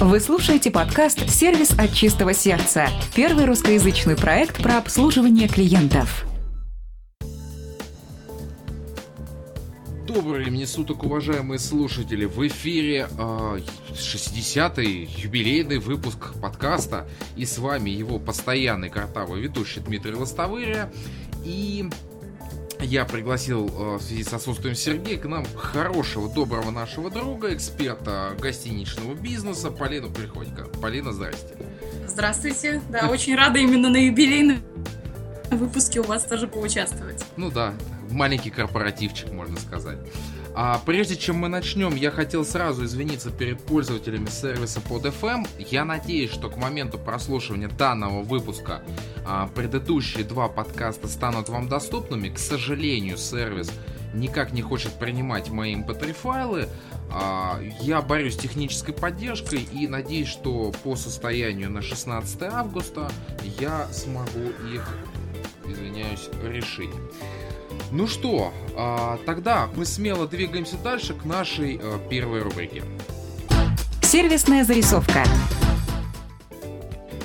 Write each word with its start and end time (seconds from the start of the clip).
Вы 0.00 0.20
слушаете 0.20 0.70
подкаст 0.70 1.28
«Сервис 1.28 1.72
от 1.76 1.92
чистого 1.92 2.32
сердца»– 2.32 2.86
первый 3.16 3.46
русскоязычный 3.46 4.16
проект 4.16 4.62
про 4.62 4.78
обслуживание 4.78 5.48
клиентов. 5.48 6.24
Доброго 10.06 10.36
времени 10.36 10.66
суток, 10.66 11.02
уважаемые 11.02 11.58
слушатели! 11.58 12.26
В 12.26 12.46
эфире 12.46 13.08
э, 13.10 13.58
60-й 13.92 15.08
юбилейный 15.20 15.78
выпуск 15.78 16.32
подкаста. 16.40 17.08
И 17.36 17.44
с 17.44 17.58
вами 17.58 17.90
его 17.90 18.20
постоянный 18.20 18.90
картавый 18.90 19.40
ведущий 19.40 19.80
Дмитрий 19.80 20.14
Лостовыря. 20.14 20.92
И 21.44 21.90
я 22.80 23.04
пригласил 23.04 23.68
э, 23.68 23.96
в 23.96 24.02
связи 24.02 24.24
с 24.24 24.32
отсутствием 24.32 24.74
Сергея 24.74 25.18
к 25.18 25.26
нам 25.26 25.44
хорошего, 25.56 26.28
доброго 26.28 26.70
нашего 26.70 27.10
друга, 27.10 27.54
эксперта 27.54 28.34
гостиничного 28.40 29.14
бизнеса 29.14 29.70
Полину 29.70 30.10
Приходько. 30.10 30.64
Полина, 30.80 31.12
здрасте. 31.12 31.56
Здравствуйте. 32.06 32.80
Да, 32.90 33.08
очень 33.08 33.34
рада 33.34 33.58
именно 33.58 33.88
на 33.88 33.96
юбилейном 33.96 34.60
выпуске 35.50 36.00
у 36.00 36.04
вас 36.04 36.24
тоже 36.24 36.46
поучаствовать. 36.46 37.24
Ну 37.36 37.50
да, 37.50 37.74
маленький 38.10 38.50
корпоративчик, 38.50 39.30
можно 39.32 39.58
сказать. 39.58 39.98
А 40.54 40.80
прежде 40.84 41.16
чем 41.16 41.36
мы 41.36 41.48
начнем, 41.48 41.94
я 41.94 42.10
хотел 42.10 42.44
сразу 42.44 42.84
извиниться 42.84 43.30
перед 43.30 43.60
пользователями 43.60 44.28
сервиса 44.28 44.80
под 44.80 45.04
FM. 45.04 45.46
Я 45.70 45.84
надеюсь, 45.84 46.30
что 46.30 46.50
к 46.50 46.56
моменту 46.56 46.98
прослушивания 46.98 47.68
данного 47.68 48.22
выпуска 48.22 48.82
а, 49.26 49.48
предыдущие 49.54 50.24
два 50.24 50.48
подкаста 50.48 51.08
станут 51.08 51.48
вам 51.48 51.68
доступными. 51.68 52.28
К 52.28 52.38
сожалению, 52.38 53.16
сервис 53.16 53.70
никак 54.14 54.52
не 54.52 54.62
хочет 54.62 54.92
принимать 54.92 55.50
мои 55.50 55.74
mp3 55.76 56.12
файлы. 56.12 56.68
А, 57.10 57.60
я 57.80 58.02
борюсь 58.02 58.34
с 58.34 58.38
технической 58.38 58.94
поддержкой 58.94 59.60
и 59.72 59.86
надеюсь, 59.86 60.28
что 60.28 60.72
по 60.82 60.96
состоянию 60.96 61.70
на 61.70 61.82
16 61.82 62.42
августа 62.42 63.10
я 63.60 63.86
смогу 63.92 64.50
их, 64.72 64.88
извиняюсь, 65.66 66.28
решить. 66.42 66.90
Ну 67.90 68.06
что, 68.06 68.52
а, 68.76 69.18
тогда 69.26 69.68
мы 69.74 69.84
смело 69.84 70.26
двигаемся 70.26 70.76
дальше 70.76 71.14
к 71.14 71.24
нашей 71.24 71.80
а, 71.82 71.98
первой 72.08 72.42
рубрике. 72.42 72.82
Сервисная 74.02 74.64
зарисовка. 74.64 75.24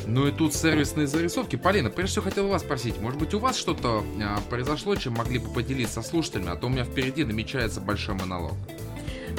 Ну 0.05 0.27
и 0.27 0.31
тут 0.31 0.53
сервисные 0.53 1.07
зарисовки. 1.07 1.55
Полина, 1.55 1.89
прежде 1.89 2.11
всего 2.11 2.25
хотел 2.25 2.47
вас 2.47 2.61
спросить, 2.61 2.99
может 2.99 3.19
быть 3.19 3.33
у 3.33 3.39
вас 3.39 3.57
что-то 3.57 4.03
а, 4.21 4.39
произошло, 4.49 4.95
чем 4.95 5.13
могли 5.13 5.39
бы 5.39 5.49
поделиться 5.49 6.01
со 6.01 6.09
слушателями, 6.09 6.49
а 6.51 6.55
то 6.55 6.67
у 6.67 6.69
меня 6.69 6.83
впереди 6.83 7.23
намечается 7.23 7.81
большой 7.81 8.15
монолог. 8.15 8.53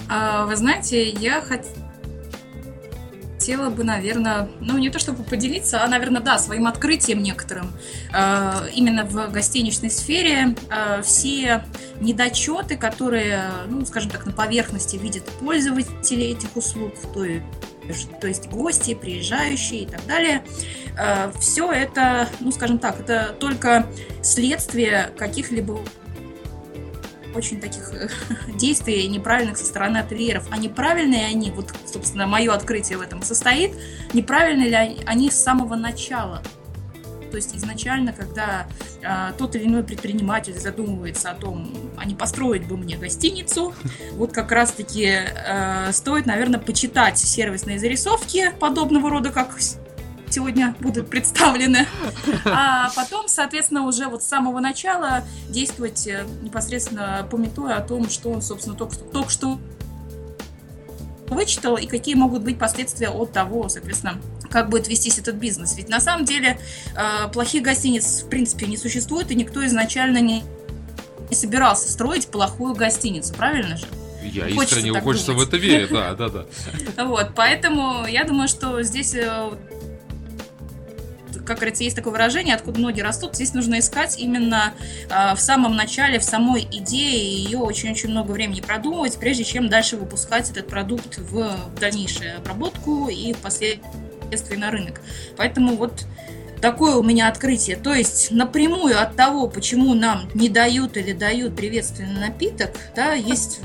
А, 0.09 0.47
вы 0.47 0.57
знаете, 0.57 1.09
я 1.09 1.41
хотела 1.41 1.84
хотела 3.45 3.69
бы, 3.69 3.85
наверное, 3.85 4.49
ну 4.61 4.79
не 4.79 4.89
то 4.89 4.99
чтобы 4.99 5.23
поделиться, 5.23 5.85
а, 5.85 5.87
наверное, 5.87 6.23
да, 6.23 6.39
своим 6.39 6.67
открытием 6.67 7.23
некоторым. 7.23 7.71
Э, 8.15 8.71
именно 8.75 9.05
в 9.05 9.31
гостиничной 9.31 9.91
сфере 9.91 10.55
э, 10.71 11.03
все 11.03 11.63
недочеты, 12.01 12.79
которые, 12.79 13.51
ну, 13.69 13.85
скажем 13.85 14.11
так, 14.11 14.25
на 14.25 14.33
поверхности 14.33 14.97
видят 14.97 15.25
пользователи 15.41 16.25
этих 16.25 16.57
услуг, 16.57 16.95
то 17.13 17.23
есть 17.23 17.43
то 18.19 18.27
есть 18.27 18.49
гости, 18.49 18.95
приезжающие 18.95 19.83
и 19.83 19.87
так 19.87 20.07
далее. 20.07 20.43
Э, 20.99 21.31
все 21.39 21.71
это, 21.71 22.31
ну, 22.41 22.51
скажем 22.51 22.79
так, 22.79 22.99
это 22.99 23.37
только 23.39 23.87
следствие 24.23 25.11
каких-либо 25.19 25.81
очень 27.35 27.61
таких 27.61 27.93
э, 27.93 28.09
действий 28.59 29.07
неправильных 29.09 29.57
со 29.57 29.65
стороны 29.65 29.99
ательеров. 29.99 30.47
А 30.51 30.57
неправильные 30.57 31.27
они, 31.27 31.51
вот, 31.51 31.73
собственно, 31.87 32.27
мое 32.27 32.53
открытие 32.53 32.99
в 32.99 33.01
этом 33.01 33.23
состоит, 33.23 33.73
неправильные 34.13 34.69
ли 34.69 35.03
они 35.07 35.31
с 35.31 35.43
самого 35.43 35.75
начала? 35.77 36.43
То 37.31 37.37
есть 37.37 37.57
изначально, 37.57 38.13
когда 38.13 38.69
э, 39.03 39.33
тот 39.37 39.57
или 39.57 39.65
иной 39.65 39.83
предприниматель 39.83 40.57
задумывается 40.57 41.31
о 41.31 41.35
том, 41.35 41.75
а 41.97 42.05
не 42.05 42.15
построить 42.15 42.65
бы 42.69 42.77
мне 42.77 42.97
гостиницу, 42.97 43.75
вот 44.13 44.33
как 44.33 44.53
раз-таки 44.53 45.05
э, 45.05 45.93
стоит, 45.93 46.27
наверное, 46.27 46.61
почитать 46.61 47.19
сервисные 47.19 47.81
зарисовки 47.81 48.53
подобного 48.61 49.11
рода, 49.11 49.31
как 49.31 49.59
сегодня 50.35 50.75
будут 50.81 51.09
представлены. 51.09 51.87
А 52.45 52.91
потом, 52.97 53.29
соответственно, 53.29 53.87
уже 53.87 54.09
вот 54.09 54.23
с 54.23 54.27
самого 54.27 54.61
начала 54.61 55.23
действовать 55.49 56.07
э, 56.07 56.27
непосредственно 56.43 57.27
пометуя 57.31 57.77
о 57.77 57.81
том, 57.81 58.11
что 58.11 58.31
он, 58.31 58.43
собственно, 58.43 58.77
только, 58.77 58.97
только 58.97 59.31
что 59.31 59.59
вычитал 61.29 61.77
и 61.77 61.87
какие 61.87 62.15
могут 62.15 62.43
быть 62.43 62.59
последствия 62.59 63.09
от 63.09 63.33
того, 63.33 63.69
соответственно, 63.69 64.21
как 64.51 64.69
будет 64.69 64.89
вестись 64.89 65.19
этот 65.19 65.37
бизнес. 65.37 65.77
Ведь 65.77 65.89
на 65.89 66.01
самом 66.01 66.25
деле 66.25 66.59
э, 66.97 67.29
плохих 67.33 67.63
гостиниц 67.63 68.23
в 68.23 68.29
принципе 68.29 68.67
не 68.67 68.77
существует, 68.77 69.31
и 69.31 69.35
никто 69.35 69.65
изначально 69.67 70.19
не, 70.19 70.43
не 71.31 71.37
собирался 71.37 71.91
строить 71.91 72.27
плохую 72.29 72.75
гостиницу, 72.75 73.33
правильно 73.35 73.77
же? 73.77 73.87
Я 74.23 74.49
искренне 74.49 74.91
хочется, 74.91 75.01
хочется 75.01 75.33
в 75.35 75.41
это 75.43 75.57
верить, 75.59 75.91
да, 75.91 76.15
да, 76.15 76.29
да. 76.29 76.47
Вот, 77.05 77.33
поэтому 77.37 78.07
я 78.07 78.25
думаю, 78.25 78.49
что 78.49 78.83
здесь 78.83 79.15
э, 79.15 79.51
как 81.45 81.57
говорится, 81.57 81.85
есть 81.85 81.97
такое 81.97 82.13
выражение, 82.13 82.55
откуда 82.55 82.81
ноги 82.81 83.01
растут, 83.01 83.35
здесь 83.35 83.55
нужно 83.55 83.79
искать 83.79 84.19
именно 84.19 84.75
э, 85.09 85.35
в 85.35 85.41
самом 85.41 85.77
начале, 85.77 86.19
в 86.19 86.25
самой 86.25 86.63
идее, 86.71 87.43
ее 87.45 87.59
очень-очень 87.59 88.11
много 88.11 88.33
времени 88.33 88.61
продумывать, 88.61 89.19
прежде 89.19 89.45
чем 89.45 89.69
дальше 89.69 89.97
выпускать 89.97 90.51
этот 90.51 90.67
продукт 90.67 91.19
в 91.19 91.57
дальнейшую 91.81 92.37
обработку 92.39 93.09
и 93.09 93.33
впоследствии 93.33 94.57
на 94.57 94.71
рынок. 94.71 95.01
Поэтому 95.37 95.77
вот 95.77 96.07
такое 96.61 96.97
у 96.97 97.03
меня 97.03 97.29
открытие. 97.29 97.77
То 97.77 97.93
есть 97.93 98.31
напрямую 98.31 99.01
от 99.01 99.17
того, 99.17 99.49
почему 99.49 99.93
нам 99.95 100.31
не 100.35 100.49
дают 100.49 100.97
или 100.97 101.13
дают 101.13 101.55
приветственный 101.55 102.21
напиток, 102.21 102.71
да, 102.97 103.13
есть 103.13 103.61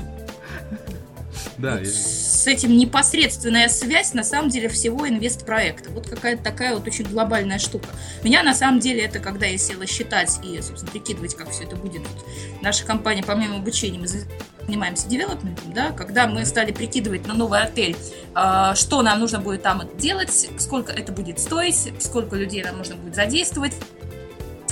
да, 1.60 1.76
вот 1.76 1.86
я... 1.86 1.90
с 1.90 2.46
этим 2.46 2.76
непосредственная 2.76 3.68
связь 3.68 4.14
на 4.14 4.24
самом 4.24 4.50
деле 4.50 4.68
всего 4.68 5.08
инвестпроекта. 5.08 5.90
Вот 5.90 6.08
какая-то 6.08 6.42
такая 6.42 6.74
вот 6.74 6.86
очень 6.86 7.04
глобальная 7.04 7.58
штука. 7.58 7.88
Меня 8.22 8.42
на 8.42 8.54
самом 8.54 8.80
деле 8.80 9.02
это, 9.02 9.18
когда 9.18 9.46
я 9.46 9.58
села 9.58 9.86
считать 9.86 10.38
и, 10.42 10.60
собственно, 10.62 10.90
прикидывать, 10.90 11.34
как 11.34 11.50
все 11.50 11.64
это 11.64 11.76
будет. 11.76 12.02
Наша 12.62 12.84
компания, 12.84 13.22
помимо 13.26 13.56
обучения, 13.56 13.98
мы 13.98 14.08
занимаемся 14.66 15.08
девелопментом, 15.08 15.72
да, 15.72 15.92
когда 15.92 16.26
мы 16.26 16.44
стали 16.44 16.72
прикидывать 16.72 17.26
на 17.26 17.34
новый 17.34 17.60
отель, 17.60 17.96
э, 18.34 18.72
что 18.74 19.02
нам 19.02 19.20
нужно 19.20 19.40
будет 19.40 19.62
там 19.62 19.82
делать, 19.98 20.48
сколько 20.58 20.92
это 20.92 21.12
будет 21.12 21.38
стоить, 21.40 21.92
сколько 21.98 22.36
людей 22.36 22.62
нам 22.62 22.78
нужно 22.78 22.96
будет 22.96 23.14
задействовать, 23.14 23.74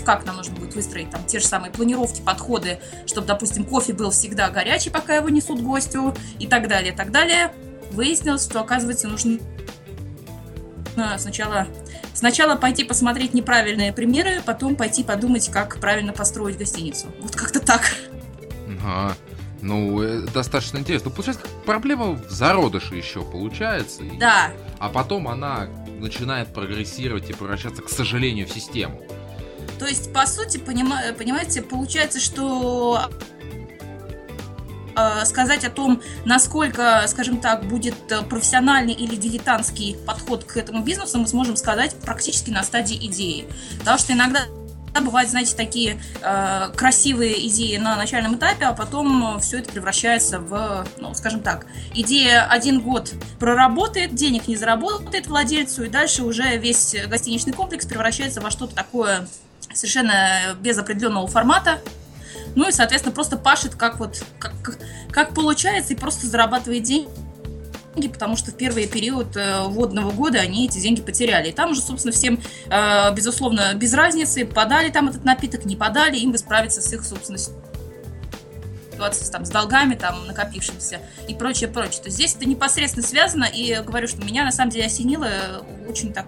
как 0.09 0.25
нам 0.25 0.37
нужно 0.37 0.55
будет 0.55 0.75
выстроить 0.75 1.11
там 1.11 1.23
те 1.27 1.39
же 1.39 1.47
самые 1.47 1.71
планировки, 1.71 2.23
подходы, 2.23 2.79
чтобы, 3.05 3.27
допустим, 3.27 3.67
кофе 3.67 3.93
был 3.93 4.11
всегда 4.11 4.49
горячий, 4.49 4.89
пока 4.89 5.17
его 5.17 5.29
несут 5.29 5.61
гостю 5.61 6.15
и 6.39 6.47
так 6.47 6.67
далее, 6.67 6.95
и 6.95 6.97
так 6.97 7.11
далее. 7.11 7.53
Выяснилось, 7.91 8.45
что, 8.45 8.61
оказывается, 8.61 9.07
нужно 9.07 9.39
сначала 11.19 11.67
Сначала 12.15 12.57
пойти 12.57 12.85
посмотреть 12.85 13.35
неправильные 13.35 13.93
примеры, 13.93 14.43
потом 14.45 14.77
пойти 14.77 15.05
подумать, 15.05 15.51
как 15.51 15.79
правильно 15.79 16.13
построить 16.15 16.57
гостиницу. 16.57 17.09
Вот 17.21 17.37
как-то 17.37 17.61
так. 17.61 17.83
Ага. 18.67 19.15
Ну, 19.61 20.03
э, 20.03 20.23
достаточно 20.23 20.79
интересно. 20.79 21.11
Ну, 21.11 21.15
получается, 21.15 21.47
проблема 21.67 22.13
в 22.13 22.31
зародыше 22.31 22.97
еще 22.97 23.23
получается. 23.23 24.03
Да. 24.19 24.51
А 24.79 24.89
потом 24.89 25.29
она 25.29 25.69
начинает 26.01 26.53
прогрессировать 26.53 27.29
и 27.31 27.35
превращаться, 27.35 27.83
к 27.83 27.89
сожалению, 27.89 28.49
в 28.49 28.51
систему. 28.51 29.01
То 29.79 29.87
есть, 29.87 30.13
по 30.13 30.27
сути, 30.27 30.59
понимаете, 30.59 31.63
получается, 31.63 32.21
что 32.21 33.11
э, 34.97 35.25
сказать 35.25 35.65
о 35.65 35.71
том, 35.71 36.03
насколько, 36.25 37.05
скажем 37.07 37.41
так, 37.41 37.67
будет 37.67 37.95
профессиональный 38.29 38.93
или 38.93 39.15
дилетантский 39.17 39.97
подход 40.07 40.45
к 40.45 40.57
этому 40.57 40.83
бизнесу, 40.83 41.19
мы 41.19 41.27
сможем 41.27 41.57
сказать 41.57 41.95
практически 42.01 42.51
на 42.51 42.63
стадии 42.63 42.97
идеи. 43.07 43.49
Потому 43.79 43.99
что 43.99 44.13
иногда 44.13 44.47
бывают, 45.01 45.31
знаете, 45.31 45.55
такие 45.55 46.01
э, 46.23 46.71
красивые 46.75 47.47
идеи 47.47 47.77
на 47.77 47.97
начальном 47.97 48.37
этапе, 48.37 48.65
а 48.65 48.73
потом 48.73 49.39
все 49.41 49.59
это 49.59 49.71
превращается 49.71 50.41
в, 50.41 50.87
ну, 50.99 51.15
скажем 51.15 51.41
так, 51.41 51.67
идея 51.95 52.47
один 52.47 52.81
год 52.81 53.13
проработает, 53.39 54.15
денег 54.15 54.49
не 54.49 54.57
заработает 54.57 55.29
владельцу, 55.29 55.85
и 55.85 55.89
дальше 55.89 56.25
уже 56.25 56.57
весь 56.57 56.97
гостиничный 57.07 57.53
комплекс 57.53 57.87
превращается 57.87 58.41
во 58.41 58.51
что-то 58.51 58.75
такое 58.75 59.29
совершенно 59.79 60.57
без 60.61 60.77
определенного 60.77 61.27
формата. 61.29 61.81
Ну 62.55 62.69
и, 62.69 62.73
соответственно, 62.73 63.15
просто 63.15 63.37
пашет 63.37 63.77
как 63.77 64.01
вот, 64.01 64.23
как, 64.39 64.53
как 65.11 65.35
получается, 65.35 65.93
и 65.93 65.97
просто 65.97 66.27
зарабатывает 66.27 66.83
деньги 66.83 67.09
потому 68.13 68.37
что 68.37 68.53
в 68.53 68.55
первый 68.55 68.87
период 68.87 69.37
э, 69.37 69.63
водного 69.63 70.13
года 70.13 70.39
они 70.39 70.67
эти 70.67 70.79
деньги 70.79 71.01
потеряли. 71.01 71.49
И 71.49 71.53
там 71.53 71.73
уже, 71.73 71.81
собственно, 71.81 72.13
всем, 72.13 72.39
э, 72.71 73.13
безусловно, 73.13 73.75
без 73.75 73.93
разницы, 73.93 74.45
подали 74.45 74.91
там 74.91 75.09
этот 75.09 75.25
напиток, 75.25 75.65
не 75.65 75.75
подали, 75.75 76.17
им 76.17 76.31
бы 76.31 76.39
справиться 76.39 76.81
с 76.81 76.93
их, 76.93 77.03
собственно, 77.05 77.39
ситуация 78.93 79.33
там, 79.33 79.45
с 79.45 79.51
долгами 79.51 79.97
там, 79.97 80.29
накопившимися 80.29 81.01
и 81.27 81.35
прочее, 81.35 81.69
прочее. 81.69 82.03
То 82.03 82.07
есть 82.07 82.17
здесь 82.19 82.37
это 82.37 82.49
непосредственно 82.49 83.05
связано, 83.05 83.45
и 83.45 83.83
говорю, 83.83 84.07
что 84.07 84.25
меня 84.25 84.45
на 84.45 84.53
самом 84.53 84.71
деле 84.71 84.87
осенило 84.87 85.29
очень 85.89 86.13
так, 86.13 86.27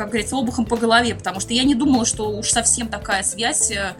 как 0.00 0.08
говорится, 0.08 0.34
обухом 0.36 0.64
по 0.64 0.78
голове, 0.78 1.14
потому 1.14 1.40
что 1.40 1.52
я 1.52 1.62
не 1.62 1.74
думала, 1.74 2.06
что 2.06 2.30
уж 2.30 2.48
совсем 2.48 2.88
такая 2.88 3.22
связь 3.22 3.70
э, 3.70 3.92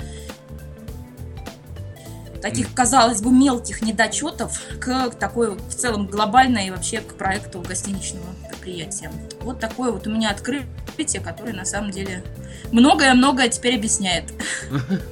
таких, 2.41 2.73
казалось 2.73 3.21
бы, 3.21 3.31
мелких 3.31 3.83
недочетов 3.83 4.59
к 4.81 5.11
такой 5.11 5.57
в 5.57 5.75
целом 5.75 6.07
глобальной 6.07 6.69
и 6.69 6.71
вообще 6.71 7.03
к 7.03 7.19
проекту 7.19 7.61
гостиничного 7.61 8.25
предприятия. 8.49 9.13
Вот 9.43 9.61
такое 9.61 9.93
вот 9.93 10.07
у 10.07 10.11
меня 10.11 10.31
открытие, 10.31 11.21
которое 11.23 11.53
на 11.53 11.67
самом 11.67 11.91
деле 11.91 12.25
многое-многое 12.73 13.51
теперь 13.51 13.77
объясняет. 13.77 14.33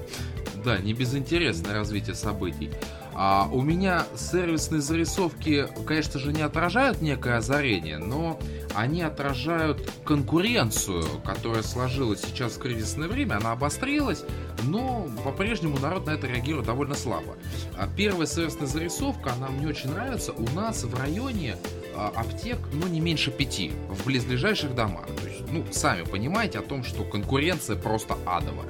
Да, 0.64 0.79
не 0.79 0.93
безинтересное 0.93 1.73
развитие 1.73 2.17
событий. 2.17 2.70
А 3.14 3.49
у 3.50 3.62
меня 3.62 4.06
сервисные 4.17 4.81
зарисовки, 4.81 5.67
конечно 5.87 6.19
же, 6.19 6.32
не 6.32 6.43
отражают 6.43 7.00
некое 7.00 7.37
озарение, 7.37 7.99
но 7.99 8.40
они 8.78 9.02
отражают 9.02 9.90
конкуренцию, 10.04 11.04
которая 11.25 11.64
сложилась 11.64 12.20
сейчас 12.20 12.52
в 12.52 12.58
кризисное 12.60 13.08
время. 13.08 13.38
Она 13.38 13.50
обострилась, 13.50 14.22
но 14.62 15.08
по-прежнему 15.25 15.78
народ 15.80 16.06
на 16.06 16.12
это 16.12 16.28
реагирует 16.28 16.66
довольно 16.66 16.94
слабо. 16.94 17.36
А 17.76 17.88
первая 17.88 18.28
сервисная 18.28 18.69
зарисовка, 18.69 19.32
она 19.32 19.48
мне 19.48 19.66
очень 19.66 19.90
нравится. 19.90 20.32
У 20.32 20.48
нас 20.54 20.84
в 20.84 20.94
районе 20.96 21.56
а, 21.96 22.12
аптек, 22.14 22.58
ну, 22.72 22.86
не 22.86 23.00
меньше 23.00 23.32
пяти 23.32 23.72
в 23.88 24.06
близлежащих 24.06 24.72
домах. 24.76 25.06
То 25.06 25.26
есть, 25.26 25.42
ну, 25.50 25.64
сами 25.72 26.04
понимаете 26.04 26.60
о 26.60 26.62
том, 26.62 26.84
что 26.84 27.02
конкуренция 27.02 27.75
просто 27.75 28.16
адовая. 28.26 28.69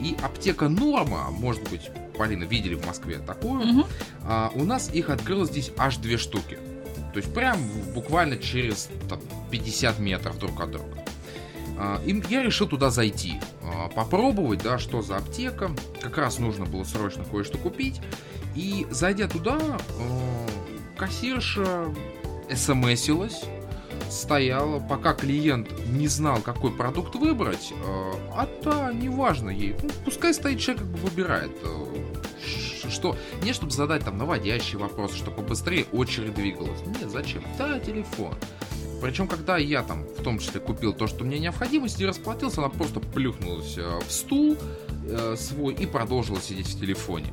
И 0.00 0.16
аптека 0.20 0.68
Норма, 0.68 1.28
может 1.30 1.62
быть, 1.70 1.90
Полина, 2.16 2.42
видели 2.42 2.74
в 2.74 2.84
Москве 2.84 3.18
такую, 3.18 3.60
угу. 3.60 3.86
а, 4.24 4.50
у 4.56 4.64
нас 4.64 4.92
их 4.92 5.10
открылось 5.10 5.50
здесь 5.50 5.70
аж 5.76 5.98
две 5.98 6.16
штуки. 6.16 6.58
То 7.18 7.22
есть 7.22 7.34
прям 7.34 7.58
буквально 7.96 8.36
через 8.36 8.88
там, 9.08 9.18
50 9.50 9.98
метров 9.98 10.38
друг 10.38 10.60
от 10.60 10.70
друга. 10.70 11.04
А, 11.76 12.00
и 12.06 12.22
я 12.28 12.44
решил 12.44 12.68
туда 12.68 12.90
зайти, 12.90 13.40
а, 13.60 13.88
попробовать, 13.88 14.62
да, 14.62 14.78
что 14.78 15.02
за 15.02 15.16
аптека. 15.16 15.72
Как 16.00 16.16
раз 16.16 16.38
нужно 16.38 16.64
было 16.64 16.84
срочно 16.84 17.24
кое-что 17.24 17.58
купить. 17.58 18.00
И 18.54 18.86
зайдя 18.92 19.26
туда, 19.26 19.58
а, 19.58 20.46
кассирша 20.96 21.92
смсилась 22.54 23.42
стояла, 24.08 24.78
пока 24.78 25.12
клиент 25.12 25.68
не 25.88 26.06
знал, 26.06 26.40
какой 26.40 26.70
продукт 26.70 27.16
выбрать, 27.16 27.74
а 28.32 28.48
та, 28.62 28.92
неважно 28.92 29.50
ей, 29.50 29.74
ну, 29.82 29.90
пускай 30.04 30.32
стоит 30.32 30.60
человек, 30.60 30.84
как 30.84 30.92
бы 30.92 30.98
выбирает. 31.08 31.50
Что, 32.90 33.16
не 33.42 33.52
чтобы 33.52 33.72
задать 33.72 34.04
там 34.04 34.18
наводящий 34.18 34.78
вопрос, 34.78 35.14
чтобы 35.14 35.36
побыстрее 35.38 35.86
очередь 35.92 36.34
двигалась. 36.34 36.80
Нет, 36.86 37.10
зачем? 37.10 37.42
Да, 37.58 37.78
телефон. 37.78 38.34
Причем, 39.00 39.28
когда 39.28 39.58
я 39.58 39.82
там, 39.82 40.02
в 40.04 40.22
том 40.22 40.38
числе, 40.38 40.60
купил 40.60 40.92
то, 40.92 41.06
что 41.06 41.24
мне 41.24 41.38
необходимость, 41.38 42.00
и 42.00 42.06
расплатился, 42.06 42.60
она 42.60 42.68
просто 42.68 43.00
плюхнулась 43.00 43.78
э, 43.78 44.00
в 44.06 44.10
стул 44.10 44.56
э, 45.08 45.36
свой 45.36 45.74
и 45.74 45.86
продолжила 45.86 46.40
сидеть 46.40 46.66
в 46.66 46.80
телефоне 46.80 47.32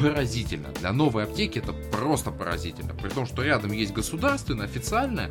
поразительно. 0.00 0.68
Для 0.80 0.92
новой 0.92 1.24
аптеки 1.24 1.58
это 1.58 1.72
просто 1.72 2.30
поразительно. 2.30 2.94
При 2.94 3.08
том, 3.08 3.26
что 3.26 3.42
рядом 3.42 3.72
есть 3.72 3.92
государственная, 3.92 4.66
официальная, 4.66 5.30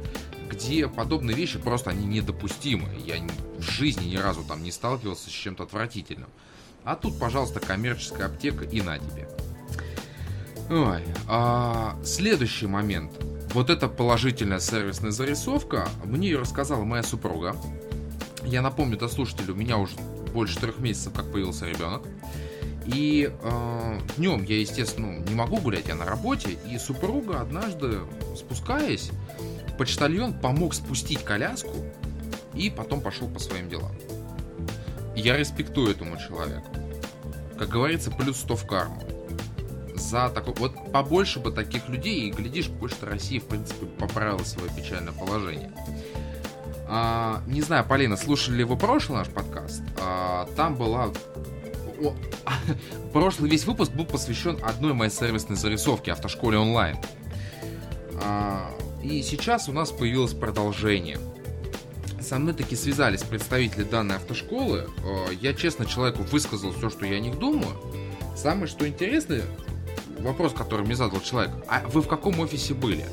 где 0.50 0.88
подобные 0.88 1.36
вещи 1.36 1.60
просто 1.60 1.92
они 1.92 2.06
недопустимы. 2.06 2.88
Я 3.06 3.16
в 3.58 3.62
жизни 3.62 4.06
ни 4.06 4.18
разу 4.18 4.44
там 4.44 4.64
не 4.64 4.72
сталкивался 4.72 5.30
с 5.30 5.34
чем-то 5.34 5.64
отвратительным. 5.64 6.30
А 6.84 6.96
тут, 6.96 7.20
пожалуйста, 7.20 7.60
коммерческая 7.60 8.28
аптека 8.28 8.66
и 8.66 8.82
на 8.82 8.98
тебе. 8.98 9.28
Ой, 10.70 11.04
а, 11.28 11.98
следующий 12.04 12.68
момент. 12.68 13.12
Вот 13.54 13.70
эта 13.70 13.90
положительная 13.90 14.60
сервисная 14.60 15.12
зарисовка, 15.12 15.88
мне 16.06 16.30
ее 16.30 16.40
рассказала 16.40 16.84
моя 16.84 17.04
супруга. 17.04 17.56
Я 18.46 18.62
напомню 18.62 18.98
до 18.98 19.10
слушателей, 19.10 19.52
у 19.52 19.56
меня 19.56 19.78
уже 19.78 19.96
больше 20.34 20.58
трех 20.58 20.80
месяцев 20.80 21.14
как 21.14 21.32
появился 21.32 21.68
ребенок. 21.68 22.04
И 22.86 23.32
э, 23.32 24.00
днем 24.18 24.44
я, 24.44 24.60
естественно, 24.60 25.20
не 25.20 25.36
могу 25.36 25.58
гулять, 25.58 25.88
я 25.88 25.96
на 25.96 26.06
работе. 26.06 26.58
И 26.72 26.78
супруга 26.78 27.42
однажды, 27.42 28.00
спускаясь, 28.36 29.12
почтальон 29.78 30.34
помог 30.34 30.74
спустить 30.74 31.24
коляску 31.24 31.76
и 32.56 32.70
потом 32.70 33.02
пошел 33.02 33.28
по 33.28 33.40
своим 33.40 33.70
делам. 33.70 33.92
Я 35.16 35.38
респектую 35.38 35.92
этому 35.92 36.18
человеку. 36.18 36.71
Как 37.62 37.70
говорится, 37.70 38.10
плюс 38.10 38.38
100 38.38 38.56
в 38.56 38.66
карму. 38.66 39.04
За 39.94 40.30
такой... 40.30 40.56
Вот 40.56 40.92
побольше 40.92 41.40
бы 41.40 41.52
таких 41.52 41.90
людей, 41.90 42.22
и, 42.22 42.32
глядишь, 42.32 42.70
Почта 42.70 43.06
России, 43.06 43.38
в 43.38 43.44
принципе, 43.44 43.86
поправила 43.86 44.44
свое 44.44 44.68
печальное 44.76 45.14
положение. 45.14 45.72
А, 46.88 47.44
не 47.46 47.62
знаю, 47.62 47.86
Полина, 47.86 48.18
слушали 48.18 48.58
ли 48.58 48.64
вы 48.64 48.78
прошлый 48.78 49.20
наш 49.20 49.28
подкаст? 49.28 49.84
А, 50.02 50.50
там 50.56 50.76
была 50.76 51.12
прошлый 53.14 53.48
весь 53.48 53.66
выпуск 53.66 53.92
был 53.92 54.06
посвящен 54.06 54.58
одной 54.64 54.94
моей 54.94 55.12
сервисной 55.12 55.56
зарисовке 55.56 56.14
автошколе 56.14 56.58
онлайн. 56.58 56.98
А, 58.24 58.72
и 59.04 59.22
сейчас 59.22 59.70
у 59.70 59.72
нас 59.72 59.92
появилось 59.92 60.34
продолжение. 60.34 61.20
Со 62.32 62.40
мной 62.40 62.54
таки 62.54 62.78
связались 62.78 63.24
представители 63.24 63.84
данной 63.84 64.16
автошколы. 64.16 64.88
А, 65.04 65.32
я 65.42 65.54
честно 65.54 65.86
человеку 65.86 66.24
высказал 66.24 66.72
все, 66.72 66.90
что 66.90 67.06
я 67.06 67.18
о 67.18 67.20
них 67.20 67.38
думаю. 67.38 67.76
Самое 68.38 68.68
что 68.68 68.88
интересное, 68.88 69.44
вопрос, 70.18 70.54
который 70.54 70.86
мне 70.86 70.96
задал 70.96 71.20
человек, 71.20 71.52
а 71.68 71.86
вы 71.90 72.02
в 72.02 72.08
каком 72.08 72.40
офисе 72.40 72.74
были? 72.74 73.04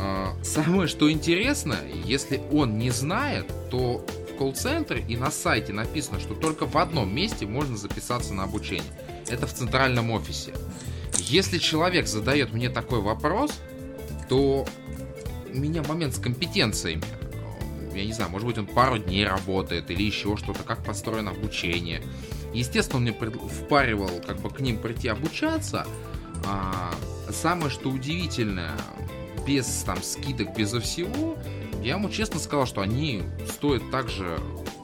А, 0.00 0.34
самое 0.42 0.88
что 0.88 1.08
интересно, 1.08 1.76
если 2.06 2.42
он 2.50 2.76
не 2.76 2.90
знает, 2.90 3.46
то 3.70 4.04
колл-центре 4.36 5.04
и 5.06 5.16
на 5.16 5.30
сайте 5.30 5.72
написано, 5.72 6.18
что 6.18 6.34
только 6.34 6.66
в 6.66 6.76
одном 6.76 7.14
месте 7.14 7.46
можно 7.46 7.76
записаться 7.76 8.34
на 8.34 8.42
обучение. 8.42 8.82
Это 9.28 9.46
в 9.46 9.54
центральном 9.54 10.10
офисе. 10.10 10.52
Если 11.18 11.58
человек 11.58 12.08
задает 12.08 12.52
мне 12.52 12.68
такой 12.68 13.00
вопрос, 13.00 13.52
то 14.28 14.66
у 15.54 15.56
меня 15.56 15.84
момент 15.84 16.16
с 16.16 16.18
компетенциями. 16.18 17.04
Я 17.98 18.04
не 18.06 18.12
знаю, 18.12 18.30
может 18.30 18.46
быть, 18.46 18.56
он 18.58 18.66
пару 18.66 18.96
дней 18.98 19.26
работает 19.26 19.90
или 19.90 20.04
еще 20.04 20.36
что-то, 20.36 20.62
как 20.62 20.84
построено 20.84 21.32
обучение. 21.32 22.00
Естественно, 22.54 22.98
он 22.98 23.02
мне 23.02 23.12
впаривал 23.12 24.22
как 24.24 24.40
бы 24.40 24.50
к 24.50 24.60
ним 24.60 24.78
прийти 24.78 25.08
обучаться. 25.08 25.84
А 26.46 26.94
самое 27.30 27.70
что 27.70 27.90
удивительное, 27.90 28.70
без 29.44 29.66
там 29.82 30.00
скидок, 30.00 30.56
безо 30.56 30.80
всего, 30.80 31.36
я 31.82 31.94
ему 31.94 32.08
честно 32.08 32.38
сказал, 32.38 32.66
что 32.66 32.82
они 32.82 33.24
стоят 33.48 33.82
так 33.90 34.08
же, 34.08 34.38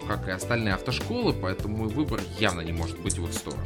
как 0.08 0.26
и 0.26 0.32
остальные 0.32 0.74
автошколы, 0.74 1.34
поэтому 1.34 1.76
мой 1.76 1.88
выбор 1.88 2.20
явно 2.40 2.62
не 2.62 2.72
может 2.72 2.98
быть 2.98 3.16
в 3.16 3.24
их 3.28 3.32
сторону. 3.32 3.64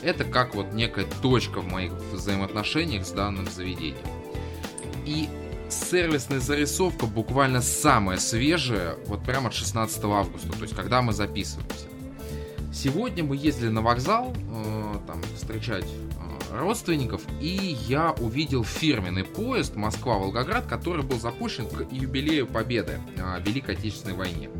Это 0.00 0.22
как 0.24 0.54
вот 0.54 0.72
некая 0.74 1.06
точка 1.22 1.60
в 1.60 1.66
моих 1.66 1.90
взаимоотношениях 2.12 3.04
с 3.04 3.10
данным 3.10 3.48
заведением. 3.50 3.96
И 5.06 5.28
сервисная 5.68 6.40
зарисовка 6.40 7.06
буквально 7.06 7.62
самая 7.62 8.18
свежая, 8.18 8.96
вот 9.06 9.24
прямо 9.24 9.48
от 9.48 9.54
16 9.54 10.04
августа, 10.04 10.48
то 10.52 10.62
есть 10.62 10.74
когда 10.74 11.02
мы 11.02 11.12
записываемся. 11.12 11.86
Сегодня 12.72 13.22
мы 13.22 13.36
ездили 13.36 13.68
на 13.68 13.82
вокзал, 13.82 14.34
э, 14.34 14.94
там 15.06 15.22
встречать 15.36 15.86
родственников, 16.58 17.22
и 17.40 17.76
я 17.88 18.12
увидел 18.12 18.64
фирменный 18.64 19.24
поезд 19.24 19.76
Москва-Волгоград, 19.76 20.66
который 20.66 21.04
был 21.04 21.18
запущен 21.18 21.66
к 21.66 21.92
юбилею 21.92 22.46
Победы 22.46 23.00
в 23.16 23.40
Великой 23.46 23.76
Отечественной 23.76 24.14
войне. 24.14 24.50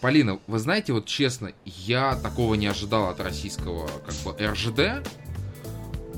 Полина, 0.00 0.38
вы 0.46 0.58
знаете, 0.58 0.92
вот 0.92 1.06
честно, 1.06 1.52
я 1.64 2.16
такого 2.16 2.54
не 2.54 2.66
ожидал 2.66 3.08
от 3.08 3.20
российского 3.20 3.88
как 4.06 4.14
бы 4.24 4.46
РЖД. 4.46 5.08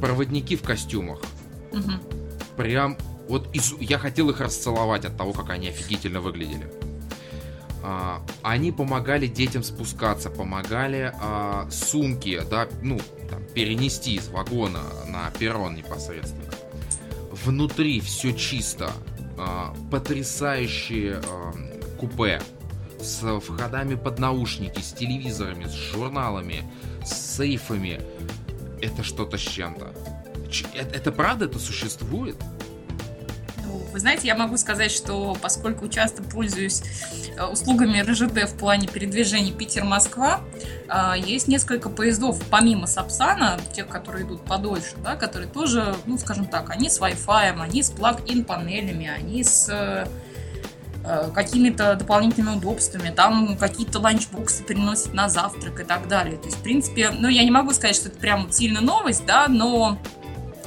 Проводники 0.00 0.56
в 0.56 0.62
костюмах. 0.62 1.20
Угу. 1.72 1.92
Прям 2.56 2.96
вот 3.28 3.54
из... 3.54 3.74
я 3.80 3.98
хотел 3.98 4.30
их 4.30 4.40
расцеловать 4.40 5.04
от 5.04 5.16
того, 5.16 5.32
как 5.32 5.50
они 5.50 5.68
офигительно 5.68 6.20
выглядели. 6.20 6.70
А, 7.82 8.22
они 8.42 8.72
помогали 8.72 9.26
детям 9.26 9.62
спускаться, 9.62 10.30
помогали 10.30 11.12
а, 11.20 11.68
сумки, 11.70 12.40
да, 12.50 12.68
ну, 12.82 13.00
там, 13.30 13.44
перенести 13.54 14.14
из 14.14 14.28
вагона 14.28 14.80
на 15.06 15.30
перрон 15.38 15.74
непосредственно. 15.74 16.50
Внутри 17.30 18.00
все 18.00 18.32
чисто, 18.32 18.90
а, 19.36 19.74
потрясающие 19.90 21.20
а, 21.24 21.52
купе 21.98 22.40
с 23.00 23.22
входами 23.40 23.94
под 23.94 24.18
наушники, 24.18 24.80
с 24.80 24.92
телевизорами, 24.92 25.66
с 25.66 25.72
журналами, 25.72 26.64
с 27.04 27.36
сейфами. 27.36 28.00
Это 28.80 29.02
что-то 29.02 29.38
с 29.38 29.42
чем-то. 29.42 29.92
Это, 30.74 30.96
это 30.96 31.12
правда, 31.12 31.44
это 31.44 31.58
существует? 31.58 32.36
Вы 33.92 34.00
знаете, 34.00 34.26
я 34.26 34.34
могу 34.34 34.56
сказать, 34.56 34.90
что 34.90 35.36
поскольку 35.40 35.88
часто 35.88 36.22
пользуюсь 36.22 36.82
э, 37.36 37.44
услугами 37.44 38.00
РЖД 38.00 38.50
в 38.50 38.56
плане 38.56 38.88
передвижения 38.88 39.52
Питер-Москва, 39.52 40.40
э, 40.88 41.12
есть 41.18 41.48
несколько 41.48 41.88
поездов 41.88 42.40
помимо 42.50 42.86
Сапсана, 42.86 43.58
тех, 43.72 43.88
которые 43.88 44.24
идут 44.26 44.44
подольше, 44.44 44.96
да, 45.02 45.16
которые 45.16 45.48
тоже, 45.48 45.94
ну, 46.06 46.18
скажем 46.18 46.46
так, 46.46 46.70
они 46.70 46.88
с 46.90 47.00
Wi-Fi, 47.00 47.60
они 47.60 47.82
с 47.82 47.90
плаг-ин 47.90 48.44
панелями, 48.44 49.08
они 49.08 49.44
с 49.44 49.68
э, 49.68 50.06
какими-то 51.34 51.94
дополнительными 51.94 52.56
удобствами, 52.56 53.10
там 53.10 53.56
какие-то 53.56 53.98
ланчбоксы 53.98 54.62
переносят 54.64 55.14
на 55.14 55.28
завтрак 55.28 55.80
и 55.80 55.84
так 55.84 56.08
далее. 56.08 56.36
То 56.36 56.46
есть, 56.46 56.58
в 56.58 56.62
принципе, 56.62 57.10
ну, 57.10 57.28
я 57.28 57.44
не 57.44 57.50
могу 57.50 57.72
сказать, 57.72 57.96
что 57.96 58.08
это 58.08 58.18
прям 58.18 58.50
сильно 58.50 58.80
новость, 58.80 59.24
да, 59.26 59.48
но 59.48 59.98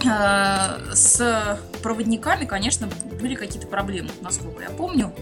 э, 0.04 0.94
с 0.94 1.60
проводниками, 1.82 2.46
конечно, 2.46 2.90
были 3.20 3.36
какие-то 3.36 3.68
проблемы, 3.68 4.10
насколько 4.22 4.64
я 4.64 4.70
помню. 4.70 5.14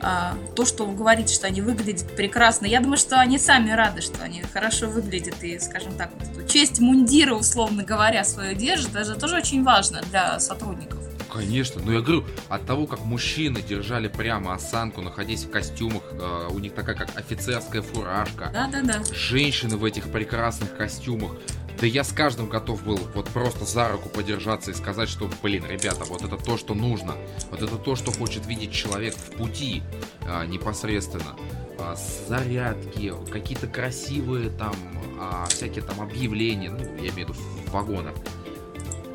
А, 0.00 0.36
то, 0.54 0.64
что 0.64 0.86
вы 0.86 0.94
говорите, 0.94 1.34
что 1.34 1.46
они 1.48 1.60
выглядят 1.60 2.14
прекрасно, 2.14 2.66
я 2.66 2.80
думаю, 2.80 2.98
что 2.98 3.18
они 3.18 3.38
сами 3.38 3.70
рады, 3.70 4.00
что 4.00 4.22
они 4.22 4.42
хорошо 4.42 4.88
выглядят 4.88 5.42
и, 5.42 5.58
скажем 5.58 5.92
так, 5.94 6.10
вот 6.18 6.28
эту 6.28 6.48
честь 6.48 6.78
мундира, 6.78 7.34
условно 7.34 7.82
говоря, 7.82 8.24
свою 8.24 8.54
держат, 8.54 8.90
это 8.90 9.04
же 9.04 9.16
тоже 9.16 9.36
очень 9.36 9.64
важно 9.64 10.00
для 10.10 10.38
сотрудников. 10.38 10.98
Конечно, 11.30 11.82
но 11.84 11.92
я 11.92 12.00
говорю, 12.00 12.24
от 12.48 12.64
того, 12.64 12.86
как 12.86 13.00
мужчины 13.04 13.60
держали 13.60 14.08
прямо 14.08 14.54
осанку, 14.54 15.02
находясь 15.02 15.44
в 15.44 15.50
костюмах, 15.50 16.02
э, 16.12 16.48
у 16.50 16.58
них 16.58 16.74
такая 16.74 16.96
как 16.96 17.10
офицерская 17.16 17.82
фуражка. 17.82 18.50
Да, 18.52 18.66
да, 18.68 18.80
да. 18.82 19.02
Женщины 19.12 19.76
в 19.76 19.84
этих 19.84 20.10
прекрасных 20.10 20.74
костюмах. 20.76 21.32
Да 21.80 21.86
я 21.86 22.02
с 22.02 22.12
каждым 22.12 22.48
готов 22.48 22.82
был 22.82 22.98
вот 23.14 23.28
просто 23.28 23.64
за 23.64 23.88
руку 23.88 24.08
подержаться 24.08 24.72
и 24.72 24.74
сказать, 24.74 25.08
что, 25.08 25.30
блин, 25.42 25.64
ребята, 25.68 26.04
вот 26.04 26.22
это 26.22 26.36
то, 26.36 26.56
что 26.56 26.74
нужно. 26.74 27.14
Вот 27.50 27.62
это 27.62 27.76
то, 27.76 27.94
что 27.94 28.10
хочет 28.10 28.46
видеть 28.46 28.72
человек 28.72 29.14
в 29.14 29.36
пути 29.36 29.82
а, 30.22 30.44
непосредственно. 30.44 31.36
А, 31.78 31.94
зарядки, 32.26 33.14
какие-то 33.30 33.68
красивые 33.68 34.50
там, 34.50 34.74
а, 35.20 35.46
всякие 35.46 35.84
там 35.84 36.00
объявления, 36.00 36.70
ну, 36.70 36.80
я 36.96 37.10
имею 37.10 37.12
в 37.12 37.16
виду 37.16 37.32
в 37.34 37.70
вагонах. 37.70 38.14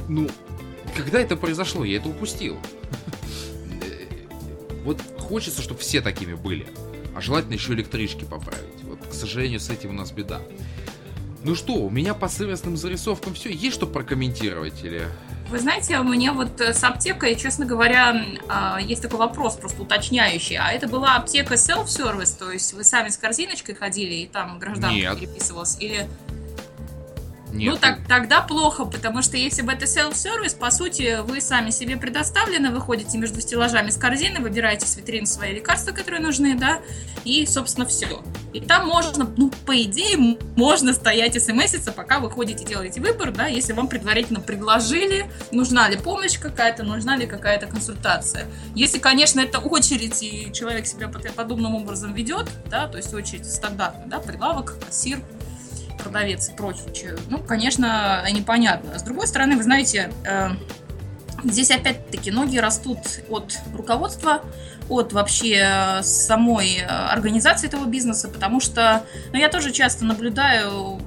Ну, 0.08 0.30
когда 0.96 1.20
это 1.20 1.36
произошло, 1.36 1.84
я 1.84 1.98
это 1.98 2.08
упустил. 2.08 2.58
Вот 4.86 5.02
хочется, 5.18 5.62
чтобы 5.62 5.82
все 5.82 6.00
такими 6.00 6.34
были. 6.34 6.68
А 7.14 7.20
желательно 7.20 7.54
еще 7.54 7.74
электрички 7.74 8.24
поправить. 8.24 8.84
Вот, 8.84 9.00
к 9.06 9.14
сожалению, 9.14 9.60
с 9.60 9.70
этим 9.70 9.92
у 9.92 9.94
нас 9.94 10.12
беда. 10.12 10.42
Ну 11.44 11.56
что, 11.56 11.74
у 11.74 11.90
меня 11.90 12.14
по 12.14 12.30
сервисным 12.30 12.78
зарисовкам 12.78 13.34
все. 13.34 13.50
Есть 13.50 13.76
что 13.76 13.86
прокомментировать 13.86 14.84
или... 14.84 15.08
Вы 15.50 15.60
знаете, 15.60 15.98
меня 16.04 16.32
вот 16.32 16.60
э, 16.62 16.74
с 16.74 16.84
аптекой, 16.84 17.36
честно 17.36 17.66
говоря, 17.66 18.26
а, 18.48 18.80
есть 18.82 19.02
такой 19.02 19.20
вопрос 19.20 19.58
просто 19.58 19.82
уточняющий. 19.82 20.56
А 20.56 20.72
это 20.72 20.88
была 20.88 21.16
аптека 21.16 21.56
self-service, 21.56 22.40
то 22.40 22.50
есть 22.50 22.74
вы 22.74 22.84
сами 22.84 23.10
с 23.10 23.18
корзиночкой 23.18 23.76
ходили 23.76 24.14
и 24.14 24.26
там 24.26 24.58
гражданка 24.58 24.96
Нет. 24.96 25.20
переписывалась? 25.20 25.78
Или 25.80 26.08
Нет. 27.54 27.74
Ну, 27.74 27.78
так, 27.80 28.00
тогда 28.08 28.42
плохо, 28.42 28.86
потому 28.86 29.22
что 29.22 29.38
если 29.38 29.62
бы 29.62 29.72
это 29.72 29.86
self-service, 29.86 30.58
по 30.58 30.72
сути, 30.72 31.20
вы 31.22 31.40
сами 31.40 31.70
себе 31.70 31.98
предоставлены, 31.98 32.72
вы 32.72 32.82
ходите 32.82 33.18
между 33.20 33.42
стеллажами 33.42 33.92
с 33.92 33.98
корзины, 33.98 34.40
выбираете 34.40 34.88
с 34.88 34.98
витрины 34.98 35.28
свои 35.28 35.54
лекарства, 35.54 35.92
которые 35.92 36.20
нужны, 36.20 36.56
да, 36.58 36.80
и, 37.26 37.46
собственно, 37.46 37.86
все. 37.86 38.24
И 38.54 38.60
там 38.60 38.88
можно, 38.88 39.32
ну, 39.38 39.52
по 39.68 39.80
идее, 39.84 40.38
можно 40.56 40.94
стоять 40.94 41.42
смситься, 41.42 41.92
пока 41.92 42.20
вы 42.20 42.32
ходите, 42.32 42.66
делаете 42.66 43.02
выбор, 43.02 43.32
да, 43.32 43.46
если 43.46 43.74
вам 43.74 43.88
предварительно 43.88 44.40
предложили, 44.40 45.30
нужна 45.52 45.88
ли 45.90 45.98
помощь 45.98 46.40
какая-то, 46.40 46.84
нужна 46.84 47.16
ли 47.16 47.28
какая-то 47.28 47.68
консультация. 47.68 48.48
Если, 48.74 48.98
конечно, 48.98 49.40
это 49.40 49.60
очередь, 49.60 50.24
и 50.24 50.52
человек 50.54 50.88
себя 50.88 51.08
под- 51.08 51.32
подобным 51.34 51.76
образом 51.76 52.14
ведет, 52.14 52.50
да, 52.66 52.88
то 52.88 52.98
есть 52.98 53.14
очередь 53.14 53.46
стандартная, 53.46 54.08
да, 54.08 54.20
прилавок, 54.20 54.80
кассир, 54.84 55.20
продавец 56.04 56.50
и 56.50 56.54
прочее. 56.54 57.16
Ну, 57.30 57.40
конечно, 57.40 58.24
непонятно. 58.32 59.00
С 59.00 59.04
другой 59.04 59.28
стороны, 59.28 59.56
вы 59.56 59.64
знаете, 59.64 60.12
э, 60.26 60.50
здесь 61.44 61.72
опять-таки 61.72 62.32
ноги 62.32 62.58
растут 62.58 63.00
от 63.30 63.54
руководства, 63.74 64.42
от 64.90 65.14
вообще 65.14 65.62
э, 65.64 66.04
самой 66.04 66.80
э, 66.80 66.86
организации 66.86 67.68
этого 67.68 67.86
бизнеса, 67.86 68.28
потому 68.28 68.60
что, 68.60 69.04
ну, 69.32 69.40
я 69.40 69.50
тоже 69.50 69.72
часто 69.72 70.06
наблюдаю 70.06 71.00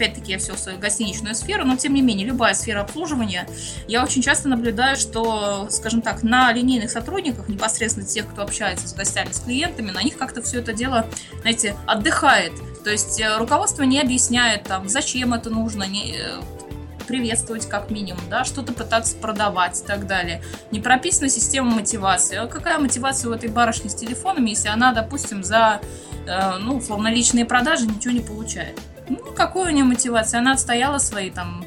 опять-таки 0.00 0.32
я 0.32 0.38
все 0.38 0.54
в 0.54 0.58
свою 0.58 0.78
гостиничную 0.78 1.34
сферу, 1.34 1.66
но 1.66 1.76
тем 1.76 1.92
не 1.92 2.00
менее, 2.00 2.26
любая 2.26 2.54
сфера 2.54 2.80
обслуживания, 2.80 3.46
я 3.86 4.02
очень 4.02 4.22
часто 4.22 4.48
наблюдаю, 4.48 4.96
что, 4.96 5.68
скажем 5.68 6.00
так, 6.00 6.22
на 6.22 6.50
линейных 6.54 6.90
сотрудниках, 6.90 7.48
непосредственно 7.48 8.06
тех, 8.06 8.26
кто 8.26 8.42
общается 8.42 8.88
с 8.88 8.94
гостями, 8.94 9.30
с 9.30 9.40
клиентами, 9.40 9.90
на 9.90 10.02
них 10.02 10.16
как-то 10.16 10.40
все 10.40 10.60
это 10.60 10.72
дело, 10.72 11.06
знаете, 11.42 11.76
отдыхает. 11.86 12.52
То 12.84 12.90
есть 12.90 13.20
э, 13.20 13.36
руководство 13.36 13.82
не 13.82 14.00
объясняет, 14.00 14.64
там, 14.64 14.88
зачем 14.88 15.34
это 15.34 15.50
нужно, 15.50 15.84
не, 15.84 16.16
э, 16.16 16.40
приветствовать 17.06 17.68
как 17.68 17.90
минимум, 17.90 18.22
да, 18.30 18.44
что-то 18.44 18.72
пытаться 18.72 19.16
продавать 19.16 19.80
и 19.80 19.84
так 19.84 20.06
далее. 20.06 20.42
Не 20.70 20.78
прописана 20.78 21.28
система 21.28 21.70
мотивации. 21.70 22.36
А 22.36 22.46
какая 22.46 22.78
мотивация 22.78 23.30
у 23.30 23.34
этой 23.34 23.48
барышни 23.48 23.88
с 23.88 23.94
телефонами, 23.94 24.50
если 24.50 24.68
она, 24.68 24.92
допустим, 24.92 25.42
за, 25.42 25.80
э, 26.26 26.58
ну, 26.58 26.76
условно, 26.76 27.08
личные 27.08 27.44
продажи 27.44 27.86
ничего 27.86 28.14
не 28.14 28.20
получает? 28.20 28.78
Ну, 29.08 29.18
какой 29.36 29.72
у 29.72 29.74
нее 29.74 29.84
мотивация? 29.84 30.38
Она 30.38 30.52
отстояла 30.52 30.98
свои 30.98 31.30
там 31.30 31.64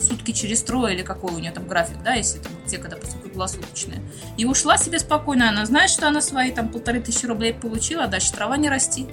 сутки 0.00 0.32
через 0.32 0.62
трое 0.62 0.94
или 0.94 1.02
какой 1.02 1.32
у 1.32 1.38
нее 1.38 1.52
там 1.52 1.66
график, 1.66 2.02
да, 2.02 2.14
если 2.14 2.38
там 2.38 2.52
аптека, 2.62 2.88
допустим, 2.88 3.20
круглосуточная. 3.20 4.00
И 4.36 4.44
ушла 4.44 4.76
себе 4.76 4.98
спокойно, 4.98 5.48
она 5.48 5.66
знает, 5.66 5.90
что 5.90 6.08
она 6.08 6.20
свои 6.20 6.50
там 6.50 6.68
полторы 6.68 7.00
тысячи 7.00 7.26
рублей 7.26 7.54
получила, 7.54 8.04
а 8.04 8.06
дальше 8.06 8.32
трава 8.32 8.56
не 8.56 8.68
расти. 8.68 9.06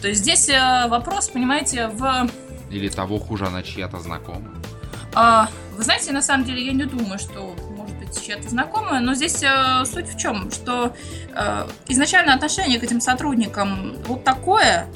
То 0.00 0.08
есть 0.08 0.20
здесь 0.20 0.48
э, 0.48 0.88
вопрос, 0.88 1.28
понимаете, 1.28 1.88
в... 1.88 2.28
Или 2.70 2.88
того 2.88 3.18
хуже, 3.18 3.46
она 3.46 3.62
чья-то 3.62 4.00
знакомая. 4.00 4.52
А, 5.14 5.48
вы 5.76 5.82
знаете, 5.82 6.12
на 6.12 6.22
самом 6.22 6.44
деле, 6.44 6.64
я 6.64 6.72
не 6.72 6.84
думаю, 6.84 7.18
что 7.18 7.54
может 7.76 7.96
быть 7.98 8.20
чья-то 8.20 8.48
знакомая, 8.48 9.00
но 9.00 9.14
здесь 9.14 9.42
э, 9.42 9.84
суть 9.84 10.08
в 10.08 10.18
чем, 10.18 10.50
что 10.50 10.94
э, 11.34 11.68
изначально 11.88 12.34
отношение 12.34 12.80
к 12.80 12.82
этим 12.82 13.00
сотрудникам 13.00 13.96
вот 14.06 14.24
такое, 14.24 14.86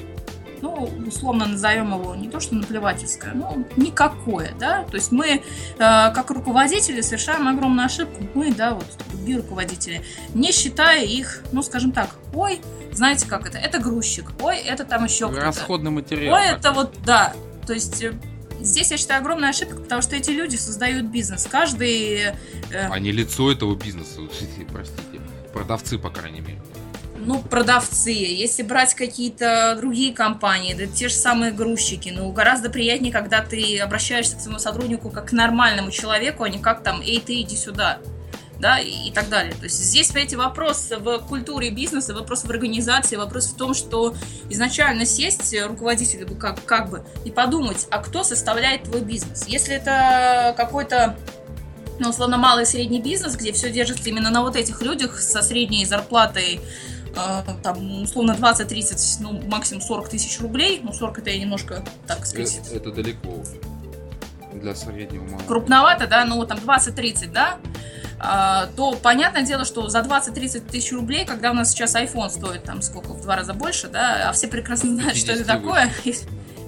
ну, 0.61 0.89
условно 1.05 1.45
назовем 1.45 1.93
его 1.93 2.15
не 2.15 2.29
то 2.29 2.39
что 2.39 2.55
наплевательское, 2.55 3.33
но 3.33 3.57
никакое, 3.75 4.53
да, 4.59 4.83
то 4.83 4.95
есть 4.95 5.11
мы, 5.11 5.27
э, 5.27 5.41
как 5.77 6.29
руководители, 6.31 7.01
совершаем 7.01 7.47
огромную 7.47 7.85
ошибку, 7.85 8.23
мы, 8.33 8.53
да, 8.53 8.73
вот, 8.73 8.85
другие 9.11 9.37
руководители, 9.37 10.01
не 10.33 10.51
считая 10.51 11.03
их, 11.03 11.43
ну, 11.51 11.61
скажем 11.61 11.91
так, 11.91 12.15
ой, 12.33 12.61
знаете 12.91 13.27
как 13.27 13.47
это, 13.47 13.57
это 13.57 13.79
грузчик, 13.79 14.31
ой, 14.41 14.57
это 14.57 14.85
там 14.85 15.05
еще 15.05 15.27
кто-то. 15.27 15.45
Расходный 15.45 15.91
материал. 15.91 16.35
Ой, 16.35 16.45
это 16.47 16.71
вот, 16.71 16.95
да, 17.05 17.33
то 17.65 17.73
есть... 17.73 18.03
э, 18.03 18.13
Здесь, 18.59 18.89
я 18.89 18.97
считаю, 18.97 19.21
огромная 19.21 19.49
ошибка, 19.49 19.75
потому 19.75 20.01
что 20.01 20.15
эти 20.15 20.31
люди 20.31 20.55
создают 20.55 21.05
бизнес. 21.05 21.45
Каждый 21.45 22.21
э, 22.21 22.33
А 22.71 22.97
не 22.97 23.11
лицо 23.11 23.51
этого 23.51 23.75
бизнеса, 23.75 24.21
простите. 24.73 25.21
Продавцы, 25.53 25.99
по 25.99 26.09
крайней 26.09 26.41
мере. 26.41 26.57
Ну, 27.17 27.41
продавцы, 27.41 28.11
если 28.11 28.63
брать 28.63 28.93
какие-то 28.93 29.75
другие 29.77 30.13
компании, 30.13 30.73
да 30.73 30.85
те 30.85 31.07
же 31.07 31.15
самые 31.15 31.51
грузчики, 31.51 32.13
ну, 32.15 32.31
гораздо 32.31 32.69
приятнее, 32.69 33.11
когда 33.11 33.41
ты 33.41 33.79
обращаешься 33.79 34.37
к 34.37 34.41
своему 34.41 34.59
сотруднику 34.59 35.09
как 35.09 35.29
к 35.29 35.31
нормальному 35.31 35.91
человеку, 35.91 36.43
а 36.43 36.49
не 36.49 36.59
как 36.59 36.83
там, 36.83 37.01
эй, 37.01 37.19
ты 37.19 37.41
иди 37.41 37.55
сюда, 37.55 37.99
да, 38.59 38.79
и, 38.79 39.09
и 39.09 39.11
так 39.11 39.29
далее. 39.29 39.53
То 39.53 39.65
есть 39.65 39.81
здесь, 39.81 40.11
эти 40.15 40.35
вопросы 40.35 40.97
в 40.97 41.19
культуре 41.19 41.69
бизнеса, 41.69 42.13
вопрос 42.13 42.43
в 42.43 42.49
организации, 42.49 43.15
вопрос 43.15 43.47
в 43.47 43.57
том, 43.57 43.73
что 43.73 44.15
изначально 44.49 45.05
сесть 45.05 45.55
руководителю 45.61 46.27
как, 46.35 46.63
как 46.65 46.89
бы 46.89 47.05
и 47.25 47.31
подумать, 47.31 47.87
а 47.91 47.99
кто 47.99 48.23
составляет 48.23 48.83
твой 48.83 49.01
бизнес. 49.01 49.45
Если 49.47 49.75
это 49.75 50.53
какой-то 50.57 51.17
ну, 51.99 52.09
условно, 52.09 52.37
малый 52.37 52.63
и 52.63 52.65
средний 52.65 53.01
бизнес, 53.01 53.35
где 53.35 53.51
все 53.51 53.71
держится 53.71 54.09
именно 54.09 54.29
на 54.29 54.41
вот 54.41 54.55
этих 54.55 54.81
людях 54.81 55.19
со 55.19 55.41
средней 55.41 55.85
зарплатой 55.85 56.55
э, 56.55 56.59
там, 57.63 58.01
условно, 58.03 58.31
20-30, 58.31 59.17
ну, 59.21 59.41
максимум 59.47 59.81
40 59.81 60.09
тысяч 60.09 60.39
рублей. 60.39 60.79
Ну, 60.83 60.93
40 60.93 61.19
это 61.19 61.29
я 61.29 61.39
немножко, 61.39 61.83
так 62.05 62.25
сказать, 62.25 62.59
Э, 62.71 62.75
Это 62.77 62.91
далеко 62.91 63.43
для 64.53 64.75
среднего 64.75 65.23
малого. 65.23 65.43
крупновато, 65.47 66.07
да, 66.07 66.25
ну, 66.25 66.43
там 66.45 66.57
20-30, 66.57 67.31
да, 67.31 67.57
а, 68.19 68.67
то 68.75 68.93
понятное 68.93 69.43
дело, 69.43 69.65
что 69.65 69.89
за 69.89 69.99
20-30 69.99 70.61
тысяч 70.71 70.91
рублей, 70.91 71.25
когда 71.25 71.51
у 71.51 71.53
нас 71.53 71.69
сейчас 71.71 71.95
iPhone 71.95 72.29
стоит 72.29 72.63
там 72.63 72.81
сколько, 72.81 73.13
в 73.13 73.21
два 73.21 73.35
раза 73.35 73.53
больше, 73.53 73.87
да, 73.87 74.29
а 74.29 74.31
все 74.33 74.47
прекрасно 74.47 74.95
знают, 74.95 75.15
что 75.17 75.31
это 75.33 75.43
50 75.43 75.61
такое, 75.61 75.91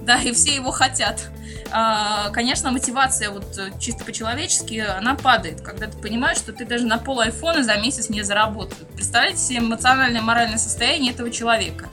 да, 0.03 0.17
и 0.21 0.31
все 0.33 0.55
его 0.55 0.71
хотят. 0.71 1.29
А, 1.71 2.29
Конечно, 2.31 2.71
мотивация 2.71 3.29
вот 3.29 3.57
э, 3.57 3.69
чисто 3.79 4.03
по-человечески, 4.03 4.79
она 4.79 5.15
падает, 5.15 5.61
когда 5.61 5.87
ты 5.87 5.97
понимаешь, 5.97 6.37
что 6.37 6.51
ты 6.51 6.65
даже 6.65 6.85
на 6.85 6.97
пол 6.97 7.19
айфона 7.19 7.63
за 7.63 7.75
месяц 7.77 8.09
не 8.09 8.23
заработал. 8.23 8.77
Представляете 8.95 9.39
себе 9.39 9.59
эмоциональное, 9.59 10.21
моральное 10.21 10.57
состояние 10.57 11.13
этого 11.13 11.29
человека. 11.29 11.89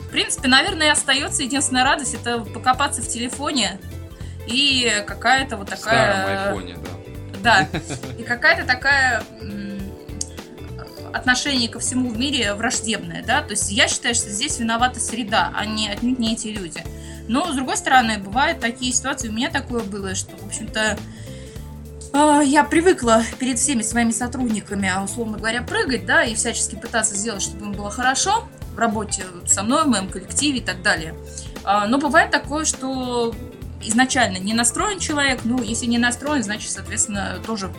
В 0.00 0.08
принципе, 0.10 0.48
наверное, 0.48 0.92
остается 0.92 1.42
единственная 1.42 1.84
радость, 1.84 2.14
это 2.14 2.40
покопаться 2.40 3.02
в 3.02 3.08
телефоне 3.08 3.78
и 4.46 5.02
какая-то 5.06 5.56
вот 5.56 5.70
В 5.70 5.76
старом 5.76 6.16
такая... 6.16 6.48
айфоне, 6.48 6.76
да. 6.76 6.90
Да. 7.42 7.68
И 8.18 8.22
какая-то 8.22 8.64
такая, 8.66 9.22
отношение 11.14 11.68
ко 11.68 11.78
всему 11.78 12.10
в 12.10 12.18
мире 12.18 12.54
враждебное, 12.54 13.22
да, 13.24 13.40
то 13.40 13.52
есть 13.52 13.70
я 13.70 13.86
считаю, 13.86 14.14
что 14.14 14.30
здесь 14.30 14.58
виновата 14.58 14.98
среда, 14.98 15.52
а 15.54 15.64
не 15.64 15.88
отнюдь 15.88 16.18
не 16.18 16.32
эти 16.34 16.48
люди. 16.48 16.82
Но, 17.28 17.50
с 17.50 17.54
другой 17.54 17.76
стороны, 17.76 18.18
бывают 18.18 18.60
такие 18.60 18.92
ситуации, 18.92 19.28
у 19.28 19.32
меня 19.32 19.50
такое 19.50 19.84
было, 19.84 20.14
что, 20.14 20.36
в 20.36 20.46
общем-то, 20.46 20.98
а, 22.12 22.40
я 22.42 22.64
привыкла 22.64 23.22
перед 23.38 23.58
всеми 23.58 23.82
своими 23.82 24.10
сотрудниками, 24.10 24.92
условно 25.02 25.38
говоря, 25.38 25.62
прыгать, 25.62 26.04
да, 26.04 26.24
и 26.24 26.34
всячески 26.34 26.74
пытаться 26.74 27.16
сделать, 27.16 27.42
чтобы 27.42 27.66
им 27.66 27.72
было 27.72 27.90
хорошо 27.90 28.48
в 28.74 28.78
работе 28.78 29.24
со 29.46 29.62
мной, 29.62 29.84
в 29.84 29.88
моем 29.88 30.08
коллективе 30.08 30.58
и 30.58 30.62
так 30.62 30.82
далее. 30.82 31.14
А, 31.62 31.86
но 31.86 31.98
бывает 31.98 32.32
такое, 32.32 32.64
что 32.64 33.34
изначально 33.82 34.38
не 34.38 34.52
настроен 34.52 34.98
человек, 34.98 35.40
ну, 35.44 35.62
если 35.62 35.86
не 35.86 35.98
настроен, 35.98 36.42
значит, 36.42 36.70
соответственно, 36.70 37.38
тоже 37.46 37.72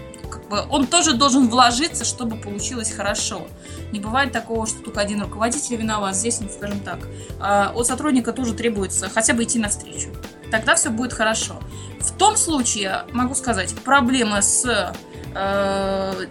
как 0.45 0.49
бы 0.49 0.73
он 0.73 0.87
тоже 0.87 1.13
должен 1.13 1.47
вложиться, 1.49 2.05
чтобы 2.05 2.35
получилось 2.37 2.91
хорошо. 2.91 3.47
Не 3.91 3.99
бывает 3.99 4.31
такого, 4.31 4.67
что 4.67 4.79
только 4.81 5.01
один 5.01 5.21
руководитель 5.21 5.77
виноват. 5.77 6.15
Здесь, 6.15 6.39
ну, 6.39 6.49
скажем 6.49 6.79
так, 6.79 6.99
а, 7.39 7.71
от 7.73 7.87
сотрудника 7.87 8.31
тоже 8.31 8.53
требуется 8.53 9.09
хотя 9.09 9.33
бы 9.33 9.43
идти 9.43 9.59
навстречу. 9.59 10.09
Тогда 10.51 10.75
все 10.75 10.89
будет 10.89 11.13
хорошо. 11.13 11.59
В 11.99 12.11
том 12.11 12.37
случае, 12.37 13.03
могу 13.11 13.33
сказать, 13.33 13.73
проблемы 13.83 14.41
с 14.41 14.93
э, 15.33 16.25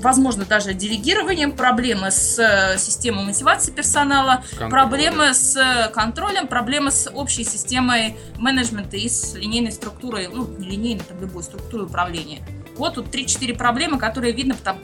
возможно, 0.00 0.44
даже 0.44 0.74
делегированием, 0.74 1.52
проблемы 1.52 2.10
с 2.10 2.38
э, 2.38 2.76
системой 2.78 3.24
мотивации 3.24 3.72
персонала, 3.72 4.44
Контроль. 4.50 4.70
проблемы 4.70 5.32
с 5.32 5.56
э, 5.56 5.88
контролем, 5.88 6.46
проблемы 6.46 6.90
с 6.90 7.10
общей 7.10 7.44
системой 7.44 8.16
менеджмента 8.36 8.98
и 8.98 9.08
с 9.08 9.34
линейной 9.34 9.72
структурой, 9.72 10.28
ну, 10.28 10.46
не 10.46 10.68
линейной, 10.68 11.02
там, 11.02 11.18
любой 11.20 11.42
структурой 11.42 11.86
управления. 11.86 12.46
Вот 12.76 12.94
тут 12.94 13.06
3-4 13.06 13.56
проблемы, 13.56 13.98
которые 13.98 14.32
видно 14.32 14.54
по, 14.54 14.76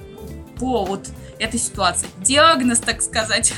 по 0.58 0.84
вот 0.84 1.08
этой 1.38 1.60
ситуации. 1.60 2.08
Диагноз, 2.18 2.80
так 2.80 3.02
сказать. 3.02 3.52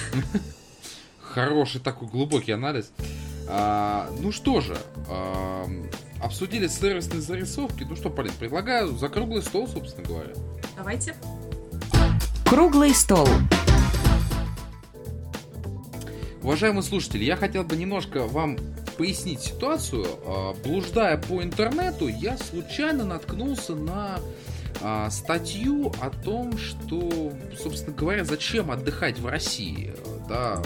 Хороший 1.20 1.80
такой 1.80 2.08
глубокий 2.08 2.52
анализ. 2.52 2.92
А, 3.48 4.10
ну 4.20 4.32
что 4.32 4.60
же, 4.60 4.76
а, 5.08 5.66
обсудили 6.22 6.66
сервисные 6.66 7.20
зарисовки. 7.20 7.84
Ну 7.88 7.96
что, 7.96 8.10
Полин, 8.10 8.32
предлагаю 8.38 8.96
за 8.96 9.08
круглый 9.08 9.42
стол, 9.42 9.68
собственно 9.68 10.06
говоря. 10.06 10.32
Давайте. 10.76 11.14
Круглый 12.46 12.94
стол. 12.94 13.28
Уважаемые 16.42 16.82
слушатели, 16.82 17.24
я 17.24 17.36
хотел 17.36 17.64
бы 17.64 17.74
немножко 17.74 18.26
вам 18.26 18.58
пояснить 18.96 19.40
ситуацию. 19.40 20.06
А, 20.24 20.54
блуждая 20.64 21.18
по 21.18 21.42
интернету, 21.42 22.08
я 22.08 22.36
случайно 22.38 23.04
наткнулся 23.04 23.74
на 23.74 24.18
а, 24.82 25.10
статью 25.10 25.92
о 26.00 26.10
том, 26.10 26.56
что, 26.58 27.32
собственно 27.60 27.96
говоря, 27.96 28.24
зачем 28.24 28.70
отдыхать 28.70 29.18
в 29.18 29.26
России. 29.26 29.94
Да, 30.28 30.62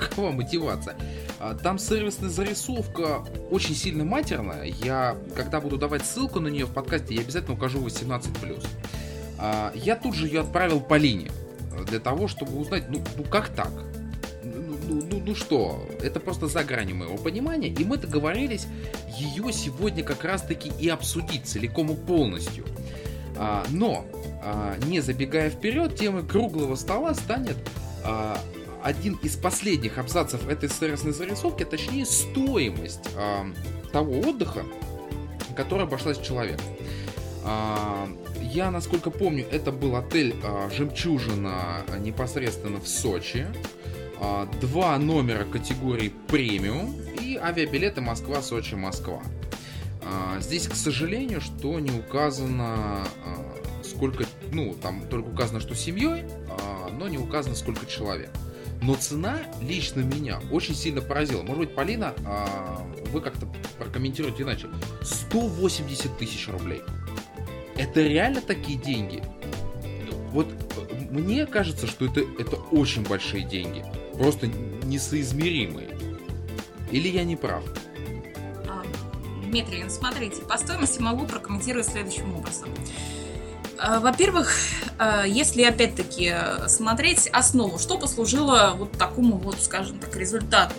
какова 0.00 0.32
мотивация? 0.32 0.96
А, 1.40 1.54
там 1.54 1.78
сервисная 1.78 2.30
зарисовка 2.30 3.24
очень 3.50 3.74
сильно 3.74 4.04
матерная. 4.04 4.64
Я, 4.64 5.16
когда 5.34 5.60
буду 5.60 5.76
давать 5.76 6.04
ссылку 6.06 6.40
на 6.40 6.48
нее 6.48 6.66
в 6.66 6.72
подкасте, 6.72 7.14
я 7.14 7.22
обязательно 7.22 7.54
укажу 7.54 7.84
18+. 7.84 8.66
Я 9.74 9.96
тут 9.96 10.14
же 10.14 10.26
ее 10.26 10.40
отправил 10.40 10.80
Полине 10.80 11.30
для 11.86 11.98
того, 11.98 12.28
чтобы 12.28 12.56
узнать, 12.56 12.88
ну, 12.88 13.02
ну 13.16 13.24
как 13.24 13.48
так? 13.48 13.72
Ну, 14.88 15.02
ну, 15.10 15.22
ну 15.26 15.34
что, 15.34 15.86
это 16.02 16.20
просто 16.20 16.46
за 16.46 16.64
гранью 16.64 16.96
моего 16.96 17.16
понимания, 17.16 17.68
и 17.68 17.84
мы 17.84 17.96
договорились 17.96 18.66
ее 19.16 19.52
сегодня 19.52 20.04
как 20.04 20.24
раз-таки 20.24 20.70
и 20.78 20.88
обсудить 20.88 21.46
целиком 21.46 21.92
и 21.92 21.96
полностью. 21.96 22.64
А, 23.36 23.64
но, 23.70 24.04
а, 24.42 24.76
не 24.86 25.00
забегая 25.00 25.50
вперед, 25.50 25.96
темой 25.96 26.24
круглого 26.24 26.76
стола 26.76 27.14
станет 27.14 27.56
а, 28.04 28.38
один 28.82 29.18
из 29.22 29.36
последних 29.36 29.98
абзацев 29.98 30.46
этой 30.48 30.68
сервисной 30.68 31.12
зарисовки, 31.12 31.62
а 31.62 31.66
точнее 31.66 32.04
стоимость 32.04 33.08
а, 33.16 33.46
того 33.92 34.20
отдыха, 34.20 34.64
который 35.56 35.84
обошлась 35.84 36.18
человек. 36.18 36.60
А, 37.44 38.08
я, 38.42 38.70
насколько 38.70 39.10
помню, 39.10 39.46
это 39.50 39.72
был 39.72 39.96
отель 39.96 40.34
а, 40.44 40.70
«Жемчужина» 40.70 41.82
непосредственно 41.98 42.78
в 42.80 42.86
Сочи. 42.86 43.46
А, 44.26 44.46
два 44.62 44.98
номера 44.98 45.44
категории 45.44 46.10
премиум 46.28 46.96
и 47.20 47.36
авиабилеты 47.36 48.00
Москва, 48.00 48.40
Сочи, 48.40 48.74
Москва. 48.74 49.22
А, 50.00 50.40
здесь, 50.40 50.66
к 50.66 50.74
сожалению, 50.74 51.42
что 51.42 51.78
не 51.78 51.90
указано 51.90 53.04
а, 53.04 53.82
сколько, 53.82 54.24
ну, 54.50 54.74
там 54.80 55.06
только 55.08 55.28
указано, 55.28 55.60
что 55.60 55.74
семьей, 55.74 56.24
но 56.92 57.06
не 57.08 57.18
указано, 57.18 57.54
сколько 57.54 57.84
человек. 57.84 58.30
Но 58.80 58.94
цена 58.94 59.40
лично 59.60 60.00
меня 60.00 60.40
очень 60.50 60.74
сильно 60.74 61.02
поразила. 61.02 61.42
Может 61.42 61.58
быть, 61.58 61.74
Полина, 61.74 62.14
вы 63.12 63.20
как-то 63.20 63.46
прокомментируете 63.78 64.42
иначе. 64.42 64.68
180 65.02 66.16
тысяч 66.16 66.48
рублей. 66.48 66.82
Это 67.76 68.00
реально 68.00 68.40
такие 68.40 68.78
деньги? 68.78 69.22
Вот 70.30 70.48
э, 70.76 71.10
мне 71.10 71.46
кажется, 71.46 71.86
что 71.86 72.06
это, 72.06 72.20
это 72.38 72.56
очень 72.56 73.02
большие 73.02 73.44
деньги 73.44 73.84
просто 74.16 74.48
несоизмеримые. 74.84 75.98
Или 76.90 77.08
я 77.08 77.24
не 77.24 77.36
прав? 77.36 77.62
А, 78.68 78.82
Дмитрий, 79.46 79.84
смотрите, 79.88 80.42
по 80.42 80.56
стоимости 80.56 81.00
могу 81.00 81.26
прокомментировать 81.26 81.88
следующим 81.88 82.34
образом. 82.36 82.68
А, 83.78 84.00
во-первых, 84.00 84.52
а, 84.98 85.24
если 85.24 85.62
опять-таки 85.62 86.34
смотреть 86.68 87.28
основу, 87.28 87.78
что 87.78 87.98
послужило 87.98 88.74
вот 88.76 88.92
такому 88.92 89.36
вот, 89.36 89.60
скажем 89.60 89.98
так, 89.98 90.16
результату 90.16 90.74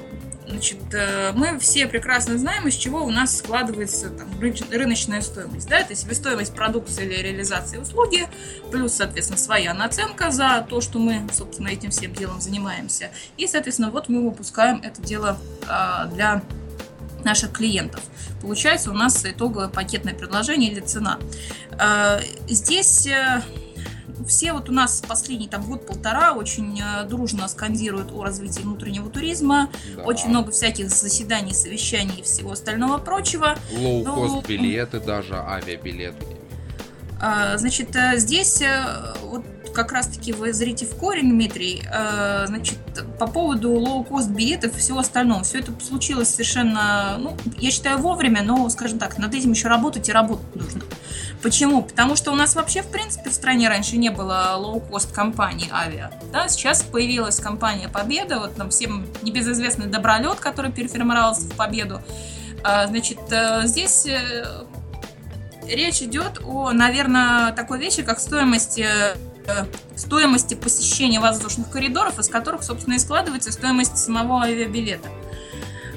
Значит, 0.47 0.93
э, 0.93 1.31
мы 1.33 1.57
все 1.59 1.87
прекрасно 1.87 2.37
знаем, 2.37 2.67
из 2.67 2.75
чего 2.75 3.03
у 3.03 3.09
нас 3.09 3.37
складывается 3.37 4.09
там, 4.09 4.27
рыночная 4.39 5.21
стоимость. 5.21 5.67
Да? 5.67 5.79
Это 5.79 5.95
себестоимость 5.95 6.53
продукции 6.53 7.03
или 7.03 7.15
реализации 7.15 7.77
услуги, 7.77 8.27
плюс, 8.71 8.93
соответственно, 8.93 9.39
своя 9.39 9.73
наценка 9.73 10.29
за 10.31 10.65
то, 10.69 10.81
что 10.81 10.99
мы, 10.99 11.27
собственно, 11.33 11.69
этим 11.69 11.89
всем 11.89 12.13
делом 12.13 12.41
занимаемся. 12.41 13.09
И, 13.37 13.47
соответственно, 13.47 13.89
вот 13.89 14.07
мы 14.07 14.23
выпускаем 14.23 14.81
это 14.83 15.01
дело 15.01 15.37
а, 15.67 16.05
для 16.05 16.43
наших 17.23 17.51
клиентов. 17.51 18.01
Получается 18.41 18.91
у 18.91 18.93
нас 18.93 19.25
итоговое 19.25 19.67
пакетное 19.67 20.13
предложение 20.13 20.71
или 20.71 20.79
цена. 20.79 21.17
А, 21.79 22.19
здесь 22.47 23.07
э, 23.07 23.41
все 24.27 24.53
вот 24.53 24.69
у 24.69 24.71
нас 24.71 25.01
последний 25.07 25.47
там 25.47 25.63
год-полтора 25.63 26.33
очень 26.33 26.79
э, 26.81 27.05
дружно 27.05 27.47
скандируют 27.47 28.11
о 28.11 28.23
развитии 28.23 28.61
внутреннего 28.61 29.09
туризма, 29.09 29.69
да. 29.95 30.03
очень 30.03 30.29
много 30.29 30.51
всяких 30.51 30.89
заседаний, 30.89 31.53
совещаний 31.53 32.19
и 32.19 32.23
всего 32.23 32.51
остального 32.51 32.97
прочего. 32.97 33.55
Лоу-кост 33.71 34.47
билеты 34.47 34.99
даже, 34.99 35.35
авиабилеты. 35.35 36.25
А, 37.21 37.57
значит, 37.57 37.95
э, 37.95 38.17
здесь 38.17 38.61
э, 38.61 39.13
вот 39.23 39.43
как 39.75 39.91
раз-таки 39.91 40.33
вы 40.33 40.53
зрите 40.53 40.85
в 40.85 40.95
корень, 40.95 41.29
Дмитрий, 41.29 41.83
значит, 42.45 42.79
по 43.19 43.27
поводу 43.27 43.71
лоу-кост 43.73 44.29
билетов 44.29 44.75
и 44.75 44.79
всего 44.79 44.99
остального. 44.99 45.43
Все 45.43 45.59
это 45.59 45.71
случилось 45.85 46.29
совершенно, 46.29 47.17
ну, 47.19 47.37
я 47.57 47.71
считаю, 47.71 47.99
вовремя, 47.99 48.41
но, 48.41 48.67
скажем 48.69 48.97
так, 48.97 49.17
над 49.17 49.33
этим 49.33 49.51
еще 49.51 49.67
работать 49.67 50.09
и 50.09 50.11
работать 50.11 50.55
нужно. 50.55 50.81
Почему? 51.41 51.83
Потому 51.83 52.15
что 52.15 52.31
у 52.31 52.35
нас 52.35 52.55
вообще, 52.55 52.81
в 52.81 52.87
принципе, 52.87 53.29
в 53.29 53.33
стране 53.33 53.69
раньше 53.69 53.97
не 53.97 54.09
было 54.09 54.55
лоу-кост 54.57 55.11
компаний 55.11 55.69
авиа. 55.71 56.11
Да? 56.31 56.47
Сейчас 56.47 56.81
появилась 56.81 57.39
компания 57.39 57.87
Победа, 57.87 58.39
вот 58.39 58.57
нам 58.57 58.69
всем 58.69 59.05
небезызвестный 59.21 59.87
Добролет, 59.87 60.39
который 60.39 60.71
переформировался 60.71 61.41
в 61.41 61.55
Победу. 61.55 62.01
А, 62.63 62.87
значит, 62.87 63.19
э, 63.29 63.61
здесь 63.65 64.07
э, 64.07 64.43
речь 65.67 66.01
идет 66.01 66.41
о, 66.43 66.71
наверное, 66.71 67.51
такой 67.51 67.77
вещи, 67.77 68.01
как 68.01 68.19
стоимости 68.19 68.87
э, 68.89 69.15
стоимости 69.95 70.53
посещения 70.55 71.19
воздушных 71.19 71.69
коридоров, 71.69 72.19
из 72.19 72.27
которых, 72.27 72.63
собственно, 72.63 72.95
и 72.95 72.99
складывается 72.99 73.51
стоимость 73.51 73.97
самого 73.97 74.43
авиабилета. 74.43 75.09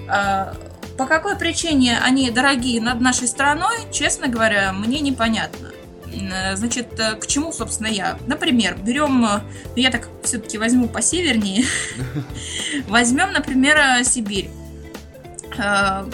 А, 0.08 0.54
по 0.96 1.06
какой 1.06 1.36
причине 1.36 1.98
они 1.98 2.30
дорогие 2.30 2.80
над 2.80 3.00
нашей 3.00 3.28
страной, 3.28 3.76
честно 3.92 4.28
говоря, 4.28 4.72
мне 4.72 5.00
непонятно. 5.00 5.70
Э, 6.12 6.56
значит, 6.56 6.98
э, 6.98 7.14
к 7.14 7.26
чему, 7.26 7.52
собственно, 7.52 7.88
я? 7.88 8.18
Например, 8.26 8.76
берем, 8.76 9.24
э, 9.24 9.40
я 9.76 9.90
так 9.90 10.08
все-таки 10.24 10.58
возьму 10.58 10.88
по 10.88 11.02
севернее, 11.02 11.64
возьмем, 12.88 13.32
например, 13.32 14.04
Сибирь. 14.04 14.50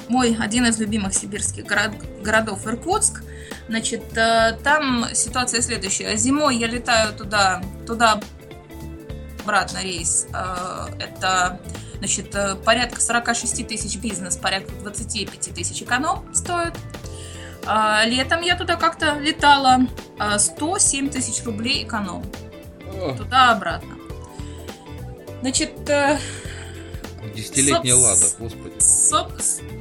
Мой 0.09 0.37
один 0.40 0.66
из 0.66 0.78
любимых 0.78 1.14
сибирских 1.14 1.66
город, 1.66 1.92
городов 2.22 2.66
Иркутск. 2.66 3.22
Значит, 3.68 4.02
там 4.62 5.07
ситуация 5.12 5.61
следующая. 5.61 6.16
Зимой 6.16 6.57
я 6.57 6.66
летаю 6.66 7.14
туда, 7.14 7.62
туда 7.87 8.20
обратно 9.42 9.83
рейс. 9.83 10.26
Это 10.98 11.61
Значит, 12.04 12.35
э, 12.35 12.57
порядка 12.57 13.00
46 13.00 13.66
тысяч 13.66 13.96
бизнес, 13.96 14.37
порядка 14.37 14.72
25 14.83 15.54
тысяч 15.54 15.83
эконом 15.83 16.22
стоит. 16.35 16.74
Летом 18.04 18.42
я 18.42 18.59
туда 18.59 18.76
как-то 18.76 19.18
летала. 19.20 19.78
107 20.37 21.09
а, 21.09 21.11
тысяч 21.11 21.42
рублей 21.44 21.85
эконом. 21.85 22.22
туда-обратно. 23.16 23.96
Значит, 25.40 25.88
э, 25.88 26.18
Десятилетняя 27.35 27.94
лада, 27.94 28.26
господи. 28.38 28.63
Соб, 28.79 29.33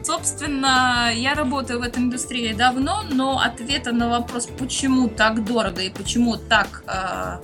собственно, 0.03 1.11
я 1.13 1.33
работаю 1.33 1.79
в 1.79 1.83
этой 1.83 1.99
индустрии 2.03 2.53
давно, 2.53 3.03
но 3.09 3.39
ответа 3.39 3.91
на 3.91 4.09
вопрос, 4.09 4.47
почему 4.57 5.09
так 5.09 5.43
дорого 5.45 5.81
и 5.81 5.89
почему 5.89 6.37
так, 6.37 6.83
э, 6.87 7.39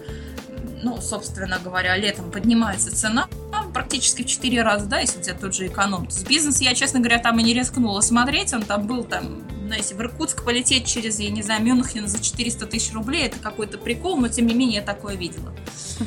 ну, 0.84 1.02
собственно 1.02 1.60
говоря, 1.64 1.98
летом 1.98 2.32
поднимается 2.32 2.96
цена, 2.96 3.28
практически 3.74 4.24
в 4.24 4.26
4 4.26 4.62
раза, 4.62 4.86
да, 4.86 5.00
если 5.00 5.20
взять 5.20 5.40
тот 5.40 5.54
же 5.54 5.68
эконом. 5.68 6.06
То 6.08 6.14
есть 6.14 6.28
бизнес 6.28 6.62
я, 6.62 6.74
честно 6.74 7.00
говоря, 7.00 7.20
там 7.20 7.40
и 7.40 7.44
не 7.44 7.54
рискнула 7.54 8.02
смотреть, 8.02 8.54
он 8.54 8.64
там 8.64 8.88
был, 8.88 9.04
там, 9.04 9.44
знаете, 9.68 9.96
в 9.96 10.02
Иркутск 10.02 10.44
полететь 10.44 10.86
через, 10.86 11.20
я 11.20 11.30
не 11.30 11.42
знаю, 11.42 11.64
Мюнхен 11.64 12.08
за 12.08 12.22
400 12.22 12.66
тысяч 12.68 12.94
рублей, 12.94 13.28
это 13.28 13.40
какой-то 13.40 13.78
прикол, 13.78 14.18
но 14.18 14.28
тем 14.28 14.48
не 14.48 14.54
менее 14.54 14.78
я 14.78 14.82
такое 14.84 15.16
видела. 15.16 15.54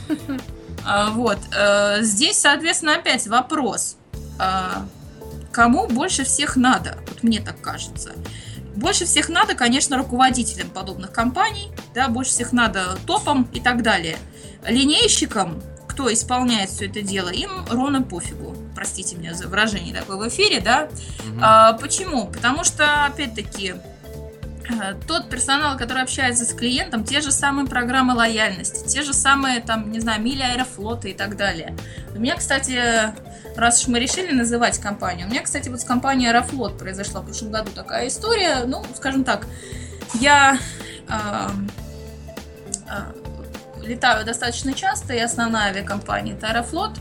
А, 0.85 1.11
вот. 1.11 1.39
Э, 1.57 2.03
здесь, 2.03 2.39
соответственно, 2.39 2.97
опять 2.97 3.29
вопрос. 3.29 3.99
Кому 5.53 5.87
больше 5.87 6.25
всех 6.25 6.57
надо? 6.57 6.99
Вот 7.09 7.23
мне 7.23 7.41
так 7.41 7.61
кажется. 7.61 8.13
Больше 8.75 9.05
всех 9.05 9.29
надо, 9.29 9.55
конечно, 9.55 9.99
руководителям 9.99 10.71
подобных 10.71 11.13
компаний, 11.13 11.71
да, 11.95 12.09
больше 12.09 12.31
всех 12.31 12.53
надо 12.53 12.97
топам 13.07 13.47
и 13.53 13.61
так 13.61 13.83
далее. 13.83 14.17
Линейщикам, 14.67 15.63
кто 15.87 16.11
исполняет 16.11 16.71
все 16.71 16.87
это 16.87 17.03
дело, 17.03 17.29
им 17.29 17.51
ровно 17.71 18.03
пофигу. 18.03 18.57
Простите 18.75 19.17
меня 19.17 19.35
за 19.35 19.47
выражение 19.47 19.95
такое 19.95 20.17
в 20.17 20.27
эфире, 20.29 20.61
да. 20.61 20.85
Угу. 20.85 21.41
А, 21.43 21.75
почему? 21.75 22.29
Потому 22.29 22.65
что, 22.65 23.05
опять-таки, 23.05 23.75
тот 25.07 25.29
персонал, 25.29 25.77
который 25.77 26.03
общается 26.03 26.45
с 26.45 26.53
клиентом, 26.53 27.05
те 27.05 27.21
же 27.21 27.33
самые 27.33 27.67
программы 27.67 28.15
лояльности, 28.15 28.89
те 28.89 29.03
же 29.03 29.13
самые, 29.13 29.61
там, 29.61 29.91
не 29.91 30.01
знаю, 30.01 30.23
мили 30.23 30.43
аэрофлота 30.43 31.09
и 31.09 31.15
так 31.15 31.37
далее. 31.37 31.77
У 32.15 32.19
меня, 32.19 32.37
кстати, 32.37 32.81
раз 33.57 33.83
уж 33.83 33.89
мы 33.89 33.99
решили 33.99 34.33
называть 34.33 34.79
компанию, 34.79 35.27
у 35.27 35.31
меня, 35.31 35.43
кстати, 35.43 35.69
вот 35.69 35.81
с 35.81 35.85
компанией 35.85 36.29
Аэрофлот 36.29 36.79
произошла 36.79 37.21
в 37.21 37.25
прошлом 37.25 37.51
году 37.51 37.71
такая 37.75 38.09
история, 38.09 38.65
ну, 38.67 38.85
скажем 38.95 39.25
так, 39.25 39.47
я 40.15 40.59
э, 41.09 41.49
э, 42.89 43.87
летаю 43.87 44.25
достаточно 44.25 44.73
часто, 44.75 45.15
и 45.15 45.19
основная 45.19 45.71
авиакомпания 45.71 46.35
это 46.35 46.49
Аэрофлот, 46.49 46.93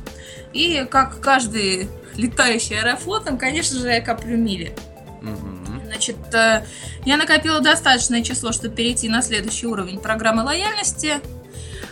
и 0.53 0.85
как 0.89 1.19
каждый 1.19 1.89
летающий 2.15 2.77
аэрофлотом, 2.79 3.37
конечно 3.37 3.79
же, 3.79 3.87
я 3.87 4.01
коплю 4.01 4.37
мили. 4.37 4.75
Угу. 5.21 5.60
Значит, 5.91 6.33
э, 6.33 6.63
я 7.03 7.17
накопила 7.17 7.59
достаточное 7.59 8.23
число, 8.23 8.53
чтобы 8.53 8.73
перейти 8.73 9.09
на 9.09 9.21
следующий 9.21 9.67
уровень 9.67 9.99
программы 9.99 10.43
лояльности. 10.43 11.19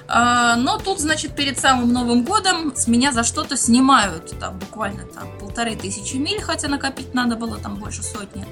А, 0.08 0.56
но 0.56 0.78
тут, 0.78 1.00
значит, 1.02 1.36
перед 1.36 1.60
самым 1.60 1.92
Новым 1.92 2.24
годом 2.24 2.74
с 2.78 2.88
меня 2.88 3.12
за 3.12 3.26
что-то 3.26 3.58
снимают. 3.58 4.40
Там 4.40 4.58
буквально 4.58 5.04
там 5.04 5.38
полторы 5.38 5.76
тысячи 5.76 6.16
миль, 6.16 6.42
хотя 6.42 6.70
накопить 6.70 7.14
надо 7.14 7.36
было 7.36 7.58
там 7.58 7.76
больше 7.76 8.02
сотни. 8.02 8.48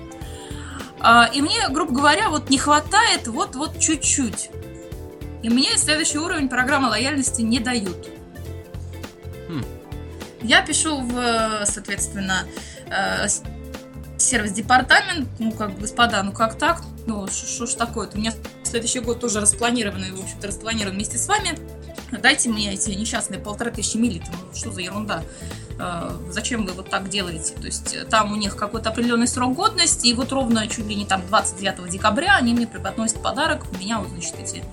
А, 1.00 1.30
и 1.34 1.42
мне, 1.42 1.70
грубо 1.70 1.94
говоря, 1.94 2.30
вот 2.30 2.50
не 2.50 2.58
хватает 2.58 3.28
вот-вот 3.28 3.80
чуть-чуть. 3.80 4.50
И 5.44 5.50
мне 5.50 5.78
следующий 5.78 6.18
уровень 6.18 6.50
программы 6.50 6.90
лояльности 6.90 7.42
не 7.42 7.62
дают. 7.62 8.10
Хм. 9.48 9.64
Я 10.42 10.62
пишу 10.62 11.00
в, 11.00 11.66
соответственно, 11.66 12.44
э, 14.28 14.30
сервис-департамент, 14.30 15.28
ну, 15.40 15.52
как, 15.52 15.78
господа, 15.80 16.22
ну 16.24 16.32
как 16.32 16.56
так? 16.58 16.82
Ну, 17.06 17.28
что 17.28 17.66
ж 17.66 17.74
такое-то? 17.74 18.18
У 18.18 18.20
меня 18.20 18.34
следующий 18.64 19.00
год 19.00 19.20
тоже 19.20 19.40
распланированный, 19.40 20.12
в 20.12 20.22
общем-то, 20.22 20.48
распланирован 20.48 20.96
вместе 20.96 21.18
с 21.18 21.28
вами. 21.28 21.58
Дайте 22.12 22.50
мне 22.50 22.74
эти 22.74 22.92
несчастные 22.92 23.40
полторы 23.40 23.72
тысячи 23.72 23.98
миль, 23.98 24.24
ну, 24.32 24.56
что 24.56 24.72
за 24.72 24.82
ерунда? 24.82 25.24
Э, 25.80 26.12
зачем 26.30 26.66
вы 26.66 26.74
вот 26.74 26.90
так 26.90 27.10
делаете? 27.10 27.54
То 27.54 27.66
есть 27.66 27.94
э, 27.94 28.06
там 28.06 28.34
у 28.34 28.36
них 28.36 28.56
какой-то 28.56 28.90
определенный 28.90 29.28
срок 29.28 29.54
годности, 29.56 30.08
и 30.08 30.14
вот 30.14 30.32
ровно 30.32 30.68
чуть 30.68 30.86
ли 30.86 30.96
не 30.96 31.06
там 31.06 31.26
29 31.28 31.90
декабря 31.90 32.36
они 32.36 32.54
мне 32.54 32.68
преподносят 32.68 33.22
подарок, 33.22 33.66
у 33.74 33.78
меня 33.78 34.00
вот, 34.00 34.10
значит, 34.10 34.36
эти 34.40 34.64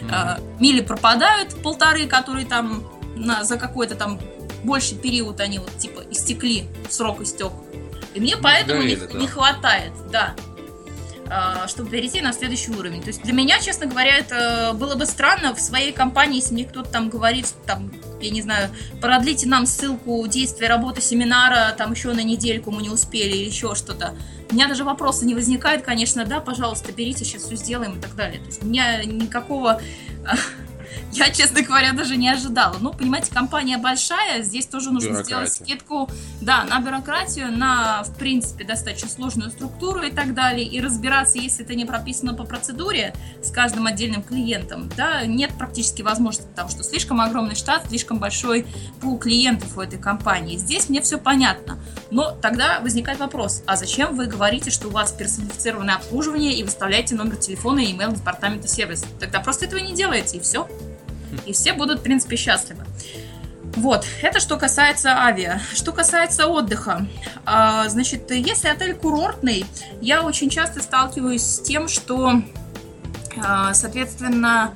mm-hmm. 0.00 0.60
мили 0.60 0.80
пропадают, 0.80 1.60
полторы, 1.62 2.06
которые 2.06 2.46
там 2.46 2.84
на, 3.16 3.44
за 3.44 3.58
какой-то 3.58 3.94
там 3.94 4.18
больший 4.64 4.96
период 4.98 5.40
они 5.40 5.58
вот 5.58 5.76
типа 5.78 6.02
истекли, 6.10 6.66
срок 6.88 7.20
истек. 7.20 7.52
И 8.14 8.20
мне 8.20 8.36
поэтому 8.36 8.82
не, 8.82 8.96
да. 8.96 9.18
не 9.18 9.26
хватает, 9.26 9.92
да, 10.10 10.34
а, 11.26 11.66
чтобы 11.68 11.90
перейти 11.90 12.20
на 12.20 12.32
следующий 12.32 12.70
уровень. 12.70 13.00
То 13.00 13.08
есть 13.08 13.22
для 13.22 13.32
меня, 13.32 13.58
честно 13.58 13.86
говоря, 13.86 14.16
это 14.18 14.72
было 14.74 14.94
бы 14.94 15.06
странно 15.06 15.54
в 15.54 15.60
своей 15.60 15.92
компании, 15.92 16.36
если 16.36 16.54
мне 16.54 16.64
кто-то 16.64 16.90
там 16.90 17.08
говорит, 17.08 17.46
там, 17.66 17.90
я 18.20 18.30
не 18.30 18.42
знаю, 18.42 18.70
продлите 19.00 19.48
нам 19.48 19.66
ссылку 19.66 20.26
действия 20.26 20.68
работы 20.68 21.00
семинара, 21.00 21.74
там 21.76 21.92
еще 21.92 22.12
на 22.12 22.22
недельку 22.22 22.70
мы 22.70 22.82
не 22.82 22.90
успели 22.90 23.32
или 23.32 23.46
еще 23.46 23.74
что-то. 23.74 24.14
У 24.50 24.54
меня 24.54 24.68
даже 24.68 24.84
вопроса 24.84 25.24
не 25.24 25.34
возникает, 25.34 25.82
конечно, 25.82 26.24
да, 26.26 26.40
пожалуйста, 26.40 26.92
берите, 26.92 27.24
сейчас 27.24 27.42
все 27.42 27.56
сделаем 27.56 27.98
и 27.98 28.00
так 28.00 28.14
далее. 28.14 28.40
То 28.40 28.46
есть 28.46 28.62
у 28.62 28.66
меня 28.66 29.02
никакого 29.04 29.80
я, 31.12 31.30
честно 31.30 31.62
говоря, 31.62 31.92
даже 31.92 32.16
не 32.16 32.28
ожидала. 32.28 32.76
Ну, 32.80 32.92
понимаете, 32.92 33.32
компания 33.32 33.78
большая, 33.78 34.42
здесь 34.42 34.66
тоже 34.66 34.90
нужно 34.90 35.22
сделать 35.22 35.52
скидку, 35.52 36.08
да, 36.40 36.64
на 36.64 36.80
бюрократию, 36.80 37.56
на, 37.56 38.02
в 38.02 38.16
принципе, 38.16 38.64
достаточно 38.64 39.08
сложную 39.08 39.50
структуру 39.50 40.02
и 40.02 40.10
так 40.10 40.34
далее, 40.34 40.66
и 40.66 40.80
разбираться, 40.80 41.38
если 41.38 41.64
это 41.64 41.74
не 41.74 41.84
прописано 41.84 42.34
по 42.34 42.44
процедуре 42.44 43.14
с 43.42 43.50
каждым 43.50 43.86
отдельным 43.86 44.22
клиентом, 44.22 44.90
да, 44.96 45.24
нет 45.24 45.52
практически 45.56 46.02
возможности, 46.02 46.48
потому 46.48 46.68
что 46.68 46.82
слишком 46.82 47.20
огромный 47.20 47.54
штат, 47.54 47.86
слишком 47.88 48.18
большой 48.18 48.66
пул 49.00 49.18
клиентов 49.18 49.76
у 49.76 49.80
этой 49.80 49.98
компании. 49.98 50.56
Здесь 50.56 50.88
мне 50.88 51.00
все 51.00 51.18
понятно. 51.18 51.78
Но 52.10 52.30
тогда 52.30 52.80
возникает 52.80 53.18
вопрос, 53.18 53.62
а 53.66 53.76
зачем 53.76 54.16
вы 54.16 54.26
говорите, 54.26 54.70
что 54.70 54.88
у 54.88 54.90
вас 54.90 55.12
персонифицированное 55.12 55.96
обслуживание 55.96 56.54
и 56.54 56.62
выставляете 56.62 57.14
номер 57.14 57.36
телефона 57.36 57.80
и 57.80 57.92
email 57.92 58.14
департамента 58.14 58.68
сервиса? 58.68 59.06
Тогда 59.18 59.40
просто 59.40 59.66
этого 59.66 59.80
не 59.80 59.94
делаете, 59.94 60.36
и 60.36 60.40
все 60.40 60.68
и 61.46 61.52
все 61.52 61.72
будут, 61.72 62.00
в 62.00 62.02
принципе, 62.02 62.36
счастливы. 62.36 62.84
Вот, 63.76 64.06
это 64.22 64.38
что 64.38 64.56
касается 64.56 65.10
авиа. 65.24 65.60
Что 65.74 65.92
касается 65.92 66.46
отдыха, 66.46 67.06
а, 67.44 67.88
значит, 67.88 68.30
если 68.30 68.68
отель 68.68 68.94
курортный, 68.94 69.66
я 70.00 70.22
очень 70.22 70.48
часто 70.48 70.80
сталкиваюсь 70.80 71.42
с 71.42 71.60
тем, 71.60 71.88
что, 71.88 72.42
а, 73.36 73.74
соответственно, 73.74 74.74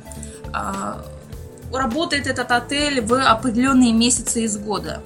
а, 0.52 1.04
работает 1.72 2.26
этот 2.26 2.50
отель 2.50 3.00
в 3.00 3.14
определенные 3.14 3.92
месяцы 3.92 4.42
из 4.42 4.56
года. 4.56 5.02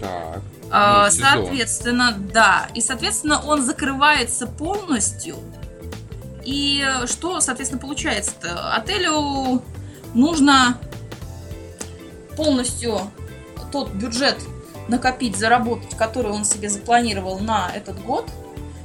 Так. 0.00 0.40
Ну, 0.72 1.10
соответственно, 1.10 2.16
да. 2.32 2.68
И, 2.74 2.80
соответственно, 2.80 3.42
он 3.44 3.64
закрывается 3.64 4.46
полностью. 4.46 5.36
И 6.44 6.86
что, 7.06 7.40
соответственно, 7.40 7.82
получается-то? 7.82 8.72
Отелю 8.74 9.62
нужно 10.14 10.78
полностью 12.36 13.00
тот 13.72 13.92
бюджет 13.92 14.36
накопить, 14.88 15.36
заработать, 15.36 15.96
который 15.96 16.32
он 16.32 16.44
себе 16.44 16.68
запланировал 16.68 17.38
на 17.38 17.70
этот 17.74 18.02
год, 18.04 18.26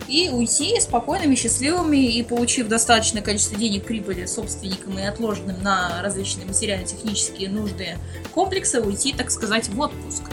и 0.08 0.30
уйти 0.30 0.80
спокойными, 0.80 1.36
счастливыми 1.36 1.98
и 1.98 2.24
получив 2.24 2.68
достаточное 2.68 3.22
количество 3.22 3.58
денег 3.58 3.86
прибыли 3.86 4.26
собственникам 4.26 5.00
и 5.00 5.04
отложенным 5.04 5.62
на 5.64 6.02
различные 6.02 6.46
материально-технические 6.46 7.50
нужды 7.50 7.98
комплекса, 8.34 8.82
уйти, 8.82 9.14
так 9.14 9.32
сказать, 9.32 9.68
в 9.70 9.80
отпуск. 9.80 10.24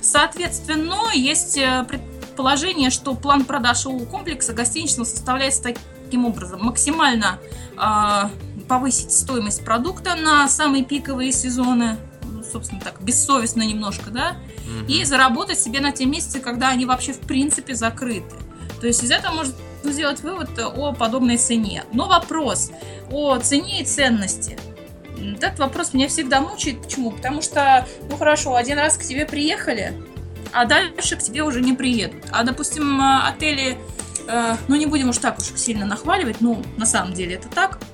Соответственно, 0.00 0.98
есть 1.14 1.56
э, 1.56 1.84
предположение, 1.88 2.90
что 2.90 3.14
план 3.14 3.44
продаж 3.44 3.86
у 3.86 3.98
комплекса 4.00 4.52
гостиничного 4.52 5.06
составляется 5.06 5.62
таким 5.62 6.26
образом. 6.26 6.64
Максимально 6.64 7.38
э, 7.78 8.28
повысить 8.72 9.12
стоимость 9.12 9.66
продукта 9.66 10.14
на 10.14 10.48
самые 10.48 10.82
пиковые 10.82 11.30
сезоны, 11.30 11.98
ну, 12.22 12.42
собственно 12.42 12.80
так, 12.80 13.02
бессовестно 13.02 13.60
немножко, 13.60 14.08
да, 14.08 14.36
угу. 14.64 14.90
и 14.90 15.04
заработать 15.04 15.60
себе 15.60 15.80
на 15.80 15.92
те 15.92 16.06
месяцы, 16.06 16.40
когда 16.40 16.70
они 16.70 16.86
вообще 16.86 17.12
в 17.12 17.18
принципе 17.18 17.74
закрыты. 17.74 18.34
То 18.80 18.86
есть 18.86 19.04
из 19.04 19.10
этого 19.10 19.34
можно 19.34 19.54
сделать 19.84 20.22
вывод 20.22 20.58
о 20.58 20.94
подобной 20.94 21.36
цене. 21.36 21.84
Но 21.92 22.08
вопрос 22.08 22.70
о 23.10 23.36
цене 23.40 23.82
и 23.82 23.84
ценности. 23.84 24.58
Этот 25.18 25.58
вопрос 25.58 25.92
меня 25.92 26.08
всегда 26.08 26.40
мучает. 26.40 26.80
Почему? 26.80 27.10
Потому 27.10 27.42
что, 27.42 27.86
ну 28.08 28.16
хорошо, 28.16 28.56
один 28.56 28.78
раз 28.78 28.96
к 28.96 29.02
тебе 29.02 29.26
приехали, 29.26 29.92
а 30.50 30.64
дальше 30.64 31.16
к 31.16 31.22
тебе 31.22 31.42
уже 31.42 31.60
не 31.60 31.74
приедут. 31.74 32.24
А, 32.30 32.42
допустим, 32.42 33.02
отели, 33.02 33.76
э, 34.28 34.56
ну 34.66 34.76
не 34.76 34.86
будем 34.86 35.10
уж 35.10 35.18
так 35.18 35.36
уж 35.38 35.44
сильно 35.60 35.84
нахваливать, 35.84 36.40
ну 36.40 36.62
на 36.78 36.86
самом 36.86 37.12
деле 37.12 37.34
это 37.34 37.50
так– 37.50 37.78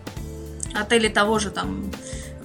отели 0.75 1.09
того 1.09 1.39
же 1.39 1.51
там 1.51 1.91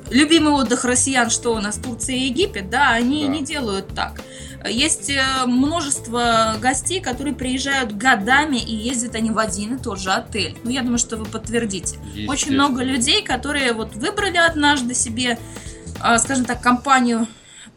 любимый 0.09 0.53
отдых 0.53 0.85
россиян, 0.85 1.29
что 1.29 1.53
у 1.53 1.59
нас 1.59 1.75
Турция 1.75 2.15
и 2.15 2.25
Египет, 2.27 2.69
да, 2.69 2.91
они 2.91 3.25
да. 3.25 3.31
не 3.31 3.43
делают 3.43 3.93
так. 3.95 4.21
Есть 4.69 5.09
э, 5.09 5.21
множество 5.45 6.55
гостей, 6.61 7.01
которые 7.01 7.35
приезжают 7.35 7.97
годами 7.97 8.57
и 8.57 8.73
ездят 8.73 9.15
они 9.15 9.31
в 9.31 9.37
один 9.37 9.75
и 9.75 9.81
тот 9.81 9.99
же 9.99 10.11
отель. 10.11 10.55
Ну, 10.63 10.69
я 10.69 10.81
думаю, 10.81 10.99
что 10.99 11.17
вы 11.17 11.25
подтвердите. 11.25 11.97
Очень 12.27 12.53
много 12.53 12.81
людей, 12.81 13.23
которые 13.23 13.73
вот 13.73 13.95
выбрали 13.95 14.37
однажды 14.37 14.93
себе 14.93 15.37
а, 16.03 16.19
скажем 16.19 16.43
так, 16.43 16.61
компанию 16.61 17.27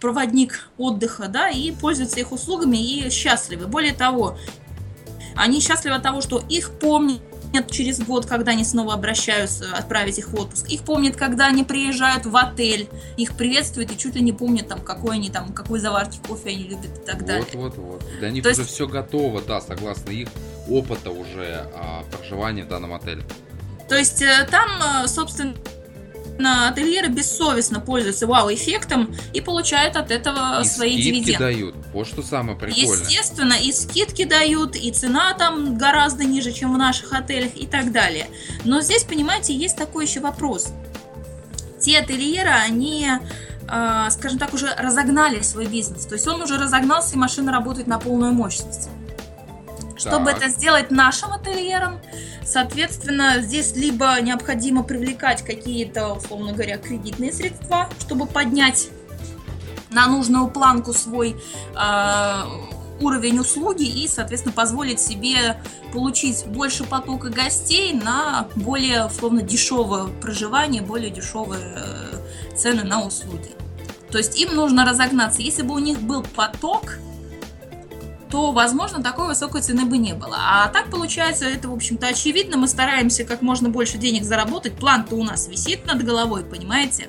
проводник 0.00 0.68
отдыха, 0.76 1.28
да, 1.28 1.48
и 1.48 1.70
пользуются 1.70 2.18
их 2.18 2.32
услугами 2.32 2.76
и 2.76 3.08
счастливы. 3.08 3.68
Более 3.68 3.92
того, 3.92 4.36
они 5.36 5.60
счастливы 5.60 5.94
от 5.94 6.02
того, 6.02 6.20
что 6.20 6.42
их 6.48 6.72
помнят 6.78 7.20
через 7.62 8.00
год, 8.00 8.26
когда 8.26 8.52
они 8.52 8.64
снова 8.64 8.94
обращаются 8.94 9.66
отправить 9.74 10.18
их 10.18 10.28
в 10.28 10.34
отпуск. 10.38 10.68
Их 10.68 10.82
помнят, 10.82 11.16
когда 11.16 11.46
они 11.46 11.64
приезжают 11.64 12.26
в 12.26 12.36
отель, 12.36 12.88
их 13.16 13.36
приветствуют 13.36 13.90
и 13.92 13.98
чуть 13.98 14.14
ли 14.14 14.22
не 14.22 14.32
помнят, 14.32 14.68
там, 14.68 14.80
какой 14.80 15.16
они 15.16 15.30
там, 15.30 15.52
какой 15.52 15.78
заварки 15.78 16.18
кофе 16.26 16.50
они 16.50 16.64
любят 16.64 16.98
и 17.02 17.06
так 17.06 17.24
далее. 17.24 17.46
Вот, 17.54 17.76
вот, 17.76 18.02
вот. 18.02 18.04
Для 18.18 18.30
них 18.30 18.42
То 18.42 18.50
уже 18.50 18.62
есть... 18.62 18.72
все 18.72 18.86
готово, 18.86 19.40
да, 19.42 19.60
согласно 19.60 20.10
их 20.10 20.28
опыта 20.68 21.10
уже 21.10 21.68
а, 21.74 22.02
проживания 22.10 22.64
в 22.64 22.68
данном 22.68 22.92
отеле. 22.92 23.22
То 23.88 23.96
есть 23.96 24.20
э, 24.20 24.46
там, 24.50 24.68
э, 25.04 25.06
собственно, 26.36 26.68
ательеры 26.68 27.08
бессовестно 27.08 27.80
пользуются 27.80 28.26
вау-эффектом 28.26 29.14
и 29.32 29.40
получают 29.40 29.96
от 29.96 30.10
этого 30.10 30.62
и 30.62 30.64
свои 30.64 30.92
скидки 30.92 31.10
дивиденды. 31.10 31.38
дают. 31.38 31.74
Вот 31.92 32.06
что 32.06 32.22
самое 32.22 32.58
прикольное. 32.58 33.04
Естественно, 33.04 33.54
и 33.54 33.72
скидки 33.72 34.24
дают, 34.24 34.76
и 34.76 34.90
цена 34.92 35.34
там 35.34 35.78
гораздо 35.78 36.24
ниже, 36.24 36.52
чем 36.52 36.74
в 36.74 36.78
наших 36.78 37.12
отелях 37.12 37.56
и 37.56 37.66
так 37.66 37.92
далее. 37.92 38.26
Но 38.64 38.80
здесь, 38.82 39.04
понимаете, 39.04 39.54
есть 39.54 39.76
такой 39.76 40.06
еще 40.06 40.20
вопрос. 40.20 40.72
Те 41.80 41.98
ательеры, 41.98 42.50
они 42.50 43.08
э, 43.68 44.08
скажем 44.10 44.38
так, 44.38 44.52
уже 44.52 44.74
разогнали 44.74 45.40
свой 45.40 45.66
бизнес. 45.66 46.04
То 46.04 46.14
есть 46.14 46.26
он 46.26 46.42
уже 46.42 46.58
разогнался, 46.58 47.14
и 47.14 47.18
машина 47.18 47.52
работает 47.52 47.86
на 47.86 47.98
полную 47.98 48.32
мощность. 48.32 48.88
Чтобы 49.96 50.30
это 50.30 50.48
сделать 50.48 50.90
нашим 50.90 51.32
ательерам, 51.32 52.00
соответственно, 52.44 53.40
здесь 53.40 53.74
либо 53.76 54.20
необходимо 54.20 54.82
привлекать 54.82 55.42
какие-то, 55.42 56.14
условно 56.14 56.52
говоря, 56.52 56.78
кредитные 56.78 57.32
средства, 57.32 57.88
чтобы 58.00 58.26
поднять 58.26 58.88
на 59.90 60.06
нужную 60.06 60.48
планку 60.48 60.92
свой 60.92 61.36
э, 61.74 62.42
уровень 63.00 63.38
услуги 63.38 63.84
и, 63.84 64.08
соответственно, 64.08 64.54
позволить 64.54 65.00
себе 65.00 65.60
получить 65.92 66.46
больше 66.46 66.84
потока 66.84 67.30
гостей 67.30 67.92
на 67.92 68.48
более, 68.56 69.06
условно, 69.06 69.42
дешевое 69.42 70.06
проживание, 70.20 70.82
более 70.82 71.10
дешевые 71.10 71.60
э, 71.76 72.54
цены 72.56 72.84
на 72.84 73.04
услуги. 73.04 73.50
То 74.10 74.18
есть 74.18 74.38
им 74.38 74.54
нужно 74.54 74.84
разогнаться. 74.84 75.42
Если 75.42 75.62
бы 75.62 75.74
у 75.74 75.78
них 75.78 76.00
был 76.00 76.22
поток, 76.22 76.98
то, 78.30 78.52
возможно, 78.52 79.02
такой 79.02 79.28
высокой 79.28 79.62
цены 79.62 79.84
бы 79.84 79.98
не 79.98 80.14
было. 80.14 80.36
А 80.38 80.68
так 80.68 80.90
получается, 80.90 81.46
это, 81.46 81.68
в 81.68 81.72
общем-то, 81.72 82.08
очевидно. 82.08 82.56
Мы 82.56 82.68
стараемся 82.68 83.24
как 83.24 83.42
можно 83.42 83.68
больше 83.68 83.98
денег 83.98 84.24
заработать. 84.24 84.74
План-то 84.74 85.14
у 85.14 85.24
нас 85.24 85.48
висит 85.48 85.86
над 85.86 86.04
головой, 86.04 86.44
понимаете? 86.44 87.08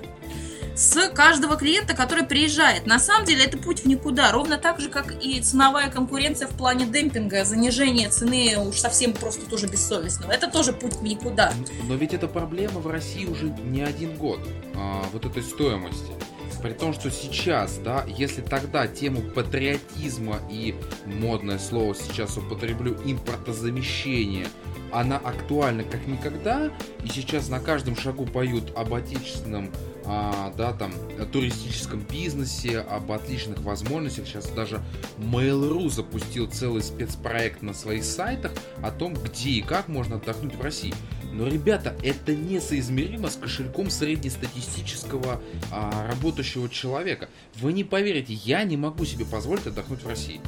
С 0.76 1.10
каждого 1.10 1.56
клиента, 1.56 1.96
который 1.96 2.24
приезжает. 2.24 2.86
На 2.86 3.00
самом 3.00 3.26
деле 3.26 3.46
это 3.46 3.58
путь 3.58 3.80
в 3.80 3.88
никуда. 3.88 4.32
Ровно 4.32 4.60
так 4.60 4.80
же, 4.80 4.90
как 4.90 5.24
и 5.24 5.42
ценовая 5.42 5.90
конкуренция 5.90 6.48
в 6.48 6.52
плане 6.52 6.86
демпинга, 6.86 7.44
занижение 7.46 8.10
цены 8.10 8.56
уж 8.60 8.78
совсем 8.78 9.14
просто 9.14 9.50
тоже 9.50 9.66
бессовестного. 9.66 10.32
Это 10.32 10.48
тоже 10.48 10.74
путь 10.74 10.98
в 10.98 11.04
никуда. 11.04 11.52
Но 11.88 11.96
ведь 11.96 12.14
эта 12.14 12.28
проблема 12.28 12.80
в 12.80 12.86
России 12.86 13.26
уже 13.26 13.50
не 13.50 13.82
один 13.82 14.16
год. 14.18 14.40
А, 14.76 15.04
вот 15.12 15.26
этой 15.26 15.42
стоимости 15.42 16.12
при 16.58 16.74
том, 16.74 16.94
что 16.94 17.10
сейчас, 17.10 17.78
да, 17.78 18.06
если 18.08 18.42
тогда 18.42 18.88
тему 18.88 19.22
патриотизма 19.22 20.40
и 20.50 20.76
модное 21.06 21.60
слово 21.60 21.96
сейчас 21.96 22.38
употреблю 22.38 22.96
импортозамещения, 23.06 24.48
она 24.92 25.18
актуальна 25.18 25.84
как 25.84 26.08
никогда, 26.08 26.72
и 27.04 27.08
сейчас 27.08 27.50
на 27.50 27.60
каждом 27.60 27.96
шагу 27.96 28.26
поют 28.26 28.72
об 28.76 28.94
отечественном, 28.94 29.72
а, 30.06 30.54
да, 30.58 30.74
там, 30.74 30.94
туристическом 31.32 32.02
бизнесе, 32.02 32.80
об 32.80 33.12
отличных 33.12 33.62
возможностях. 33.62 34.28
Сейчас 34.28 34.50
даже 34.50 34.82
Mail.ru 35.18 35.90
запустил 35.90 36.50
целый 36.50 36.82
спецпроект 36.82 37.62
на 37.62 37.74
своих 37.74 38.04
сайтах 38.04 38.52
о 38.82 38.92
том, 38.92 39.14
где 39.14 39.50
и 39.50 39.62
как 39.62 39.88
можно 39.88 40.16
отдохнуть 40.16 40.56
в 40.56 40.62
России. 40.62 40.94
Но, 41.32 41.48
ребята, 41.48 41.96
это 42.04 42.34
несоизмеримо 42.34 43.30
с 43.30 43.36
кошельком 43.36 43.90
среднестатистического 43.90 45.42
а, 45.72 46.08
работающего 46.08 46.70
человека. 46.70 47.30
Вы 47.56 47.74
не 47.74 47.84
поверите, 47.84 48.34
я 48.34 48.64
не 48.64 48.78
могу 48.78 49.06
себе 49.06 49.26
позволить 49.26 49.68
отдохнуть 49.68 50.04
в 50.04 50.08
России. 50.08 50.42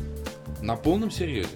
На 0.61 0.75
полном 0.75 1.11
серьезе. 1.11 1.49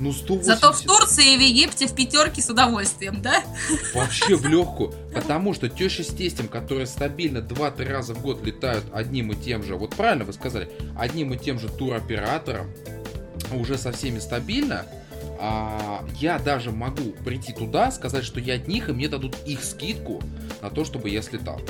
Ну, 0.00 0.12
180... 0.12 0.46
Зато 0.46 0.72
в 0.72 0.80
Турции 0.80 1.34
и 1.34 1.36
в 1.36 1.40
Египте 1.40 1.86
в 1.86 1.94
пятерке 1.94 2.40
с 2.40 2.48
удовольствием, 2.48 3.20
да? 3.20 3.42
Вообще 3.94 4.34
в 4.34 4.46
легкую. 4.46 4.94
Потому 5.14 5.52
что 5.52 5.68
теща 5.68 6.02
с 6.02 6.08
тестем, 6.08 6.48
которые 6.48 6.86
стабильно 6.86 7.38
2-3 7.38 7.84
раза 7.84 8.14
в 8.14 8.22
год 8.22 8.42
летают 8.42 8.84
одним 8.92 9.32
и 9.32 9.36
тем 9.36 9.62
же, 9.62 9.76
вот 9.76 9.94
правильно 9.94 10.24
вы 10.24 10.32
сказали, 10.32 10.70
одним 10.98 11.34
и 11.34 11.38
тем 11.38 11.60
же 11.60 11.68
туроператором, 11.68 12.72
уже 13.52 13.76
со 13.76 13.92
всеми 13.92 14.20
стабильно, 14.20 14.86
а, 15.38 16.04
я 16.18 16.38
даже 16.38 16.70
могу 16.70 17.12
прийти 17.24 17.52
туда, 17.52 17.90
сказать, 17.90 18.24
что 18.24 18.40
я 18.40 18.54
от 18.54 18.68
них, 18.68 18.88
и 18.88 18.92
мне 18.92 19.08
дадут 19.08 19.36
их 19.46 19.64
скидку 19.64 20.22
на 20.62 20.70
то, 20.70 20.84
чтобы 20.84 21.10
я 21.10 21.22
слетал. 21.22 21.60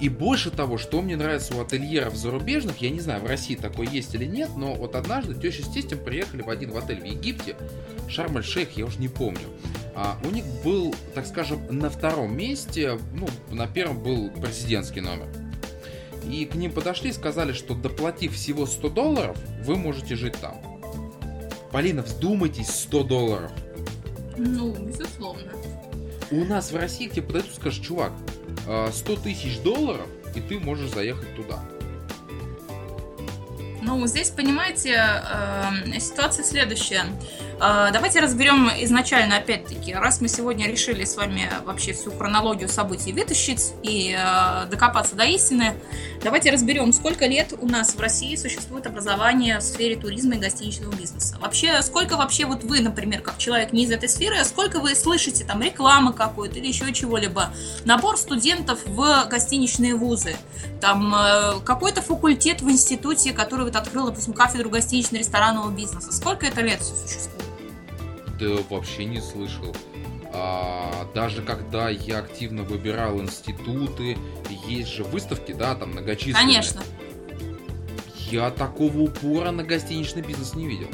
И 0.00 0.08
больше 0.08 0.50
того, 0.50 0.78
что 0.78 1.02
мне 1.02 1.16
нравится 1.16 1.56
у 1.56 1.60
ательеров 1.60 2.14
зарубежных, 2.14 2.78
я 2.78 2.90
не 2.90 3.00
знаю, 3.00 3.20
в 3.20 3.26
России 3.26 3.56
такое 3.56 3.88
есть 3.88 4.14
или 4.14 4.26
нет, 4.26 4.50
но 4.56 4.74
вот 4.74 4.94
однажды 4.94 5.34
теща 5.34 5.64
с 5.64 5.68
тестем 5.68 5.98
приехали 5.98 6.42
в 6.42 6.50
один 6.50 6.70
в 6.70 6.76
отель 6.76 7.00
в 7.00 7.04
Египте, 7.04 7.56
Шарм-эль-Шейх, 8.08 8.76
я 8.76 8.86
уже 8.86 8.98
не 9.00 9.08
помню. 9.08 9.48
А, 9.96 10.16
у 10.24 10.30
них 10.30 10.44
был, 10.62 10.94
так 11.14 11.26
скажем, 11.26 11.60
на 11.70 11.90
втором 11.90 12.36
месте, 12.36 12.98
ну, 13.12 13.28
на 13.50 13.66
первом 13.66 14.00
был 14.00 14.30
президентский 14.30 15.00
номер. 15.00 15.26
И 16.30 16.44
к 16.44 16.54
ним 16.54 16.70
подошли 16.70 17.10
и 17.10 17.12
сказали, 17.12 17.52
что 17.52 17.74
доплатив 17.74 18.34
всего 18.34 18.66
100 18.66 18.88
долларов, 18.90 19.36
вы 19.64 19.76
можете 19.76 20.14
жить 20.14 20.36
там. 20.40 20.60
Полина, 21.72 22.02
вздумайтесь, 22.02 22.68
100 22.68 23.02
долларов. 23.02 23.50
Ну, 24.36 24.72
безусловно. 24.74 25.52
У 26.30 26.44
нас 26.44 26.70
в 26.70 26.76
России 26.76 27.08
к 27.08 27.12
тебе 27.12 27.22
подойдут 27.22 27.52
и 27.52 27.54
скажут, 27.56 27.84
чувак, 27.84 28.12
100 28.64 29.12
а, 29.12 29.16
тысяч 29.22 29.58
долларов, 29.60 30.06
и 30.34 30.40
ты 30.40 30.58
можешь 30.58 30.90
заехать 30.90 31.34
туда. 31.36 31.58
Ну, 33.82 34.06
здесь, 34.06 34.30
понимаете, 34.30 35.00
э, 35.00 35.98
ситуация 36.00 36.44
следующая. 36.44 37.04
Э, 37.60 37.90
давайте 37.92 38.20
разберем 38.20 38.70
изначально, 38.82 39.36
опять-таки, 39.36 39.92
раз 39.92 40.20
мы 40.20 40.28
сегодня 40.28 40.68
решили 40.68 41.04
с 41.04 41.16
вами 41.16 41.50
вообще 41.64 41.92
всю 41.92 42.12
хронологию 42.12 42.68
событий 42.68 43.12
вытащить 43.12 43.72
и 43.82 44.16
э, 44.16 44.66
докопаться 44.66 45.16
до 45.16 45.24
истины, 45.24 45.74
давайте 46.22 46.52
разберем, 46.52 46.92
сколько 46.92 47.26
лет 47.26 47.52
у 47.58 47.66
нас 47.66 47.96
в 47.96 48.00
России 48.00 48.36
существует 48.36 48.86
образование 48.86 49.58
в 49.58 49.62
сфере 49.62 49.96
туризма 49.96 50.36
и 50.36 50.38
гостиничного 50.38 50.94
бизнеса. 50.94 51.36
Вообще, 51.40 51.82
сколько 51.82 52.16
вообще 52.16 52.46
вот 52.46 52.62
вы, 52.62 52.80
например, 52.80 53.22
как 53.22 53.38
человек 53.38 53.72
не 53.72 53.84
из 53.84 53.90
этой 53.90 54.08
сферы, 54.08 54.44
сколько 54.44 54.78
вы 54.78 54.94
слышите 54.94 55.44
там 55.44 55.60
рекламы 55.60 56.12
какой-то 56.12 56.58
или 56.58 56.68
еще 56.68 56.92
чего-либо, 56.92 57.52
набор 57.84 58.18
студентов 58.18 58.78
в 58.86 59.26
гостиничные 59.28 59.96
вузы, 59.96 60.36
там 60.80 61.12
какой-то 61.64 62.02
факультет 62.02 62.62
в 62.62 62.70
институте, 62.70 63.32
который 63.32 63.64
вот 63.64 63.74
открыл, 63.74 64.06
допустим, 64.06 64.32
кафедру 64.32 64.70
гостинично-ресторанного 64.70 65.70
бизнеса. 65.70 66.12
Сколько 66.12 66.46
это 66.46 66.60
лет 66.60 66.80
существует? 66.82 67.47
Да 68.38 68.56
вообще 68.70 69.04
не 69.04 69.20
слышал. 69.20 69.74
А, 70.32 71.08
даже 71.14 71.42
когда 71.42 71.88
я 71.88 72.18
активно 72.18 72.62
выбирал 72.62 73.20
институты, 73.20 74.18
есть 74.66 74.90
же 74.90 75.04
выставки, 75.04 75.52
да, 75.52 75.74
там 75.74 75.90
многочисленные. 75.90 76.46
Конечно. 76.46 76.82
Я 78.30 78.50
такого 78.50 78.98
упора 78.98 79.50
на 79.50 79.64
гостиничный 79.64 80.22
бизнес 80.22 80.54
не 80.54 80.68
видел. 80.68 80.88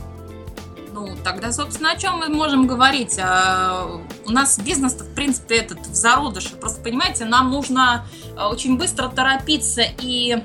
Ну, 0.92 1.16
тогда, 1.24 1.50
собственно, 1.50 1.90
о 1.90 1.96
чем 1.96 2.18
мы 2.18 2.28
можем 2.28 2.68
говорить? 2.68 3.18
А, 3.20 4.00
у 4.24 4.30
нас 4.30 4.58
бизнес 4.60 4.94
в 4.94 5.12
принципе, 5.14 5.56
этот 5.56 5.80
в 5.80 5.94
зародыше. 5.94 6.54
Просто, 6.54 6.80
понимаете, 6.80 7.24
нам 7.24 7.50
нужно 7.50 8.06
а, 8.36 8.48
очень 8.48 8.78
быстро 8.78 9.08
торопиться 9.08 9.82
и 10.00 10.40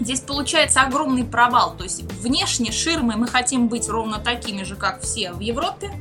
Здесь 0.00 0.20
получается 0.20 0.82
огромный 0.82 1.24
провал. 1.24 1.76
То 1.76 1.84
есть 1.84 2.02
внешне 2.02 2.72
ширмы 2.72 3.16
мы 3.16 3.26
хотим 3.26 3.68
быть 3.68 3.88
ровно 3.88 4.18
такими 4.18 4.62
же, 4.62 4.76
как 4.76 5.02
все 5.02 5.32
в 5.32 5.40
Европе. 5.40 5.92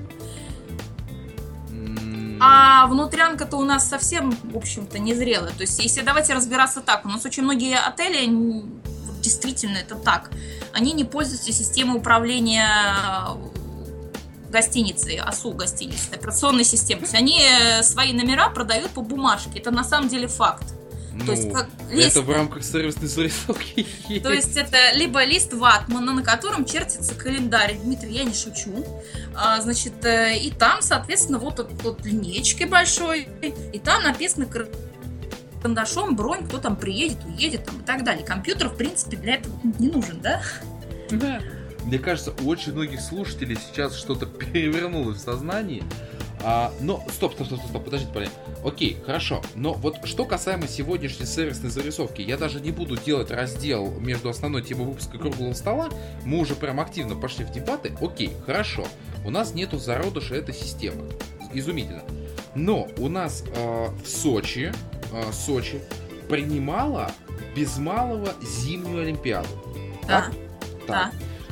А 2.44 2.88
внутрянка-то 2.88 3.56
у 3.58 3.64
нас 3.64 3.88
совсем, 3.88 4.32
в 4.32 4.58
общем-то, 4.58 4.98
незрелая. 4.98 5.52
То 5.52 5.62
есть, 5.62 5.78
если 5.78 6.02
давайте 6.02 6.34
разбираться 6.34 6.82
так, 6.82 7.06
у 7.06 7.08
нас 7.08 7.24
очень 7.24 7.44
многие 7.44 7.78
отели, 7.78 8.28
действительно 9.22 9.78
это 9.78 9.94
так, 9.94 10.32
они 10.74 10.94
не 10.94 11.04
пользуются 11.04 11.52
системой 11.52 11.98
управления 11.98 12.66
гостиницей, 14.50 15.20
ОСУ 15.20 15.52
гостиницы, 15.52 16.10
операционной 16.14 16.64
системой. 16.64 17.06
То 17.06 17.12
есть 17.12 17.16
они 17.16 17.40
свои 17.84 18.12
номера 18.12 18.50
продают 18.50 18.90
по 18.90 19.02
бумажке. 19.02 19.60
Это 19.60 19.70
на 19.70 19.84
самом 19.84 20.10
деле 20.10 20.28
факт. 20.28 20.64
Ну, 21.14 21.26
то 21.26 21.32
есть, 21.34 21.52
как 21.52 21.68
лист... 21.90 22.12
это 22.12 22.22
в 22.22 22.30
рамках 22.30 22.64
сервисной 22.64 23.08
зарисовки 23.08 23.86
То 24.24 24.32
есть 24.32 24.56
это 24.56 24.78
либо 24.94 25.24
лист 25.24 25.54
ватмана, 25.54 26.14
на 26.14 26.24
котором 26.24 26.66
чертится 26.66 27.16
календарь. 27.16 27.78
Дмитрий, 27.84 28.14
я 28.14 28.24
не 28.24 28.34
шучу. 28.34 28.86
А, 29.36 29.60
значит, 29.62 30.06
э, 30.06 30.38
и 30.38 30.52
там, 30.52 30.82
соответственно, 30.82 31.38
вот 31.38 31.60
этот 31.60 31.82
вот 31.84 32.06
линейки 32.06 32.64
большой, 32.64 33.28
и 33.74 33.80
там 33.80 34.04
написано 34.04 34.48
карандашом 35.62 36.16
бронь, 36.16 36.46
кто 36.48 36.58
там 36.60 36.76
приедет, 36.76 37.20
уедет 37.26 37.66
там, 37.66 37.82
и 37.82 37.84
так 37.84 38.04
далее. 38.04 38.26
Компьютер, 38.26 38.70
в 38.70 38.78
принципе, 38.78 39.18
для 39.18 39.36
этого 39.36 39.54
не 39.80 39.90
нужен, 39.90 40.22
да? 40.22 40.42
Да. 41.10 41.42
Мне 41.84 42.00
кажется, 42.00 42.34
у 42.42 42.48
очень 42.48 42.74
многих 42.74 43.02
слушателей 43.02 43.56
сейчас 43.56 43.96
что-то 43.96 44.26
перевернулось 44.54 45.18
в 45.18 45.22
сознании. 45.22 45.84
А, 46.44 46.74
но, 46.80 47.04
стоп, 47.12 47.34
стоп, 47.34 47.48
стоп, 47.48 47.60
стоп, 47.68 47.84
подождите, 47.86 48.12
парень. 48.14 48.30
Окей, 48.64 48.98
хорошо. 49.06 49.42
Но 49.56 49.74
вот 49.74 49.98
что 50.06 50.26
касаемо 50.26 50.68
сегодняшней 50.68 51.26
сервисной 51.26 51.70
зарисовки, 51.70 52.22
я 52.22 52.38
даже 52.38 52.60
не 52.60 52.72
буду 52.72 52.98
делать 52.98 53.30
раздел 53.32 53.92
между 54.00 54.30
основной 54.30 54.64
темой 54.64 54.88
выпуска 54.88 55.18
круглого 55.18 55.54
стола. 55.54 55.90
Мы 56.26 56.40
уже 56.40 56.56
прям 56.56 56.80
активно 56.80 57.16
пошли 57.16 57.46
в 57.46 57.52
дебаты. 57.52 57.96
Окей, 58.02 58.34
хорошо. 58.46 58.88
У 59.24 59.30
нас 59.30 59.54
нету 59.54 59.78
зародыша 59.78 60.36
этой 60.36 60.56
системы. 60.56 61.10
Изумительно. 61.54 62.04
Но 62.56 62.88
у 62.98 63.08
нас 63.08 63.44
э, 63.56 63.88
в 64.04 64.08
Сочи, 64.08 64.74
э, 65.12 65.32
Сочи 65.32 65.80
принимала 66.28 67.12
без 67.56 67.78
малого 67.78 68.30
зимнюю 68.42 69.04
Олимпиаду. 69.04 69.50
Да. 70.08 70.08
Так? 70.08 70.32
Да. 70.88 71.12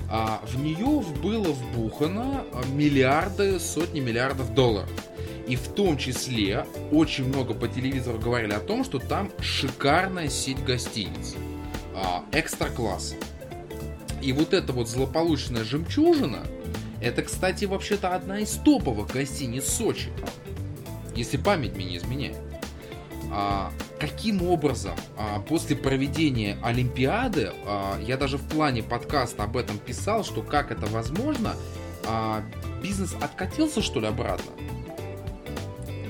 А, 0.10 0.42
в 0.46 0.60
нее 0.60 1.04
было 1.22 1.52
вбухано 1.52 2.44
миллиарды, 2.74 3.60
сотни 3.60 4.00
миллиардов 4.00 4.54
долларов. 4.54 4.90
И 5.48 5.56
в 5.56 5.68
том 5.70 5.98
числе 5.98 6.66
очень 6.92 7.28
много 7.28 7.54
по 7.54 7.68
телевизору 7.68 8.20
говорили 8.20 8.54
о 8.54 8.60
том, 8.60 8.84
что 8.84 9.00
там 9.00 9.32
шикарная 9.40 10.30
сеть 10.30 10.64
гостиниц. 10.64 11.36
А, 11.96 12.24
экстра 12.32 12.70
класс. 12.70 13.16
И 14.22 14.34
вот 14.34 14.54
эта 14.54 14.74
вот 14.74 14.90
злополучная 14.90 15.64
жемчужина, 15.64 16.46
это, 17.02 17.24
кстати, 17.24 17.66
вообще-то 17.66 18.14
одна 18.16 18.40
из 18.40 18.52
топовых 18.52 19.12
гостиниц 19.12 19.66
Сочи. 19.66 20.10
Если 21.16 21.38
память 21.38 21.76
меня 21.76 21.92
не 21.92 21.98
изменяет. 21.98 22.38
А, 23.32 23.72
каким 24.00 24.42
образом 24.42 24.96
а, 25.18 25.40
после 25.40 25.76
проведения 25.76 26.58
Олимпиады, 26.64 27.52
а, 27.66 28.00
я 28.02 28.18
даже 28.18 28.38
в 28.38 28.48
плане 28.48 28.82
подкаста 28.84 29.44
об 29.44 29.58
этом 29.58 29.78
писал, 29.78 30.24
что 30.24 30.42
как 30.42 30.72
это 30.72 30.86
возможно, 30.88 31.54
а, 32.08 32.42
бизнес 32.82 33.16
откатился 33.22 33.82
что 33.82 34.00
ли 34.00 34.08
обратно? 34.08 34.52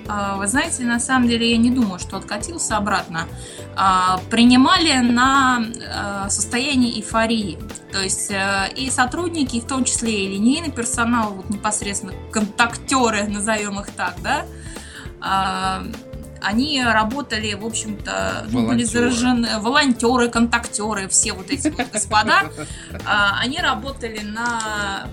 А, 0.09 0.37
Вы 0.37 0.47
знаете, 0.47 0.83
на 0.83 0.99
самом 0.99 1.27
деле 1.27 1.51
я 1.51 1.57
не 1.57 1.69
думаю, 1.69 1.99
что 1.99 2.17
откатился 2.17 2.77
обратно. 2.77 3.27
А, 3.75 4.19
Принимали 4.31 4.97
на 4.99 5.63
а, 5.87 6.29
состояние 6.29 6.97
эйфории. 6.97 7.59
То 7.91 8.01
есть 8.03 8.29
э, 8.29 8.71
и 8.75 8.91
сотрудники, 8.91 9.55
и 9.55 9.61
в 9.61 9.65
том 9.65 9.83
числе 9.83 10.25
и 10.25 10.27
линейный 10.27 10.71
персонал, 10.71 11.33
вот 11.33 11.49
непосредственно 11.49 12.13
контактеры, 12.31 13.23
назовем 13.23 13.79
их 13.79 13.89
так, 13.89 14.13
да, 14.21 14.45
они 16.41 16.83
работали, 16.83 17.53
в 17.53 17.65
общем-то, 17.65 18.45
ну, 18.49 18.67
были 18.67 18.83
Волонтеры. 18.83 19.11
заражены, 19.11 19.59
волонтеры, 19.59 20.29
контактеры, 20.29 21.07
все 21.07 21.33
вот 21.33 21.49
эти 21.49 21.69
вот 21.69 21.87
господа, 21.91 22.43
а, 23.05 23.39
они 23.39 23.59
работали 23.59 24.19
на 24.19 25.07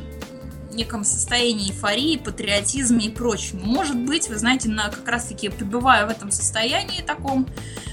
неком 0.77 1.05
состоянии 1.05 1.71
эйфории, 1.71 2.17
патриотизме 2.19 3.07
и 3.07 3.11
прочему. 3.11 3.62
Может 3.65 3.97
быть, 3.97 4.29
вы 4.29 4.37
знаете, 4.37 4.69
на, 4.69 4.89
как 4.91 5.09
раз-таки 5.09 5.49
пребывая 5.49 6.07
в 6.07 6.11
этом 6.11 6.31
состоянии 6.31 7.03
таком 7.03 7.47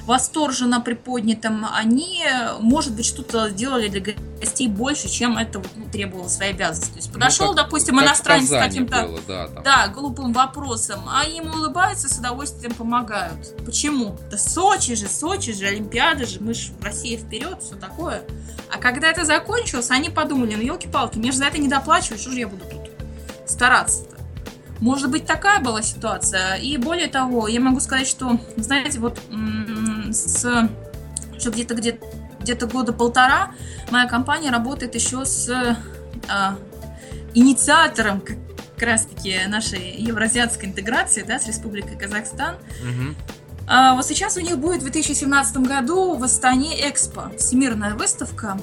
восторженно 0.05 0.81
приподнятом, 0.81 1.65
они, 1.73 2.23
может 2.59 2.93
быть, 2.93 3.05
что-то 3.05 3.49
делали 3.49 3.87
для 3.87 4.13
гостей 4.39 4.67
больше, 4.67 5.07
чем 5.09 5.37
это 5.37 5.61
ну, 5.75 5.85
требовало 5.91 6.27
своей 6.27 6.51
обязанности. 6.53 6.91
То 6.91 6.97
есть 6.97 7.13
подошел, 7.13 7.47
Ну, 7.47 7.53
как- 7.55 7.65
допустим, 7.65 7.95
Как 7.97 8.05
иностранец 8.07 8.47
с 8.49 8.51
каким-то 8.51 9.09
да, 9.27 9.47
там. 9.47 9.63
да, 9.63 9.87
глупым 9.87 10.33
вопросом, 10.33 11.01
а 11.07 11.23
им 11.23 11.47
улыбаются, 11.53 12.13
с 12.13 12.17
удовольствием 12.19 12.73
помогают. 12.73 13.55
Почему? 13.65 14.17
Да 14.29 14.37
Сочи 14.37 14.95
же, 14.95 15.07
Сочи 15.07 15.53
же, 15.53 15.65
Олимпиада 15.67 16.25
же, 16.25 16.41
мы 16.41 16.53
же 16.53 16.73
в 16.73 16.83
России 16.83 17.15
вперед, 17.15 17.63
все 17.63 17.75
такое. 17.75 18.23
А 18.73 18.77
когда 18.79 19.09
это 19.09 19.23
закончилось, 19.23 19.89
они 19.91 20.09
подумали, 20.09 20.55
ну 20.55 20.63
елки-палки, 20.63 21.17
мне 21.17 21.31
же 21.31 21.37
за 21.37 21.45
это 21.45 21.59
не 21.59 21.69
доплачивают, 21.69 22.19
что 22.19 22.31
же 22.31 22.39
я 22.39 22.47
буду 22.47 22.65
стараться-то? 23.53 24.17
Может 24.79 25.09
быть, 25.09 25.25
такая 25.25 25.61
была 25.61 25.81
ситуация. 25.81 26.55
И 26.55 26.75
более 26.77 27.07
того, 27.07 27.47
я 27.47 27.61
могу 27.61 27.79
сказать, 27.79 28.07
что, 28.07 28.39
знаете, 28.57 28.99
вот 28.99 29.19
с 30.11 30.69
что 31.39 31.51
где-то 31.51 31.75
где 31.75 31.99
где-то 32.41 32.67
года 32.67 32.93
полтора 32.93 33.51
моя 33.89 34.07
компания 34.07 34.51
работает 34.51 34.95
еще 34.95 35.25
с 35.25 35.49
а, 36.29 36.57
инициатором 37.33 38.19
как 38.19 38.37
как 38.75 38.89
раз-таки 38.89 39.39
нашей 39.47 39.95
евразиатской 39.97 40.67
интеграции 40.67 41.23
да, 41.23 41.39
с 41.39 41.47
Республикой 41.47 41.97
Казахстан. 41.97 42.55
А 43.65 43.95
вот 43.95 44.05
сейчас 44.05 44.35
у 44.35 44.41
них 44.41 44.57
будет 44.57 44.81
в 44.81 44.91
2017 44.91 45.57
году 45.57 46.17
в 46.17 46.23
Астане 46.23 46.89
Экспо, 46.89 47.31
всемирная 47.37 47.93
выставка. 47.93 48.59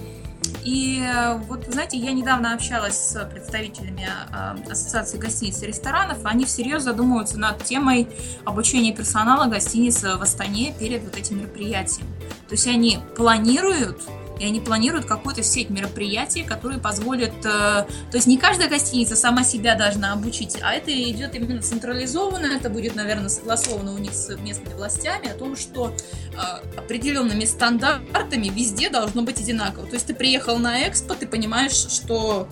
И 0.64 1.02
э, 1.02 1.36
вот, 1.48 1.64
знаете, 1.68 1.96
я 1.96 2.12
недавно 2.12 2.54
общалась 2.54 2.96
с 2.96 3.24
представителями 3.26 4.08
э, 4.32 4.70
Ассоциации 4.70 5.18
гостиниц 5.18 5.62
и 5.62 5.66
ресторанов. 5.66 6.18
Они 6.24 6.44
всерьез 6.44 6.82
задумываются 6.82 7.38
над 7.38 7.62
темой 7.64 8.08
обучения 8.44 8.94
персонала 8.94 9.46
гостиниц 9.46 10.02
в 10.02 10.22
Астане 10.22 10.74
перед 10.78 11.02
вот 11.02 11.16
этим 11.16 11.38
мероприятием. 11.38 12.06
То 12.48 12.54
есть 12.54 12.66
они 12.66 12.98
планируют 13.16 14.02
и 14.40 14.44
они 14.44 14.58
планируют 14.58 15.04
какую-то 15.04 15.42
сеть 15.42 15.68
мероприятий, 15.68 16.42
которые 16.42 16.80
позволят... 16.80 17.34
э, 17.44 17.44
то 17.44 17.86
есть 18.14 18.26
не 18.26 18.38
каждая 18.38 18.70
гостиница 18.70 19.14
сама 19.14 19.44
себя 19.44 19.74
должна 19.74 20.14
обучить, 20.14 20.56
а 20.62 20.72
это 20.72 20.90
идет 20.90 21.34
именно 21.34 21.60
централизованно, 21.60 22.46
это 22.46 22.70
будет, 22.70 22.96
наверное, 22.96 23.28
согласовано 23.28 23.92
у 23.92 23.98
них 23.98 24.14
с 24.14 24.34
местными 24.38 24.74
властями 24.74 25.30
о 25.30 25.34
том, 25.34 25.56
что 25.56 25.92
э, 26.32 26.78
определенными 26.78 27.44
стандартами 27.44 28.48
везде 28.48 28.88
должно 28.88 29.22
быть 29.22 29.38
одинаково. 29.38 29.86
То 29.86 29.94
есть 29.94 30.06
ты 30.06 30.14
приехал 30.14 30.58
на 30.58 30.88
экспо, 30.88 31.14
ты 31.14 31.26
понимаешь, 31.26 31.72
что 31.72 32.48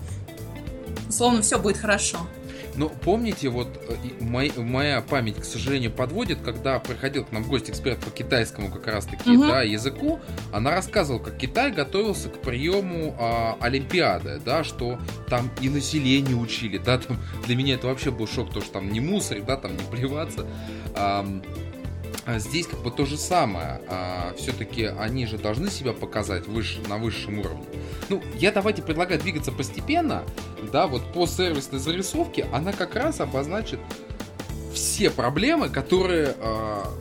условно 1.09 1.41
все 1.41 1.59
будет 1.59 1.79
хорошо. 1.79 2.19
Ну, 2.79 2.89
помните, 2.89 3.49
вот 3.49 3.67
э, 3.89 3.95
мой- 4.21 4.53
моя 4.57 5.01
память, 5.01 5.41
к 5.41 5.45
сожалению, 5.45 5.91
подводит, 5.91 6.39
когда 6.41 6.79
приходил 6.79 7.25
к 7.25 7.33
нам 7.33 7.43
в 7.43 7.49
гости 7.49 7.71
эксперт 7.73 7.99
по 7.99 8.11
китайскому 8.11 8.71
как 8.71 8.87
раз-таки, 8.87 9.29
Мгм. 9.31 9.49
да, 9.49 9.63
языку, 9.63 10.21
она 10.53 10.71
рассказывала, 10.71 11.21
как 11.21 11.37
Китай 11.37 11.73
готовился 11.73 12.29
к 12.29 12.41
приему 12.41 13.17
а, 13.19 13.57
Олимпиады, 13.61 14.41
да, 14.45 14.63
что 14.63 15.01
там 15.29 15.51
и 15.61 15.69
население 15.69 16.37
учили, 16.37 16.79
да, 16.79 16.99
там 16.99 17.19
для 17.47 17.57
меня 17.57 17.75
это 17.75 17.89
вообще 17.89 18.13
был 18.13 18.29
шок, 18.29 18.53
то, 18.53 18.61
что 18.61 18.75
там 18.75 18.93
не 18.93 19.01
мусор, 19.01 19.43
да, 19.43 19.57
там 19.57 19.73
не 19.73 19.83
плеваться. 19.91 20.47
А 20.95 21.27
здесь 22.37 22.67
как 22.67 22.81
бы 22.83 22.91
то 22.91 23.07
же 23.07 23.17
самое. 23.17 23.81
все-таки 24.37 24.85
они 24.85 25.27
же 25.27 25.39
должны 25.39 25.71
себя 25.71 25.93
показать 25.93 26.47
выше, 26.47 26.81
на 26.89 26.99
высшем 26.99 27.39
уровне. 27.39 27.65
Ну, 28.09 28.23
я 28.35 28.53
давайте 28.53 28.83
предлагаю 28.83 29.21
двигаться 29.21 29.53
постепенно. 29.53 30.25
Да, 30.73 30.87
вот 30.87 31.03
по 31.13 31.27
сервисной 31.27 31.81
зарисовке 31.81 32.47
она 32.53 32.73
как 32.73 32.95
раз 32.95 33.21
обозначит 33.21 33.81
все 34.73 35.11
проблемы, 35.11 35.69
которые 35.69 36.35
а, 36.39 36.93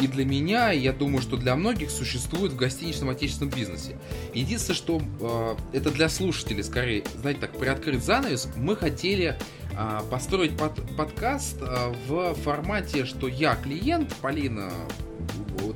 и 0.00 0.06
для 0.06 0.24
меня, 0.24 0.72
и 0.72 0.80
я 0.80 0.92
думаю, 0.92 1.22
что 1.22 1.36
для 1.36 1.54
многих 1.56 1.90
существуют 1.90 2.52
в 2.52 2.56
гостиничном 2.56 3.10
отечественном 3.10 3.54
бизнесе. 3.54 3.96
Единственное, 4.34 4.76
что 4.76 5.02
а, 5.20 5.56
это 5.72 5.90
для 5.90 6.08
слушателей, 6.08 6.64
скорее, 6.64 7.04
знаете, 7.20 7.40
так, 7.40 7.56
приоткрыть 7.56 8.04
занавес, 8.04 8.48
мы 8.56 8.76
хотели 8.76 9.36
а, 9.36 9.63
построить 10.10 10.56
под- 10.56 10.96
подкаст 10.96 11.56
а, 11.60 11.92
в 12.06 12.34
формате, 12.34 13.04
что 13.04 13.28
я 13.28 13.56
клиент, 13.56 14.14
Полина, 14.16 14.70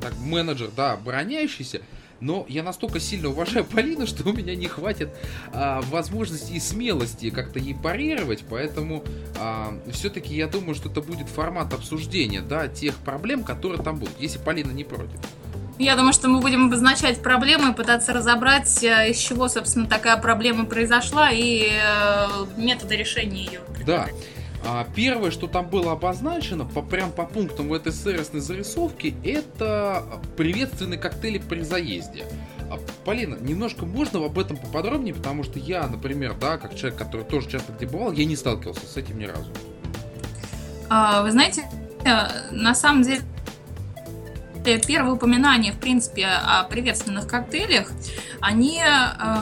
так, 0.01 0.15
менеджер, 0.19 0.71
да, 0.77 0.93
обороняющийся, 0.93 1.83
но 2.21 2.45
я 2.49 2.63
настолько 2.63 3.01
сильно 3.01 3.29
уважаю 3.29 3.65
Полину, 3.73 4.07
что 4.07 4.29
у 4.29 4.33
меня 4.33 4.55
не 4.55 4.67
хватит 4.67 5.11
а, 5.53 5.81
возможности 5.83 6.53
и 6.53 6.61
смелости 6.61 7.31
как-то 7.31 7.59
ей 7.59 7.75
парировать, 7.75 8.45
поэтому 8.49 9.05
все-таки 9.91 10.35
я 10.35 10.47
думаю, 10.49 10.75
что 10.75 10.89
это 10.91 11.01
будет 11.01 11.29
формат 11.29 11.73
обсуждения, 11.73 12.41
да, 12.41 12.69
тех 12.69 12.95
проблем, 12.97 13.45
которые 13.45 13.83
там 13.83 13.99
будут, 13.99 14.15
если 14.21 14.39
Полина 14.39 14.71
не 14.73 14.85
против. 14.85 15.19
Я 15.79 15.95
думаю, 15.95 16.13
что 16.13 16.29
мы 16.29 16.41
будем 16.41 16.67
обозначать 16.67 17.23
проблемы, 17.23 17.73
пытаться 17.73 18.13
разобрать, 18.13 18.83
э, 18.83 19.11
из 19.11 19.19
чего, 19.19 19.49
собственно, 19.49 19.87
такая 19.87 20.17
проблема 20.17 20.65
произошла 20.65 21.31
и 21.31 21.69
э, 21.71 22.27
методы 22.57 22.97
решения 22.97 23.45
ее. 23.45 23.61
Да. 23.87 24.09
А, 24.67 24.85
Первое, 24.97 25.31
что 25.31 25.47
там 25.47 25.69
было 25.69 25.93
обозначено, 25.93 26.65
по, 26.65 26.83
прям 26.83 27.13
по 27.13 27.25
пунктам 27.25 27.69
в 27.69 27.73
этой 27.73 27.93
сервисной 27.93 28.41
зарисовке, 28.41 29.15
это 29.23 30.05
приветственные 30.37 30.99
коктейли 30.99 31.39
при 31.39 31.63
заезде. 31.63 32.25
А, 32.69 32.79
Полина, 33.05 33.37
немножко 33.41 33.87
можно 33.87 34.25
об 34.25 34.37
этом 34.37 34.57
поподробнее, 34.57 35.15
потому 35.15 35.45
что 35.45 35.61
я, 35.61 35.87
например, 35.87 36.35
да, 36.41 36.59
как 36.59 36.75
человек, 36.75 36.99
который 36.99 37.25
тоже 37.25 37.49
часто 37.49 37.73
где 37.73 37.87
бывал, 37.87 38.11
я 38.13 38.25
не 38.25 38.35
сталкивался 38.35 38.85
с 38.85 38.97
этим 38.97 39.19
ни 39.19 39.27
разу. 39.27 39.51
А, 40.91 41.23
Вы 41.23 41.31
знаете, 41.31 41.65
э, 42.05 42.51
на 42.51 42.75
самом 42.75 43.03
деле, 43.03 43.23
первые 44.77 45.15
упоминания, 45.15 45.73
в 45.73 45.79
принципе, 45.79 46.27
о 46.27 46.65
приветственных 46.65 47.27
коктейлях, 47.27 47.91
они 48.41 48.83
э, 48.83 49.37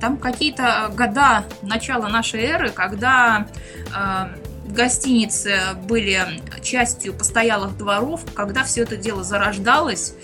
там 0.00 0.16
какие-то 0.16 0.90
года 0.96 1.44
начала 1.62 2.08
нашей 2.08 2.42
эры, 2.44 2.70
когда 2.70 3.46
э, 3.94 4.72
гостиницы 4.72 5.58
были 5.84 6.40
частью 6.62 7.14
постоялых 7.14 7.76
дворов, 7.76 8.22
когда 8.34 8.64
все 8.64 8.82
это 8.82 8.96
дело 8.96 9.22
зарождалось, 9.22 10.14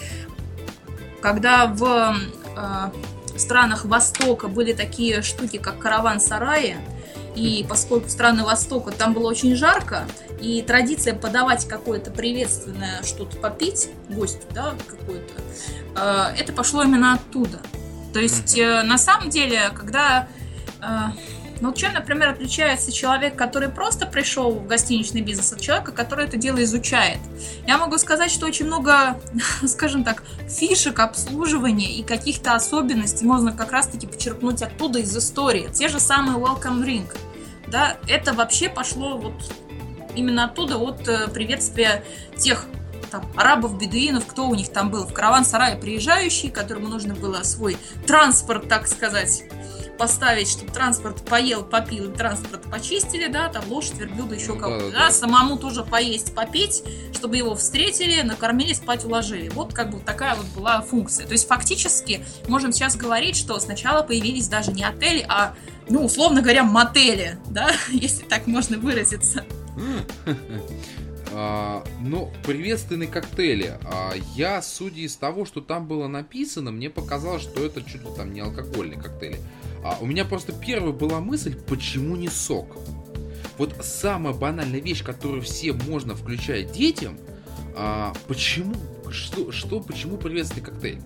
когда 1.21 1.67
в 1.67 2.17
э, 2.57 3.39
странах 3.39 3.85
Востока 3.85 4.49
были 4.49 4.73
такие 4.73 5.23
штуки, 5.23 5.59
как 5.59 5.79
караван-сараи, 5.79 6.77
и 7.35 7.65
поскольку 7.69 8.09
страны 8.09 8.45
Востока 8.45 8.93
там 8.93 9.13
было 9.13 9.29
очень 9.29 9.55
жарко, 9.57 10.07
и 10.41 10.63
традиция 10.63 11.15
подавать 11.15 11.67
какое-то 11.67 12.11
приветственное 12.11 13.03
что-то 13.03 13.37
попить 13.39 13.91
гостю, 14.09 14.47
да, 14.53 14.75
какое-то, 14.87 15.33
э, 15.97 16.35
это 16.39 16.53
пошло 16.53 16.83
именно 16.83 17.15
оттуда. 17.15 17.61
То 18.13 18.21
есть, 18.21 18.57
э, 18.59 18.83
на 18.83 18.99
самом 18.99 19.31
деле, 19.31 19.71
когда... 19.75 20.29
Э, 21.55 21.59
ну, 21.61 21.73
чем, 21.73 21.93
например, 21.95 22.29
отличается 22.31 22.93
человек, 22.93 23.37
который 23.37 23.69
просто 23.69 24.07
пришел 24.07 24.53
в 24.53 24.67
гостиничный 24.67 25.21
бизнес, 25.21 25.53
от 25.53 25.61
человека, 25.61 25.93
который 25.93 26.27
это 26.27 26.37
дело 26.37 26.63
изучает? 26.63 27.19
Я 27.67 27.79
могу 27.79 27.99
сказать, 27.99 28.31
что 28.31 28.47
очень 28.47 28.67
много, 28.67 29.21
скажем 29.67 30.05
так, 30.05 30.23
фишек 30.49 30.99
обслуживания 30.99 31.93
и 31.93 32.03
каких-то 32.03 32.55
особенностей 32.55 33.25
можно 33.25 33.53
как 33.53 33.73
раз-таки 33.73 34.07
почерпнуть 34.07 34.63
оттуда 34.63 34.99
из 34.99 35.17
истории. 35.17 35.69
Те 35.73 35.89
же 35.89 36.01
самые 36.01 36.39
welcome 36.39 36.83
drink. 36.85 37.17
Да, 37.67 37.97
это 38.09 38.35
вообще 38.35 38.69
пошло 38.69 39.17
вот 39.17 39.35
именно 40.15 40.45
оттуда, 40.45 40.77
от 40.77 41.09
э, 41.09 41.29
приветствия 41.29 42.05
тех 42.39 42.67
там, 43.11 43.31
арабов, 43.37 43.79
бедуинов, 43.79 44.27
кто 44.27 44.49
у 44.49 44.55
них 44.55 44.71
там 44.71 44.91
был 44.91 45.05
в 45.07 45.13
караван-сарае 45.13 45.77
приезжающий, 45.77 46.51
которому 46.51 46.89
нужно 46.89 47.15
было 47.15 47.43
свой 47.43 47.77
транспорт, 48.07 48.69
так 48.69 48.87
сказать, 48.87 49.45
поставить, 49.97 50.49
чтобы 50.49 50.73
транспорт 50.73 51.25
поел, 51.25 51.63
попил, 51.65 52.13
транспорт 52.13 52.63
почистили, 52.71 53.27
да, 53.27 53.49
там 53.49 53.65
лошадь, 53.69 53.99
верблюда, 53.99 54.35
еще 54.35 54.57
кого-то, 54.57 54.91
да, 54.91 54.99
да, 55.07 55.11
самому 55.11 55.57
тоже 55.57 55.85
поесть, 55.85 56.35
попить, 56.35 56.83
чтобы 57.13 57.37
его 57.37 57.55
встретили, 57.55 58.23
накормили, 58.23 58.73
спать 58.73 59.05
уложили. 59.05 59.49
Вот 59.49 59.73
как 59.73 59.91
бы 59.91 60.01
такая 60.01 60.35
вот 60.35 60.47
была 60.57 60.81
функция. 60.81 61.27
То 61.27 61.33
есть 61.33 61.47
фактически 61.47 62.25
можем 62.49 62.73
сейчас 62.73 62.97
говорить, 62.97 63.37
что 63.37 63.59
сначала 63.59 64.03
появились 64.03 64.49
даже 64.49 64.73
не 64.73 64.85
отели, 64.85 65.25
а, 65.29 65.55
ну, 65.89 66.05
условно 66.05 66.43
говоря, 66.43 66.65
мотели, 66.65 67.39
да, 67.47 67.71
если 67.91 68.25
так 68.25 68.47
можно 68.47 68.79
выразиться. 68.79 69.45
А, 71.37 71.85
ну, 72.01 72.31
приветственные 72.45 73.09
коктейли. 73.09 73.79
А, 73.85 74.13
я, 74.37 74.63
судя 74.63 75.01
из 75.01 75.17
того, 75.17 75.45
что 75.45 75.61
там 75.61 75.87
было 75.89 76.07
написано, 76.07 76.71
мне 76.71 76.91
показалось, 76.91 77.43
что 77.43 77.65
это 77.65 77.83
чуть 77.83 78.03
ли 78.03 78.09
там 78.17 78.33
не 78.33 78.41
алкогольные 78.41 79.01
коктейли. 79.01 79.39
А 79.85 79.99
у 80.01 80.07
меня 80.07 80.25
просто 80.25 80.53
первая 80.53 80.93
была 80.93 81.21
мысль, 81.21 81.57
почему 81.57 82.17
не 82.17 82.29
сок? 82.29 82.77
Вот 83.59 83.75
самая 83.83 84.33
банальная 84.33 84.81
вещь, 84.81 85.05
которую 85.05 85.43
все 85.43 85.73
можно 85.73 86.15
включать 86.15 86.73
детям, 86.73 87.19
почему, 88.27 88.75
что, 89.11 89.53
что, 89.53 89.81
почему 89.81 90.17
приветственный 90.17 90.65
коктейль? 90.65 91.01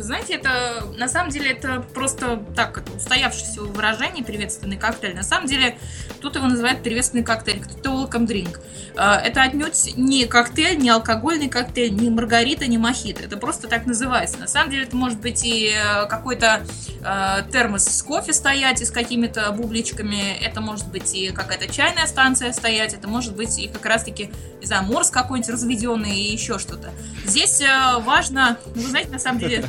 Вы 0.00 0.04
знаете, 0.04 0.32
это 0.32 0.86
на 0.96 1.08
самом 1.08 1.28
деле 1.28 1.50
это 1.50 1.84
просто 1.92 2.42
так, 2.56 2.82
устоявшееся 2.96 3.60
выражение 3.60 4.24
приветственный 4.24 4.78
коктейль. 4.78 5.14
На 5.14 5.22
самом 5.22 5.46
деле 5.46 5.76
тут 6.22 6.36
его 6.36 6.46
называют 6.46 6.82
приветственный 6.82 7.22
коктейль, 7.22 7.60
кто-то 7.62 7.90
welcome 7.90 8.26
drink. 8.26 8.60
Э, 8.96 9.16
это 9.22 9.42
отнюдь 9.42 9.98
не 9.98 10.24
коктейль, 10.24 10.78
не 10.78 10.88
алкогольный 10.88 11.50
коктейль, 11.50 11.92
не 11.92 12.08
маргарита, 12.08 12.66
не 12.66 12.78
мохито. 12.78 13.22
Это 13.22 13.36
просто 13.36 13.68
так 13.68 13.84
называется. 13.84 14.38
На 14.38 14.46
самом 14.46 14.70
деле 14.70 14.84
это 14.84 14.96
может 14.96 15.20
быть 15.20 15.44
и 15.44 15.70
э, 15.70 16.06
какой-то 16.06 16.64
э, 17.04 17.42
термос 17.52 17.84
с 17.84 18.02
кофе 18.02 18.32
стоять 18.32 18.80
и 18.80 18.86
с 18.86 18.90
какими-то 18.90 19.52
бубличками. 19.52 20.32
Это 20.40 20.62
может 20.62 20.88
быть 20.88 21.14
и 21.14 21.30
какая-то 21.30 21.70
чайная 21.70 22.06
станция 22.06 22.54
стоять. 22.54 22.94
Это 22.94 23.06
может 23.06 23.36
быть 23.36 23.58
и 23.58 23.68
как 23.68 23.84
раз-таки, 23.84 24.32
не 24.60 24.66
знаю, 24.66 24.84
морс 24.84 25.10
какой-нибудь 25.10 25.50
разведенный 25.50 26.18
и 26.18 26.32
еще 26.32 26.58
что-то. 26.58 26.88
Здесь 27.26 27.62
важно, 28.00 28.56
ну, 28.74 28.80
вы 28.80 28.88
знаете, 28.88 29.10
на 29.10 29.18
самом 29.18 29.40
деле 29.40 29.66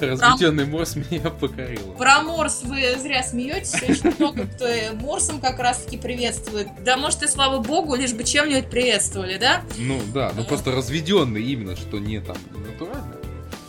Разведенный 0.00 0.64
Про... 0.64 0.72
морс 0.72 0.96
меня 1.10 1.30
покорил. 1.30 1.94
Про 1.98 2.22
морс 2.22 2.60
вы 2.62 2.96
зря 2.98 3.22
смеетесь, 3.22 3.74
очень 3.74 4.14
много 4.18 4.46
кто 4.46 4.66
морсом 4.94 5.40
как 5.40 5.58
раз-таки 5.58 5.96
приветствует. 5.96 6.68
Да, 6.84 6.96
может, 6.96 7.22
и 7.22 7.28
слава 7.28 7.58
богу, 7.60 7.94
лишь 7.94 8.12
бы 8.12 8.24
чем-нибудь 8.24 8.70
приветствовали, 8.70 9.38
да? 9.38 9.62
Ну 9.76 10.00
да, 10.12 10.32
ну 10.34 10.44
просто 10.44 10.72
разведенный 10.72 11.42
именно, 11.42 11.76
что 11.76 11.98
не 11.98 12.20
там 12.20 12.36
натурально. 12.54 13.16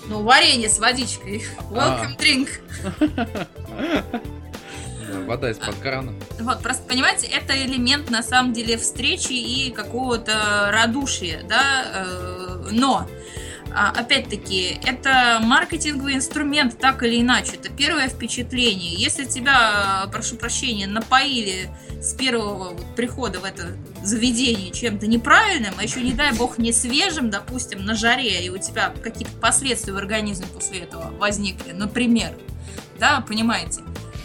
Ну, 0.07 0.24
варенье 0.24 0.70
с 0.70 0.80
водичкой. 0.80 1.43
А. 1.72 2.07
Welcome 2.07 2.17
drink. 2.17 2.49
вода 5.26 5.51
из-под 5.51 5.76
крана. 5.76 6.13
Вот, 6.39 6.61
просто 6.61 6.84
понимаете, 6.84 7.28
это 7.28 7.55
элемент 7.55 8.09
на 8.09 8.24
самом 8.24 8.53
деле 8.53 8.78
встречи 8.78 9.34
и 9.34 9.72
какого-то 9.72 10.70
радушия, 10.72 11.43
да, 11.47 11.86
э, 11.93 12.70
но 12.72 12.97
а, 12.97 13.07
опять-таки, 13.74 14.80
это 14.84 15.39
маркетинговый 15.43 16.15
инструмент, 16.15 16.78
так 16.78 17.03
или 17.03 17.22
иначе. 17.22 17.53
Это 17.53 17.70
первое 17.70 18.09
впечатление. 18.09 18.93
Если 18.93 19.26
тебя, 19.26 20.05
прошу 20.11 20.36
прощения, 20.36 20.88
напоили 20.88 21.70
с 22.01 22.13
первого 22.13 22.76
прихода 22.95 23.39
в 23.39 23.43
это 23.43 23.76
заведение 24.03 24.72
чем-то 24.72 25.07
неправильным, 25.07 25.74
а 25.78 25.84
еще, 25.84 26.01
не 26.01 26.13
дай 26.13 26.34
бог, 26.34 26.57
не 26.57 26.72
свежим, 26.72 27.30
допустим, 27.30 27.86
на 27.86 27.95
жаре, 27.95 28.45
и 28.45 28.49
у 28.49 28.57
тебя 28.57 28.93
какие-то 29.03 29.36
последствия 29.38 29.93
в 29.93 29.97
организме 29.97 30.47
после 30.53 30.80
этого 30.80 31.11
возникли, 31.17 31.74
например, 31.74 32.34
да, 32.99 33.24
понимаете, 33.28 33.82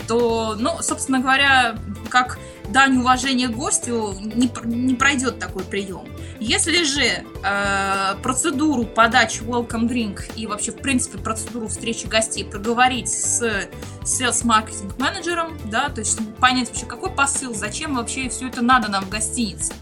то, 0.07 0.57
ну, 0.59 0.83
собственно 0.83 1.21
говоря, 1.21 1.77
как 2.11 2.39
дань 2.69 2.99
уважения 2.99 3.49
гостю 3.49 4.15
не, 4.21 4.51
не 4.65 4.95
пройдет 4.95 5.39
такой 5.39 5.65
прием. 5.65 6.07
Если 6.47 6.85
же 6.85 7.25
э, 7.43 8.15
процедуру 8.23 8.85
подачи 8.85 9.41
welcome 9.41 9.89
drink 9.89 10.31
и 10.37 10.47
вообще, 10.47 10.73
в 10.73 10.77
принципе, 10.77 11.17
процедуру 11.17 11.69
встречи 11.69 12.07
гостей 12.07 12.45
проговорить 12.45 13.09
с 13.09 13.67
sales 14.05 14.45
маркетинг 14.45 14.99
менеджером, 14.99 15.59
да, 15.71 15.89
то 15.89 16.01
есть 16.01 16.19
понять 16.37 16.69
вообще, 16.69 16.87
какой 16.87 17.11
посыл, 17.11 17.55
зачем 17.55 17.97
вообще 17.97 18.29
все 18.29 18.49
это 18.49 18.63
надо 18.63 18.91
нам 18.91 19.05
в 19.05 19.09
гостинице. 19.09 19.73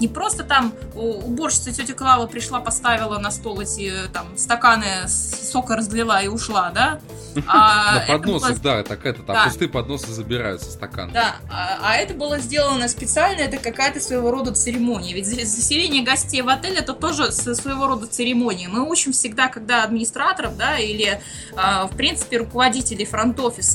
Не 0.00 0.06
просто 0.06 0.44
там 0.44 0.72
уборщица 0.94 1.72
тетя 1.72 1.94
Клава 1.94 2.26
пришла, 2.26 2.60
поставила 2.60 3.18
на 3.18 3.30
стол 3.30 3.60
эти 3.60 3.92
там 4.12 4.38
стаканы 4.38 5.08
сока 5.08 5.76
разлила 5.76 6.22
и 6.22 6.28
ушла, 6.28 6.70
да? 6.70 7.00
А 7.46 7.94
на 7.94 8.00
подносах, 8.06 8.60
да, 8.60 8.82
так 8.82 9.04
это, 9.06 9.22
там 9.22 9.44
пустые 9.44 9.68
подносы 9.68 10.10
забираются 10.12 10.70
стакан. 10.70 11.10
Да, 11.12 11.36
а, 11.50 11.78
а 11.82 11.96
это 11.96 12.14
было 12.14 12.38
сделано 12.38 12.88
специально, 12.88 13.42
это 13.42 13.58
какая-то 13.58 14.00
своего 14.00 14.30
рода 14.30 14.52
церемония. 14.52 15.14
Ведь 15.14 15.26
заселение 15.26 16.02
гостей 16.02 16.42
в 16.42 16.48
отель 16.48 16.76
это 16.76 16.94
тоже 16.94 17.30
своего 17.30 17.86
рода 17.86 18.06
церемония. 18.06 18.68
Мы 18.68 18.88
учим 18.88 19.12
всегда, 19.12 19.48
когда 19.48 19.84
администраторов, 19.84 20.56
да, 20.56 20.78
или, 20.78 21.20
а, 21.56 21.86
в 21.86 21.96
принципе, 21.96 22.38
руководителей 22.38 23.04
фронт-офиса 23.04 23.67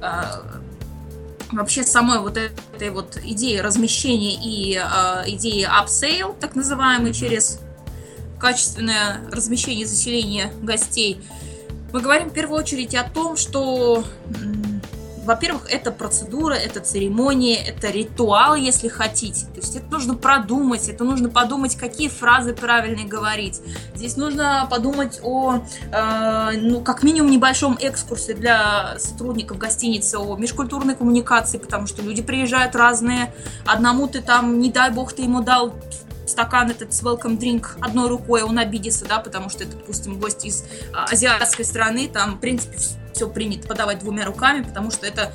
а, 0.00 0.44
вообще 1.52 1.84
самой 1.84 2.20
вот 2.20 2.36
этой 2.36 2.90
вот 2.90 3.18
идеи 3.22 3.58
размещения 3.58 4.34
и 4.34 4.76
э, 4.76 5.30
идеи 5.30 5.66
upsale, 5.66 6.34
так 6.40 6.56
называемой, 6.56 7.12
через 7.12 7.60
качественное 8.40 9.20
размещение 9.30 9.84
и 9.84 9.86
заселение 9.86 10.52
гостей, 10.62 11.20
мы 11.92 12.00
говорим 12.00 12.30
в 12.30 12.32
первую 12.32 12.58
очередь 12.58 12.94
о 12.94 13.04
том, 13.04 13.36
что 13.36 14.04
во-первых, 15.24 15.70
это 15.70 15.90
процедура, 15.90 16.54
это 16.54 16.80
церемония, 16.80 17.56
это 17.56 17.90
ритуал, 17.90 18.54
если 18.54 18.88
хотите. 18.88 19.46
То 19.46 19.60
есть 19.60 19.76
это 19.76 19.90
нужно 19.90 20.14
продумать, 20.14 20.88
это 20.88 21.04
нужно 21.04 21.28
подумать, 21.28 21.76
какие 21.76 22.08
фразы 22.08 22.54
правильно 22.54 23.08
говорить. 23.08 23.60
Здесь 23.94 24.16
нужно 24.16 24.66
подумать 24.70 25.20
о, 25.22 25.56
э, 25.92 26.50
ну, 26.60 26.80
как 26.80 27.02
минимум, 27.02 27.30
небольшом 27.30 27.76
экскурсе 27.80 28.34
для 28.34 28.98
сотрудников 28.98 29.58
гостиницы, 29.58 30.18
о 30.18 30.36
межкультурной 30.36 30.94
коммуникации, 30.94 31.58
потому 31.58 31.86
что 31.86 32.02
люди 32.02 32.22
приезжают 32.22 32.74
разные. 32.76 33.32
Одному 33.66 34.08
ты 34.08 34.20
там, 34.20 34.60
не 34.60 34.70
дай 34.70 34.90
бог, 34.90 35.12
ты 35.12 35.22
ему 35.22 35.40
дал 35.40 35.74
стакан 36.26 36.70
этот 36.70 36.92
с 36.92 37.02
welcome 37.02 37.38
drink 37.38 37.66
одной 37.80 38.08
рукой, 38.08 38.42
он 38.42 38.58
обидится, 38.58 39.04
да, 39.06 39.18
потому 39.18 39.48
что 39.48 39.64
это, 39.64 39.76
допустим, 39.76 40.18
гость 40.18 40.44
из 40.44 40.64
а, 40.92 41.04
азиатской 41.04 41.64
страны, 41.64 42.08
там, 42.08 42.36
в 42.36 42.40
принципе, 42.40 42.78
все 43.12 43.28
принято 43.28 43.68
подавать 43.68 44.00
двумя 44.00 44.24
руками, 44.24 44.62
потому 44.62 44.90
что 44.90 45.06
это 45.06 45.32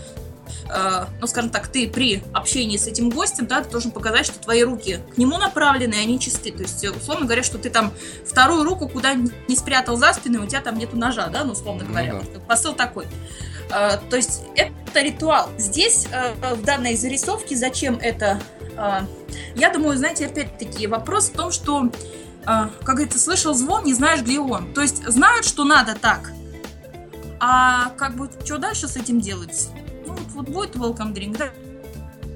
э, 0.70 1.06
ну, 1.20 1.28
скажем 1.28 1.50
так, 1.50 1.68
ты 1.68 1.88
при 1.90 2.22
общении 2.34 2.78
с 2.78 2.88
этим 2.88 3.10
гостем, 3.10 3.48
да, 3.48 3.62
ты 3.64 3.70
должен 3.70 3.92
показать, 3.92 4.26
что 4.26 4.40
твои 4.40 4.64
руки 4.64 5.00
к 5.14 5.18
нему 5.18 5.38
направлены, 5.38 5.94
и 5.94 6.00
они 6.00 6.20
чисты. 6.20 6.52
То 6.52 6.64
есть, 6.64 6.86
условно 6.86 7.26
говоря, 7.26 7.44
что 7.44 7.58
ты 7.58 7.70
там 7.70 7.94
вторую 8.26 8.64
руку 8.64 8.88
куда 8.90 9.14
не 9.14 9.56
спрятал 9.56 9.96
за 9.96 10.14
спину, 10.14 10.44
у 10.44 10.48
тебя 10.48 10.62
там 10.62 10.78
нету 10.78 10.98
ножа, 10.98 11.28
да, 11.28 11.44
ну, 11.44 11.54
условно 11.54 11.84
ну 11.84 11.90
говоря. 11.90 12.14
Ну, 12.14 12.22
да. 12.34 12.40
Посыл 12.42 12.74
такой. 12.74 13.08
Э, 13.70 13.98
то 14.10 14.16
есть, 14.16 14.44
это 14.56 15.02
ритуал. 15.02 15.50
Здесь, 15.58 16.08
э, 16.12 16.34
в 16.56 16.64
данной 16.64 16.96
зарисовке, 16.96 17.56
зачем 17.56 17.98
это 18.02 18.40
а, 18.80 19.06
я 19.56 19.72
думаю, 19.72 19.98
знаете, 19.98 20.28
опять-таки 20.28 20.88
вопрос 20.88 21.30
в 21.30 21.34
том, 21.34 21.52
что, 21.52 21.92
а, 22.46 22.70
как 22.86 22.96
говорится, 22.96 23.20
слышал 23.20 23.54
звон, 23.54 23.84
не 23.84 23.94
знаешь, 23.94 24.22
где 24.22 24.40
он. 24.40 24.74
То 24.74 24.82
есть 24.82 25.06
знают, 25.06 25.46
что 25.46 25.66
надо 25.66 25.96
так, 25.96 26.32
а 27.42 27.90
как 27.98 28.16
бы 28.16 28.30
что 28.46 28.58
дальше 28.58 28.88
с 28.88 28.96
этим 28.96 29.20
делать? 29.20 29.70
Ну, 30.08 30.14
вот, 30.14 30.28
вот 30.30 30.50
будет 30.50 30.76
welcome 30.78 31.14
drink, 31.14 31.38
да? 31.38 31.50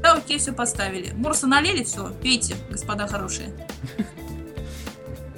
Да, 0.02 0.14
окей, 0.16 0.38
все 0.38 0.52
поставили. 0.52 1.14
Морса 1.14 1.48
налили, 1.48 1.86
все, 1.86 2.10
пейте, 2.22 2.56
господа 2.70 3.08
хорошие. 3.08 3.54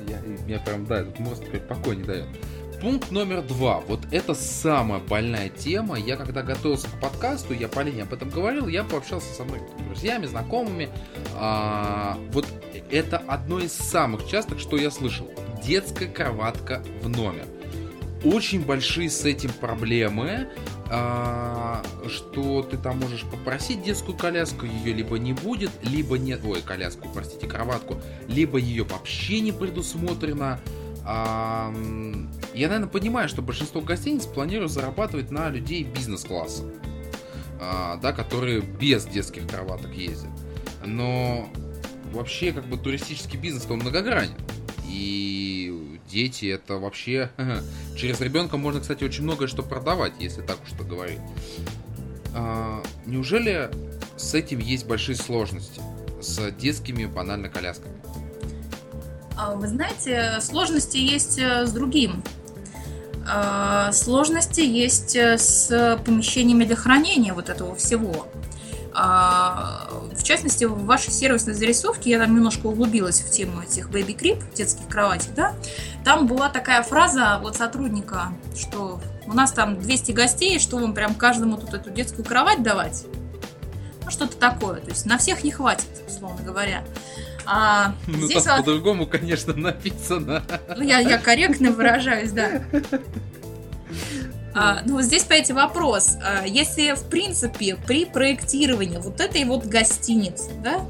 Я, 0.08 0.20
меня 0.22 0.60
прям, 0.60 0.88
да, 0.88 1.02
этот 1.02 1.20
морс 1.20 1.40
теперь 1.40 1.62
покой 1.62 1.98
не 1.98 2.04
дает. 2.04 2.28
Пункт 2.86 3.10
номер 3.10 3.42
два. 3.42 3.80
Вот 3.80 4.02
это 4.12 4.36
самая 4.36 5.00
больная 5.00 5.50
тема. 5.50 5.98
Я 5.98 6.18
когда 6.18 6.44
готовился 6.44 6.88
к 6.88 7.02
подкасту, 7.02 7.56
я 7.56 7.68
Полине 7.68 8.04
об 8.04 8.14
этом 8.14 8.30
говорил, 8.30 8.68
я 8.68 8.84
пообщался 8.84 9.34
со 9.34 9.44
многими 9.44 9.88
друзьями, 9.88 10.28
знакомыми. 10.28 10.90
А, 11.34 12.16
вот 12.32 12.46
это 12.92 13.18
одно 13.18 13.58
из 13.58 13.74
самых 13.74 14.28
частых, 14.28 14.60
что 14.60 14.78
я 14.78 14.92
слышал. 14.92 15.28
Детская 15.66 16.08
кроватка 16.08 16.84
в 17.02 17.10
номер. 17.10 17.48
Очень 18.24 18.64
большие 18.64 19.10
с 19.10 19.26
этим 19.26 19.50
проблемы 19.50 20.48
а, 20.92 21.82
что 22.08 22.62
ты 22.62 22.78
там 22.78 23.00
можешь 23.00 23.24
попросить 23.24 23.82
детскую 23.82 24.16
коляску, 24.16 24.68
ее 24.68 24.94
либо 24.94 25.18
не 25.18 25.34
будет, 25.34 25.72
либо 25.82 26.20
нет, 26.20 26.42
ой, 26.46 26.62
коляску, 26.62 27.10
простите, 27.12 27.48
кроватку, 27.48 28.00
либо 28.28 28.60
ее 28.60 28.84
вообще 28.84 29.40
не 29.40 29.52
предусмотрено. 29.52 30.60
А, 31.04 31.74
я, 32.56 32.68
наверное, 32.68 32.90
понимаю, 32.90 33.30
что 33.30 33.42
большинство 33.42 33.82
гостиниц 33.82 34.26
планируют 34.26 34.72
зарабатывать 34.72 35.32
на 35.32 35.50
людей 35.50 35.84
бизнес-класса, 35.84 36.64
а, 37.60 37.98
да, 37.98 38.14
которые 38.14 38.62
без 38.62 39.06
детских 39.06 39.48
кроваток 39.48 39.94
ездят. 39.94 40.32
Но 40.86 41.50
вообще, 42.14 42.54
как 42.54 42.66
бы, 42.66 42.78
туристический 42.78 43.38
бизнес, 43.38 43.66
он 43.70 43.80
многогранен. 43.80 44.36
И 44.88 46.00
дети 46.10 46.46
это 46.46 46.78
вообще... 46.78 47.30
Через 47.98 48.22
ребенка 48.22 48.58
можно, 48.58 48.82
кстати, 48.82 49.04
очень 49.04 49.24
многое 49.24 49.48
что 49.48 49.64
продавать, 49.64 50.14
если 50.20 50.42
так 50.42 50.58
уж 50.64 50.72
то 50.78 50.84
говорить. 50.84 51.20
А, 52.34 52.82
неужели 53.06 53.70
с 54.16 54.34
этим 54.34 54.60
есть 54.60 54.86
большие 54.88 55.16
сложности? 55.16 55.82
С 56.22 56.52
детскими 56.52 57.06
банально 57.06 57.50
колясками? 57.50 57.96
А, 59.38 59.56
вы 59.56 59.68
знаете, 59.68 60.40
сложности 60.42 60.98
есть 60.98 61.38
э, 61.38 61.66
с 61.66 61.72
другим. 61.72 62.24
А, 63.28 63.92
сложности 63.92 64.62
есть 64.62 65.16
э, 65.16 65.38
с 65.38 66.00
помещениями 66.06 66.64
для 66.64 66.76
хранения 66.76 67.34
вот 67.34 67.50
этого 67.50 67.76
всего. 67.76 68.28
А, 68.94 69.90
в 70.18 70.24
частности, 70.24 70.64
в 70.66 70.86
вашей 70.86 71.12
сервисной 71.12 71.54
зарисовке, 71.54 72.12
я 72.12 72.20
там 72.20 72.34
немножко 72.34 72.68
углубилась 72.68 73.22
в 73.22 73.30
тему 73.30 73.62
этих 73.62 73.90
baby 73.90 74.16
crib, 74.16 74.42
детских 74.56 74.88
кроватей, 74.88 75.32
да, 75.36 75.54
там 76.06 76.28
была 76.28 76.50
такая 76.50 76.82
фраза 76.82 77.36
от 77.36 77.58
сотрудника, 77.58 78.30
что 78.56 79.02
у 79.28 79.34
нас 79.34 79.52
там 79.52 79.82
200 79.82 80.12
гостей, 80.12 80.60
что 80.60 80.78
вам 80.78 80.94
прям 80.94 81.16
каждому 81.16 81.58
тут 81.58 81.74
эту 81.74 81.90
детскую 81.90 82.24
кровать 82.24 82.64
давать? 82.64 83.06
Ну, 84.06 84.12
что-то 84.12 84.38
такое. 84.38 84.80
То 84.80 84.92
есть 84.92 85.06
на 85.06 85.18
всех 85.18 85.44
не 85.44 85.52
хватит, 85.52 85.88
условно 86.08 86.42
говоря. 86.44 86.84
А 87.46 87.94
ну, 88.08 88.26
здесь 88.26 88.44
там 88.44 88.58
вот... 88.58 88.66
по-другому, 88.66 89.06
конечно, 89.06 89.54
написано. 89.54 90.44
Ну, 90.76 90.84
я, 90.84 91.00
я 91.00 91.18
корректно 91.18 91.72
выражаюсь, 91.72 92.32
да. 92.32 92.64
А, 94.58 94.82
ну, 94.86 95.02
здесь, 95.02 95.24
понимаете, 95.24 95.54
вопрос. 95.54 96.16
А, 96.24 96.46
если, 96.46 96.94
в 96.94 97.10
принципе, 97.10 97.76
при 97.76 98.06
проектировании 98.06 98.98
вот 98.98 99.20
этой 99.20 99.44
вот 99.44 99.66
гостиницы, 99.66 100.52
да, 100.64 100.86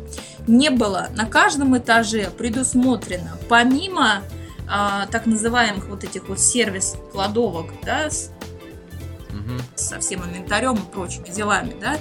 не 0.48 0.70
было 0.70 1.10
на 1.16 1.26
каждом 1.26 1.76
этаже 1.76 2.30
предусмотрено, 2.30 3.40
помимо 3.50 4.22
а, 4.70 5.08
так 5.08 5.26
называемых 5.26 5.88
вот 5.88 6.04
этих 6.04 6.30
вот 6.30 6.40
сервис-кладовок, 6.40 7.72
да, 7.84 8.12
с, 8.12 8.32
угу. 9.30 9.60
со 9.76 10.00
всем 10.00 10.24
инвентарем 10.24 10.76
и 10.76 10.94
прочими 10.94 11.30
делами, 11.30 11.76
да, 11.82 11.98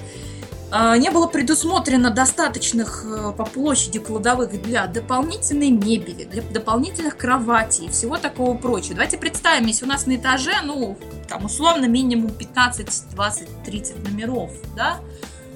не 0.70 1.10
было 1.10 1.26
предусмотрено 1.26 2.10
достаточных 2.10 3.04
э, 3.04 3.32
по 3.32 3.44
площади 3.44 3.98
кладовых 4.00 4.60
для 4.62 4.86
дополнительной 4.86 5.70
мебели, 5.70 6.24
для 6.24 6.42
дополнительных 6.42 7.16
кроватей 7.16 7.86
и 7.86 7.90
всего 7.90 8.16
такого 8.16 8.56
прочего. 8.56 8.94
Давайте 8.94 9.18
представим, 9.18 9.66
если 9.66 9.84
у 9.84 9.88
нас 9.88 10.06
на 10.06 10.16
этаже, 10.16 10.54
ну, 10.64 10.98
там 11.28 11.44
условно 11.44 11.86
минимум 11.86 12.30
15, 12.32 13.14
20, 13.14 13.62
30 13.64 14.08
номеров, 14.08 14.50
да, 14.74 14.98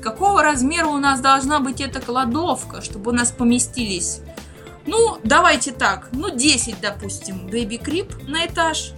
какого 0.01 0.43
размера 0.43 0.87
у 0.87 0.99
нас 0.99 1.21
должна 1.21 1.61
быть 1.61 1.81
эта 1.81 2.01
кладовка, 2.01 2.81
чтобы 2.81 3.11
у 3.11 3.15
нас 3.15 3.33
поместились, 3.33 4.21
ну, 4.87 5.19
давайте 5.23 5.73
так, 5.73 6.09
ну, 6.13 6.31
10, 6.31 6.81
допустим, 6.81 7.47
baby 7.47 7.79
crib 7.79 8.29
на 8.29 8.47
этаж, 8.47 8.93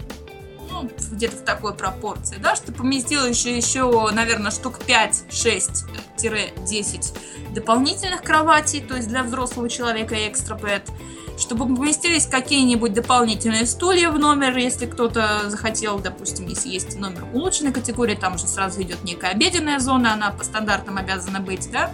ну, 0.83 0.91
где-то 1.12 1.37
в 1.37 1.45
такой 1.45 1.74
пропорции, 1.74 2.37
да, 2.43 2.57
что 2.57 2.72
поместилось 2.72 3.37
еще, 3.37 3.57
еще, 3.57 4.11
наверное, 4.12 4.51
штук 4.51 4.81
5-6-10 4.87 7.16
дополнительных 7.55 8.22
кроватей, 8.22 8.81
то 8.81 8.97
есть 8.97 9.09
для 9.09 9.22
взрослого 9.22 9.68
человека 9.68 10.14
экстра 10.28 10.57
бед, 10.57 10.91
чтобы 11.39 11.74
поместились 11.74 12.26
какие-нибудь 12.26 12.93
дополнительные 12.93 13.66
стулья 13.66 14.11
в 14.11 14.18
номер, 14.18 14.57
если 14.57 14.87
кто-то 14.87 15.49
захотел, 15.49 15.99
допустим, 15.99 16.47
если 16.47 16.68
есть 16.68 16.99
номер 16.99 17.24
улучшенной 17.33 17.72
категории, 17.72 18.14
там 18.14 18.39
же 18.39 18.47
сразу 18.47 18.83
идет 18.83 19.03
некая 19.05 19.33
обеденная 19.33 19.78
зона, 19.78 20.12
она 20.12 20.31
по 20.31 20.45
стандартам 20.45 20.99
обязана 20.99 21.41
быть, 21.41 21.70
да, 21.72 21.91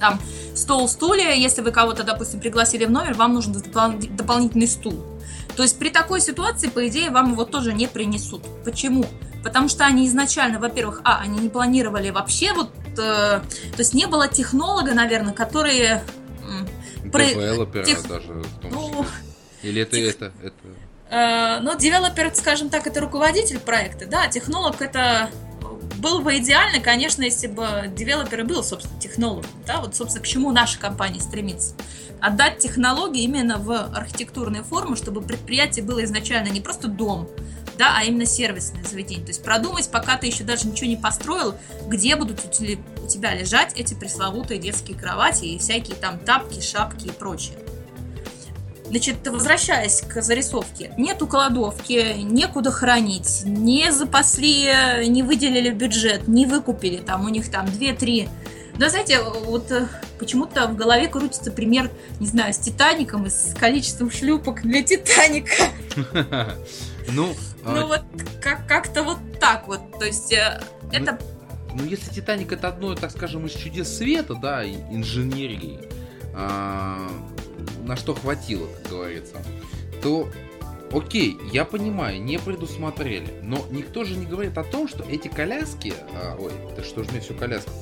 там 0.00 0.18
стол, 0.54 0.88
стулья, 0.88 1.32
если 1.32 1.62
вы 1.62 1.70
кого-то, 1.70 2.02
допустим, 2.02 2.40
пригласили 2.40 2.84
в 2.84 2.90
номер, 2.90 3.14
вам 3.14 3.34
нужен 3.34 3.52
допол- 3.52 4.14
дополнительный 4.14 4.68
стул. 4.68 4.94
То 5.56 5.62
есть 5.62 5.78
при 5.78 5.88
такой 5.88 6.20
ситуации, 6.20 6.68
по 6.68 6.86
идее, 6.86 7.10
вам 7.10 7.32
его 7.32 7.44
тоже 7.44 7.72
не 7.72 7.86
принесут. 7.86 8.42
Почему? 8.64 9.06
Потому 9.42 9.68
что 9.68 9.86
они 9.86 10.06
изначально, 10.06 10.58
во-первых, 10.58 11.00
а, 11.04 11.20
они 11.20 11.38
не 11.38 11.48
планировали 11.48 12.10
вообще 12.10 12.52
вот, 12.52 12.72
э, 12.92 12.96
то 12.96 13.42
есть 13.78 13.94
не 13.94 14.06
было 14.06 14.28
технолога, 14.28 14.92
наверное, 14.92 15.32
которые... 15.32 16.02
Девелопера 17.02 17.84
тех... 17.84 18.06
даже 18.06 18.32
в 18.32 18.60
том 18.60 18.70
ну, 18.70 18.88
числе. 18.90 19.70
Или 19.70 19.82
это, 19.82 19.96
тех... 19.96 20.14
это, 20.14 20.32
это... 20.42 20.54
Э, 21.08 21.60
ну, 21.60 21.76
девелопер, 21.78 22.34
скажем 22.34 22.68
так, 22.68 22.86
это 22.86 23.00
руководитель 23.00 23.58
проекта, 23.58 24.06
да, 24.06 24.26
технолог 24.26 24.82
это 24.82 25.30
было 26.06 26.20
бы 26.20 26.38
идеально, 26.38 26.78
конечно, 26.78 27.24
если 27.24 27.48
бы 27.48 27.90
девелопер 27.96 28.40
и 28.40 28.42
был, 28.44 28.62
собственно, 28.62 29.00
технологом. 29.00 29.50
Да? 29.66 29.80
Вот, 29.80 29.96
собственно, 29.96 30.22
к 30.22 30.28
чему 30.28 30.52
наша 30.52 30.78
компания 30.78 31.20
стремится. 31.20 31.74
Отдать 32.20 32.58
технологии 32.58 33.24
именно 33.24 33.58
в 33.58 33.72
архитектурные 33.72 34.62
формы, 34.62 34.96
чтобы 34.96 35.20
предприятие 35.20 35.84
было 35.84 36.04
изначально 36.04 36.48
не 36.48 36.60
просто 36.60 36.86
дом, 36.86 37.28
да, 37.76 37.96
а 37.98 38.04
именно 38.04 38.24
сервисное 38.24 38.84
заведение. 38.84 39.24
То 39.24 39.30
есть 39.30 39.42
продумать, 39.42 39.90
пока 39.90 40.16
ты 40.16 40.28
еще 40.28 40.44
даже 40.44 40.68
ничего 40.68 40.88
не 40.88 40.96
построил, 40.96 41.56
где 41.88 42.14
будут 42.14 42.44
у 42.44 43.06
тебя 43.08 43.34
лежать 43.34 43.72
эти 43.74 43.94
пресловутые 43.94 44.60
детские 44.60 44.96
кровати 44.96 45.44
и 45.46 45.58
всякие 45.58 45.96
там 45.96 46.20
тапки, 46.20 46.60
шапки 46.60 47.08
и 47.08 47.10
прочее. 47.10 47.58
Значит, 48.88 49.26
возвращаясь 49.26 50.00
к 50.00 50.22
зарисовке, 50.22 50.92
нету 50.96 51.26
кладовки, 51.26 52.14
некуда 52.18 52.70
хранить, 52.70 53.42
не 53.44 53.90
запасли, 53.92 54.70
не 55.08 55.22
выделили 55.22 55.70
бюджет, 55.70 56.28
не 56.28 56.46
выкупили, 56.46 56.98
там 56.98 57.24
у 57.24 57.28
них 57.28 57.50
там 57.50 57.66
2-3 57.66 58.28
да, 58.78 58.90
знаете, 58.90 59.20
вот 59.20 59.70
э, 59.70 59.88
почему-то 60.18 60.66
в 60.68 60.76
голове 60.76 61.08
крутится 61.08 61.50
пример, 61.50 61.90
не 62.20 62.26
знаю, 62.26 62.52
с 62.52 62.58
Титаником 62.58 63.26
и 63.26 63.30
с 63.30 63.54
количеством 63.58 64.10
шлюпок 64.10 64.62
для 64.62 64.82
Титаника. 64.82 65.64
Ну, 67.08 67.34
ну 67.64 67.80
а 67.80 67.86
вот 67.86 68.02
как-то 68.42 69.02
вот 69.02 69.18
так 69.40 69.66
вот. 69.66 69.80
То 69.98 70.04
есть 70.04 70.32
э, 70.32 70.60
ну, 70.82 70.90
это... 70.92 71.18
Ну, 71.74 71.84
если 71.84 72.12
Титаник 72.12 72.52
это 72.52 72.68
одно, 72.68 72.94
так 72.94 73.10
скажем, 73.12 73.46
из 73.46 73.52
чудес 73.52 73.96
света, 73.96 74.34
да, 74.34 74.66
инженерии, 74.66 75.80
а, 76.34 77.08
на 77.84 77.96
что 77.96 78.14
хватило, 78.14 78.66
как 78.82 78.92
говорится, 78.92 79.36
то 80.02 80.28
Окей, 80.92 81.36
я 81.52 81.64
понимаю, 81.64 82.22
не 82.22 82.38
предусмотрели, 82.38 83.40
но 83.42 83.58
никто 83.70 84.04
же 84.04 84.14
не 84.14 84.24
говорит 84.24 84.56
о 84.56 84.62
том, 84.62 84.88
что 84.88 85.02
эти 85.02 85.26
коляски, 85.26 85.92
а, 86.14 86.36
ой, 86.38 86.52
да 86.76 86.84
что 86.84 87.02
же 87.02 87.10
мне 87.10 87.20
все 87.20 87.34
коляска, 87.34 87.72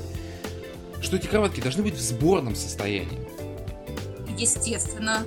что 1.02 1.16
эти 1.16 1.26
кроватки 1.26 1.60
должны 1.60 1.82
быть 1.82 1.94
в 1.94 2.00
сборном 2.00 2.54
состоянии. 2.56 3.20
Естественно. 4.38 5.22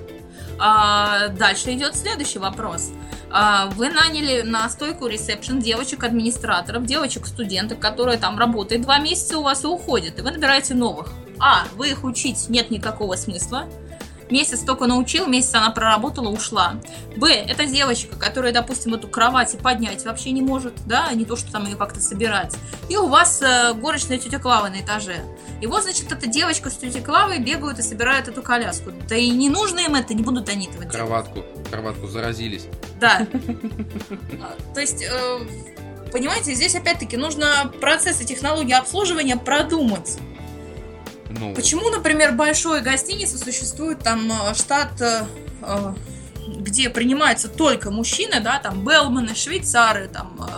А, 0.58 1.28
дальше 1.28 1.72
идет 1.72 1.94
следующий 1.94 2.40
вопрос. 2.40 2.90
А, 3.30 3.66
вы 3.76 3.90
наняли 3.90 4.42
на 4.42 4.68
стойку 4.70 5.06
ресепшн 5.06 5.60
девочек-администраторов, 5.60 6.84
девочек-студенток, 6.84 7.78
которые 7.78 8.18
там 8.18 8.38
работают 8.38 8.82
два 8.82 8.98
месяца 8.98 9.38
у 9.38 9.42
вас 9.42 9.64
и 9.64 9.66
уходят, 9.66 10.18
и 10.18 10.22
вы 10.22 10.32
набираете 10.32 10.74
новых. 10.74 11.12
А, 11.38 11.66
вы 11.76 11.90
их 11.90 12.04
учить 12.04 12.48
нет 12.48 12.70
никакого 12.70 13.14
смысла. 13.16 13.68
Месяц 14.30 14.60
только 14.60 14.86
научил, 14.86 15.26
месяц 15.26 15.54
она 15.54 15.70
проработала, 15.70 16.28
ушла. 16.28 16.74
Б, 17.16 17.32
это 17.32 17.66
девочка, 17.66 18.16
которая, 18.16 18.52
допустим, 18.52 18.94
эту 18.94 19.08
кровать 19.08 19.56
поднять 19.58 20.04
вообще 20.04 20.30
не 20.32 20.42
может, 20.42 20.74
да, 20.86 21.10
не 21.12 21.24
то, 21.24 21.36
что 21.36 21.50
там 21.50 21.64
ее 21.66 21.76
как-то 21.76 22.00
собирать. 22.00 22.54
И 22.88 22.96
у 22.96 23.08
вас 23.08 23.40
э, 23.42 23.72
горочная 23.74 24.18
тетя 24.18 24.38
Клава 24.38 24.68
на 24.68 24.80
этаже. 24.80 25.16
И 25.60 25.66
вот, 25.66 25.82
значит, 25.84 26.12
эта 26.12 26.26
девочка 26.26 26.70
с 26.70 26.76
тетей 26.76 27.02
Клавой 27.02 27.38
бегают 27.38 27.78
и 27.78 27.82
собирают 27.82 28.28
эту 28.28 28.42
коляску. 28.42 28.92
Да 29.08 29.16
и 29.16 29.30
не 29.30 29.48
нужно 29.48 29.80
им 29.80 29.94
это, 29.94 30.14
не 30.14 30.22
будут 30.22 30.48
они 30.48 30.66
этого 30.66 30.84
Кроватку, 30.84 31.34
делать. 31.40 31.70
кроватку 31.70 32.06
заразились. 32.06 32.66
Да. 33.00 33.26
То 34.74 34.80
есть, 34.80 35.02
э, 35.02 35.38
понимаете, 36.12 36.54
здесь 36.54 36.74
опять-таки 36.74 37.16
нужно 37.16 37.72
процессы 37.80 38.24
технологии 38.24 38.74
обслуживания 38.74 39.36
продумать. 39.36 40.18
Ну... 41.30 41.54
Почему, 41.54 41.90
например, 41.90 42.32
большой 42.32 42.80
гостинице 42.80 43.38
существует 43.38 44.00
там 44.00 44.30
э, 44.30 44.54
штат, 44.54 45.00
э, 45.00 45.24
э, 45.62 45.94
где 46.58 46.88
принимаются 46.88 47.48
только 47.48 47.90
мужчины, 47.90 48.40
да, 48.40 48.58
там 48.58 48.84
белманы, 48.84 49.34
швейцары, 49.34 50.08
там 50.08 50.48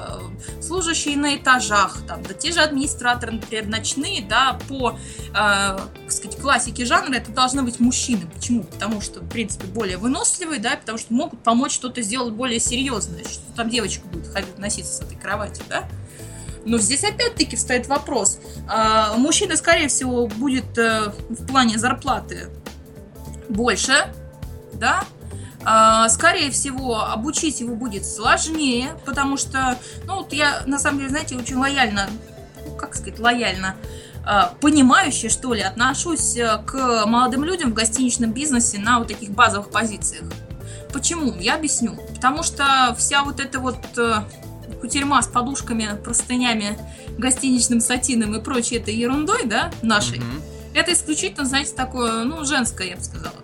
служащие 0.60 1.16
на 1.16 1.36
этажах, 1.36 1.98
там, 2.06 2.22
да 2.22 2.34
те 2.34 2.52
же 2.52 2.60
администраторы, 2.60 3.32
например, 3.32 3.66
ночные, 3.66 4.22
да, 4.22 4.58
по, 4.68 4.90
э, 4.90 5.32
так 5.32 5.88
сказать, 6.08 6.40
классике 6.40 6.84
жанра 6.84 7.16
это 7.16 7.32
должны 7.32 7.62
быть 7.62 7.80
мужчины. 7.80 8.26
Почему? 8.32 8.62
Потому 8.62 9.00
что, 9.00 9.20
в 9.20 9.28
принципе, 9.28 9.66
более 9.66 9.96
выносливые, 9.96 10.60
да, 10.60 10.76
потому 10.76 10.98
что 10.98 11.12
могут 11.12 11.42
помочь 11.42 11.72
что-то 11.72 12.02
сделать 12.02 12.34
более 12.34 12.60
серьезное, 12.60 13.24
что 13.24 13.42
там 13.56 13.68
девочка 13.68 14.06
будет 14.06 14.28
ходить, 14.28 14.58
носиться 14.58 14.94
с 14.94 15.00
этой 15.00 15.16
кроватью, 15.16 15.64
да. 15.68 15.88
Но 16.64 16.78
здесь 16.78 17.04
опять-таки 17.04 17.56
встает 17.56 17.86
вопрос. 17.86 18.38
А, 18.68 19.14
мужчина, 19.16 19.56
скорее 19.56 19.88
всего, 19.88 20.26
будет 20.26 20.76
э, 20.76 21.12
в 21.28 21.46
плане 21.46 21.78
зарплаты 21.78 22.48
больше, 23.48 24.12
да, 24.74 25.04
а, 25.64 26.08
скорее 26.08 26.50
всего, 26.50 27.02
обучить 27.02 27.60
его 27.60 27.74
будет 27.74 28.06
сложнее, 28.06 28.90
потому 29.04 29.36
что, 29.36 29.76
ну, 30.06 30.16
вот 30.16 30.32
я, 30.32 30.62
на 30.66 30.78
самом 30.78 30.98
деле, 30.98 31.10
знаете, 31.10 31.36
очень 31.36 31.56
лояльно, 31.56 32.08
ну, 32.66 32.74
как 32.76 32.94
сказать, 32.94 33.18
лояльно, 33.18 33.76
а, 34.24 34.54
понимающе, 34.60 35.28
что 35.28 35.52
ли, 35.54 35.62
отношусь 35.62 36.36
э, 36.36 36.62
к 36.66 37.06
молодым 37.06 37.44
людям 37.44 37.70
в 37.70 37.74
гостиничном 37.74 38.32
бизнесе 38.32 38.78
на 38.78 38.98
вот 38.98 39.08
таких 39.08 39.30
базовых 39.30 39.70
позициях. 39.70 40.24
Почему? 40.92 41.34
Я 41.34 41.54
объясню. 41.54 41.96
Потому 42.14 42.42
что 42.42 42.94
вся 42.98 43.22
вот 43.22 43.40
эта 43.40 43.60
вот 43.60 43.78
э, 43.96 44.22
кутерьма 44.80 45.22
с 45.22 45.28
подушками, 45.28 45.88
простынями, 46.02 46.78
гостиничным 47.18 47.80
сатином 47.80 48.34
и 48.34 48.42
прочей 48.42 48.76
этой 48.76 48.94
ерундой, 48.94 49.44
да, 49.46 49.70
нашей, 49.82 50.18
угу. 50.18 50.26
это 50.74 50.92
исключительно, 50.92 51.44
знаете, 51.44 51.74
такое, 51.74 52.24
ну, 52.24 52.44
женское, 52.44 52.88
я 52.88 52.96
бы 52.96 53.02
сказала. 53.02 53.34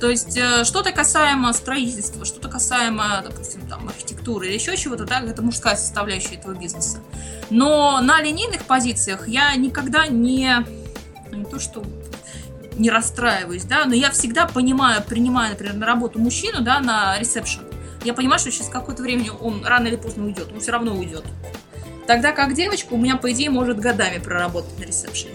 То 0.00 0.10
есть 0.10 0.36
э, 0.36 0.64
что-то 0.64 0.92
касаемо 0.92 1.52
строительства, 1.52 2.24
что-то 2.24 2.48
касаемо, 2.48 3.22
допустим, 3.24 3.66
там, 3.66 3.88
архитектуры 3.88 4.48
или 4.48 4.54
еще 4.54 4.76
чего-то, 4.76 5.04
да, 5.04 5.20
это 5.20 5.40
мужская 5.40 5.76
составляющая 5.76 6.34
этого 6.34 6.52
бизнеса. 6.52 6.98
Но 7.50 8.00
на 8.00 8.20
линейных 8.20 8.64
позициях 8.64 9.28
я 9.28 9.54
никогда 9.54 10.06
не, 10.06 10.64
ну, 11.30 11.38
не 11.38 11.44
то 11.44 11.58
что 11.60 11.84
не 12.76 12.90
расстраиваюсь, 12.90 13.64
да, 13.64 13.84
но 13.84 13.94
я 13.94 14.10
всегда 14.10 14.46
понимаю, 14.46 15.02
принимая, 15.02 15.50
например, 15.50 15.74
на 15.76 15.86
работу 15.86 16.18
мужчину, 16.18 16.60
да, 16.60 16.80
на 16.80 17.18
ресепшн, 17.18 17.62
я 18.04 18.14
понимаю, 18.14 18.38
что 18.38 18.50
через 18.50 18.68
какое-то 18.68 19.02
время 19.02 19.32
он 19.32 19.64
рано 19.64 19.88
или 19.88 19.96
поздно 19.96 20.24
уйдет, 20.24 20.52
он 20.52 20.60
все 20.60 20.72
равно 20.72 20.94
уйдет. 20.94 21.24
Тогда 22.06 22.32
как 22.32 22.54
девочка 22.54 22.92
у 22.92 22.98
меня, 22.98 23.16
по 23.16 23.32
идее, 23.32 23.50
может 23.50 23.80
годами 23.80 24.18
проработать 24.18 24.78
на 24.78 24.84
ресепшене. 24.84 25.34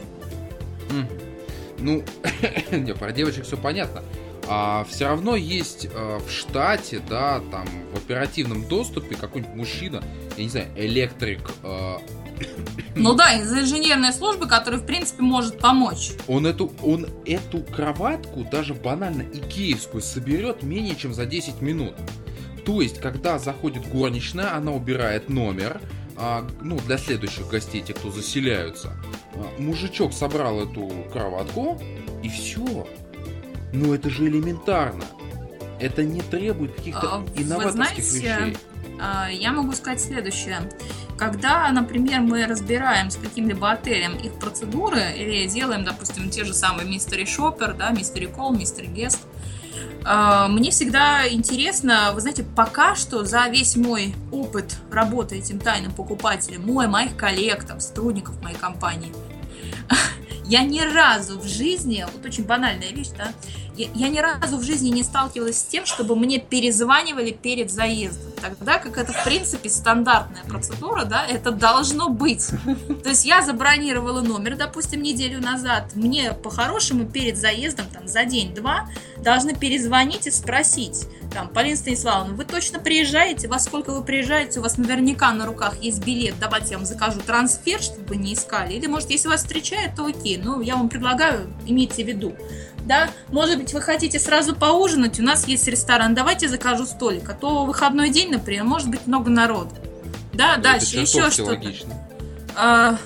Ну, 1.79 2.03
не, 2.71 2.93
про 2.93 3.11
девочек 3.11 3.45
все 3.45 3.57
понятно. 3.57 4.03
А 4.47 4.85
все 4.89 5.05
равно 5.05 5.35
есть 5.35 5.87
а, 5.93 6.19
в 6.19 6.31
штате, 6.31 7.01
да, 7.07 7.41
там 7.51 7.67
в 7.93 7.97
оперативном 7.97 8.67
доступе 8.67 9.15
какой-нибудь 9.15 9.55
мужчина, 9.55 10.03
я 10.37 10.43
не 10.43 10.49
знаю, 10.49 10.67
электрик. 10.75 11.51
А... 11.63 12.01
Ну 12.95 13.13
да, 13.13 13.33
из 13.33 13.53
инженерной 13.53 14.11
службы, 14.11 14.47
который 14.47 14.79
в 14.79 14.85
принципе 14.85 15.21
может 15.21 15.59
помочь. 15.59 16.11
Он 16.27 16.47
эту, 16.47 16.71
он 16.81 17.07
эту 17.25 17.61
кроватку, 17.61 18.43
даже 18.43 18.73
банально 18.73 19.21
икеевскую, 19.21 20.01
соберет 20.01 20.63
менее 20.63 20.95
чем 20.95 21.13
за 21.13 21.25
10 21.25 21.61
минут. 21.61 21.93
То 22.69 22.83
есть, 22.83 23.01
когда 23.01 23.39
заходит 23.39 23.89
горничная, 23.89 24.53
она 24.53 24.71
убирает 24.71 25.27
номер, 25.27 25.81
а, 26.15 26.47
ну, 26.61 26.79
для 26.85 26.99
следующих 26.99 27.47
гостей, 27.47 27.81
те, 27.81 27.95
кто 27.95 28.11
заселяются. 28.11 28.93
А, 29.33 29.59
мужичок 29.59 30.13
собрал 30.13 30.61
эту 30.61 30.87
кроватку, 31.11 31.81
и 32.21 32.29
все. 32.29 32.87
Ну, 33.73 33.91
это 33.95 34.11
же 34.11 34.27
элементарно. 34.27 35.03
Это 35.79 36.03
не 36.03 36.21
требует 36.21 36.75
каких-то 36.75 37.15
а, 37.15 37.25
инноваторских 37.35 38.03
знаете, 38.03 38.43
вещей. 38.43 38.57
А, 39.01 39.29
я 39.31 39.51
могу 39.51 39.71
сказать 39.71 39.99
следующее. 39.99 40.69
Когда, 41.17 41.71
например, 41.71 42.19
мы 42.21 42.45
разбираем 42.45 43.09
с 43.09 43.15
каким-либо 43.15 43.71
отелем 43.71 44.15
их 44.15 44.33
процедуры 44.33 45.11
или 45.17 45.47
делаем, 45.47 45.83
допустим, 45.83 46.29
те 46.29 46.43
же 46.43 46.53
самые 46.53 46.87
мистери 46.87 47.25
шоппер, 47.25 47.73
да, 47.73 47.89
мистери 47.89 48.27
кол, 48.27 48.53
мистери 48.53 48.85
гест, 48.85 49.21
а, 49.25 49.38
мне 50.05 50.71
всегда 50.71 51.27
интересно, 51.27 52.11
вы 52.13 52.21
знаете, 52.21 52.43
пока 52.55 52.95
что 52.95 53.25
за 53.25 53.47
весь 53.47 53.75
мой 53.75 54.15
опыт 54.31 54.77
работы 54.91 55.37
этим 55.37 55.59
тайным 55.59 55.91
покупателем, 55.91 56.65
мой, 56.65 56.87
моих 56.87 57.15
коллег, 57.15 57.65
там, 57.65 57.79
сотрудников 57.79 58.41
моей 58.41 58.57
компании, 58.57 59.13
я 60.45 60.63
ни 60.63 60.79
разу 60.79 61.39
в 61.39 61.45
жизни, 61.45 62.05
вот 62.11 62.25
очень 62.25 62.45
банальная 62.45 62.89
вещь, 62.89 63.09
да, 63.17 63.33
я, 63.79 64.09
ни 64.09 64.19
разу 64.19 64.57
в 64.57 64.63
жизни 64.63 64.89
не 64.89 65.03
сталкивалась 65.03 65.59
с 65.59 65.63
тем, 65.63 65.85
чтобы 65.85 66.15
мне 66.15 66.39
перезванивали 66.39 67.31
перед 67.31 67.71
заездом. 67.71 68.31
Тогда 68.41 68.77
как 68.77 68.97
это, 68.97 69.11
в 69.13 69.23
принципе, 69.23 69.69
стандартная 69.69 70.43
процедура, 70.43 71.05
да, 71.05 71.25
это 71.25 71.51
должно 71.51 72.09
быть. 72.09 72.47
То 73.03 73.09
есть 73.09 73.25
я 73.25 73.41
забронировала 73.41 74.21
номер, 74.21 74.55
допустим, 74.55 75.01
неделю 75.01 75.41
назад. 75.41 75.95
Мне 75.95 76.33
по-хорошему 76.33 77.05
перед 77.05 77.37
заездом, 77.37 77.87
там, 77.87 78.07
за 78.07 78.25
день-два, 78.25 78.89
должны 79.17 79.55
перезвонить 79.55 80.27
и 80.27 80.31
спросить, 80.31 81.07
там, 81.33 81.47
Полина 81.49 81.77
Станиславовна, 81.77 82.33
вы 82.33 82.45
точно 82.45 82.79
приезжаете? 82.79 83.47
Во 83.47 83.59
сколько 83.59 83.91
вы 83.91 84.03
приезжаете? 84.03 84.59
У 84.59 84.63
вас 84.63 84.77
наверняка 84.77 85.31
на 85.31 85.45
руках 85.45 85.75
есть 85.81 86.03
билет. 86.03 86.35
Давайте 86.39 86.71
я 86.71 86.77
вам 86.77 86.85
закажу 86.85 87.19
трансфер, 87.19 87.81
чтобы 87.81 88.15
не 88.15 88.33
искали. 88.33 88.73
Или, 88.73 88.87
может, 88.87 89.09
если 89.09 89.27
вас 89.27 89.41
встречают, 89.41 89.95
то 89.95 90.05
окей. 90.05 90.41
Ну, 90.43 90.61
я 90.61 90.75
вам 90.75 90.89
предлагаю, 90.89 91.53
имейте 91.67 92.03
в 92.03 92.07
виду 92.07 92.35
да, 92.85 93.09
может 93.29 93.57
быть, 93.57 93.73
вы 93.73 93.81
хотите 93.81 94.19
сразу 94.19 94.55
поужинать, 94.55 95.19
у 95.19 95.23
нас 95.23 95.47
есть 95.47 95.67
ресторан, 95.67 96.13
давайте 96.15 96.47
закажу 96.47 96.85
столик, 96.85 97.29
а 97.29 97.33
то 97.33 97.65
выходной 97.65 98.09
день, 98.09 98.31
например, 98.31 98.63
может 98.63 98.89
быть 98.89 99.05
много 99.07 99.29
народу. 99.29 99.75
Да, 100.33 100.53
Это 100.53 100.61
дальше. 100.61 100.97
еще 100.97 101.29
что-то. 101.29 101.59
А, 102.55 102.97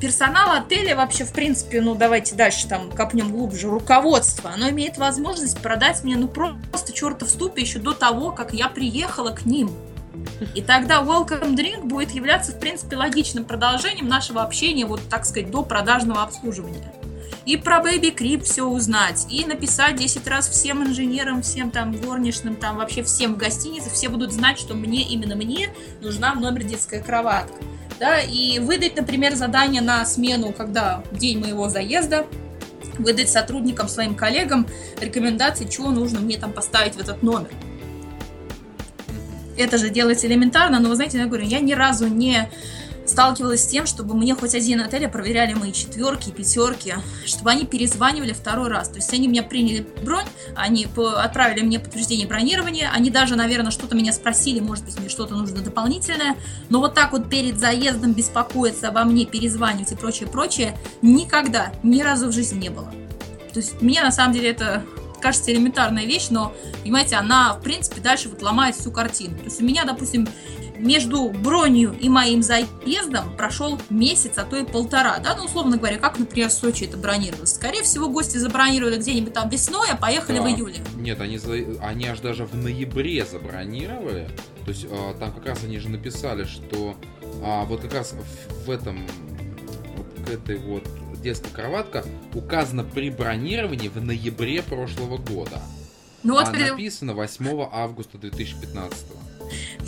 персонал 0.00 0.52
отеля 0.52 0.96
вообще, 0.96 1.24
в 1.24 1.32
принципе, 1.32 1.80
ну 1.80 1.94
давайте 1.94 2.34
дальше 2.34 2.66
там 2.66 2.90
копнем 2.90 3.30
глубже, 3.30 3.68
руководство, 3.68 4.50
оно 4.50 4.70
имеет 4.70 4.98
возможность 4.98 5.60
продать 5.60 6.02
мне 6.02 6.16
ну 6.16 6.28
просто 6.28 6.92
черта 6.92 7.26
в 7.26 7.28
ступе 7.28 7.62
еще 7.62 7.78
до 7.78 7.92
того, 7.92 8.32
как 8.32 8.52
я 8.52 8.68
приехала 8.68 9.30
к 9.30 9.44
ним. 9.44 9.70
И 10.54 10.62
тогда 10.62 11.02
welcome 11.02 11.54
drink 11.54 11.84
будет 11.84 12.10
являться, 12.10 12.52
в 12.52 12.60
принципе, 12.60 12.96
логичным 12.96 13.44
продолжением 13.44 14.08
нашего 14.08 14.42
общения, 14.42 14.84
вот 14.84 15.00
так 15.08 15.24
сказать, 15.24 15.50
до 15.50 15.62
продажного 15.62 16.22
обслуживания 16.22 16.92
и 17.46 17.56
про 17.56 17.78
Baby 17.78 18.14
Creep 18.14 18.42
все 18.42 18.64
узнать, 18.64 19.26
и 19.30 19.44
написать 19.44 19.96
10 19.96 20.26
раз 20.26 20.48
всем 20.48 20.82
инженерам, 20.84 21.42
всем 21.42 21.70
там 21.70 21.92
горничным, 21.92 22.56
там 22.56 22.76
вообще 22.76 23.02
всем 23.02 23.34
в 23.34 23.36
гостинице, 23.36 23.90
все 23.90 24.08
будут 24.08 24.32
знать, 24.32 24.58
что 24.58 24.74
мне, 24.74 25.02
именно 25.02 25.36
мне 25.36 25.70
нужна 26.00 26.34
в 26.34 26.40
номер 26.40 26.64
детская 26.64 27.00
кроватка. 27.00 27.56
Да, 27.98 28.18
и 28.18 28.58
выдать, 28.58 28.96
например, 28.96 29.34
задание 29.34 29.82
на 29.82 30.04
смену, 30.06 30.52
когда 30.52 31.04
день 31.12 31.38
моего 31.38 31.68
заезда, 31.68 32.26
выдать 32.98 33.28
сотрудникам, 33.28 33.88
своим 33.88 34.14
коллегам 34.14 34.66
рекомендации, 35.00 35.66
чего 35.66 35.90
нужно 35.90 36.20
мне 36.20 36.38
там 36.38 36.52
поставить 36.52 36.94
в 36.94 37.00
этот 37.00 37.22
номер. 37.22 37.50
Это 39.56 39.76
же 39.76 39.90
делается 39.90 40.26
элементарно, 40.26 40.80
но 40.80 40.88
вы 40.88 40.96
знаете, 40.96 41.18
я 41.18 41.26
говорю, 41.26 41.44
я 41.44 41.60
ни 41.60 41.74
разу 41.74 42.08
не 42.08 42.50
сталкивалась 43.10 43.64
с 43.64 43.66
тем, 43.66 43.86
чтобы 43.86 44.14
мне 44.14 44.34
хоть 44.34 44.54
один 44.54 44.80
отель 44.80 45.08
проверяли 45.08 45.54
мои 45.54 45.72
четверки, 45.72 46.30
пятерки, 46.30 46.94
чтобы 47.26 47.50
они 47.50 47.66
перезванивали 47.66 48.32
второй 48.32 48.68
раз. 48.68 48.88
То 48.88 48.96
есть 48.96 49.12
они 49.12 49.28
меня 49.28 49.42
приняли 49.42 49.86
бронь, 50.02 50.26
они 50.54 50.86
отправили 51.16 51.62
мне 51.62 51.78
подтверждение 51.80 52.26
бронирования, 52.26 52.90
они 52.92 53.10
даже, 53.10 53.36
наверное, 53.36 53.70
что-то 53.70 53.96
меня 53.96 54.12
спросили, 54.12 54.60
может 54.60 54.84
быть, 54.84 54.98
мне 54.98 55.08
что-то 55.08 55.34
нужно 55.34 55.60
дополнительное, 55.60 56.36
но 56.68 56.80
вот 56.80 56.94
так 56.94 57.12
вот 57.12 57.28
перед 57.28 57.58
заездом 57.58 58.12
беспокоиться 58.12 58.88
обо 58.88 59.04
мне, 59.04 59.26
перезванивать 59.26 59.92
и 59.92 59.96
прочее, 59.96 60.28
прочее, 60.28 60.78
никогда, 61.02 61.72
ни 61.82 62.02
разу 62.02 62.28
в 62.28 62.32
жизни 62.32 62.60
не 62.60 62.68
было. 62.68 62.92
То 63.52 63.58
есть 63.58 63.82
мне 63.82 64.02
на 64.02 64.12
самом 64.12 64.32
деле 64.34 64.50
это 64.50 64.84
кажется 65.20 65.52
элементарная 65.52 66.04
вещь, 66.04 66.28
но, 66.30 66.52
понимаете, 66.82 67.16
она, 67.16 67.54
в 67.54 67.62
принципе, 67.62 68.00
дальше 68.00 68.28
вот 68.28 68.42
ломает 68.42 68.74
всю 68.74 68.90
картину. 68.90 69.36
То 69.36 69.44
есть 69.44 69.60
у 69.60 69.64
меня, 69.64 69.84
допустим, 69.84 70.26
между 70.80 71.30
бронью 71.30 71.96
и 71.98 72.08
моим 72.08 72.42
заездом 72.42 73.36
прошел 73.36 73.80
месяц, 73.90 74.32
а 74.36 74.44
то 74.44 74.56
и 74.56 74.64
полтора, 74.64 75.18
да, 75.18 75.36
ну, 75.36 75.44
условно 75.44 75.76
говоря, 75.76 75.98
как, 75.98 76.18
например, 76.18 76.48
в 76.48 76.52
Сочи 76.52 76.84
это 76.84 76.96
бронировалось. 76.96 77.54
Скорее 77.54 77.82
всего, 77.82 78.08
гости 78.08 78.38
забронировали 78.38 78.96
где-нибудь 78.96 79.32
там 79.32 79.48
весной, 79.48 79.88
а 79.90 79.96
поехали 79.96 80.38
да. 80.38 80.44
в 80.44 80.48
июле. 80.48 80.76
Нет, 80.96 81.20
они, 81.20 81.38
за... 81.38 81.54
они 81.82 82.06
аж 82.06 82.20
даже 82.20 82.44
в 82.44 82.54
ноябре 82.54 83.24
забронировали, 83.24 84.28
то 84.64 84.70
есть 84.70 84.86
а, 84.90 85.14
там 85.18 85.32
как 85.32 85.46
раз 85.46 85.64
они 85.64 85.78
же 85.78 85.88
написали, 85.88 86.44
что 86.44 86.96
а, 87.42 87.64
вот 87.64 87.82
как 87.82 87.94
раз 87.94 88.12
в, 88.12 88.66
в 88.66 88.70
этом, 88.70 89.06
вот 89.96 90.26
к 90.26 90.30
этой 90.30 90.56
вот 90.56 90.84
детская 91.22 91.50
кроватка 91.50 92.04
указано 92.34 92.84
при 92.84 93.10
бронировании 93.10 93.88
в 93.88 94.02
ноябре 94.02 94.62
прошлого 94.62 95.18
года. 95.18 95.60
Ну, 96.22 96.34
вот 96.34 96.48
а 96.48 96.50
при... 96.50 96.70
написано 96.70 97.14
8 97.14 97.68
августа 97.72 98.18
2015. 98.18 99.06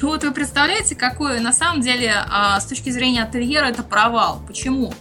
Ну 0.03 0.09
вот 0.09 0.25
вы 0.25 0.33
представляете, 0.33 0.97
какой 0.97 1.39
на 1.39 1.53
самом 1.53 1.81
деле 1.81 2.13
а, 2.29 2.59
с 2.59 2.67
точки 2.67 2.91
зрения 2.91 3.23
ательера 3.23 3.67
это 3.67 3.85
провал. 3.85 4.43
Почему? 4.49 4.93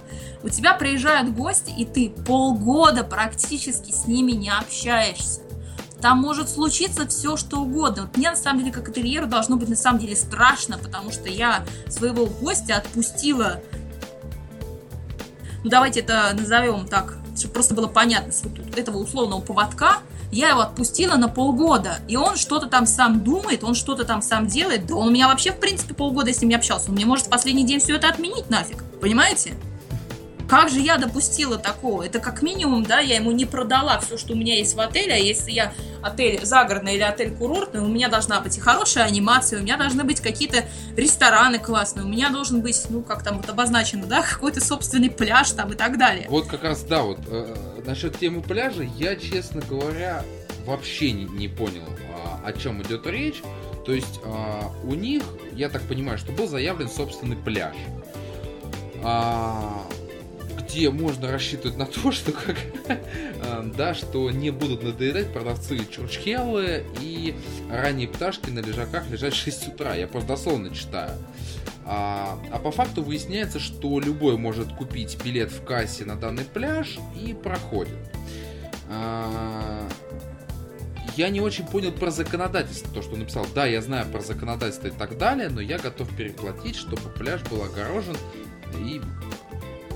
У 0.43 0.49
тебя 0.49 0.76
приезжают 0.76 1.32
гости, 1.34 1.72
и 1.76 1.86
ты 1.86 2.12
полгода 2.12 3.04
практически 3.04 3.91
с 3.91 4.06
ними 4.06 4.34
не 4.34 4.52
общаешься. 4.52 5.41
Там 6.02 6.20
может 6.20 6.49
случиться 6.49 7.08
все, 7.08 7.36
что 7.36 7.62
угодно. 7.62 8.04
Вот 8.04 8.16
мне, 8.16 8.30
на 8.30 8.36
самом 8.38 8.60
деле, 8.60 8.72
как 8.72 8.89
ательеру 8.89 9.26
должно 9.26 9.56
быть, 9.56 9.70
на 9.70 9.76
самом 9.76 9.99
деле, 9.99 10.16
страшно, 10.16 10.78
потому 10.78 11.12
что 11.12 11.30
я 11.30 11.66
своего 11.89 12.28
гостя 12.28 12.78
отпустила 12.78 13.60
ну 15.64 15.70
давайте 15.70 15.99
это 15.99 16.32
назовем 16.34 16.88
так, 16.88 17.18
чтобы 17.38 17.54
просто 17.54 17.76
было 17.76 17.88
понятно, 17.88 18.32
с 18.32 18.43
вот 18.43 18.78
этого 18.78 18.97
условного 18.97 19.41
поводка, 19.41 19.99
я 20.32 20.50
его 20.50 20.62
отпустила 20.62 21.16
на 21.16 21.28
полгода, 21.28 22.00
и 22.08 22.16
он 22.16 22.36
что-то 22.38 22.68
там 22.68 22.86
сам 22.86 23.24
думает, 23.24 23.64
он 23.64 23.76
что-то 23.76 24.06
там 24.06 24.22
сам 24.22 24.48
делает, 24.48 24.86
да 24.86 24.96
он 24.96 25.10
у 25.10 25.12
меня 25.12 25.28
вообще, 25.28 25.52
в 25.52 25.60
принципе, 25.60 25.94
полгода 25.94 26.34
с 26.34 26.42
ним 26.42 26.50
не 26.50 26.56
общался, 26.56 26.90
он 26.90 26.96
мне 26.96 27.06
может 27.06 27.28
в 27.28 27.30
последний 27.30 27.66
день 27.66 27.80
все 27.80 27.96
это 27.96 28.10
отменить 28.10 28.50
нафиг, 28.50 28.84
понимаете? 29.02 29.54
Как 30.52 30.68
же 30.68 30.82
я 30.82 30.97
допустила 30.97 31.58
такого? 31.58 32.04
Это 32.04 32.20
как 32.20 32.41
минимум, 32.41 32.84
да, 32.84 32.99
я 32.99 33.16
ему 33.16 33.32
не 33.32 33.45
продала 33.45 33.97
все, 34.02 34.18
что 34.18 34.34
у 34.34 34.36
меня 34.36 34.58
есть 34.58 34.76
в 34.76 34.82
отеле, 34.82 35.14
а 35.14 35.18
если 35.18 35.49
я 35.52 35.72
отель 36.02 36.43
загородный 36.43 36.95
или 36.95 37.04
отель 37.04 37.32
курортный, 37.34 37.80
у 37.80 37.88
меня 37.88 38.10
должна 38.10 38.41
быть 38.41 38.58
и 38.58 38.60
хорошая 38.60 39.06
анимация, 39.06 39.60
у 39.60 39.64
меня 39.64 39.78
должны 39.78 40.04
быть 40.04 40.20
какие-то 40.20 40.66
рестораны 40.97 41.58
классные, 41.58 42.04
у 42.04 42.10
меня 42.10 42.30
должен 42.32 42.60
быть, 42.60 42.86
ну, 42.89 43.02
как 43.02 43.24
там 43.24 43.38
вот 43.38 43.49
обозначено, 43.49 44.08
да, 44.08 44.22
какой-то 44.30 44.60
собственный 44.60 45.10
пляж 45.10 45.52
там 45.52 45.72
и 45.72 45.76
так 45.76 45.97
далее. 45.97 46.28
Вот 46.28 46.47
как 46.47 46.66
раз, 46.66 46.84
да, 46.84 47.04
вот 47.04 47.20
э, 47.28 47.56
насчет 47.86 48.20
темы 48.20 48.41
пляжа, 48.41 48.84
я, 48.84 49.16
честно 49.16 49.62
говоря, 49.62 50.22
вообще 50.66 51.14
не, 51.14 51.24
не 51.24 51.47
понял, 51.47 51.88
а, 52.14 52.41
о 52.45 52.52
чем 52.52 52.82
идет 52.82 53.08
речь. 53.08 53.41
То 53.86 53.93
есть 53.93 54.20
а, 54.26 54.70
у 54.84 54.95
них, 54.95 55.24
я 55.54 55.70
так 55.70 55.84
понимаю, 55.84 56.18
что 56.18 56.34
был 56.34 56.49
заявлен 56.49 56.89
собственный 56.89 57.38
пляж. 57.38 57.78
А, 59.02 59.82
где 60.72 60.90
можно 60.90 61.32
рассчитывать 61.32 61.78
на 61.78 61.86
то, 61.86 62.12
что 62.12 62.32
как, 62.32 62.58
э, 62.88 63.72
да, 63.76 63.94
что 63.94 64.32
не 64.32 64.52
будут 64.52 64.84
надоедать 64.84 65.34
продавцы 65.34 65.80
чурчхеллы 65.86 66.86
и 67.02 67.36
ранние 67.70 68.08
пташки 68.08 68.50
на 68.50 68.60
лежаках 68.60 69.10
лежать 69.10 69.34
в 69.34 69.38
6 69.38 69.70
утра. 69.70 69.96
Я 69.96 70.08
просто 70.08 70.30
дословно 70.30 70.74
читаю. 70.74 71.12
А, 71.86 72.40
а 72.52 72.60
по 72.60 72.72
факту 72.72 73.04
выясняется, 73.04 73.60
что 73.60 74.00
любой 74.00 74.38
может 74.38 74.72
купить 74.74 75.22
билет 75.24 75.52
в 75.52 75.64
кассе 75.64 76.06
на 76.06 76.16
данный 76.16 76.46
пляж 76.46 76.98
и 77.20 77.34
проходит. 77.34 77.98
А, 78.90 79.88
я 81.18 81.30
не 81.30 81.42
очень 81.42 81.66
понял 81.66 81.92
про 81.92 82.12
законодательство, 82.12 82.94
то, 82.94 83.02
что 83.02 83.18
написал. 83.18 83.46
Да, 83.54 83.66
я 83.66 83.82
знаю 83.82 84.10
про 84.10 84.22
законодательство 84.22 84.88
и 84.88 84.92
так 84.92 85.18
далее, 85.18 85.50
но 85.50 85.60
я 85.60 85.78
готов 85.78 86.16
переплатить, 86.16 86.76
чтобы 86.76 87.10
пляж 87.10 87.42
был 87.50 87.64
огорожен 87.64 88.16
и 88.80 89.02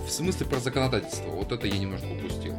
в 0.05 0.11
смысле 0.11 0.45
про 0.45 0.59
законодательство. 0.59 1.29
Вот 1.29 1.51
это 1.51 1.67
я 1.67 1.77
немножко 1.77 2.05
упустил. 2.05 2.53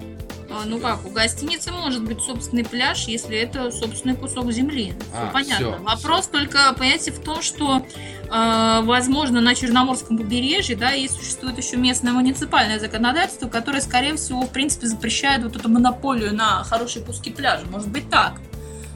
А, 0.49 0.65
ну 0.65 0.79
как, 0.79 1.05
у 1.05 1.11
гостиницы 1.11 1.73
может 1.73 2.05
быть 2.05 2.21
собственный 2.21 2.65
пляж, 2.65 3.07
если 3.09 3.37
это 3.37 3.71
собственный 3.71 4.15
кусок 4.17 4.53
земли. 4.53 4.95
А, 5.13 5.25
все 5.25 5.33
понятно. 5.33 5.57
всё, 5.57 5.83
Вопрос 5.83 6.23
всё. 6.23 6.33
только, 6.33 6.73
понимаете, 6.73 7.11
в 7.11 7.19
том, 7.19 7.43
что, 7.43 7.85
э, 8.31 8.81
возможно, 8.85 9.41
на 9.41 9.55
Черноморском 9.55 10.17
побережье, 10.17 10.77
да, 10.77 10.93
и 10.93 11.09
существует 11.09 11.59
еще 11.59 11.77
местное 11.77 12.13
муниципальное 12.13 12.79
законодательство, 12.79 13.49
которое, 13.49 13.81
скорее 13.81 14.17
всего, 14.17 14.43
в 14.43 14.51
принципе, 14.51 14.87
запрещает 14.87 15.43
вот 15.43 15.57
эту 15.57 15.69
монополию 15.69 16.35
на 16.35 16.63
хорошие 16.65 17.05
куски 17.05 17.31
пляжа. 17.31 17.67
Может 17.67 17.89
быть 17.89 18.09
так. 18.09 18.41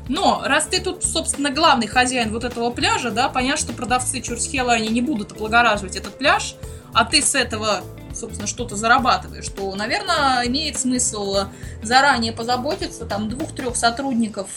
Но 0.09 0.43
раз 0.45 0.67
ты 0.67 0.81
тут, 0.81 1.05
собственно, 1.05 1.51
главный 1.51 1.87
хозяин 1.87 2.33
вот 2.33 2.45
этого 2.45 2.71
пляжа, 2.71 3.11
да, 3.11 3.29
понятно, 3.29 3.65
что 3.65 3.73
продавцы 3.73 4.21
Чурсхела, 4.21 4.73
они 4.73 4.89
не 4.89 5.03
будут 5.03 5.33
облагораживать 5.33 5.95
этот 5.97 6.19
пляж, 6.19 6.57
а 6.93 7.05
ты 7.05 7.23
с 7.23 7.35
этого, 7.37 7.83
собственно, 8.15 8.47
что-то 8.47 8.77
зарабатываешь, 8.77 9.49
то, 9.49 9.75
наверное, 9.75 10.47
имеет 10.47 10.79
смысл 10.79 11.47
заранее 11.83 12.33
позаботиться, 12.33 13.07
там, 13.07 13.29
двух-трех 13.29 13.77
сотрудников 13.77 14.49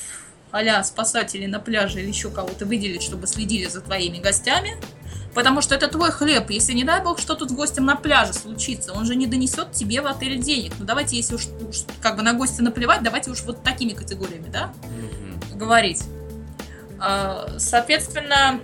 а 0.53 0.83
спасателей 0.83 1.47
на 1.47 1.59
пляже 1.59 2.01
или 2.01 2.09
еще 2.09 2.29
кого-то 2.29 2.67
выделить, 2.67 3.01
чтобы 3.01 3.25
следили 3.25 3.67
за 3.67 3.81
твоими 3.81 4.19
гостями. 4.19 4.77
Потому 5.33 5.61
что 5.61 5.73
это 5.73 5.87
твой 5.87 6.11
хлеб. 6.11 6.51
Если, 6.51 6.73
не 6.73 6.83
дай 6.83 7.01
бог, 7.01 7.17
что 7.17 7.33
тут 7.33 7.49
с 7.49 7.53
гостем 7.53 7.85
на 7.85 7.95
пляже 7.95 8.33
случится, 8.33 8.93
он 8.93 9.05
же 9.05 9.15
не 9.15 9.25
донесет 9.25 9.71
тебе 9.71 9.99
в 10.01 10.05
отель 10.05 10.39
денег. 10.39 10.73
Ну, 10.77 10.85
давайте, 10.85 11.17
если 11.17 11.33
уж, 11.33 11.47
уж 11.67 11.77
как 12.01 12.17
бы 12.17 12.21
на 12.21 12.33
гостя 12.33 12.61
наплевать, 12.61 13.01
давайте 13.01 13.31
уж 13.31 13.41
вот 13.41 13.63
такими 13.63 13.93
категориями, 13.93 14.49
да? 14.49 14.71
Мгм. 14.83 15.57
говорить. 15.57 16.03
А, 16.99 17.55
Соответственно, 17.57 18.59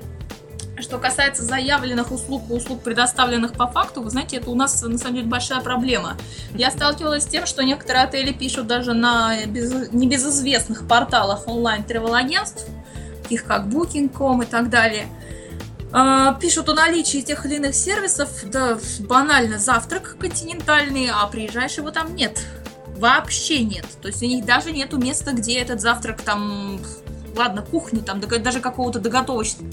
что 0.82 0.98
касается 0.98 1.44
заявленных 1.44 2.12
услуг 2.12 2.44
и 2.50 2.54
услуг, 2.54 2.82
предоставленных 2.82 3.54
по 3.54 3.68
факту, 3.68 4.02
вы 4.02 4.10
знаете, 4.10 4.38
это 4.38 4.50
у 4.50 4.56
нас 4.56 4.82
на 4.82 4.98
самом 4.98 5.16
деле 5.16 5.28
большая 5.28 5.62
проблема. 5.62 6.18
Я 6.54 6.72
сталкивалась 6.72 7.24
с 7.24 7.28
тем, 7.28 7.46
что 7.46 7.64
некоторые 7.64 8.04
отели 8.04 8.32
пишут 8.32 8.68
даже 8.68 8.94
на 8.94 9.46
без- 9.46 9.92
небезызвестных 9.92 10.88
порталах 10.88 11.48
онлайн 11.48 11.84
travel 11.84 12.16
агентств 12.16 12.66
таких 13.30 13.46
как 13.46 13.66
Booking.com 13.66 14.42
и 14.42 14.46
так 14.48 14.70
далее, 14.70 15.08
а, 15.92 16.34
пишут 16.34 16.68
о 16.70 16.74
наличии 16.74 17.22
тех 17.22 17.46
или 17.46 17.56
иных 17.56 17.76
сервисов, 17.76 18.30
да 18.46 18.80
банально 19.02 19.60
завтрак 19.60 20.18
континентальный, 20.20 21.10
а 21.14 21.28
приезжаешь 21.28 21.78
его 21.78 21.92
там 21.92 22.16
нет. 22.16 22.40
Вообще 22.98 23.64
нет. 23.64 23.86
То 24.02 24.08
есть 24.08 24.24
у 24.24 24.26
них 24.26 24.46
даже 24.46 24.72
нету 24.72 24.98
места, 24.98 25.32
где 25.32 25.60
этот 25.60 25.80
завтрак 25.80 26.22
там, 26.22 26.80
ладно, 27.36 27.62
кухни, 27.62 28.00
там 28.00 28.20
даже 28.20 28.62
какого-то 28.62 29.00
доготовочного 29.00 29.70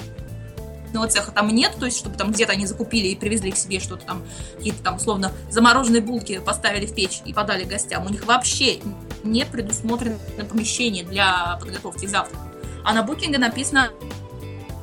цеха 1.05 1.31
там 1.31 1.49
нет, 1.49 1.77
то 1.79 1.85
есть 1.85 1.99
чтобы 1.99 2.17
там 2.17 2.33
где-то 2.33 2.53
они 2.53 2.67
закупили 2.67 3.09
и 3.09 3.17
привезли 3.17 3.51
к 3.51 3.57
себе 3.57 3.81
что-то 3.81 4.07
там, 4.07 4.23
какие-то 4.57 4.83
там 4.83 4.97
условно 4.97 5.33
замороженные 5.51 6.01
булки 6.01 6.39
поставили 6.39 6.87
в 6.87 6.95
печь 6.95 7.21
и 7.27 7.35
подали 7.35 7.65
гостям. 7.65 8.07
У 8.07 8.09
них 8.09 8.25
вообще 8.25 8.79
не 9.23 9.45
предусмотрено 9.45 10.17
помещение 10.49 11.05
для 11.05 11.59
подготовки 11.61 12.07
завтрака. 12.07 12.45
А 12.85 12.93
на 12.95 13.03
букинге 13.03 13.39
написано 13.39 13.91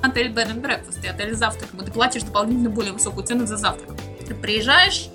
отель 0.03 0.31
Bed 0.31 0.53
and 0.53 0.61
Breakfast 0.61 1.03
и 1.03 1.07
отель 1.07 1.33
завтрак. 1.33 1.69
Ты 1.85 1.91
платишь 1.91 2.23
дополнительно 2.23 2.69
более 2.69 2.93
высокую 2.93 3.25
цену 3.25 3.47
за 3.47 3.57
завтрак. 3.57 3.97
Ты 4.27 4.35
приезжаешь, 4.35 5.09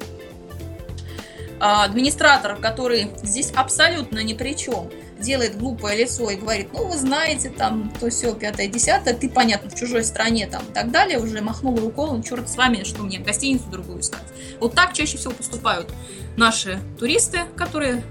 а, 1.60 1.84
администратор, 1.84 2.56
который 2.56 3.10
здесь 3.22 3.52
абсолютно 3.54 4.22
ни 4.22 4.34
при 4.34 4.56
чем, 4.56 4.90
делает 5.20 5.58
глупое 5.58 5.96
лицо 5.98 6.30
и 6.30 6.36
говорит, 6.36 6.68
ну, 6.72 6.86
вы 6.86 6.96
знаете, 6.96 7.50
там, 7.50 7.92
то 8.00 8.08
все, 8.10 8.34
пятое, 8.34 8.68
десятое, 8.68 9.14
ты, 9.14 9.28
понятно, 9.28 9.70
в 9.70 9.74
чужой 9.74 10.04
стране, 10.04 10.46
там, 10.46 10.62
и 10.62 10.72
так 10.72 10.90
далее, 10.90 11.18
уже 11.18 11.40
махнул 11.40 11.78
рукой, 11.78 12.10
ну, 12.10 12.22
черт 12.22 12.48
с 12.48 12.56
вами, 12.56 12.84
что 12.84 13.02
мне 13.02 13.18
гостиницу 13.18 13.64
другую 13.70 14.00
искать. 14.00 14.22
Вот 14.60 14.74
так 14.74 14.92
чаще 14.92 15.18
всего 15.18 15.32
поступают 15.32 15.90
наши 16.36 16.78
туристы, 16.98 17.40
которые 17.56 18.02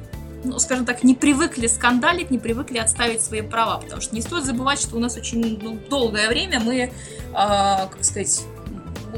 ну, 0.44 0.60
скажем 0.60 0.86
так, 0.86 1.04
не 1.04 1.16
привыкли 1.16 1.68
скандалить, 1.68 2.30
не 2.30 2.38
привыкли 2.38 2.78
отставить 2.78 3.22
свои 3.22 3.42
права, 3.42 3.80
потому 3.80 4.02
что 4.02 4.14
не 4.14 4.22
стоит 4.22 4.46
забывать, 4.46 4.80
что 4.80 4.96
у 4.96 5.00
нас 5.00 5.18
очень 5.18 5.60
ну, 5.62 5.78
долгое 5.90 6.30
время 6.30 6.60
мы, 6.60 6.92
а, 7.34 7.88
как 7.88 8.04
сказать, 8.04 8.44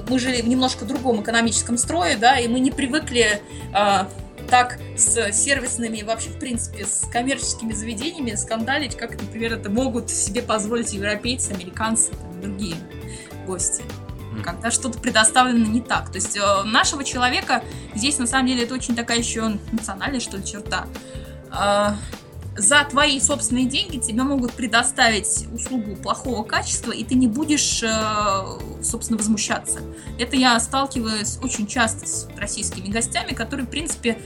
мы 0.07 0.17
жили 0.17 0.41
в 0.41 0.47
немножко 0.47 0.85
другом 0.85 1.21
экономическом 1.21 1.77
строе, 1.77 2.17
да, 2.17 2.39
и 2.39 2.47
мы 2.47 2.59
не 2.59 2.71
привыкли 2.71 3.41
а, 3.73 4.09
так 4.49 4.79
с 4.97 5.31
сервисными, 5.31 6.01
вообще, 6.01 6.29
в 6.29 6.39
принципе, 6.39 6.85
с 6.85 7.07
коммерческими 7.11 7.73
заведениями 7.73 8.35
скандалить, 8.35 8.95
как, 8.95 9.11
например, 9.11 9.53
это 9.53 9.69
могут 9.69 10.09
себе 10.09 10.41
позволить 10.41 10.93
европейцы, 10.93 11.51
американцы 11.51 12.11
там, 12.11 12.41
другие 12.41 12.75
гости 13.45 13.83
когда 14.43 14.71
что-то 14.71 14.99
предоставлено 14.99 15.65
не 15.65 15.81
так. 15.81 16.09
То 16.11 16.15
есть 16.15 16.37
э, 16.37 16.63
нашего 16.63 17.03
человека 17.03 17.63
здесь 17.93 18.19
на 18.19 18.27
самом 18.27 18.47
деле 18.47 18.63
это 18.63 18.73
очень 18.73 18.95
такая 18.95 19.17
еще 19.17 19.57
национальная 19.71 20.19
что 20.19 20.37
ли 20.37 20.45
черта. 20.45 20.87
Э, 21.51 21.95
за 22.59 22.83
твои 22.83 23.19
собственные 23.19 23.65
деньги 23.65 23.97
тебе 23.97 24.23
могут 24.23 24.53
предоставить 24.53 25.47
услугу 25.53 25.95
плохого 25.95 26.43
качества, 26.43 26.91
и 26.91 27.03
ты 27.03 27.15
не 27.15 27.27
будешь, 27.27 27.81
э, 27.83 28.83
собственно, 28.83 29.17
возмущаться. 29.17 29.79
Это 30.19 30.35
я 30.35 30.59
сталкиваюсь 30.59 31.37
очень 31.41 31.67
часто 31.67 32.05
с 32.05 32.27
российскими 32.37 32.87
гостями, 32.87 33.33
которые, 33.33 33.65
в 33.65 33.69
принципе, 33.69 34.17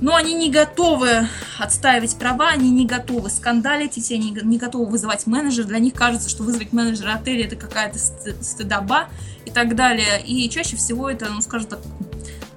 ну, 0.00 0.14
они 0.14 0.34
не 0.34 0.50
готовы 0.50 1.26
отстаивать 1.58 2.16
права, 2.16 2.50
они 2.50 2.70
не 2.70 2.86
готовы 2.86 3.30
скандалить, 3.30 3.96
эти 3.96 4.12
они 4.12 4.30
не 4.30 4.58
готовы 4.58 4.86
вызывать 4.86 5.26
менеджера. 5.26 5.66
Для 5.66 5.78
них 5.78 5.94
кажется, 5.94 6.28
что 6.28 6.42
вызвать 6.42 6.72
менеджера 6.72 7.14
отеля 7.14 7.46
это 7.46 7.56
какая-то 7.56 7.98
ст- 7.98 8.44
стыдоба 8.44 9.08
и 9.46 9.50
так 9.50 9.74
далее. 9.74 10.22
И 10.22 10.48
чаще 10.50 10.76
всего 10.76 11.08
это, 11.08 11.30
ну, 11.30 11.40
скажем 11.40 11.68
так, 11.68 11.80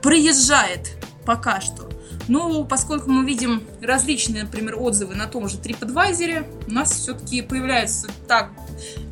проезжает 0.01 0.97
пока 1.25 1.61
что. 1.61 1.88
Ну, 2.29 2.63
поскольку 2.63 3.09
мы 3.09 3.25
видим 3.25 3.63
различные, 3.81 4.43
например, 4.43 4.75
отзывы 4.79 5.15
на 5.15 5.25
том 5.25 5.49
же 5.49 5.57
TripAdvisor, 5.57 6.45
у 6.67 6.71
нас 6.71 6.91
все-таки 6.91 7.41
появляется 7.41 8.07
так 8.27 8.51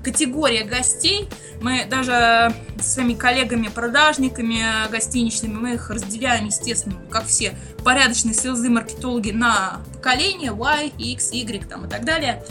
категория 0.03 0.63
гостей. 0.63 1.27
Мы 1.59 1.85
даже 1.89 2.53
со 2.79 2.89
своими 2.89 3.15
коллегами-продажниками 3.15 4.87
гостиничными, 4.91 5.53
мы 5.53 5.73
их 5.73 5.89
разделяем, 5.89 6.45
естественно, 6.45 6.95
как 7.09 7.25
все 7.25 7.57
порядочные 7.83 8.35
селзы 8.35 8.69
маркетологи 8.69 9.31
на 9.31 9.79
поколения 9.95 10.51
Y, 10.51 10.91
X, 10.99 11.31
Y 11.31 11.67
там, 11.67 11.85
и 11.85 11.89
так 11.89 12.05
далее. 12.05 12.43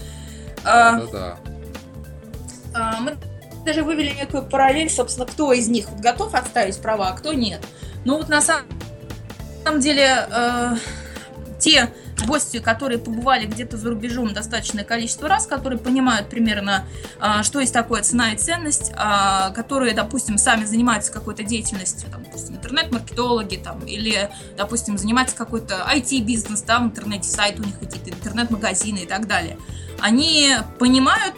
А, 0.64 0.98
Да-да. 0.98 1.38
а, 2.74 3.00
Мы 3.00 3.16
даже 3.64 3.84
вывели 3.84 4.10
некую 4.10 4.42
параллель, 4.42 4.90
собственно, 4.90 5.26
кто 5.26 5.52
из 5.52 5.68
них 5.68 5.86
готов 6.00 6.34
отставить 6.34 6.76
права, 6.82 7.10
а 7.10 7.12
кто 7.12 7.32
нет. 7.32 7.64
Но 8.04 8.16
вот 8.18 8.28
на 8.28 8.40
самом 8.40 8.66
самом 9.66 9.80
деле, 9.80 10.28
э, 10.30 10.76
те 11.58 11.92
гости, 12.24 12.60
которые 12.60 12.98
побывали 12.98 13.46
где-то 13.46 13.76
за 13.76 13.90
рубежом 13.90 14.32
достаточное 14.32 14.84
количество 14.84 15.28
раз, 15.28 15.46
которые 15.46 15.78
понимают 15.78 16.28
примерно, 16.30 16.84
а, 17.20 17.42
что 17.42 17.60
есть 17.60 17.72
такое 17.72 18.02
цена 18.02 18.32
и 18.32 18.36
ценность, 18.36 18.92
а, 18.96 19.50
которые, 19.50 19.92
допустим, 19.92 20.38
сами 20.38 20.64
занимаются 20.64 21.12
какой-то 21.12 21.42
деятельностью, 21.42 22.08
там, 22.10 22.24
допустим, 22.24 22.56
интернет-маркетологи, 22.56 23.56
там, 23.56 23.80
или, 23.80 24.30
допустим, 24.56 24.96
занимаются 24.98 25.36
какой-то 25.36 25.84
IT-бизнес, 25.92 26.62
да, 26.62 26.78
в 26.78 26.84
интернете, 26.84 27.28
сайт 27.28 27.60
у 27.60 27.64
них 27.64 27.78
какие-то, 27.78 28.10
интернет-магазины 28.10 29.00
и 29.00 29.06
так 29.06 29.26
далее. 29.26 29.58
Они 30.00 30.52
понимают 30.78 31.34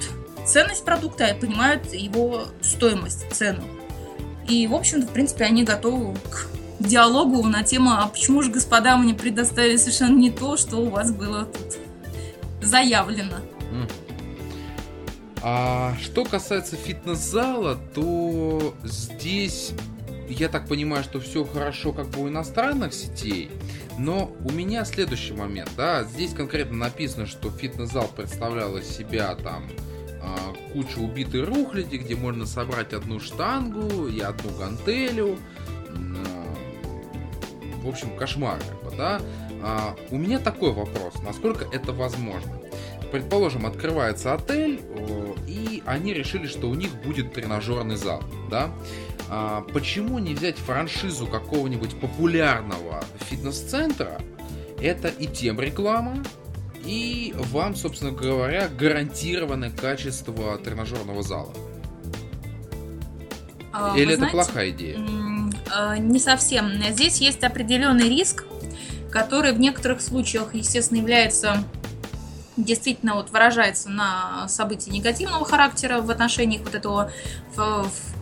ценность 0.47 0.85
продукта, 0.85 1.35
понимают 1.41 1.93
его 1.93 2.45
стоимость, 2.61 3.25
цену. 3.33 3.65
И, 4.47 4.67
в 4.67 4.75
общем-то, 4.75 5.07
в 5.07 5.11
принципе, 5.11 5.45
они 5.45 5.65
готовы 5.65 6.15
к 6.31 6.47
диалогу 6.79 7.43
на 7.47 7.63
тему 7.63 7.91
«А 7.91 8.07
почему 8.07 8.43
же, 8.43 8.51
господа, 8.51 8.97
мне 8.97 9.15
предоставили 9.15 9.77
совершенно 9.77 10.17
не 10.17 10.31
то, 10.31 10.57
что 10.57 10.77
у 10.79 10.91
вас 10.91 11.13
было 11.13 11.45
тут 11.45 11.79
заявлено?» 12.63 13.37
А 15.41 15.95
что 16.03 16.25
касается 16.25 16.77
фитнес-зала, 16.77 17.79
то 17.95 18.75
здесь 18.83 19.73
я 20.29 20.49
так 20.49 20.67
понимаю, 20.67 21.05
что 21.05 21.21
все 21.21 21.45
хорошо 21.45 21.93
как 21.93 22.09
бы 22.09 22.23
у 22.23 22.29
иностранных 22.29 22.93
сетей, 22.93 23.51
но 23.99 24.33
у 24.45 24.53
меня 24.53 24.85
следующий 24.85 25.35
момент, 25.35 25.71
да, 25.77 26.05
здесь 26.05 26.35
конкретно 26.35 26.77
написано, 26.77 27.27
что 27.27 27.51
фитнес-зал 27.51 28.11
представлял 28.15 28.77
из 28.77 28.89
себя 28.89 29.35
там 29.37 29.65
а, 30.21 30.37
кучу 30.73 31.01
убитой 31.01 31.45
рухляди, 31.45 31.97
где 31.97 32.17
можно 32.17 32.45
собрать 32.45 32.93
одну 32.93 33.21
штангу 33.21 34.09
и 34.09 34.21
одну 34.21 34.51
гантелю, 34.59 35.39
в 37.83 37.89
общем, 37.89 38.17
кошмар, 38.17 38.59
как 38.59 38.91
бы, 38.91 38.97
да. 38.97 39.21
А, 39.63 39.97
у 40.11 40.19
меня 40.19 40.39
такой 40.39 40.73
вопрос, 40.73 41.15
насколько 41.23 41.67
это 41.73 41.93
возможно? 41.93 42.53
Предположим, 43.11 43.67
открывается 43.67 44.35
отель, 44.35 44.81
и 45.47 45.83
они 45.87 46.13
решили, 46.13 46.47
что 46.47 46.69
у 46.69 46.75
них 46.75 46.95
будет 47.03 47.33
тренажерный 47.33 47.97
зал, 47.97 48.23
да? 48.51 48.71
А, 49.31 49.63
почему 49.73 50.19
не 50.19 50.35
взять 50.35 50.57
франшизу 50.59 51.27
какого-нибудь 51.27 51.99
популярного 52.01 53.03
фитнес-центра? 53.21 54.21
Это 54.81 55.09
и 55.09 55.27
тем 55.27 55.59
реклама, 55.61 56.23
и 56.85 57.35
вам, 57.37 57.75
собственно 57.75 58.13
говоря, 58.13 58.69
гарантированное 58.69 59.71
качество 59.71 60.57
тренажерного 60.59 61.23
зала. 61.23 61.53
А, 63.73 63.97
Или 63.97 64.15
это 64.15 64.17
знаете, 64.17 64.33
плохая 64.33 64.71
идея? 64.71 64.99
Э, 65.75 65.97
не 65.99 66.19
совсем. 66.19 66.83
Здесь 66.91 67.21
есть 67.21 67.43
определенный 67.45 68.09
риск, 68.09 68.45
который 69.11 69.53
в 69.53 69.61
некоторых 69.61 70.01
случаях, 70.01 70.55
естественно, 70.55 70.99
является 70.99 71.65
действительно 72.57 73.15
вот 73.15 73.31
выражается 73.31 73.89
на 73.89 74.49
событии 74.49 74.91
негативного 74.91 75.45
характера 75.45 76.01
в 76.01 76.11
отношении 76.11 76.59
вот 76.59 76.75
этого 76.75 77.13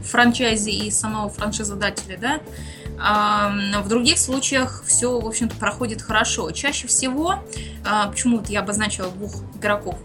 франчайзи 0.02 0.70
и 0.70 0.90
самого 0.90 1.30
франшизодателя, 1.30 2.18
да, 2.18 2.40
а 2.98 3.52
в 3.82 3.88
других 3.88 4.18
случаях 4.18 4.84
все, 4.86 5.18
в 5.18 5.26
общем-то, 5.26 5.56
проходит 5.56 6.02
хорошо. 6.02 6.50
Чаще 6.50 6.86
всего, 6.86 7.36
а, 7.84 8.08
почему 8.08 8.38
вот 8.38 8.48
я 8.48 8.60
обозначила 8.60 9.10
двух 9.10 9.32
игроков 9.58 9.98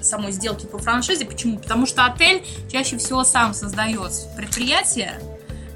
самой 0.00 0.32
сделки 0.32 0.66
по 0.66 0.78
франшизе, 0.78 1.24
почему? 1.24 1.58
Потому 1.58 1.86
что 1.86 2.04
отель 2.04 2.44
чаще 2.70 2.98
всего 2.98 3.24
сам 3.24 3.54
создает 3.54 4.12
предприятие, 4.36 5.20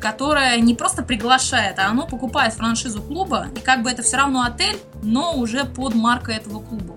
которое 0.02 0.58
не 0.58 0.74
просто 0.74 1.02
приглашает, 1.02 1.78
а 1.78 1.86
оно 1.86 2.06
покупает 2.06 2.52
франшизу 2.54 3.00
клуба, 3.00 3.46
и 3.56 3.60
как 3.60 3.82
бы 3.82 3.90
это 3.90 4.02
все 4.02 4.16
равно 4.16 4.42
отель, 4.42 4.76
но 5.02 5.34
уже 5.34 5.64
под 5.64 5.94
маркой 5.94 6.36
этого 6.36 6.60
клуба. 6.60 6.96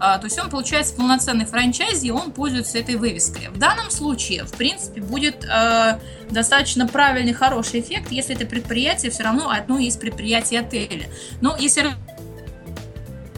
А, 0.00 0.18
то 0.18 0.26
есть 0.26 0.38
он 0.38 0.48
получается 0.48 0.94
полноценный 0.94 1.44
франчайзи, 1.44 2.06
и 2.06 2.10
он 2.12 2.30
пользуется 2.30 2.78
этой 2.78 2.94
вывеской. 2.94 3.48
В 3.48 3.58
данном 3.58 3.90
случае, 3.90 4.44
в 4.44 4.52
принципе, 4.52 5.00
будет 5.00 5.44
э, 5.44 5.98
достаточно 6.30 6.86
правильный, 6.86 7.32
хороший 7.32 7.80
эффект, 7.80 8.12
если 8.12 8.36
это 8.36 8.46
предприятие 8.46 9.10
все 9.10 9.24
равно 9.24 9.50
одно 9.50 9.78
из 9.78 9.96
предприятий 9.96 10.56
отеля. 10.56 11.06
Но 11.40 11.56
если 11.58 11.96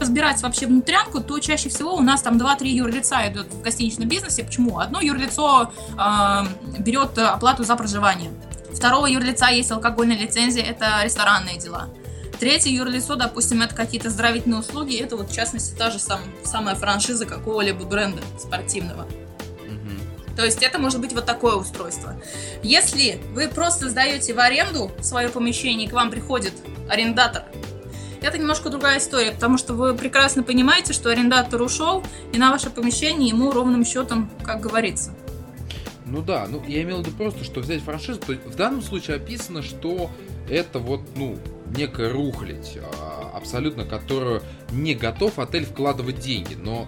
разбирать 0.01 0.41
вообще 0.41 0.67
внутрянку, 0.67 1.21
то 1.21 1.39
чаще 1.39 1.69
всего 1.69 1.95
у 1.95 2.01
нас 2.01 2.21
там 2.21 2.37
2-3 2.37 2.67
юрлица 2.67 3.27
идут 3.27 3.47
в 3.47 3.61
гостиничном 3.61 4.07
бизнесе. 4.07 4.43
Почему? 4.43 4.79
Одно 4.79 4.99
юрлицо 4.99 5.71
э, 5.97 6.79
берет 6.79 7.17
оплату 7.17 7.63
за 7.63 7.75
проживание. 7.75 8.31
Второго 8.73 9.05
юрлица 9.05 9.47
есть 9.47 9.71
алкогольная 9.71 10.17
лицензия, 10.17 10.63
это 10.63 11.01
ресторанные 11.03 11.57
дела. 11.57 11.89
Третье 12.39 12.71
юрлицо, 12.71 13.15
допустим, 13.15 13.61
это 13.61 13.75
какие-то 13.75 14.09
здравительные 14.09 14.59
услуги, 14.59 14.97
это 14.97 15.15
вот 15.15 15.29
в 15.29 15.35
частности 15.35 15.75
та 15.77 15.91
же 15.91 15.99
сам, 15.99 16.21
самая 16.43 16.75
франшиза 16.75 17.25
какого-либо 17.25 17.85
бренда 17.85 18.21
спортивного. 18.39 19.05
То 20.35 20.45
есть 20.45 20.63
это 20.63 20.79
может 20.79 20.99
быть 20.99 21.13
вот 21.13 21.25
такое 21.25 21.55
устройство. 21.55 22.15
Если 22.63 23.21
вы 23.33 23.47
просто 23.47 23.89
сдаете 23.89 24.33
в 24.33 24.39
аренду 24.39 24.91
свое 25.01 25.29
помещение, 25.29 25.87
и 25.87 25.89
к 25.89 25.93
вам 25.93 26.09
приходит 26.09 26.53
арендатор, 26.89 27.43
это 28.21 28.37
немножко 28.37 28.69
другая 28.69 28.99
история, 28.99 29.31
потому 29.31 29.57
что 29.57 29.73
вы 29.73 29.93
прекрасно 29.95 30.43
понимаете, 30.43 30.93
что 30.93 31.09
арендатор 31.09 31.61
ушел, 31.61 32.03
и 32.31 32.37
на 32.37 32.51
ваше 32.51 32.69
помещение 32.69 33.29
ему 33.29 33.51
ровным 33.51 33.83
счетом, 33.83 34.29
как 34.43 34.61
говорится. 34.61 35.13
Ну 36.05 36.21
да, 36.21 36.45
ну 36.47 36.63
я 36.67 36.81
имел 36.83 37.01
в 37.01 37.05
виду 37.05 37.15
просто, 37.15 37.43
что 37.43 37.61
взять 37.61 37.81
франшизу, 37.81 38.19
то 38.19 38.33
в 38.33 38.55
данном 38.55 38.81
случае 38.81 39.17
описано, 39.17 39.63
что 39.63 40.09
это 40.49 40.79
вот, 40.79 41.01
ну, 41.15 41.37
некая 41.75 42.11
рухлядь, 42.11 42.77
а, 42.77 43.31
абсолютно 43.33 43.85
которую 43.85 44.41
не 44.71 44.93
готов 44.93 45.39
отель 45.39 45.65
вкладывать 45.65 46.19
деньги, 46.19 46.55
но 46.55 46.87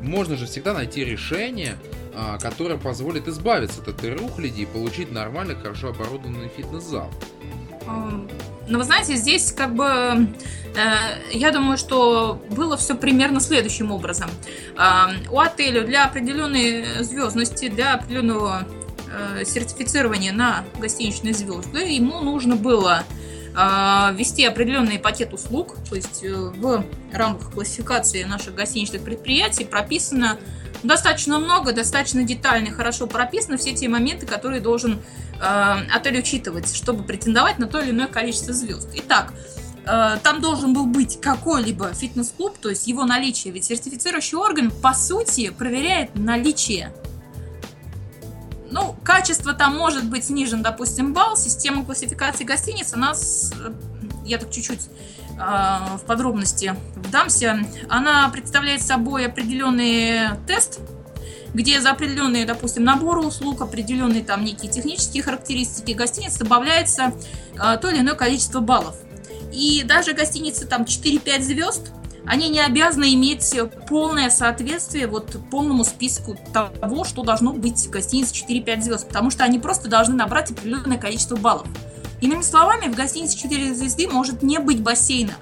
можно 0.00 0.36
же 0.36 0.46
всегда 0.46 0.72
найти 0.72 1.04
решение, 1.04 1.76
а, 2.14 2.38
которое 2.38 2.78
позволит 2.78 3.28
избавиться 3.28 3.82
от 3.82 3.88
этой 3.88 4.14
рухляди 4.14 4.62
и 4.62 4.66
получить 4.66 5.12
нормальный, 5.12 5.56
хорошо 5.56 5.88
оборудованный 5.88 6.48
фитнес-зал. 6.48 7.10
Но 7.86 8.78
вы 8.78 8.84
знаете, 8.84 9.16
здесь 9.16 9.52
как 9.52 9.74
бы 9.74 9.84
э, 9.84 10.26
я 11.32 11.50
думаю, 11.50 11.76
что 11.76 12.40
было 12.50 12.76
все 12.76 12.94
примерно 12.94 13.40
следующим 13.40 13.90
образом. 13.90 14.30
Э, 14.76 15.12
у 15.30 15.38
отеля 15.38 15.82
для 15.82 16.04
определенной 16.06 17.02
звездности, 17.02 17.68
для 17.68 17.94
определенного 17.94 18.66
э, 19.10 19.44
сертифицирования 19.44 20.32
на 20.32 20.64
гостиничные 20.78 21.34
звезды 21.34 21.80
ему 21.80 22.20
нужно 22.20 22.56
было 22.56 23.04
ввести 23.54 24.44
определенный 24.44 24.98
пакет 24.98 25.32
услуг, 25.32 25.76
то 25.88 25.94
есть 25.94 26.22
в 26.22 26.84
рамках 27.12 27.52
классификации 27.52 28.24
наших 28.24 28.54
гостиничных 28.56 29.02
предприятий 29.02 29.64
прописано 29.64 30.38
достаточно 30.84 31.38
много, 31.38 31.72
достаточно 31.72 32.22
детально, 32.22 32.70
хорошо 32.70 33.06
прописаны 33.06 33.56
все 33.56 33.72
те 33.72 33.88
моменты, 33.88 34.26
которые 34.26 34.60
должен 34.60 35.00
э, 35.40 35.76
отель 35.92 36.18
учитывать, 36.18 36.74
чтобы 36.74 37.02
претендовать 37.02 37.58
на 37.58 37.66
то 37.66 37.80
или 37.80 37.90
иное 37.90 38.06
количество 38.06 38.52
звезд. 38.52 38.88
Итак, 38.94 39.32
э, 39.86 40.18
там 40.22 40.40
должен 40.40 40.74
был 40.74 40.86
быть 40.86 41.20
какой-либо 41.20 41.92
фитнес-клуб, 41.92 42.56
то 42.60 42.68
есть 42.68 42.86
его 42.86 43.04
наличие. 43.04 43.52
Ведь 43.52 43.64
сертифицирующий 43.64 44.36
орган, 44.36 44.70
по 44.70 44.92
сути, 44.92 45.50
проверяет 45.50 46.14
наличие. 46.14 46.92
Ну, 48.74 48.96
качество 49.04 49.52
там 49.52 49.76
может 49.76 50.04
быть 50.10 50.24
снижен, 50.24 50.60
допустим, 50.60 51.14
балл. 51.14 51.36
Система 51.36 51.84
классификации 51.84 52.42
гостиниц 52.42 52.92
у 52.92 52.98
нас, 52.98 53.52
я 54.24 54.36
так 54.36 54.50
чуть-чуть 54.50 54.88
э, 55.38 55.96
в 55.96 56.00
подробности 56.08 56.74
вдамся, 56.96 57.60
она 57.88 58.28
представляет 58.30 58.82
собой 58.82 59.26
определенный 59.26 60.30
тест, 60.48 60.80
где 61.54 61.80
за 61.80 61.92
определенные, 61.92 62.46
допустим, 62.46 62.82
наборы 62.82 63.20
услуг, 63.20 63.60
определенные 63.62 64.24
там 64.24 64.44
некие 64.44 64.72
технические 64.72 65.22
характеристики 65.22 65.92
гостиницы 65.92 66.40
добавляется 66.40 67.14
э, 67.54 67.78
то 67.80 67.88
или 67.88 68.00
иное 68.00 68.16
количество 68.16 68.58
баллов. 68.58 68.96
И 69.52 69.84
даже 69.84 70.14
гостиницы 70.14 70.66
там 70.66 70.82
4-5 70.82 71.42
звезд, 71.42 71.92
они 72.26 72.48
не 72.48 72.60
обязаны 72.60 73.14
иметь 73.14 73.54
полное 73.88 74.30
соответствие 74.30 75.06
вот 75.06 75.36
полному 75.50 75.84
списку 75.84 76.36
того, 76.52 77.04
что 77.04 77.22
должно 77.22 77.52
быть 77.52 77.86
в 77.86 77.90
гостинице 77.90 78.34
4-5 78.34 78.80
звезд, 78.80 79.08
потому 79.08 79.30
что 79.30 79.44
они 79.44 79.58
просто 79.58 79.88
должны 79.88 80.14
набрать 80.14 80.50
определенное 80.50 80.98
количество 80.98 81.36
баллов. 81.36 81.66
Иными 82.20 82.42
словами, 82.42 82.90
в 82.90 82.94
гостинице 82.94 83.36
4 83.36 83.74
звезды 83.74 84.08
может 84.08 84.42
не 84.42 84.58
быть 84.58 84.82
бассейна. 84.82 85.34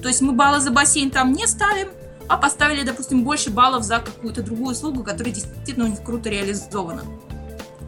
То 0.00 0.08
есть 0.08 0.22
мы 0.22 0.32
баллы 0.32 0.60
за 0.60 0.70
бассейн 0.70 1.10
там 1.10 1.32
не 1.32 1.46
ставим, 1.46 1.88
а 2.28 2.38
поставили, 2.38 2.82
допустим, 2.82 3.24
больше 3.24 3.50
баллов 3.50 3.82
за 3.82 3.98
какую-то 3.98 4.42
другую 4.42 4.72
услугу, 4.72 5.04
которая 5.04 5.34
действительно 5.34 5.84
у 5.84 5.88
них 5.88 6.02
круто 6.02 6.30
реализована. 6.30 7.02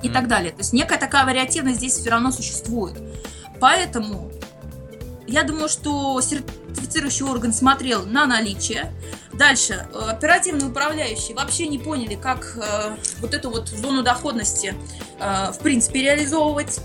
И 0.03 0.09
mm. 0.09 0.13
так 0.13 0.29
далее. 0.29 0.51
То 0.53 0.59
есть 0.59 0.75
некая 0.75 0.99
такая 0.99 1.25
вариативность 1.25 1.79
здесь 1.79 1.95
все 1.95 2.11
равно 2.11 2.31
существует. 2.31 3.01
Поэтому 3.59 4.31
я 5.27 5.43
думаю, 5.43 5.69
что 5.69 6.21
сертифицирующий 6.21 7.25
орган 7.25 7.53
смотрел 7.53 8.05
на 8.05 8.27
наличие. 8.27 8.93
Дальше, 9.33 9.87
э, 9.93 9.99
оперативные 10.11 10.69
управляющие 10.69 11.35
вообще 11.35 11.67
не 11.67 11.79
поняли, 11.79 12.15
как 12.15 12.57
э, 12.57 12.97
вот 13.21 13.35
эту 13.35 13.51
вот 13.51 13.69
зону 13.69 14.03
доходности 14.03 14.75
э, 15.19 15.53
в 15.53 15.59
принципе 15.61 16.03
реализовывать. 16.03 16.81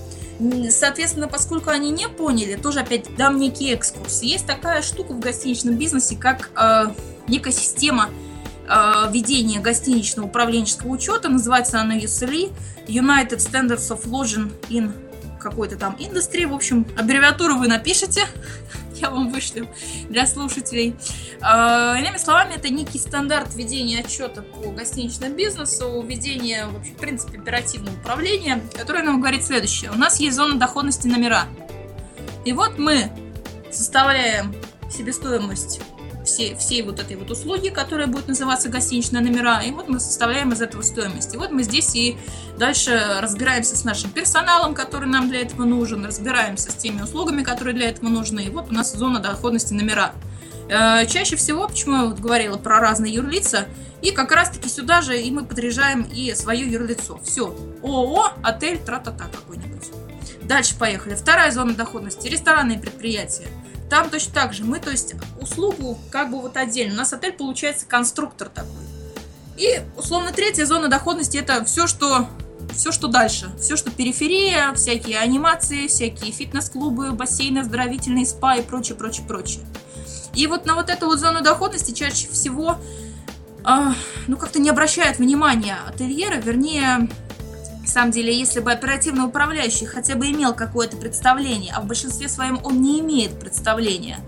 Соответственно, 0.69 1.27
поскольку 1.27 1.69
они 1.69 1.91
не 1.91 2.07
поняли, 2.07 2.55
тоже 2.55 2.79
опять 2.79 3.13
дам 3.17 3.37
некий 3.37 3.73
экскурс. 3.73 4.21
Есть 4.21 4.45
такая 4.45 4.81
штука 4.81 5.11
в 5.11 5.19
гостиничном 5.19 5.75
бизнесе, 5.75 6.15
как 6.15 6.51
э, 6.55 6.93
некая 7.27 7.51
система 7.51 8.09
э, 8.69 9.11
ведения 9.11 9.59
гостиничного 9.59 10.27
управленческого 10.27 10.91
учета. 10.91 11.27
Называется 11.27 11.81
она 11.81 11.97
USLE, 11.97 12.53
United 12.87 13.39
Standards 13.39 13.89
of 13.91 14.05
Lodging 14.05 14.53
in 14.69 14.93
какой-то 15.39 15.77
там 15.77 15.95
индустрии. 15.99 16.45
В 16.45 16.53
общем, 16.53 16.85
аббревиатуру 16.97 17.55
вы 17.57 17.67
напишите, 17.67 18.25
я 18.95 19.09
вам 19.09 19.31
вышлю 19.31 19.67
для 20.09 20.25
слушателей. 20.25 20.95
А, 21.41 21.97
иными 21.99 22.17
словами, 22.17 22.55
это 22.55 22.69
некий 22.69 22.99
стандарт 22.99 23.55
ведения 23.55 23.99
отчета 23.99 24.41
по 24.41 24.71
гостиничному 24.71 25.35
бизнесу, 25.35 26.01
ведения, 26.01 26.67
в, 26.67 26.77
общем, 26.77 26.95
в 26.95 26.97
принципе, 26.97 27.39
оперативного 27.39 27.95
управления, 27.95 28.61
которое 28.75 29.03
нам 29.03 29.19
говорит 29.19 29.43
следующее. 29.43 29.91
У 29.91 29.97
нас 29.97 30.19
есть 30.19 30.35
зона 30.35 30.59
доходности 30.59 31.07
номера. 31.07 31.45
И 32.45 32.53
вот 32.53 32.77
мы 32.77 33.11
составляем 33.71 34.55
себестоимость 34.91 35.81
всей, 36.29 36.55
всей 36.55 36.81
вот 36.81 36.99
этой 36.99 37.15
вот 37.15 37.29
услуги, 37.31 37.69
которая 37.69 38.07
будет 38.07 38.27
называться 38.27 38.69
гостиничные 38.69 39.21
номера, 39.21 39.61
и 39.61 39.71
вот 39.71 39.87
мы 39.87 39.99
составляем 39.99 40.51
из 40.51 40.61
этого 40.61 40.81
стоимость. 40.81 41.33
И 41.33 41.37
вот 41.37 41.51
мы 41.51 41.63
здесь 41.63 41.95
и 41.95 42.17
дальше 42.57 43.17
разбираемся 43.19 43.75
с 43.75 43.83
нашим 43.83 44.11
персоналом, 44.11 44.73
который 44.73 45.09
нам 45.09 45.29
для 45.29 45.41
этого 45.41 45.65
нужен, 45.65 46.05
разбираемся 46.05 46.71
с 46.71 46.75
теми 46.75 47.01
услугами, 47.01 47.43
которые 47.43 47.73
для 47.73 47.89
этого 47.89 48.09
нужны, 48.09 48.41
и 48.41 48.49
вот 48.49 48.69
у 48.69 48.73
нас 48.73 48.93
зона 48.93 49.19
доходности 49.19 49.73
номера. 49.73 50.13
Э, 50.69 51.05
чаще 51.07 51.35
всего, 51.35 51.67
почему 51.67 51.95
я 51.95 52.05
вот 52.05 52.19
говорила 52.19 52.57
про 52.57 52.79
разные 52.79 53.13
юрлица, 53.13 53.65
и 54.01 54.11
как 54.11 54.31
раз-таки 54.31 54.69
сюда 54.69 55.01
же 55.01 55.19
и 55.19 55.29
мы 55.31 55.43
подряжаем 55.43 56.03
и 56.03 56.33
свое 56.33 56.65
юрлицо. 56.65 57.19
Все. 57.23 57.55
ООО, 57.83 58.31
отель, 58.43 58.79
тра-та-та 58.79 59.25
какой-нибудь. 59.25 59.89
Дальше 60.43 60.77
поехали. 60.77 61.15
Вторая 61.15 61.51
зона 61.51 61.73
доходности. 61.73 62.27
Ресторанные 62.27 62.79
предприятия. 62.79 63.47
Там 63.89 64.09
точно 64.09 64.33
так 64.33 64.53
же. 64.53 64.63
Мы, 64.63 64.79
то 64.79 64.91
есть, 64.91 65.15
услугу 65.41 65.97
как 66.11 66.29
бы 66.31 66.39
вот 66.39 66.57
отдельно. 66.57 66.93
У 66.93 66.97
нас 66.97 67.11
отель 67.13 67.33
получается 67.33 67.85
конструктор 67.85 68.49
такой. 68.49 68.71
И, 69.57 69.81
условно, 69.97 70.31
третья 70.31 70.65
зона 70.65 70.87
доходности 70.87 71.37
это 71.37 71.65
все, 71.65 71.87
что 71.87 72.27
все, 72.73 72.91
что 72.91 73.07
дальше. 73.07 73.51
Все, 73.59 73.75
что 73.75 73.91
периферия, 73.91 74.73
всякие 74.73 75.19
анимации, 75.19 75.87
всякие 75.87 76.31
фитнес-клубы, 76.31 77.11
бассейны, 77.11 77.59
оздоровительные 77.59 78.25
спа 78.25 78.55
и 78.55 78.61
прочее, 78.61 78.95
прочее, 78.95 79.25
прочее. 79.27 79.65
И 80.33 80.47
вот 80.47 80.65
на 80.65 80.75
вот 80.75 80.89
эту 80.89 81.07
вот 81.07 81.19
зону 81.19 81.41
доходности 81.41 81.91
чаще 81.91 82.27
всего, 82.29 82.77
э, 83.65 83.93
ну, 84.27 84.37
как-то 84.37 84.59
не 84.59 84.69
обращают 84.69 85.17
внимания 85.17 85.77
ательеры, 85.87 86.39
вернее, 86.39 87.09
на 87.89 87.93
самом 87.93 88.11
деле, 88.11 88.37
если 88.37 88.59
бы 88.59 88.71
оперативный 88.71 89.25
управляющий 89.25 89.87
хотя 89.87 90.13
бы 90.13 90.29
имел 90.29 90.53
какое-то 90.53 90.95
представление, 90.95 91.73
а 91.75 91.81
в 91.81 91.87
большинстве 91.87 92.29
своем 92.29 92.59
он 92.63 92.83
не 92.83 92.99
имеет 92.99 93.39
представления 93.39 94.19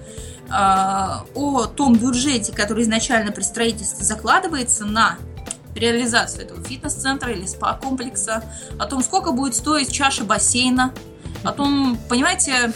э, 0.48 0.52
о 0.52 1.68
том 1.68 1.96
бюджете, 1.96 2.54
который 2.54 2.82
изначально 2.82 3.32
при 3.32 3.44
строительстве 3.44 4.04
закладывается 4.04 4.86
на 4.86 5.18
реализацию 5.76 6.46
этого 6.46 6.64
фитнес-центра 6.64 7.32
или 7.32 7.46
спа-комплекса, 7.46 8.44
о 8.80 8.88
том, 8.88 9.04
сколько 9.04 9.32
будет 9.32 9.54
стоить 9.54 9.92
чаша 9.92 10.24
бассейна, 10.24 10.92
о 11.44 11.52
том, 11.52 12.00
понимаете, 12.10 12.74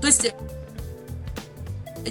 то 0.00 0.08
есть 0.08 0.34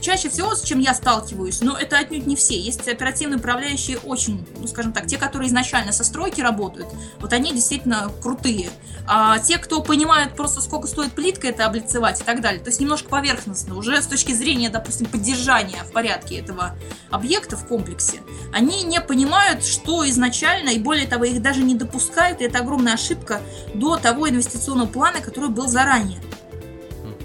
чаще 0.01 0.29
всего, 0.29 0.55
с 0.55 0.61
чем 0.61 0.79
я 0.79 0.93
сталкиваюсь, 0.93 1.61
но 1.61 1.77
это 1.77 1.97
отнюдь 1.97 2.27
не 2.27 2.35
все. 2.35 2.59
Есть 2.59 2.87
оперативные 2.87 3.37
управляющие 3.37 3.97
очень, 3.97 4.45
ну, 4.57 4.67
скажем 4.67 4.93
так, 4.93 5.07
те, 5.07 5.17
которые 5.17 5.49
изначально 5.49 5.91
со 5.91 6.03
стройки 6.03 6.41
работают, 6.41 6.89
вот 7.19 7.33
они 7.33 7.51
действительно 7.51 8.11
крутые. 8.21 8.69
А 9.07 9.39
те, 9.39 9.57
кто 9.57 9.81
понимают 9.81 10.35
просто, 10.35 10.61
сколько 10.61 10.87
стоит 10.87 11.13
плитка 11.13 11.47
это 11.47 11.65
облицевать 11.65 12.21
и 12.21 12.23
так 12.23 12.41
далее, 12.41 12.61
то 12.61 12.69
есть 12.69 12.79
немножко 12.79 13.09
поверхностно, 13.09 13.75
уже 13.75 14.01
с 14.01 14.05
точки 14.05 14.31
зрения, 14.33 14.69
допустим, 14.69 15.07
поддержания 15.07 15.83
в 15.83 15.91
порядке 15.91 16.39
этого 16.39 16.75
объекта 17.09 17.57
в 17.57 17.65
комплексе, 17.65 18.21
они 18.53 18.83
не 18.83 19.01
понимают, 19.01 19.65
что 19.65 20.07
изначально, 20.07 20.69
и 20.69 20.79
более 20.79 21.07
того, 21.07 21.23
их 21.23 21.41
даже 21.41 21.61
не 21.61 21.75
допускают, 21.75 22.41
и 22.41 22.45
это 22.45 22.59
огромная 22.59 22.93
ошибка 22.93 23.41
до 23.73 23.97
того 23.97 24.29
инвестиционного 24.29 24.87
плана, 24.87 25.21
который 25.21 25.49
был 25.49 25.67
заранее. 25.67 26.19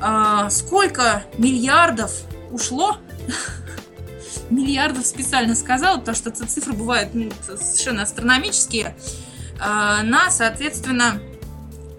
А, 0.00 0.50
сколько 0.50 1.24
миллиардов 1.38 2.12
ушло. 2.54 2.96
Миллиардов 4.50 5.06
специально 5.06 5.54
сказала, 5.54 5.98
потому 5.98 6.16
что 6.16 6.30
цифры 6.30 6.72
бывают 6.74 7.14
ну, 7.14 7.30
совершенно 7.42 8.02
астрономические. 8.02 8.96
А, 9.60 10.02
на, 10.02 10.30
соответственно, 10.30 11.20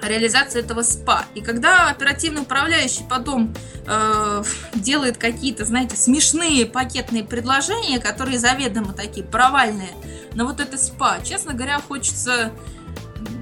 реализацию 0.01 0.63
этого 0.63 0.83
СПА. 0.83 1.25
И 1.33 1.41
когда 1.41 1.89
оперативный 1.89 2.41
управляющий 2.41 3.03
потом 3.09 3.53
э, 3.87 4.43
делает 4.75 5.17
какие-то, 5.17 5.65
знаете, 5.65 5.95
смешные 5.95 6.65
пакетные 6.65 7.23
предложения, 7.23 7.99
которые 7.99 8.39
заведомо 8.39 8.93
такие 8.93 9.25
провальные, 9.25 9.89
на 10.33 10.45
вот 10.45 10.59
это 10.59 10.77
СПА, 10.77 11.19
честно 11.23 11.53
говоря, 11.53 11.79
хочется, 11.79 12.51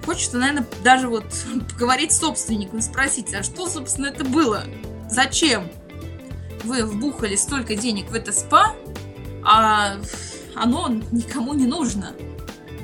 хочется, 0.06 0.38
наверное, 0.38 0.66
даже 0.84 1.10
вот 1.10 1.26
поговорить 1.72 2.14
с 2.14 2.20
собственником, 2.20 2.82
спросить, 2.82 3.34
а 3.34 3.44
что, 3.44 3.68
собственно, 3.68 4.08
это 4.08 4.24
было? 4.24 4.64
Зачем? 5.10 5.70
Вы 6.64 6.86
вбухали 6.86 7.36
столько 7.36 7.76
денег 7.76 8.10
в 8.10 8.14
это 8.14 8.32
спа, 8.32 8.74
а 9.44 9.98
оно 10.56 10.90
никому 11.12 11.54
не 11.54 11.66
нужно. 11.66 12.14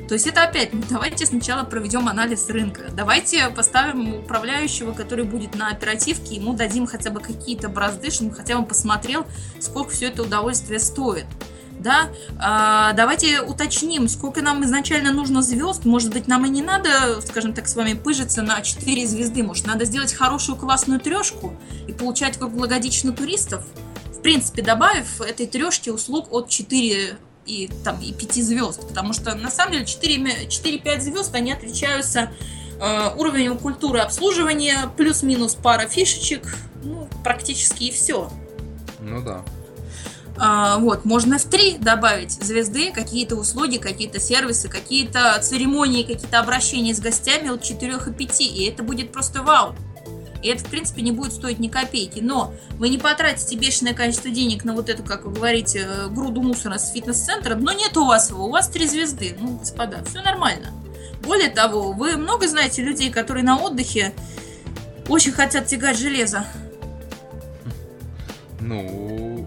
То 0.08 0.16
есть 0.16 0.26
это 0.26 0.42
опять, 0.42 0.74
ну 0.74 0.82
давайте 0.90 1.28
сначала 1.28 1.64
проведем 1.64 2.08
анализ 2.08 2.50
рынка. 2.50 2.90
Давайте 2.92 3.48
поставим 3.50 4.16
управляющего, 4.16 4.92
который 4.92 5.24
будет 5.24 5.56
на 5.56 5.70
оперативке, 5.70 6.36
ему 6.36 6.54
дадим 6.54 6.88
хотя 6.88 7.12
бы 7.12 7.20
какие-то 7.20 7.70
бразды, 7.70 8.10
чтобы 8.10 8.32
он 8.32 8.36
хотя 8.36 8.58
бы 8.58 8.66
посмотрел, 8.66 9.28
сколько 9.60 9.92
все 9.92 10.08
это 10.08 10.24
удовольствие 10.24 10.80
стоит 10.80 11.28
да, 11.80 12.10
а, 12.38 12.94
давайте 12.94 13.42
уточним, 13.42 14.08
сколько 14.08 14.42
нам 14.42 14.64
изначально 14.66 15.12
нужно 15.12 15.42
звезд, 15.42 15.86
может 15.86 16.12
быть, 16.12 16.28
нам 16.28 16.46
и 16.46 16.50
не 16.50 16.62
надо, 16.62 17.22
скажем 17.26 17.54
так, 17.54 17.68
с 17.68 17.76
вами 17.76 17.94
пыжиться 17.94 18.42
на 18.42 18.62
4 18.62 19.08
звезды, 19.08 19.44
может, 19.44 19.66
надо 19.66 19.86
сделать 19.86 20.14
хорошую 20.14 20.58
классную 20.58 21.00
трешку 21.00 21.54
и 21.88 21.94
получать 21.94 22.38
круглогодично 22.38 23.14
туристов, 23.14 23.64
в 24.14 24.22
принципе, 24.22 24.62
добавив 24.62 25.22
этой 25.22 25.48
трешке 25.48 25.92
услуг 25.92 26.28
от 26.32 26.50
4 26.50 27.18
и, 27.46 27.70
там, 27.84 28.00
и 28.02 28.12
5 28.14 28.34
звезд, 28.44 28.88
потому 28.88 29.14
что, 29.14 29.34
на 29.36 29.50
самом 29.50 29.72
деле, 29.74 29.86
4-5 29.86 31.00
звезд, 31.00 31.34
они 31.34 31.54
отличаются 31.54 32.32
э, 32.80 33.10
уровнем 33.18 33.58
культуры 33.58 34.00
обслуживания, 34.00 34.92
плюс-минус 34.98 35.56
пара 35.56 35.88
фишечек, 35.88 36.56
ну, 36.84 37.08
практически 37.24 37.86
и 37.86 37.92
все. 37.92 38.30
Ну 39.00 39.22
да. 39.22 39.44
А, 40.42 40.78
вот, 40.78 41.04
можно 41.04 41.38
в 41.38 41.44
три 41.44 41.78
добавить 41.78 42.32
звезды, 42.32 42.92
какие-то 42.94 43.36
услуги, 43.36 43.78
какие-то 43.78 44.22
сервисы, 44.22 44.70
какие-то 44.70 45.38
церемонии, 45.42 46.04
какие-то 46.04 46.40
обращения 46.40 46.96
с 46.96 47.00
гостями 47.00 47.50
от 47.50 47.62
4 47.62 48.00
и 48.08 48.12
5, 48.12 48.42
и 48.42 48.64
это 48.64 48.84
будет 48.84 49.12
просто 49.12 49.44
вау. 49.44 49.76
И 50.42 50.48
это, 50.48 50.64
в 50.64 50.68
принципе, 50.68 51.02
не 51.02 51.12
будет 51.12 51.34
стоить 51.34 51.60
ни 51.60 51.68
копейки. 51.68 52.20
Но 52.20 52.54
вы 52.78 52.88
не 52.88 52.98
потратите 52.98 53.58
бешеное 53.58 53.94
количество 53.94 54.32
денег 54.32 54.64
на 54.64 54.74
вот 54.74 54.88
эту, 54.88 55.04
как 55.04 55.26
вы 55.26 55.34
говорите, 55.34 55.86
груду 56.12 56.42
мусора 56.42 56.78
с 56.78 56.94
фитнес-центра, 56.94 57.56
но 57.56 57.74
нет 57.74 57.98
у 57.98 58.06
вас 58.06 58.30
его, 58.30 58.46
у 58.46 58.50
вас 58.50 58.70
три 58.70 58.88
звезды. 58.88 59.36
Ну, 59.38 59.58
господа, 59.58 60.02
все 60.06 60.22
нормально. 60.22 60.72
Более 61.22 61.50
того, 61.50 61.92
вы 61.92 62.16
много 62.16 62.48
знаете 62.48 62.82
людей, 62.82 63.12
которые 63.12 63.44
на 63.44 63.58
отдыхе 63.58 64.14
очень 65.10 65.34
хотят 65.34 65.66
тягать 65.66 65.98
железо. 65.98 66.46
Ну, 68.62 69.46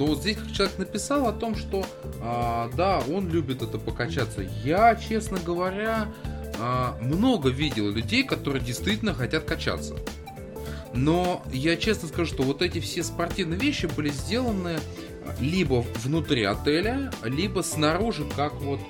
но 0.00 0.06
вот 0.06 0.20
здесь 0.20 0.38
человек 0.56 0.78
написал 0.78 1.28
о 1.28 1.32
том, 1.32 1.54
что 1.54 1.84
а, 2.22 2.70
да, 2.74 3.02
он 3.12 3.28
любит 3.28 3.60
это 3.60 3.76
покачаться. 3.76 4.40
Я, 4.64 4.96
честно 4.96 5.38
говоря, 5.38 6.08
а, 6.58 6.96
много 7.02 7.50
видел 7.50 7.90
людей, 7.90 8.24
которые 8.24 8.64
действительно 8.64 9.12
хотят 9.12 9.44
качаться. 9.44 9.96
Но 10.94 11.42
я 11.52 11.76
честно 11.76 12.08
скажу, 12.08 12.32
что 12.32 12.44
вот 12.44 12.62
эти 12.62 12.80
все 12.80 13.02
спортивные 13.02 13.60
вещи 13.60 13.90
были 13.94 14.08
сделаны 14.08 14.78
либо 15.38 15.84
внутри 15.96 16.44
отеля, 16.44 17.12
либо 17.22 17.60
снаружи, 17.60 18.24
как 18.34 18.54
вот 18.54 18.80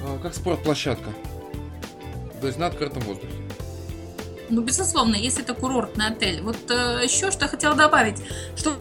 а, 0.00 0.18
как 0.22 0.34
спортплощадка. 0.34 1.10
То 2.40 2.46
есть 2.46 2.58
на 2.58 2.68
открытом 2.68 3.02
воздухе. 3.02 3.34
Ну, 4.48 4.62
безусловно, 4.62 5.14
если 5.14 5.42
это 5.42 5.52
курортный 5.52 6.06
отель. 6.06 6.40
Вот 6.40 6.56
э, 6.70 7.02
еще 7.04 7.30
что 7.30 7.44
я 7.44 7.48
хотела 7.48 7.76
добавить, 7.76 8.16
что 8.56 8.78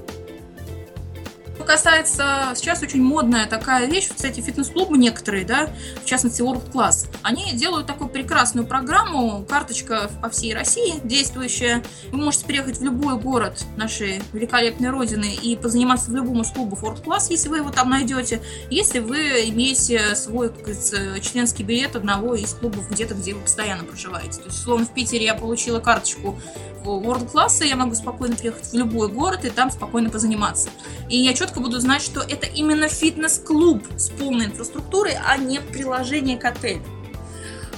касается, 1.63 2.53
сейчас 2.55 2.81
очень 2.81 3.01
модная 3.01 3.45
такая 3.45 3.87
вещь, 3.87 4.09
кстати, 4.09 4.39
фитнес-клубы 4.39 4.97
некоторые, 4.97 5.45
да, 5.45 5.69
в 6.01 6.05
частности 6.05 6.41
World 6.41 6.71
Class, 6.71 7.07
они 7.21 7.53
делают 7.53 7.87
такую 7.87 8.09
прекрасную 8.09 8.65
программу, 8.65 9.45
карточка 9.47 10.09
по 10.21 10.29
всей 10.29 10.53
России 10.53 10.95
действующая. 11.03 11.83
Вы 12.11 12.17
можете 12.17 12.45
приехать 12.45 12.79
в 12.79 12.83
любой 12.83 13.17
город 13.17 13.65
нашей 13.77 14.21
великолепной 14.33 14.89
родины 14.89 15.35
и 15.41 15.55
позаниматься 15.55 16.11
в 16.11 16.15
любом 16.15 16.41
из 16.41 16.49
клубов 16.51 16.83
World 16.83 17.03
Class, 17.03 17.27
если 17.29 17.49
вы 17.49 17.57
его 17.57 17.71
там 17.71 17.89
найдете, 17.89 18.41
если 18.69 18.99
вы 18.99 19.49
имеете 19.49 20.15
свой, 20.15 20.49
как 20.49 20.59
говорится, 20.59 21.19
членский 21.21 21.63
билет 21.63 21.95
одного 21.95 22.35
из 22.35 22.53
клубов 22.53 22.89
где-то, 22.89 23.15
где 23.15 23.33
вы 23.33 23.41
постоянно 23.41 23.83
проживаете. 23.83 24.39
То 24.41 24.45
есть, 24.47 24.59
условно, 24.59 24.85
в 24.85 24.93
Питере 24.93 25.25
я 25.25 25.33
получила 25.33 25.79
карточку 25.79 26.39
World 26.83 27.31
Class, 27.31 27.65
я 27.65 27.75
могу 27.75 27.93
спокойно 27.93 28.35
приехать 28.35 28.71
в 28.71 28.73
любой 28.73 29.09
город 29.09 29.45
и 29.45 29.49
там 29.49 29.69
спокойно 29.69 30.09
позаниматься. 30.09 30.69
И 31.09 31.17
я 31.17 31.33
четко 31.33 31.48
буду 31.57 31.79
знать, 31.79 32.01
что 32.01 32.21
это 32.21 32.45
именно 32.45 32.87
фитнес-клуб 32.87 33.83
с 33.97 34.09
полной 34.09 34.45
инфраструктурой, 34.45 35.17
а 35.25 35.37
не 35.37 35.59
приложение 35.59 36.37
к 36.37 36.45
отелю. 36.45 36.83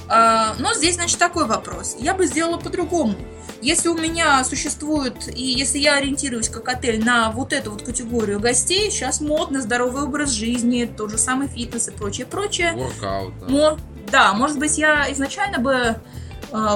А, 0.08 0.54
но 0.58 0.74
здесь, 0.74 0.96
значит, 0.96 1.18
такой 1.18 1.46
вопрос. 1.46 1.96
Я 1.98 2.14
бы 2.14 2.26
сделала 2.26 2.58
по-другому. 2.58 3.14
Если 3.62 3.88
у 3.88 3.94
меня 3.94 4.42
существует, 4.44 5.28
и 5.34 5.42
если 5.42 5.78
я 5.78 5.94
ориентируюсь 5.94 6.48
как 6.48 6.68
отель 6.68 7.02
на 7.02 7.30
вот 7.30 7.52
эту 7.52 7.70
вот 7.70 7.82
категорию 7.82 8.40
гостей, 8.40 8.90
сейчас 8.90 9.20
модно 9.20 9.62
здоровый 9.62 10.02
образ 10.02 10.30
жизни, 10.30 10.84
тот 10.84 11.10
же 11.12 11.18
самый 11.18 11.46
фитнес 11.48 11.88
и 11.88 11.92
прочее, 11.92 12.26
прочее. 12.26 12.72
Воркаут, 12.74 13.38
да. 13.38 13.46
Но, 13.48 13.78
да, 14.10 14.32
может 14.34 14.58
быть, 14.58 14.78
я 14.78 15.10
изначально 15.12 15.60
бы, 15.60 15.72
э, 15.74 15.96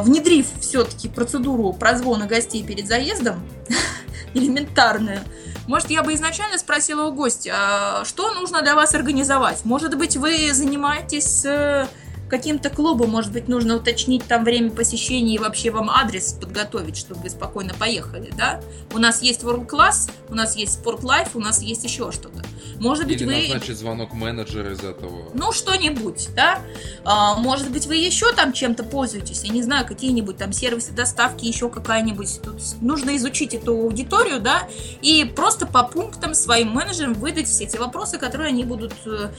внедрив 0.02 0.46
все-таки 0.60 1.08
процедуру 1.08 1.72
прозвона 1.72 2.26
гостей 2.26 2.62
перед 2.62 2.86
заездом, 2.86 3.44
элементарную, 4.34 5.20
может, 5.66 5.90
я 5.90 6.02
бы 6.02 6.14
изначально 6.14 6.58
спросила 6.58 7.04
у 7.04 7.12
гостя, 7.12 7.52
а 7.54 8.04
что 8.04 8.32
нужно 8.32 8.62
для 8.62 8.74
вас 8.74 8.94
организовать? 8.94 9.64
Может 9.64 9.96
быть, 9.96 10.16
вы 10.16 10.52
занимаетесь 10.52 11.44
э, 11.44 11.86
каким-то 12.28 12.70
клубом, 12.70 13.10
может 13.10 13.32
быть, 13.32 13.48
нужно 13.48 13.76
уточнить 13.76 14.24
там 14.24 14.44
время 14.44 14.70
посещения 14.70 15.34
и 15.34 15.38
вообще 15.38 15.70
вам 15.70 15.90
адрес 15.90 16.32
подготовить, 16.32 16.96
чтобы 16.96 17.20
вы 17.20 17.30
спокойно 17.30 17.74
поехали, 17.74 18.32
да? 18.36 18.60
У 18.92 18.98
нас 18.98 19.22
есть 19.22 19.42
World 19.42 19.68
Class, 19.68 20.10
у 20.28 20.34
нас 20.34 20.56
есть 20.56 20.80
Sport 20.80 21.02
Life, 21.02 21.30
у 21.34 21.40
нас 21.40 21.62
есть 21.62 21.84
еще 21.84 22.10
что-то. 22.12 22.42
Может 22.78 23.06
быть, 23.06 23.20
Или 23.20 23.26
вы... 23.26 23.48
назначить 23.48 23.78
звонок 23.78 24.12
менеджера 24.12 24.72
из 24.72 24.80
этого. 24.80 25.30
Ну, 25.34 25.52
что-нибудь, 25.52 26.28
да? 26.34 26.60
А, 27.04 27.36
может 27.36 27.70
быть, 27.70 27.86
вы 27.86 27.96
еще 27.96 28.32
там 28.32 28.52
чем-то 28.52 28.84
пользуетесь, 28.84 29.44
я 29.44 29.52
не 29.52 29.62
знаю, 29.62 29.86
какие-нибудь 29.86 30.36
там 30.36 30.52
сервисы 30.52 30.92
доставки, 30.92 31.44
еще 31.44 31.70
какая-нибудь. 31.70 32.40
Тут 32.42 32.60
нужно 32.80 33.16
изучить 33.16 33.54
эту 33.54 33.72
аудиторию, 33.72 34.40
да, 34.40 34.68
и 35.00 35.24
просто 35.24 35.66
по 35.66 35.84
пунктам 35.84 36.34
своим 36.34 36.70
менеджерам 36.70 37.14
выдать 37.14 37.46
все 37.46 37.64
эти 37.64 37.76
вопросы, 37.76 38.18
которые 38.18 38.48
они 38.48 38.64
будут 38.64 38.92
э, 39.06 39.30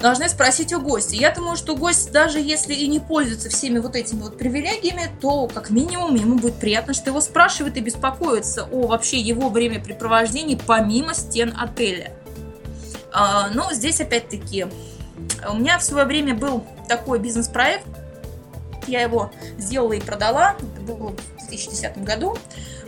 должны 0.00 0.28
спросить 0.28 0.72
у 0.72 0.80
гостя. 0.80 1.16
Я 1.16 1.34
думаю, 1.34 1.56
что 1.56 1.76
гость, 1.76 2.12
даже 2.12 2.38
если 2.38 2.74
и 2.74 2.86
не 2.86 3.00
пользуется 3.00 3.48
всеми 3.48 3.78
вот 3.78 3.96
этими 3.96 4.20
вот 4.20 4.38
привилегиями, 4.38 5.10
то 5.20 5.48
как 5.48 5.70
минимум 5.70 6.14
ему 6.14 6.38
будет 6.38 6.54
приятно, 6.54 6.94
что 6.94 7.10
его 7.10 7.20
спрашивают 7.20 7.76
и 7.76 7.80
беспокоятся 7.80 8.64
о 8.70 8.86
вообще 8.86 9.18
его 9.18 9.48
времяпрепровождении 9.48 10.58
помимо 10.66 11.14
стен 11.14 11.54
отеля. 11.58 12.12
А, 13.12 13.48
но 13.50 13.72
здесь 13.72 14.00
опять-таки 14.00 14.66
у 15.48 15.56
меня 15.56 15.78
в 15.78 15.82
свое 15.82 16.06
время 16.06 16.34
был 16.34 16.64
такой 16.88 17.18
бизнес-проект, 17.18 17.86
я 18.86 19.02
его 19.02 19.30
сделала 19.58 19.92
и 19.92 20.00
продала, 20.00 20.52
это 20.52 20.80
было 20.80 21.10
в 21.10 21.48
2010 21.48 22.04
году. 22.04 22.36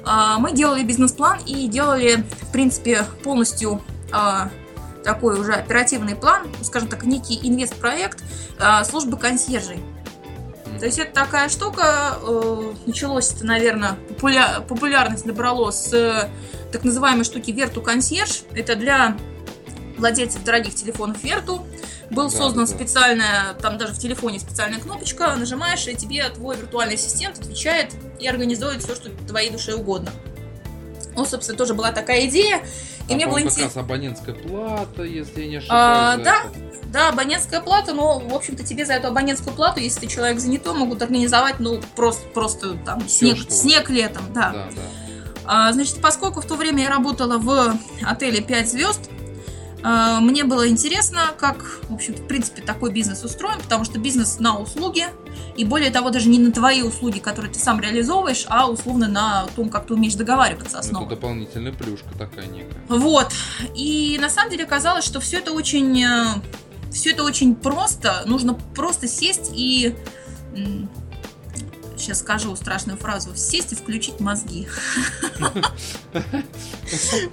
А, 0.04 0.38
мы 0.38 0.52
делали 0.52 0.82
бизнес-план 0.82 1.40
и 1.46 1.68
делали, 1.68 2.24
в 2.42 2.52
принципе, 2.52 3.04
полностью 3.22 3.82
а, 4.12 4.50
такой 5.04 5.38
уже 5.38 5.54
оперативный 5.54 6.14
план, 6.14 6.46
скажем 6.62 6.88
так, 6.88 7.04
некий 7.04 7.38
инвест-проект 7.42 8.22
службы 8.84 9.16
консьержей. 9.16 9.80
То 10.78 10.86
есть 10.86 10.98
это 10.98 11.12
такая 11.12 11.48
штука, 11.50 12.18
э, 12.22 12.72
началось 12.86 13.32
это, 13.32 13.44
наверное, 13.44 13.98
популя- 14.08 14.66
популярность 14.66 15.26
набрало 15.26 15.70
с 15.72 15.92
э, 15.92 16.30
так 16.72 16.84
называемой 16.84 17.24
штуки 17.24 17.50
Верту 17.50 17.82
Консьерж. 17.82 18.44
Это 18.54 18.76
для 18.76 19.16
владельцев 19.98 20.42
дорогих 20.42 20.74
телефонов 20.74 21.22
Верту. 21.22 21.66
Был 22.10 22.30
Да, 22.30 22.36
создан 22.36 22.64
да, 22.64 22.70
да. 22.70 22.76
специальная, 22.78 23.54
там 23.60 23.76
даже 23.76 23.92
в 23.92 23.98
телефоне 23.98 24.40
специальная 24.40 24.80
кнопочка, 24.80 25.36
нажимаешь, 25.36 25.86
и 25.86 25.94
тебе 25.94 26.26
твой 26.30 26.56
виртуальный 26.56 26.94
ассистент 26.94 27.38
отвечает 27.38 27.92
и 28.18 28.26
организует 28.26 28.82
все, 28.82 28.94
что 28.94 29.10
твоей 29.28 29.50
душе 29.50 29.74
угодно. 29.74 30.10
Ну, 31.20 31.26
собственно, 31.26 31.58
тоже 31.58 31.74
была 31.74 31.92
такая 31.92 32.26
идея. 32.28 32.62
И 33.04 33.08
Там, 33.08 33.16
мне 33.16 33.26
было 33.26 33.40
интересно. 33.42 33.64
как 33.64 33.76
раз 33.76 33.84
абонентская 33.84 34.34
плата, 34.34 35.02
если 35.02 35.42
я 35.42 35.48
не 35.48 35.56
А, 35.68 36.12
ошибаюсь. 36.14 36.18
за 36.18 36.24
да. 36.24 36.36
это. 36.44 36.86
Да, 36.90 37.08
абонентская 37.10 37.60
плата, 37.60 37.92
но, 37.92 38.18
в 38.20 38.34
общем-то, 38.34 38.64
тебе 38.64 38.86
за 38.86 38.94
эту 38.94 39.08
абонентскую 39.08 39.54
плату, 39.54 39.80
если 39.80 40.00
ты 40.00 40.06
человек 40.06 40.40
занятой, 40.40 40.72
могут 40.72 41.02
организовать, 41.02 41.60
ну, 41.60 41.80
просто, 41.94 42.26
просто 42.28 42.74
там 42.86 43.06
снег, 43.06 43.36
что 43.36 43.52
снег 43.52 43.90
летом, 43.90 44.22
да. 44.32 44.50
Да, 44.52 44.68
да. 44.74 44.82
А, 45.44 45.72
значит, 45.72 46.00
поскольку 46.00 46.40
в 46.40 46.46
то 46.46 46.54
время 46.54 46.84
я 46.84 46.88
работала 46.88 47.36
в 47.38 47.76
отеле 48.02 48.40
5 48.40 48.70
звезд, 48.70 49.10
а, 49.10 49.19
мне 49.82 50.44
было 50.44 50.68
интересно, 50.68 51.34
как, 51.38 51.80
в 51.88 51.94
общем-то, 51.94 52.22
в 52.22 52.26
принципе, 52.26 52.62
такой 52.62 52.92
бизнес 52.92 53.24
устроен, 53.24 53.60
потому 53.60 53.84
что 53.84 53.98
бизнес 53.98 54.38
на 54.38 54.58
услуги, 54.58 55.06
и 55.56 55.64
более 55.64 55.90
того, 55.90 56.10
даже 56.10 56.28
не 56.28 56.38
на 56.38 56.52
твои 56.52 56.82
услуги, 56.82 57.18
которые 57.18 57.52
ты 57.52 57.58
сам 57.58 57.80
реализовываешь, 57.80 58.44
а 58.48 58.68
условно 58.68 59.08
на 59.08 59.46
том, 59.56 59.68
как 59.68 59.86
ты 59.86 59.94
умеешь 59.94 60.14
договариваться 60.14 60.76
Ну, 60.76 60.80
основой. 60.80 61.06
Это 61.06 61.16
дополнительная 61.16 61.72
плюшка 61.72 62.08
такая 62.18 62.46
некая. 62.46 62.80
Вот. 62.88 63.32
И 63.74 64.18
на 64.20 64.30
самом 64.30 64.50
деле 64.50 64.64
оказалось, 64.64 65.04
что 65.04 65.20
все 65.20 65.38
это 65.38 65.52
очень, 65.52 66.04
все 66.92 67.10
это 67.10 67.24
очень 67.24 67.54
просто. 67.54 68.22
Нужно 68.26 68.54
просто 68.54 69.08
сесть 69.08 69.50
и 69.54 69.94
сейчас 72.00 72.20
скажу 72.20 72.54
страшную 72.56 72.98
фразу, 72.98 73.34
сесть 73.36 73.72
и 73.72 73.76
включить 73.76 74.20
мозги. 74.20 74.66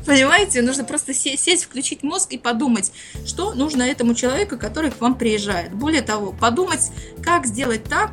Понимаете, 0.06 0.62
нужно 0.62 0.84
просто 0.84 1.14
се- 1.14 1.38
сесть, 1.38 1.66
включить 1.66 2.04
мозг 2.04 2.32
и 2.32 2.38
подумать, 2.38 2.92
что 3.26 3.54
нужно 3.54 3.84
этому 3.84 4.14
человеку, 4.14 4.58
который 4.58 4.92
к 4.92 5.02
вам 5.02 5.16
приезжает. 5.16 5.74
Более 5.74 6.02
того, 6.02 6.32
подумать, 6.32 6.92
как 7.24 7.46
сделать 7.48 7.84
так, 7.86 8.12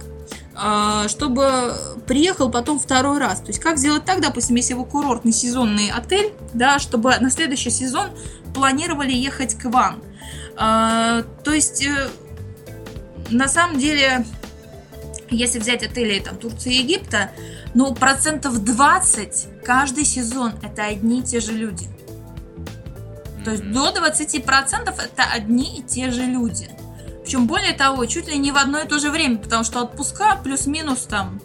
а, 0.57 1.09
чтобы 1.09 1.75
приехал 2.07 2.51
потом 2.51 2.79
второй 2.79 3.19
раз. 3.19 3.41
То 3.41 3.49
есть 3.49 3.59
как 3.61 3.77
сделать 3.79 4.05
так, 4.05 4.21
допустим, 4.21 4.57
если 4.57 4.75
вы 4.75 4.85
курортный 4.85 5.33
сезонный 5.33 5.91
отель, 5.91 6.33
да, 6.53 6.79
чтобы 6.79 7.17
на 7.19 7.31
следующий 7.31 7.71
сезон 7.71 8.11
планировали 8.55 9.13
ехать 9.13 9.55
к 9.59 9.65
вам. 9.65 10.01
А, 10.57 11.23
То 11.43 11.53
есть 11.53 11.83
э, 11.85 12.09
на 13.31 13.49
самом 13.49 13.79
деле, 13.79 14.25
если 15.35 15.59
взять 15.59 15.83
отели 15.83 16.19
там 16.21 16.37
Турции 16.37 16.75
и 16.75 16.83
Египта, 16.83 17.31
ну, 17.75 17.95
процентов 17.95 18.63
20 18.63 19.65
каждый 19.65 20.05
сезон 20.05 20.53
это 20.63 20.85
одни 20.85 21.21
и 21.21 21.23
те 21.23 21.41
же 21.41 21.53
люди. 21.53 21.87
То 23.45 23.51
есть 23.51 23.71
до 23.71 23.91
20% 23.91 24.89
это 24.89 25.25
одни 25.33 25.79
и 25.79 25.83
те 25.83 26.11
же 26.11 26.23
люди. 26.23 26.71
Причем 27.23 27.47
более 27.47 27.73
того, 27.73 28.05
чуть 28.07 28.29
ли 28.29 28.39
не 28.39 28.53
в 28.53 28.57
одно 28.57 28.81
и 28.81 28.89
то 28.89 28.99
же 28.99 29.11
время, 29.11 29.39
потому 29.39 29.65
что 29.65 29.83
отпуска 29.83 30.39
плюс-минус 30.43 31.03
там 31.03 31.41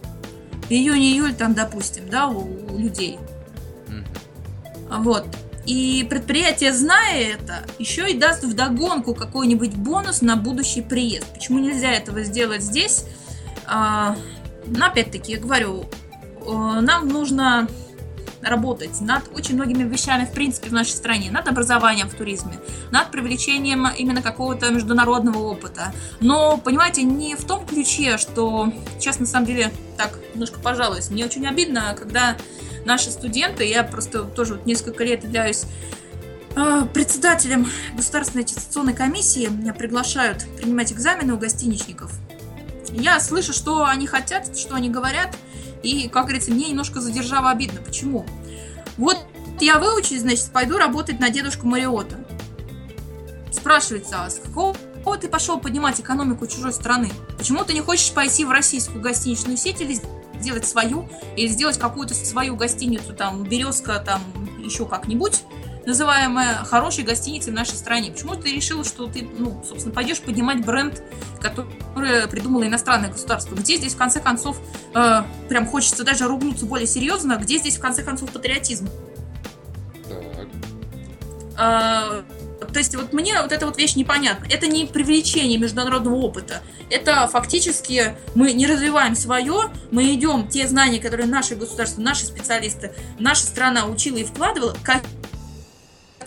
июнь-июль 0.70 1.34
там, 1.34 1.54
допустим, 1.54 2.10
да, 2.10 2.28
у, 2.28 2.40
у 2.40 2.78
людей. 2.78 3.18
Вот. 4.90 5.26
И 5.66 6.06
предприятие, 6.10 6.74
зная 6.74 7.36
это, 7.36 7.64
еще 7.78 8.10
и 8.10 8.18
даст 8.18 8.44
вдогонку 8.44 9.14
какой-нибудь 9.14 9.76
бонус 9.76 10.22
на 10.22 10.36
будущий 10.36 10.82
приезд. 10.82 11.28
Почему 11.34 11.60
нельзя 11.60 11.92
этого 11.92 12.24
сделать 12.24 12.64
здесь? 12.64 13.06
А, 13.70 14.16
ну, 14.66 14.86
опять-таки, 14.86 15.34
я 15.34 15.40
говорю, 15.40 15.86
э, 16.42 16.52
нам 16.82 17.08
нужно 17.08 17.68
работать 18.42 19.02
над 19.02 19.24
очень 19.36 19.56
многими 19.56 19.84
вещами, 19.84 20.26
в 20.26 20.32
принципе, 20.32 20.70
в 20.70 20.74
нашей 20.74 20.92
стране. 20.92 21.30
Над 21.30 21.48
образованием 21.48 22.10
в 22.10 22.14
туризме, 22.14 22.54
над 22.92 23.12
привлечением 23.12 23.88
именно 23.98 24.22
какого-то 24.22 24.70
международного 24.70 25.40
опыта. 25.40 25.94
Но, 26.20 26.58
понимаете, 26.58 27.04
не 27.04 27.36
в 27.36 27.44
том 27.44 27.66
ключе, 27.66 28.18
что 28.18 28.72
сейчас, 28.98 29.20
на 29.20 29.26
самом 29.26 29.46
деле, 29.46 29.72
так, 29.98 30.18
немножко 30.34 30.60
пожалуюсь, 30.60 31.10
мне 31.10 31.26
очень 31.26 31.46
обидно, 31.48 31.96
когда 32.00 32.38
наши 32.86 33.12
студенты, 33.12 33.66
я 33.66 33.84
просто 33.84 34.24
тоже 34.24 34.56
вот 34.56 34.66
несколько 34.66 35.04
лет 35.04 35.24
являюсь 35.24 35.66
э, 36.56 36.86
председателем 36.94 37.68
Государственной 37.96 38.44
аттестационной 38.46 38.94
комиссии, 38.94 39.48
меня 39.48 39.74
приглашают 39.74 40.46
принимать 40.58 40.92
экзамены 40.94 41.34
у 41.34 41.38
гостиничников. 41.38 42.12
Я 42.92 43.20
слышу, 43.20 43.54
что 43.54 43.86
они 43.86 44.08
хотят, 44.08 44.58
что 44.58 44.76
они 44.76 44.90
говорят, 44.90 45.36
и, 45.84 46.10
как 46.10 46.24
говорится, 46.26 46.52
мне 46.52 46.70
немножко 46.70 47.02
задержало 47.02 47.52
обидно. 47.52 47.82
Почему? 47.82 48.26
Вот 48.98 49.18
я 49.60 49.80
выучусь, 49.80 50.22
значит, 50.22 50.52
пойду 50.52 50.78
работать 50.78 51.20
на 51.20 51.30
дедушку 51.30 51.68
Мариота. 51.68 52.18
Спрашивается, 53.52 54.24
а 54.24 54.30
с 54.30 54.40
какого 54.40 54.76
ты 55.20 55.28
пошел 55.28 55.60
поднимать 55.60 56.00
экономику 56.00 56.48
чужой 56.48 56.74
страны? 56.74 57.12
Почему 57.38 57.64
ты 57.64 57.74
не 57.74 57.82
хочешь 57.82 58.12
пойти 58.12 58.46
в 58.46 58.52
российскую 58.52 59.02
гостиничную 59.02 59.58
сеть 59.58 59.82
или 59.82 60.00
сделать 60.40 60.66
свою, 60.66 61.10
или 61.36 61.48
сделать 61.48 61.78
какую-то 61.78 62.14
свою 62.14 62.56
гостиницу, 62.56 63.14
там, 63.14 63.44
Березка, 63.44 64.00
там, 64.00 64.22
еще 64.60 64.86
как-нибудь, 64.86 65.44
называемая 65.86 66.64
хорошей 66.66 67.04
гостиницей 67.04 67.52
в 67.52 67.56
нашей 67.56 67.76
стране? 67.76 68.12
Почему 68.12 68.36
ты 68.36 68.54
решила, 68.56 68.84
что 68.84 69.08
ты, 69.08 69.28
ну, 69.38 69.64
собственно, 69.68 69.94
пойдешь 69.94 70.20
поднимать 70.20 70.66
бренд, 70.66 71.04
который 71.42 72.28
придумало 72.28 72.66
иностранное 72.66 73.12
государство? 73.12 73.56
Где 73.56 73.78
здесь, 73.78 73.94
в 73.94 73.98
конце 73.98 74.20
концов, 74.20 74.60
э, 74.94 75.24
прям 75.48 75.66
хочется 75.66 76.04
даже 76.04 76.28
ругнуться 76.28 76.66
более 76.66 76.88
серьезно, 76.88 77.38
где 77.38 77.58
здесь, 77.58 77.78
в 77.78 77.82
конце 77.82 78.04
концов, 78.04 78.32
патриотизм? 78.32 78.90
Так. 80.08 80.48
Э, 81.58 82.24
то 82.72 82.80
есть 82.80 82.96
вот 82.96 83.14
мне 83.14 83.42
вот 83.42 83.52
эта 83.52 83.66
вот 83.66 83.78
вещь 83.78 83.96
непонятна. 83.96 84.46
Это 84.50 84.68
не 84.68 84.86
привлечение 84.86 85.58
международного 85.58 86.16
опыта. 86.16 86.62
Это 86.90 87.28
фактически 87.28 88.16
мы 88.36 88.54
не 88.54 88.68
развиваем 88.68 89.16
свое, 89.16 89.72
мы 89.92 90.14
идем 90.14 90.48
те 90.48 90.68
знания, 90.68 91.00
которые 91.00 91.28
наше 91.28 91.56
государство, 91.56 92.02
наши 92.02 92.26
специалисты, 92.26 92.94
наша 93.20 93.44
страна 93.44 93.86
учила 93.86 94.18
и 94.18 94.24
вкладывала, 94.24 94.76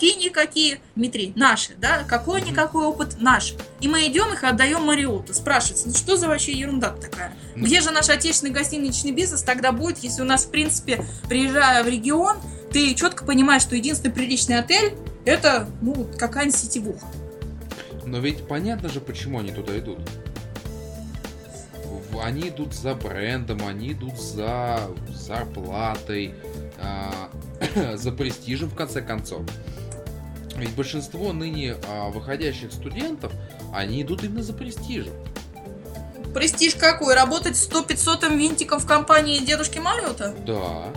какие-никакие, 0.03 0.81
Дмитрий, 0.97 1.33
наши, 1.37 1.75
да, 1.77 2.03
какой-никакой 2.03 2.87
опыт 2.87 3.21
наш. 3.21 3.55
И 3.81 3.87
мы 3.87 4.09
идем 4.09 4.33
их 4.33 4.43
отдаем 4.43 4.83
Мариоту. 4.83 5.33
Спрашивается, 5.33 5.87
ну 5.87 5.95
что 5.95 6.17
за 6.17 6.27
вообще 6.27 6.51
ерунда 6.53 6.91
такая? 6.91 7.33
Где 7.55 7.81
же 7.81 7.93
наш 7.93 8.09
отечественный 8.09 8.53
гостиничный 8.53 9.13
бизнес 9.13 9.45
тогда 9.45 9.71
будет, 9.71 9.99
если 9.99 10.23
у 10.23 10.25
нас, 10.25 10.45
в 10.45 10.51
принципе, 10.51 11.05
приезжая 11.29 11.85
в 11.85 11.89
регион, 11.89 12.39
ты 12.73 12.95
четко 12.95 13.25
понимаешь, 13.25 13.63
что 13.63 13.77
единственный 13.77 14.11
приличный 14.11 14.59
отель 14.59 14.95
это, 15.25 15.69
ну, 15.81 16.09
какая-нибудь 16.19 16.59
сетевуха. 16.59 17.07
Но 18.05 18.19
ведь 18.19 18.49
понятно 18.49 18.89
же, 18.89 19.01
почему 19.01 19.39
они 19.39 19.53
туда 19.53 19.79
идут. 19.79 20.01
Они 22.21 22.49
идут 22.49 22.75
за 22.75 22.95
брендом, 22.97 23.65
они 23.67 23.93
идут 23.93 24.19
за 24.21 24.81
зарплатой, 25.09 26.35
э, 26.79 27.97
за 27.97 28.11
престижем, 28.11 28.69
в 28.69 28.75
конце 28.75 29.01
концов. 29.01 29.43
Ведь 30.57 30.75
большинство 30.75 31.33
ныне 31.33 31.77
э, 31.77 32.11
выходящих 32.11 32.73
студентов, 32.73 33.33
они 33.73 34.03
идут 34.03 34.23
именно 34.23 34.43
за 34.43 34.53
престижем. 34.53 35.15
Престиж 36.35 36.75
какой? 36.75 37.15
Работать 37.15 37.55
100-500 37.55 38.37
винтиком 38.37 38.79
в 38.79 38.87
компании 38.87 39.39
дедушки 39.39 39.79
Мариота? 39.79 40.35
Да. 40.47 40.93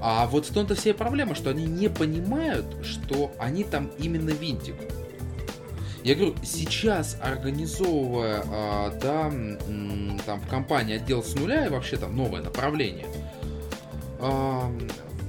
А 0.00 0.26
вот 0.26 0.46
в 0.46 0.52
том-то 0.52 0.74
вся 0.74 0.90
и 0.90 0.92
проблема, 0.92 1.34
что 1.34 1.50
они 1.50 1.66
не 1.66 1.88
понимают, 1.88 2.64
что 2.84 3.32
они 3.38 3.64
там 3.64 3.90
именно 3.98 4.30
винтик. 4.30 4.76
Я 6.04 6.14
говорю, 6.14 6.34
сейчас 6.44 7.16
организовывая, 7.20 8.42
а, 8.46 8.90
да, 9.00 9.30
там 10.24 10.40
в 10.40 10.48
компании 10.48 10.96
отдел 10.96 11.22
с 11.22 11.34
нуля 11.34 11.66
и 11.66 11.68
вообще 11.68 11.96
там 11.96 12.16
новое 12.16 12.40
направление, 12.40 13.06
а, 14.20 14.72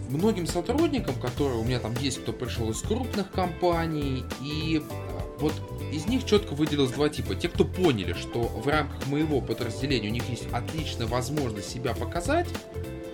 многим 0.10 0.48
сотрудникам, 0.48 1.15
которые 1.15 1.60
у 1.60 1.64
меня 1.64 1.80
там 1.80 1.94
есть, 1.99 2.22
кто 2.22 2.34
пришел 2.34 2.69
из 2.69 2.81
крупных 2.81 3.31
компаний, 3.31 4.23
и 4.41 4.81
а, 4.90 5.38
вот 5.40 5.53
из 5.91 6.07
них 6.07 6.26
четко 6.26 6.53
выделилось 6.53 6.91
два 6.91 7.10
типа. 7.10 7.36
Те, 7.36 7.48
кто 7.49 7.64
поняли, 7.64 8.14
что 8.14 8.41
в 8.41 8.68
рамках 8.68 9.07
моего 9.07 9.41
подразделения 9.41 10.10
у 10.10 10.14
них 10.14 10.27
есть 10.30 10.48
отличная 10.52 11.07
возможность 11.07 11.69
себя 11.69 11.94
показать, 11.94 12.48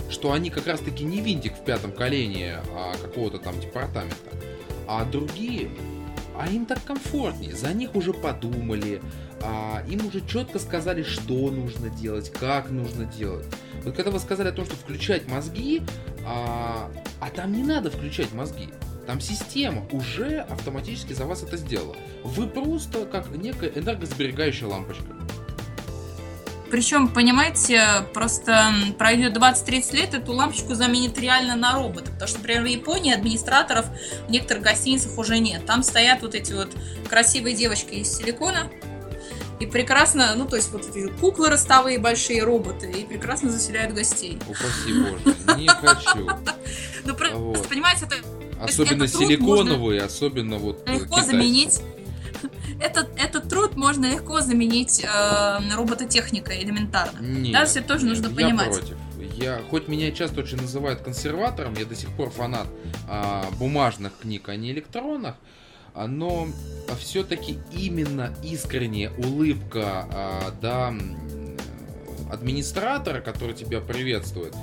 что 0.10 0.32
они 0.32 0.50
как 0.50 0.68
раз-таки 0.68 1.04
не 1.04 1.22
винтик 1.22 1.54
в 1.56 1.64
пятом 1.64 1.92
колене 1.92 2.60
а, 2.74 2.94
какого-то 3.02 3.40
там 3.40 3.60
департамента, 3.60 4.32
а 4.88 5.04
другие, 5.06 5.70
а 6.38 6.48
им 6.48 6.66
так 6.66 6.84
комфортнее, 6.84 7.56
за 7.56 7.74
них 7.74 7.96
уже 7.96 8.14
подумали, 8.14 9.02
а, 9.42 9.84
им 9.90 10.06
уже 10.08 10.26
четко 10.26 10.60
сказали, 10.60 11.04
что 11.04 11.50
нужно 11.52 11.90
делать, 11.90 12.32
как 12.32 12.70
нужно 12.70 13.06
делать. 13.06 13.46
Вот 13.86 13.96
когда 13.96 14.10
вы 14.10 14.20
сказали 14.20 14.50
о 14.50 14.52
том, 14.52 14.66
что 14.66 14.76
включать 14.76 15.28
мозги, 15.30 15.84
а, 16.26 16.92
а 17.20 17.30
там 17.30 17.54
не 17.54 17.64
надо 17.64 17.92
включать 17.92 18.34
мозги. 18.34 18.70
Там 19.06 19.22
система 19.22 19.86
уже 19.92 20.40
автоматически 20.40 21.14
за 21.14 21.26
вас 21.26 21.44
это 21.44 21.56
сделала. 21.56 21.96
Вы 22.24 22.48
просто 22.48 23.06
как 23.06 23.30
некая 23.30 23.70
энергосберегающая 23.70 24.68
лампочка. 24.68 25.06
Причем, 26.72 27.08
понимаете, 27.10 28.08
просто 28.12 28.74
пройдет 28.98 29.38
20-30 29.38 29.96
лет, 29.96 30.14
эту 30.16 30.34
лампочку 30.34 30.74
заменит 30.74 31.20
реально 31.20 31.56
на 31.56 31.76
робота. 31.76 32.12
Потому 32.12 32.28
что, 32.28 32.40
например, 32.40 32.64
в 32.64 32.66
Японии 32.66 33.14
администраторов 33.14 33.86
в 34.28 34.32
некоторых 34.32 34.64
гостиницах 34.64 35.16
уже 35.20 35.38
нет. 35.38 35.64
Там 35.68 35.84
стоят 35.84 36.24
вот 36.24 36.34
эти 36.34 36.54
вот 36.54 36.76
красивые 37.08 37.56
девочки 37.56 37.94
из 37.94 38.18
силикона, 38.18 38.72
и 39.60 39.66
прекрасно, 39.66 40.36
ну, 40.36 40.46
то 40.46 40.56
есть 40.56 40.72
вот 40.72 40.86
эти 40.88 41.08
куклы 41.20 41.50
ростовые, 41.50 42.00
большие 42.00 42.44
роботы, 42.44 42.92
и 42.92 43.06
прекрасно 43.06 43.50
заселяют 43.50 43.94
гостей. 43.94 44.38
Упаси 44.48 44.94
боже, 44.94 45.58
не 45.58 45.68
хочу. 45.68 46.30
Ну, 47.06 47.16
понимаете, 47.70 48.06
это... 48.06 48.16
Особенно 48.60 49.08
силиконовые, 49.08 50.02
особенно 50.02 50.58
вот 50.58 50.88
Легко 50.88 51.22
заменить 51.22 51.82
этот, 52.80 53.10
этот 53.18 53.50
труд 53.50 53.76
можно 53.76 54.06
легко 54.06 54.42
заменить 54.42 55.04
э, 55.04 55.76
робототехникой 55.76 56.64
элементарно. 56.64 57.20
Нет, 57.20 57.54
да, 57.54 57.66
все 57.66 57.82
тоже 57.82 58.06
нужно 58.06 58.28
я 58.28 58.36
понимать. 58.36 58.72
Против. 58.72 58.98
Я, 59.36 59.62
хоть 59.70 59.88
меня 59.88 60.12
часто 60.12 60.42
очень 60.42 60.58
называют 60.58 61.02
консерватором, 61.02 61.74
я 61.78 61.86
до 61.86 61.96
сих 61.96 62.10
пор 62.10 62.30
фанат 62.30 62.68
э, 63.10 63.44
бумажных 63.58 64.14
книг, 64.22 64.48
а 64.50 64.56
не 64.56 64.72
электронных, 64.72 65.36
а, 65.96 66.08
но 66.08 66.48
все-таки 67.00 67.58
именно 67.72 68.36
искренняя 68.44 69.12
улыбка 69.18 70.08
э, 70.12 70.52
да, 70.62 70.94
администратора, 72.32 73.22
который 73.22 73.56
тебя 73.56 73.82
приветствует, 73.82 74.54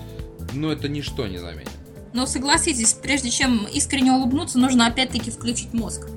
ну 0.52 0.70
это 0.70 0.88
ничто 0.88 1.26
не 1.26 1.38
заменит. 1.38 1.70
Но 2.12 2.26
согласитесь, 2.26 2.92
прежде 2.92 3.30
чем 3.30 3.66
искренне 3.66 4.12
улыбнуться, 4.12 4.58
нужно 4.58 4.86
опять-таки 4.86 5.30
включить 5.30 5.72
мозг. 5.72 6.08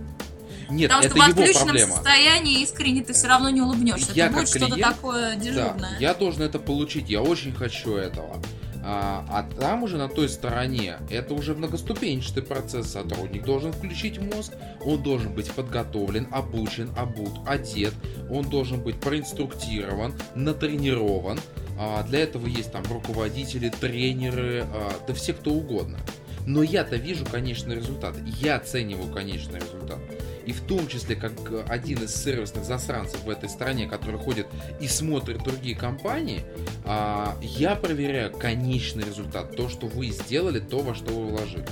Нет, 0.70 0.92
Потому 0.92 1.06
это 1.06 1.16
что 1.16 1.26
в 1.26 1.30
отключенном 1.30 1.68
проблема. 1.68 1.94
состоянии 1.94 2.62
искренне 2.64 3.04
ты 3.04 3.14
все 3.14 3.28
равно 3.28 3.50
не 3.50 3.62
улыбнешься. 3.62 4.12
Я 4.14 4.26
это 4.26 4.36
будет 4.36 4.50
что-то 4.50 4.76
такое 4.78 5.36
дежурное. 5.36 5.76
Да, 5.78 5.98
я 6.00 6.14
должен 6.14 6.42
это 6.42 6.60
получить, 6.60 7.10
я 7.10 7.22
очень 7.22 7.54
хочу 7.54 7.96
этого. 7.96 8.42
А, 8.88 9.26
а 9.30 9.44
там 9.60 9.82
уже 9.82 9.98
на 9.98 10.08
той 10.08 10.30
стороне 10.30 10.98
это 11.10 11.34
уже 11.34 11.56
многоступенчатый 11.56 12.44
процесс. 12.44 12.92
Сотрудник 12.92 13.44
должен 13.44 13.74
включить 13.74 14.20
мозг, 14.20 14.54
он 14.80 15.02
должен 15.02 15.34
быть 15.34 15.52
подготовлен, 15.52 16.28
обучен, 16.32 16.92
обут, 16.96 17.32
одет, 17.48 17.96
он 18.30 18.48
должен 18.48 18.80
быть 18.80 19.00
проинструктирован, 19.00 20.14
натренирован. 20.36 21.40
А, 21.80 22.04
для 22.04 22.20
этого 22.20 22.46
есть 22.46 22.72
там 22.72 22.84
руководители, 22.84 23.70
тренеры, 23.70 24.68
а, 24.72 24.92
да 25.08 25.14
все 25.16 25.34
кто 25.34 25.52
угодно. 25.52 25.98
Но 26.46 26.62
я-то 26.62 26.96
вижу 26.96 27.26
конечный 27.26 27.76
результат. 27.76 28.16
Я 28.40 28.58
оцениваю 28.58 29.12
конечный 29.12 29.60
результат. 29.60 29.98
И 30.46 30.52
в 30.52 30.62
том 30.62 30.88
числе, 30.88 31.16
как 31.16 31.32
один 31.68 32.04
из 32.04 32.16
сервисных 32.16 32.66
засранцев 32.66 33.24
в 33.24 33.30
этой 33.30 33.50
стране, 33.50 33.88
который 33.88 34.20
ходит 34.20 34.48
и 34.80 34.88
смотрит 34.88 35.44
другие 35.44 35.76
компании, 35.76 36.44
а, 36.84 37.36
я 37.42 37.76
проверяю 37.76 38.32
конечный 38.32 39.04
результат. 39.04 39.56
То, 39.56 39.70
что 39.70 39.88
вы 39.88 40.08
сделали, 40.08 40.60
то, 40.60 40.80
во 40.80 40.94
что 40.94 41.14
вы 41.14 41.28
вложили. 41.28 41.66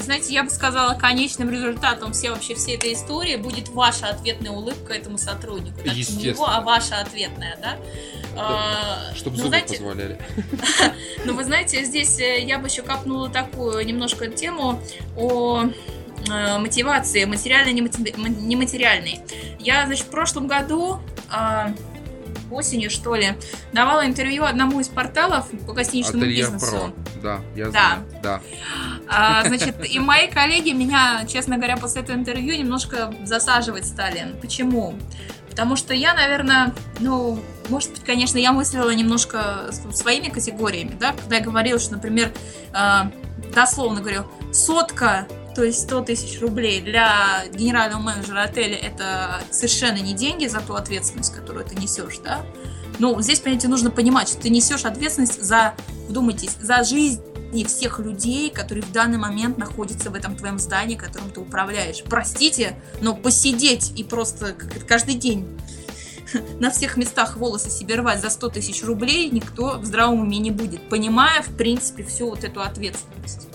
Знаете, 0.00 0.32
я 0.32 0.44
бы 0.44 0.50
сказала, 0.50 0.98
конечным 0.98 1.50
результатом 1.50 2.12
все 2.12 2.30
вообще 2.30 2.54
всей 2.54 2.76
этой 2.76 2.94
истории 2.94 3.36
будет 3.36 3.68
ваша 3.68 4.08
ответная 4.08 4.50
улыбка 4.50 4.94
этому 4.94 5.18
сотруднику. 5.18 5.76
Так, 5.84 5.94
не 5.94 6.00
его, 6.00 6.48
а 6.48 6.62
ваша 6.62 7.00
ответная, 7.00 7.58
да? 7.60 7.76
да 8.34 9.14
чтобы 9.14 9.36
ну, 9.36 9.44
зубы 9.44 9.48
знаете, 9.50 9.74
позволяли. 9.76 10.18
Ну, 11.26 11.34
вы 11.34 11.44
знаете, 11.44 11.84
здесь 11.84 12.18
э, 12.18 12.42
я 12.42 12.58
бы 12.58 12.68
еще 12.68 12.80
копнула 12.80 13.28
такую 13.28 13.84
немножко 13.84 14.28
тему 14.28 14.80
о 15.18 15.64
э, 16.30 16.58
мотивации, 16.58 17.24
материальной, 17.24 17.72
нематериальной. 17.72 19.20
Я, 19.58 19.86
значит, 19.86 20.06
в 20.06 20.10
прошлом 20.10 20.46
году 20.46 21.00
а, 21.30 21.72
осенью, 22.50 22.90
что 22.90 23.14
ли, 23.14 23.34
давала 23.72 24.06
интервью 24.06 24.44
одному 24.44 24.80
из 24.80 24.88
порталов 24.88 25.46
по 25.66 25.72
гостиничному 25.72 26.24
Ательер 26.24 26.50
бизнесу. 26.50 26.92
Про. 27.12 27.20
Да, 27.22 27.40
я 27.54 27.64
да. 27.66 27.70
знаю. 27.70 28.04
Да. 28.22 28.40
А, 29.08 29.44
значит, 29.46 29.76
и 29.88 29.98
мои 29.98 30.28
коллеги 30.28 30.70
меня, 30.70 31.24
честно 31.26 31.56
говоря, 31.56 31.76
после 31.76 32.02
этого 32.02 32.16
интервью 32.16 32.56
немножко 32.56 33.12
засаживать 33.24 33.86
стали. 33.86 34.34
Почему? 34.40 34.94
Потому 35.48 35.76
что 35.76 35.94
я, 35.94 36.14
наверное, 36.14 36.72
ну, 37.00 37.40
может 37.68 37.90
быть, 37.90 38.04
конечно, 38.04 38.38
я 38.38 38.52
мыслила 38.52 38.90
немножко 38.90 39.70
своими 39.92 40.28
категориями, 40.28 40.96
да, 40.98 41.12
когда 41.12 41.36
я 41.36 41.42
говорила, 41.42 41.78
что, 41.78 41.94
например, 41.94 42.32
э, 42.72 43.10
дословно 43.52 44.00
говорю, 44.00 44.26
сотка 44.52 45.26
то 45.54 45.64
есть 45.64 45.82
100 45.82 46.02
тысяч 46.02 46.40
рублей 46.40 46.80
для 46.80 47.44
генерального 47.52 48.00
менеджера 48.00 48.42
отеля 48.42 48.76
это 48.76 49.40
совершенно 49.50 49.98
не 49.98 50.14
деньги 50.14 50.46
за 50.46 50.60
ту 50.60 50.74
ответственность, 50.74 51.34
которую 51.34 51.64
ты 51.64 51.74
несешь, 51.74 52.18
да? 52.18 52.42
Но 52.98 53.20
здесь, 53.22 53.40
понимаете, 53.40 53.68
нужно 53.68 53.90
понимать, 53.90 54.28
что 54.28 54.42
ты 54.42 54.50
несешь 54.50 54.84
ответственность 54.84 55.42
за, 55.42 55.74
вдумайтесь, 56.08 56.56
за 56.60 56.82
жизнь 56.84 57.22
всех 57.66 57.98
людей, 57.98 58.50
которые 58.50 58.84
в 58.84 58.92
данный 58.92 59.18
момент 59.18 59.58
находятся 59.58 60.10
в 60.10 60.14
этом 60.14 60.36
твоем 60.36 60.58
здании, 60.58 60.94
которым 60.94 61.30
ты 61.30 61.40
управляешь. 61.40 62.02
Простите, 62.04 62.76
но 63.00 63.14
посидеть 63.14 63.92
и 63.96 64.04
просто 64.04 64.54
каждый 64.86 65.14
день 65.14 65.48
на 66.60 66.70
всех 66.70 66.96
местах 66.96 67.36
волосы 67.36 67.70
себе 67.70 67.96
рвать 67.96 68.20
за 68.20 68.30
100 68.30 68.50
тысяч 68.50 68.84
рублей 68.84 69.30
никто 69.30 69.78
в 69.78 69.84
здравом 69.84 70.20
уме 70.20 70.38
не 70.38 70.50
будет, 70.50 70.88
понимая, 70.88 71.42
в 71.42 71.56
принципе, 71.56 72.04
всю 72.04 72.30
вот 72.30 72.44
эту 72.44 72.60
ответственность. 72.60 73.48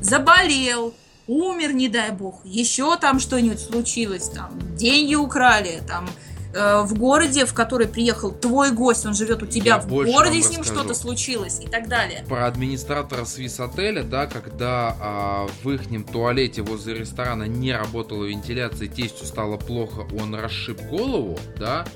Заболел, 0.00 0.94
умер, 1.26 1.72
не 1.72 1.88
дай 1.88 2.10
бог, 2.12 2.40
еще 2.44 2.96
там 2.96 3.20
что-нибудь 3.20 3.60
случилось, 3.60 4.28
там 4.28 4.50
деньги 4.76 5.14
украли, 5.14 5.82
там 5.86 6.08
э, 6.54 6.82
в 6.82 6.94
городе, 6.94 7.46
в 7.46 7.54
который 7.54 7.88
приехал 7.88 8.30
твой 8.30 8.70
гость, 8.70 9.06
он 9.06 9.14
живет 9.14 9.42
у 9.42 9.46
тебя 9.46 9.76
Я 9.76 9.78
в 9.78 9.88
городе, 9.88 10.42
с 10.42 10.50
ним 10.50 10.62
что-то 10.64 10.94
случилось 10.94 11.60
и 11.60 11.66
так 11.66 11.88
далее. 11.88 12.24
Про 12.28 12.46
администратора 12.46 13.24
Свис 13.24 13.58
отеля, 13.58 14.02
да, 14.04 14.26
когда 14.26 14.96
а, 15.00 15.48
в 15.62 15.70
их 15.70 15.82
туалете 16.06 16.62
возле 16.62 16.94
ресторана 16.94 17.44
не 17.44 17.72
работала 17.72 18.24
вентиляция, 18.24 18.88
тестю 18.88 19.24
стало 19.24 19.56
плохо, 19.56 20.06
он 20.20 20.34
расшиб 20.34 20.80
голову, 20.82 21.38
да, 21.58 21.86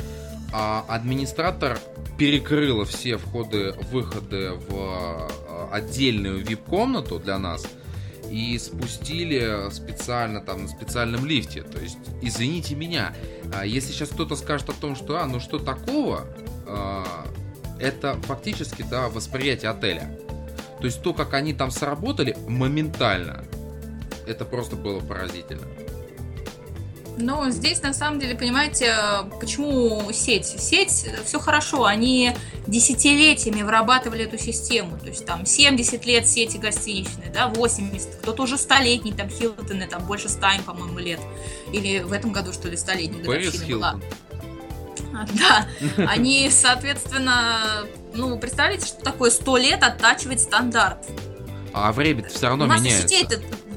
а 0.52 0.84
администратор 0.88 1.78
перекрыла 2.18 2.84
все 2.84 3.16
входы-выходы 3.16 4.54
в 4.68 4.74
а, 4.74 5.68
отдельную 5.72 6.44
вип-комнату 6.44 7.20
для 7.20 7.38
нас 7.38 7.64
и 8.30 8.58
спустили 8.58 9.70
специально 9.70 10.40
там 10.40 10.62
на 10.62 10.68
специальном 10.68 11.26
лифте. 11.26 11.62
То 11.62 11.80
есть, 11.80 11.98
извините 12.22 12.74
меня, 12.74 13.12
а, 13.52 13.66
если 13.66 13.92
сейчас 13.92 14.10
кто-то 14.10 14.36
скажет 14.36 14.70
о 14.70 14.72
том, 14.72 14.94
что, 14.94 15.20
а, 15.20 15.26
ну 15.26 15.40
что 15.40 15.58
такого, 15.58 16.26
а, 16.66 17.26
это 17.80 18.14
фактически, 18.22 18.84
да, 18.88 19.08
восприятие 19.08 19.70
отеля. 19.70 20.16
То 20.80 20.86
есть 20.86 21.02
то, 21.02 21.12
как 21.12 21.34
они 21.34 21.52
там 21.52 21.70
сработали 21.70 22.36
моментально, 22.46 23.44
это 24.26 24.44
просто 24.44 24.76
было 24.76 25.00
поразительно. 25.00 25.66
Но 27.20 27.50
здесь, 27.50 27.82
на 27.82 27.92
самом 27.92 28.18
деле, 28.18 28.34
понимаете, 28.34 28.94
почему 29.40 30.10
сеть? 30.12 30.46
Сеть, 30.46 31.06
все 31.24 31.38
хорошо, 31.38 31.84
они 31.84 32.32
десятилетиями 32.66 33.62
вырабатывали 33.62 34.24
эту 34.24 34.38
систему. 34.38 34.98
То 34.98 35.08
есть 35.08 35.26
там 35.26 35.46
70 35.46 36.04
лет 36.06 36.26
сети 36.28 36.56
гостиничные, 36.58 37.30
да, 37.32 37.48
80, 37.48 38.16
кто-то 38.22 38.42
уже 38.42 38.58
столетний, 38.58 39.12
там 39.12 39.28
Хилтоны, 39.28 39.86
там 39.86 40.04
больше 40.04 40.28
100 40.28 40.46
им, 40.56 40.62
по-моему, 40.62 40.98
лет. 40.98 41.20
Или 41.72 42.00
в 42.00 42.12
этом 42.12 42.32
году, 42.32 42.52
что 42.52 42.68
ли, 42.68 42.76
столетний 42.76 43.22
годовщина 43.22 43.66
была. 43.66 44.00
Да, 45.12 45.66
они, 46.06 46.48
соответственно, 46.50 47.84
ну, 48.14 48.38
представляете, 48.38 48.86
что 48.86 49.02
такое 49.02 49.30
100 49.30 49.56
лет 49.56 49.82
оттачивать 49.82 50.40
стандарт. 50.40 51.04
А 51.72 51.92
время 51.92 52.28
все 52.28 52.46
равно 52.48 52.64
У 52.64 52.68
нас 52.68 52.80
меняется. 52.80 53.08
сетей-то 53.08 53.38
вот. 53.40 53.69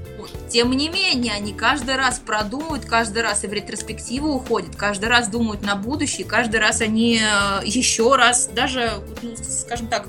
Тем 0.54 0.70
не 0.70 0.88
менее, 0.88 1.34
они 1.34 1.52
каждый 1.52 1.96
раз 1.96 2.20
продумывают, 2.20 2.86
каждый 2.86 3.24
раз 3.24 3.44
и 3.44 3.48
в 3.48 3.54
ретроспективу 3.54 4.36
уходят, 4.36 4.76
каждый 4.76 5.10
раз 5.10 5.28
думают 5.28 5.64
на 5.64 5.76
будущее, 5.76 6.28
каждый 6.28 6.60
раз 6.60 6.80
они 6.82 7.20
э, 7.20 7.66
еще 7.66 8.16
раз, 8.16 8.46
даже, 8.54 8.92
ну, 9.24 9.34
скажем 9.36 9.88
так, 9.88 10.08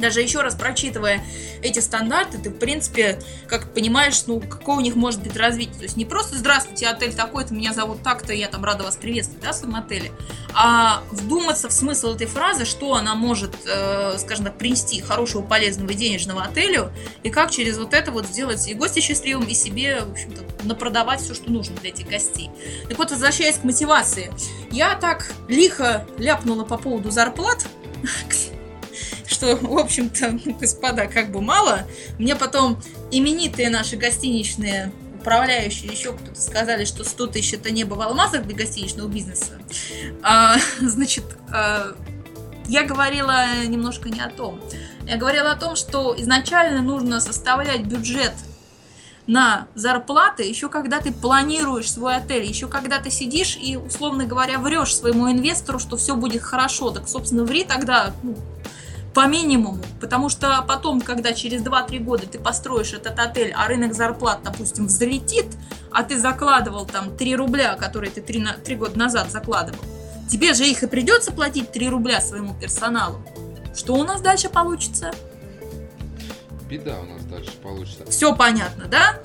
даже 0.00 0.20
еще 0.20 0.40
раз 0.40 0.54
прочитывая 0.54 1.22
эти 1.62 1.78
стандарты, 1.78 2.38
ты, 2.38 2.50
в 2.50 2.58
принципе, 2.58 3.20
как 3.46 3.72
понимаешь, 3.72 4.26
ну, 4.26 4.40
какое 4.40 4.76
у 4.76 4.80
них 4.80 4.96
может 4.96 5.22
быть 5.22 5.36
развитие. 5.36 5.76
То 5.76 5.82
есть 5.84 5.96
не 5.96 6.04
просто 6.04 6.36
«Здравствуйте, 6.36 6.88
отель 6.88 7.14
такой-то, 7.14 7.54
меня 7.54 7.72
зовут 7.72 8.02
так-то, 8.02 8.32
я 8.32 8.48
там 8.48 8.64
рада 8.64 8.84
вас 8.84 8.96
приветствовать, 8.96 9.42
да, 9.42 9.52
в 9.52 9.54
своем 9.54 9.76
отеле», 9.76 10.10
а 10.54 11.02
вдуматься 11.10 11.68
в 11.68 11.72
смысл 11.72 12.14
этой 12.14 12.26
фразы, 12.26 12.64
что 12.64 12.94
она 12.94 13.14
может, 13.14 13.54
э, 13.66 14.16
скажем 14.18 14.46
так, 14.46 14.58
принести 14.58 15.00
хорошего, 15.00 15.42
полезного 15.42 15.94
денежного 15.94 16.42
отелю, 16.42 16.92
и 17.22 17.30
как 17.30 17.50
через 17.50 17.78
вот 17.78 17.94
это 17.94 18.10
вот 18.10 18.26
сделать 18.26 18.66
и 18.68 18.74
гостя 18.74 19.00
счастливым, 19.00 19.44
и 19.44 19.54
себе, 19.54 20.00
в 20.00 20.12
общем-то, 20.12 20.42
напродавать 20.64 21.20
все, 21.20 21.34
что 21.34 21.50
нужно 21.50 21.76
для 21.76 21.90
этих 21.90 22.08
гостей. 22.08 22.50
Так 22.88 22.98
вот, 22.98 23.10
возвращаясь 23.10 23.56
к 23.56 23.64
мотивации, 23.64 24.32
я 24.70 24.94
так 24.94 25.32
лихо 25.48 26.06
ляпнула 26.18 26.64
по 26.64 26.78
поводу 26.78 27.10
зарплат, 27.10 27.66
что, 29.40 29.56
в 29.56 29.78
общем-то, 29.78 30.38
ну, 30.44 30.54
господа, 30.54 31.06
как 31.06 31.32
бы 31.32 31.40
мало. 31.40 31.84
Мне 32.18 32.36
потом 32.36 32.80
именитые 33.10 33.70
наши 33.70 33.96
гостиничные 33.96 34.92
управляющие, 35.18 35.90
еще 35.90 36.12
кто-то 36.14 36.40
сказали, 36.40 36.86
что 36.86 37.04
100 37.04 37.26
тысяч 37.28 37.52
это 37.54 37.70
небо 37.70 37.94
в 37.94 38.00
алмазах 38.00 38.46
для 38.46 38.56
гостиничного 38.56 39.06
бизнеса. 39.06 39.60
А, 40.22 40.56
значит, 40.80 41.24
а, 41.52 41.94
я 42.68 42.84
говорила 42.84 43.64
немножко 43.66 44.08
не 44.08 44.20
о 44.20 44.30
том. 44.30 44.60
Я 45.06 45.16
говорила 45.16 45.52
о 45.52 45.56
том, 45.56 45.76
что 45.76 46.14
изначально 46.18 46.80
нужно 46.80 47.20
составлять 47.20 47.82
бюджет 47.82 48.32
на 49.26 49.68
зарплаты, 49.74 50.42
еще 50.42 50.68
когда 50.68 51.00
ты 51.00 51.12
планируешь 51.12 51.90
свой 51.90 52.16
отель, 52.16 52.44
еще 52.44 52.66
когда 52.66 52.98
ты 52.98 53.10
сидишь 53.10 53.58
и, 53.60 53.76
условно 53.76 54.24
говоря, 54.24 54.58
врешь 54.58 54.96
своему 54.96 55.30
инвестору, 55.30 55.78
что 55.78 55.96
все 55.96 56.16
будет 56.16 56.42
хорошо, 56.42 56.90
так, 56.90 57.08
собственно, 57.08 57.44
ври 57.44 57.64
тогда 57.64 58.12
ну, 58.22 58.36
по 59.14 59.26
минимуму, 59.26 59.82
потому 60.00 60.28
что 60.28 60.64
потом, 60.66 61.00
когда 61.00 61.32
через 61.32 61.62
2-3 61.62 61.98
года 61.98 62.26
ты 62.26 62.38
построишь 62.38 62.92
этот 62.92 63.18
отель, 63.18 63.52
а 63.56 63.66
рынок 63.66 63.94
зарплат, 63.94 64.40
допустим, 64.44 64.86
взлетит, 64.86 65.46
а 65.90 66.04
ты 66.04 66.18
закладывал 66.18 66.86
там 66.86 67.16
3 67.16 67.36
рубля, 67.36 67.74
которые 67.74 68.10
ты 68.10 68.20
3, 68.20 68.40
на, 68.40 68.52
3 68.54 68.76
года 68.76 68.98
назад 68.98 69.30
закладывал, 69.30 69.80
тебе 70.28 70.54
же 70.54 70.64
их 70.64 70.82
и 70.82 70.86
придется 70.86 71.32
платить 71.32 71.72
3 71.72 71.88
рубля 71.88 72.20
своему 72.20 72.54
персоналу. 72.54 73.20
Что 73.74 73.94
у 73.94 74.04
нас 74.04 74.20
дальше 74.20 74.48
получится? 74.48 75.10
Беда 76.68 77.00
у 77.00 77.04
нас 77.04 77.24
дальше 77.24 77.52
получится. 77.62 78.04
Все 78.08 78.34
понятно, 78.34 78.86
да? 78.86 79.18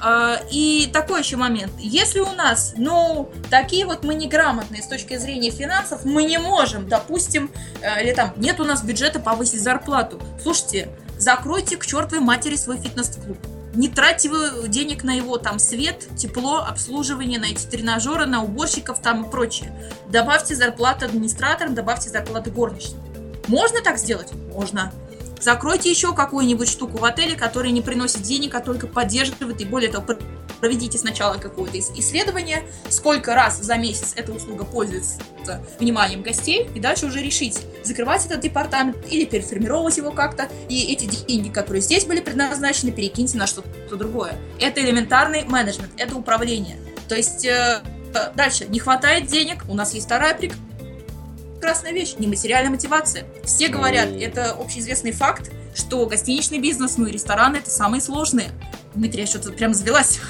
А, 0.00 0.40
И 0.50 0.88
такой 0.92 1.20
еще 1.20 1.36
момент. 1.36 1.72
Если 1.78 2.20
у 2.20 2.32
нас, 2.32 2.74
ну, 2.76 3.30
такие 3.50 3.84
вот 3.84 4.04
мы 4.04 4.14
неграмотные 4.14 4.82
с 4.82 4.86
точки 4.86 5.16
зрения 5.16 5.50
финансов, 5.50 6.04
мы 6.04 6.24
не 6.24 6.38
можем, 6.38 6.88
допустим, 6.88 7.50
э, 7.80 8.02
или 8.02 8.12
там, 8.12 8.32
нет 8.36 8.60
у 8.60 8.64
нас 8.64 8.82
бюджета 8.82 9.18
повысить 9.18 9.62
зарплату. 9.62 10.20
Слушайте, 10.40 10.88
закройте 11.18 11.76
к 11.76 11.84
чертовой 11.84 12.24
матери 12.24 12.56
свой 12.56 12.78
фитнес-клуб. 12.78 13.38
Не 13.74 13.88
тратьте 13.88 14.28
вы 14.28 14.68
денег 14.68 15.04
на 15.04 15.12
его 15.12 15.36
там 15.36 15.58
свет, 15.58 16.08
тепло, 16.16 16.58
обслуживание, 16.58 17.38
на 17.38 17.46
эти 17.46 17.66
тренажеры, 17.66 18.26
на 18.26 18.42
уборщиков 18.42 19.00
там 19.00 19.24
и 19.24 19.30
прочее. 19.30 19.72
Добавьте 20.08 20.54
зарплату 20.54 21.04
администраторам, 21.04 21.74
добавьте 21.74 22.08
зарплаты 22.08 22.50
горничным. 22.50 23.00
Можно 23.46 23.82
так 23.82 23.98
сделать? 23.98 24.32
Можно. 24.52 24.92
Закройте 25.40 25.90
еще 25.90 26.14
какую-нибудь 26.14 26.68
штуку 26.68 26.98
в 26.98 27.04
отеле, 27.04 27.36
которая 27.36 27.72
не 27.72 27.80
приносит 27.80 28.22
денег, 28.22 28.54
а 28.54 28.60
только 28.60 28.86
поддерживает. 28.86 29.60
И 29.60 29.64
более 29.64 29.90
того, 29.90 30.04
проведите 30.60 30.98
сначала 30.98 31.36
какое-то 31.38 31.78
исследование, 31.78 32.64
сколько 32.88 33.34
раз 33.34 33.60
за 33.60 33.76
месяц 33.76 34.12
эта 34.16 34.32
услуга 34.32 34.64
пользуется 34.64 35.20
вниманием 35.78 36.22
гостей, 36.22 36.68
и 36.74 36.80
дальше 36.80 37.06
уже 37.06 37.20
решите, 37.20 37.60
закрывать 37.84 38.26
этот 38.26 38.40
департамент 38.40 38.96
или 39.10 39.24
переформировать 39.24 39.96
его 39.96 40.10
как-то, 40.10 40.48
и 40.68 40.92
эти 40.92 41.06
деньги, 41.06 41.48
которые 41.48 41.80
здесь 41.80 42.04
были 42.04 42.20
предназначены, 42.20 42.90
перекиньте 42.90 43.38
на 43.38 43.46
что-то 43.46 43.96
другое. 43.96 44.34
Это 44.60 44.80
элементарный 44.80 45.44
менеджмент, 45.44 45.92
это 45.96 46.16
управление. 46.16 46.76
То 47.08 47.14
есть 47.14 47.44
э, 47.44 47.82
дальше, 48.34 48.66
не 48.66 48.78
хватает 48.80 49.26
денег, 49.26 49.64
у 49.68 49.74
нас 49.74 49.94
есть 49.94 50.06
вторая 50.06 50.34
прекрасная 50.34 50.67
прекрасная 51.58 51.92
вещь, 51.92 52.14
нематериальная 52.18 52.70
мотивация. 52.70 53.26
Все 53.44 53.68
говорят, 53.68 54.10
Ну. 54.10 54.20
это 54.20 54.52
общеизвестный 54.52 55.10
факт, 55.12 55.50
что 55.74 56.06
гостиничный 56.06 56.58
бизнес, 56.58 56.96
ну 56.96 57.06
и 57.06 57.12
рестораны 57.12 57.56
это 57.56 57.70
самые 57.70 58.00
сложные. 58.00 58.50
Дмитрий, 58.94 59.22
я 59.22 59.26
что-то 59.26 59.50
прям 59.52 59.74
завелась. 59.74 60.20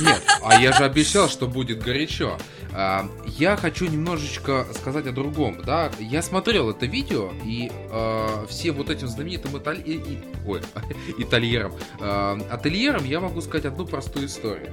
Нет, 0.00 0.22
а 0.42 0.60
я 0.60 0.72
же 0.72 0.84
обещал, 0.84 1.28
что 1.28 1.46
будет 1.48 1.82
горячо. 1.82 2.38
А, 2.76 3.08
Я 3.26 3.56
хочу 3.56 3.86
немножечко 3.86 4.66
сказать 4.74 5.06
о 5.06 5.12
другом, 5.12 5.62
да. 5.64 5.90
Я 6.00 6.22
смотрел 6.22 6.70
это 6.70 6.86
видео, 6.86 7.30
и 7.44 7.70
э, 7.72 8.46
все 8.48 8.72
вот 8.72 8.90
этим 8.90 9.06
знаменитым 9.06 9.56
италь... 9.58 9.80
и- 9.84 9.92
и- 9.94 10.18
ой, 10.46 10.60
итальерам, 11.18 11.72
э, 12.00 12.38
ательерам 12.50 13.04
я 13.04 13.20
могу 13.20 13.40
сказать 13.40 13.66
одну 13.66 13.86
простую 13.86 14.26
историю. 14.26 14.72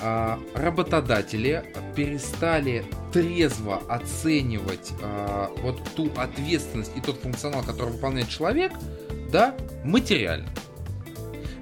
А, 0.00 0.38
Работодатели 0.54 1.64
перестали 1.96 2.84
трезво 3.12 3.82
оценивать 3.88 4.90
а, 5.02 5.50
вот 5.62 5.80
ту 5.96 6.10
ответственность 6.16 6.92
и 6.96 7.00
тот 7.00 7.20
функционал, 7.20 7.62
который 7.62 7.92
выполняет 7.92 8.28
человек, 8.28 8.72
да, 9.30 9.54
материально. 9.84 10.48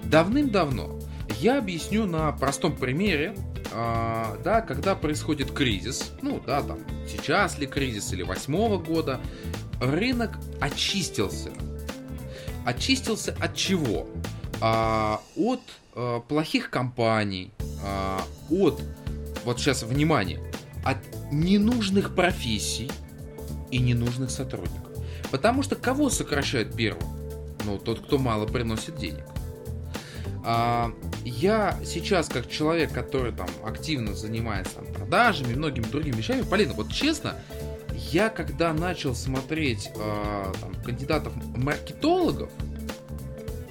Давным-давно 0.04 0.98
я 1.40 1.58
объясню 1.58 2.06
на 2.06 2.32
простом 2.32 2.76
примере, 2.76 3.36
а, 3.72 4.36
да, 4.44 4.60
когда 4.60 4.94
происходит 4.94 5.50
кризис, 5.52 6.12
ну 6.22 6.40
да, 6.44 6.62
там 6.62 6.78
сейчас 7.08 7.58
ли 7.58 7.66
кризис 7.66 8.12
или 8.12 8.22
восьмого 8.22 8.78
года, 8.78 9.20
рынок 9.80 10.38
очистился. 10.60 11.50
Очистился 12.64 13.36
от 13.38 13.54
чего? 13.54 14.06
А, 14.60 15.20
от 15.36 15.60
а, 15.94 16.20
плохих 16.20 16.70
компаний, 16.70 17.52
а, 17.84 18.22
от, 18.50 18.82
вот 19.44 19.60
сейчас 19.60 19.82
внимание, 19.82 20.40
от 20.84 20.98
ненужных 21.30 22.14
профессий 22.14 22.90
и 23.70 23.78
ненужных 23.78 24.30
сотрудников. 24.30 24.92
Потому 25.30 25.62
что 25.62 25.76
кого 25.76 26.08
сокращают 26.08 26.74
первым? 26.74 27.08
Ну, 27.64 27.78
тот, 27.78 28.00
кто 28.00 28.18
мало 28.18 28.46
приносит 28.46 28.96
денег. 28.96 29.24
А, 30.48 30.92
я 31.24 31.76
сейчас, 31.84 32.28
как 32.28 32.48
человек, 32.48 32.92
который 32.92 33.32
там 33.32 33.48
активно 33.64 34.14
занимается 34.14 34.78
продажами 34.78 35.52
и 35.52 35.56
многими 35.56 35.82
другими 35.82 36.14
вещами, 36.14 36.42
Полина, 36.42 36.72
вот 36.72 36.92
честно, 36.92 37.34
я 38.12 38.28
когда 38.28 38.72
начал 38.72 39.16
смотреть 39.16 39.90
а, 39.96 40.52
там, 40.60 40.72
кандидатов 40.84 41.32
маркетологов, 41.56 42.48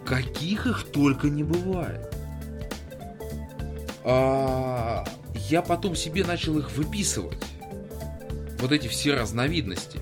каких 0.05 0.67
их 0.67 0.83
только 0.91 1.29
не 1.29 1.43
бывает. 1.43 2.13
а, 4.03 5.05
я 5.49 5.61
потом 5.61 5.95
себе 5.95 6.25
начал 6.25 6.59
их 6.59 6.73
выписывать. 6.73 7.41
Вот 8.59 8.73
эти 8.73 8.89
все 8.89 9.15
разновидности. 9.15 9.99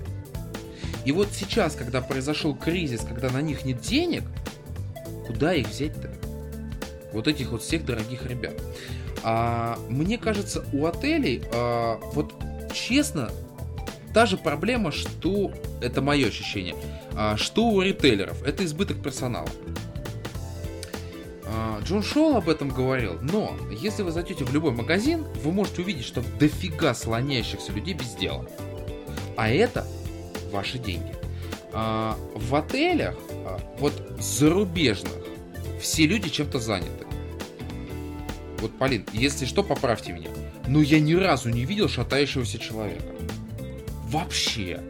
И 1.04 1.12
вот 1.12 1.28
сейчас, 1.32 1.76
когда 1.76 2.00
произошел 2.00 2.52
кризис, 2.52 3.02
когда 3.02 3.30
на 3.30 3.42
них 3.42 3.64
нет 3.64 3.80
денег, 3.80 4.24
куда 5.28 5.54
их 5.54 5.68
взять-то? 5.68 6.23
Вот 7.14 7.28
этих 7.28 7.50
вот 7.50 7.62
всех 7.62 7.86
дорогих 7.86 8.26
ребят. 8.26 8.54
А, 9.22 9.78
мне 9.88 10.18
кажется, 10.18 10.64
у 10.72 10.84
отелей, 10.84 11.42
а, 11.52 11.98
вот 12.12 12.34
честно, 12.74 13.30
та 14.12 14.26
же 14.26 14.36
проблема, 14.36 14.92
что 14.92 15.52
это 15.80 16.02
мое 16.02 16.28
ощущение, 16.28 16.74
а, 17.14 17.36
что 17.36 17.68
у 17.68 17.80
ритейлеров, 17.80 18.42
это 18.42 18.64
избыток 18.64 19.02
персонала. 19.02 19.48
А, 21.46 21.80
Джон 21.84 22.02
Шоу 22.02 22.36
об 22.36 22.48
этом 22.48 22.68
говорил, 22.68 23.18
но 23.22 23.56
если 23.70 24.02
вы 24.02 24.10
зайдете 24.10 24.44
в 24.44 24.52
любой 24.52 24.72
магазин, 24.72 25.24
вы 25.42 25.52
можете 25.52 25.82
увидеть, 25.82 26.04
что 26.04 26.22
дофига 26.38 26.94
слоняющихся 26.94 27.72
людей 27.72 27.94
без 27.94 28.14
дела. 28.14 28.44
А 29.36 29.48
это 29.48 29.86
ваши 30.50 30.78
деньги. 30.78 31.14
А, 31.72 32.16
в 32.34 32.54
отелях, 32.54 33.16
а, 33.44 33.58
вот 33.78 33.92
зарубежных, 34.18 35.12
все 35.80 36.06
люди 36.06 36.30
чем-то 36.30 36.58
заняты. 36.58 37.03
Вот, 38.64 38.78
Полин, 38.78 39.04
если 39.12 39.44
что, 39.44 39.62
поправьте 39.62 40.10
меня. 40.10 40.30
Но 40.66 40.80
я 40.80 40.98
ни 40.98 41.12
разу 41.12 41.50
не 41.50 41.66
видел 41.66 41.86
шатающегося 41.86 42.58
человека. 42.58 43.04
Вообще. 44.08 44.80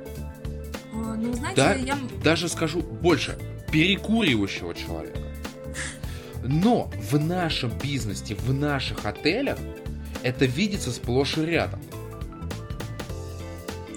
А, 0.92 1.16
ну, 1.16 1.32
знаете, 1.32 1.56
Да, 1.56 1.74
я... 1.74 1.98
Даже 2.22 2.48
скажу 2.48 2.82
больше, 2.82 3.36
перекуривающего 3.72 4.76
человека. 4.76 5.18
Но 6.44 6.88
в 7.10 7.18
нашем 7.18 7.76
бизнесе, 7.82 8.36
в 8.36 8.54
наших 8.54 9.06
отелях 9.06 9.58
это 10.22 10.44
видится 10.44 10.92
сплошь 10.92 11.36
и 11.36 11.44
рядом. 11.44 11.80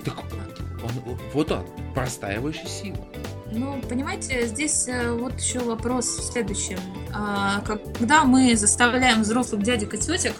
Так 0.04 0.24
он, 0.24 1.20
вот 1.36 1.52
он, 1.52 1.68
простаивающая 1.94 2.66
сила. 2.66 3.08
Ну, 3.52 3.80
понимаете, 3.88 4.48
здесь 4.48 4.88
э, 4.88 5.12
вот 5.12 5.40
еще 5.40 5.60
вопрос 5.60 6.08
в 6.18 6.24
следующем. 6.24 6.80
А, 7.20 7.62
когда 7.62 8.24
мы 8.26 8.56
заставляем 8.56 9.24
взрослых 9.24 9.64
дядек 9.64 9.96
и 9.96 9.98
тетек 9.98 10.36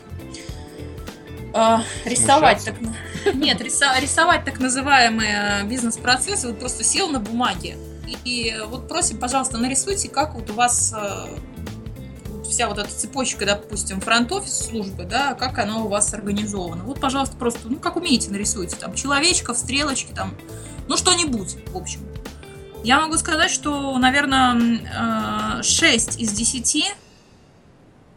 а, 1.54 1.82
рисовать 2.06 2.64
так, 2.66 2.76
нет, 3.34 3.60
рисовать 3.62 4.46
так 4.46 4.60
называемые 4.60 5.62
э, 5.62 5.66
бизнес-процессы, 5.66 6.48
вот 6.48 6.60
просто 6.60 6.84
сел 6.84 7.10
на 7.10 7.20
бумаге 7.20 7.78
и, 8.24 8.56
вот 8.68 8.88
просим, 8.88 9.18
пожалуйста, 9.18 9.58
нарисуйте, 9.58 10.08
как 10.08 10.36
вот 10.36 10.52
у 10.52 10.54
вас 10.54 10.94
э, 10.96 11.28
вся 12.48 12.68
вот 12.68 12.78
эта 12.78 12.90
цепочка, 12.90 13.46
допустим, 13.46 14.00
фронт-офис 14.00 14.68
службы, 14.68 15.04
да, 15.04 15.34
как 15.34 15.58
она 15.58 15.80
у 15.80 15.88
вас 15.88 16.14
организована. 16.14 16.84
Вот, 16.84 17.00
пожалуйста, 17.00 17.36
просто, 17.38 17.68
ну, 17.68 17.78
как 17.78 17.96
умеете, 17.96 18.30
нарисуйте. 18.30 18.76
Там 18.76 18.94
человечков, 18.94 19.58
стрелочки, 19.58 20.14
там, 20.14 20.36
ну, 20.88 20.96
что-нибудь, 20.96 21.58
в 21.68 21.78
общем. 21.78 22.02
Я 22.84 23.02
могу 23.02 23.18
сказать, 23.18 23.52
что, 23.52 23.98
наверное, 23.98 25.62
6 25.62 26.20
из 26.20 26.32
10 26.32 26.96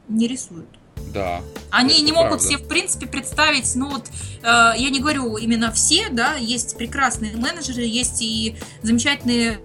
не 0.09 0.28
рисуют. 0.28 0.69
Да. 1.12 1.41
Они 1.70 2.01
не 2.03 2.12
могут 2.12 2.39
правда. 2.39 2.47
себе, 2.47 2.59
в 2.59 2.69
принципе, 2.69 3.07
представить, 3.07 3.74
ну 3.74 3.91
вот, 3.91 4.09
э, 4.43 4.43
я 4.43 4.91
не 4.91 5.01
говорю 5.01 5.37
именно 5.37 5.73
все, 5.73 6.09
да, 6.11 6.35
есть 6.35 6.77
прекрасные 6.77 7.37
менеджеры, 7.37 7.82
есть 7.82 8.23
и 8.23 8.57
замечательные 8.82 9.61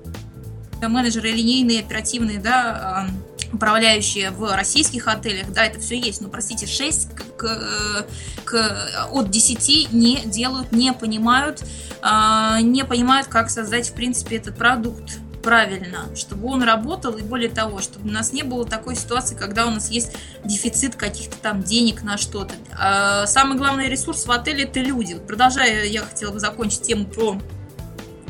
менеджеры 0.82 1.32
линейные, 1.32 1.82
оперативные, 1.82 2.40
да, 2.40 3.08
э, 3.08 3.35
управляющие 3.56 4.32
в 4.32 4.56
российских 4.56 5.08
отелях, 5.08 5.52
да, 5.52 5.66
это 5.66 5.80
все 5.80 5.98
есть, 6.00 6.22
но, 6.22 6.30
простите, 6.30 6.68
6 6.68 7.10
к, 7.16 7.38
к, 7.38 8.06
к- 8.44 9.08
от 9.12 9.30
10 9.30 9.92
не 9.92 10.22
делают, 10.26 10.72
не 10.72 10.94
понимают, 10.94 11.64
э, 12.02 12.58
не 12.62 12.86
понимают, 12.86 13.28
как 13.28 13.50
создать, 13.50 13.90
в 13.90 13.94
принципе, 13.94 14.38
этот 14.38 14.56
продукт 14.56 15.20
правильно, 15.46 16.08
чтобы 16.16 16.48
он 16.48 16.64
работал, 16.64 17.14
и 17.14 17.22
более 17.22 17.50
того, 17.50 17.80
чтобы 17.80 18.10
у 18.10 18.12
нас 18.12 18.34
не 18.34 18.42
было 18.42 18.66
такой 18.66 18.96
ситуации, 18.96 19.36
когда 19.36 19.68
у 19.68 19.70
нас 19.70 19.92
есть 19.92 20.12
дефицит 20.44 20.96
каких-то 20.96 21.38
там 21.38 21.62
денег 21.62 22.02
на 22.02 22.18
что-то. 22.18 22.56
А 22.76 23.28
самый 23.28 23.56
главный 23.56 23.88
ресурс 23.88 24.26
в 24.26 24.32
отеле 24.32 24.64
это 24.64 24.80
люди. 24.80 25.14
Вот 25.14 25.28
Продолжая, 25.28 25.86
я 25.86 26.02
хотела 26.02 26.32
бы 26.32 26.40
закончить 26.40 26.82
тему 26.82 27.06
про 27.06 27.40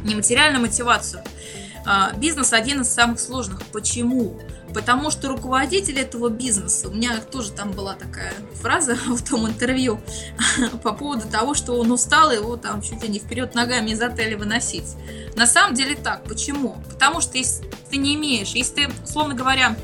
нематериальную 0.04 0.62
мотивацию. 0.62 1.24
А, 1.86 2.12
Бизнес 2.18 2.52
один 2.52 2.82
из 2.82 2.90
самых 2.90 3.20
сложных. 3.20 3.64
Почему? 3.68 4.38
Потому 4.76 5.10
что 5.10 5.30
руководитель 5.30 5.98
этого 6.00 6.28
бизнеса, 6.28 6.90
у 6.90 6.92
меня 6.92 7.22
тоже 7.22 7.54
там 7.54 7.72
была 7.72 7.96
такая 7.96 8.34
фраза 8.56 8.96
в 9.08 9.24
том 9.24 9.48
интервью 9.48 10.02
по 10.84 10.92
поводу 10.92 11.30
того, 11.30 11.54
что 11.54 11.80
он 11.80 11.92
устал 11.92 12.30
его 12.30 12.58
там 12.58 12.82
чуть 12.82 13.02
ли 13.02 13.08
не 13.08 13.20
вперед 13.20 13.56
ногами 13.56 13.92
из 13.92 14.02
отеля 14.02 14.38
выносить. 14.38 14.98
На 15.38 15.48
самом 15.48 15.76
деле 15.76 15.96
так. 15.96 16.26
Почему? 16.26 16.76
Потому 16.90 17.22
что 17.22 17.38
если 17.38 17.64
ты 17.90 17.96
не 17.96 18.16
имеешь, 18.16 18.50
если 18.50 18.88
ты, 18.88 18.90
условно 19.02 19.34
говоря, 19.34 19.78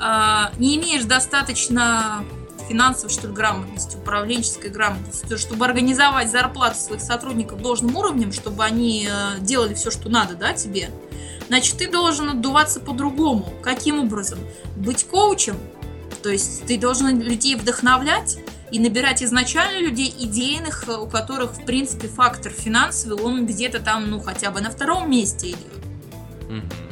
а, 0.00 0.50
не 0.56 0.76
имеешь 0.76 1.04
достаточно 1.04 2.24
финансовой, 2.72 3.10
что 3.10 3.28
ли, 3.28 3.34
грамотности, 3.34 3.96
управленческой 3.96 4.70
грамотности, 4.70 5.26
то, 5.26 5.36
чтобы 5.36 5.66
организовать 5.66 6.30
зарплату 6.30 6.78
своих 6.78 7.02
сотрудников 7.02 7.60
должным 7.60 7.94
уровнем, 7.96 8.32
чтобы 8.32 8.64
они 8.64 9.08
э, 9.10 9.40
делали 9.40 9.74
все, 9.74 9.90
что 9.90 10.08
надо, 10.08 10.34
да, 10.34 10.54
тебе, 10.54 10.90
значит, 11.48 11.76
ты 11.76 11.90
должен 11.90 12.30
отдуваться 12.30 12.80
по-другому. 12.80 13.52
Каким 13.62 14.00
образом? 14.00 14.38
Быть 14.76 15.04
коучем, 15.04 15.56
то 16.22 16.30
есть 16.30 16.64
ты 16.66 16.78
должен 16.78 17.20
людей 17.20 17.56
вдохновлять 17.56 18.38
и 18.70 18.78
набирать 18.78 19.22
изначально 19.22 19.80
людей 19.80 20.14
идейных, 20.18 20.88
э, 20.88 20.96
у 20.96 21.06
которых, 21.06 21.52
в 21.52 21.64
принципе, 21.66 22.08
фактор 22.08 22.52
финансовый, 22.52 23.22
он 23.22 23.46
где-то 23.46 23.80
там, 23.80 24.10
ну, 24.10 24.18
хотя 24.18 24.50
бы 24.50 24.62
на 24.62 24.70
втором 24.70 25.10
месте 25.10 25.50
идет. 25.50 25.58
Мгм. 26.48 26.91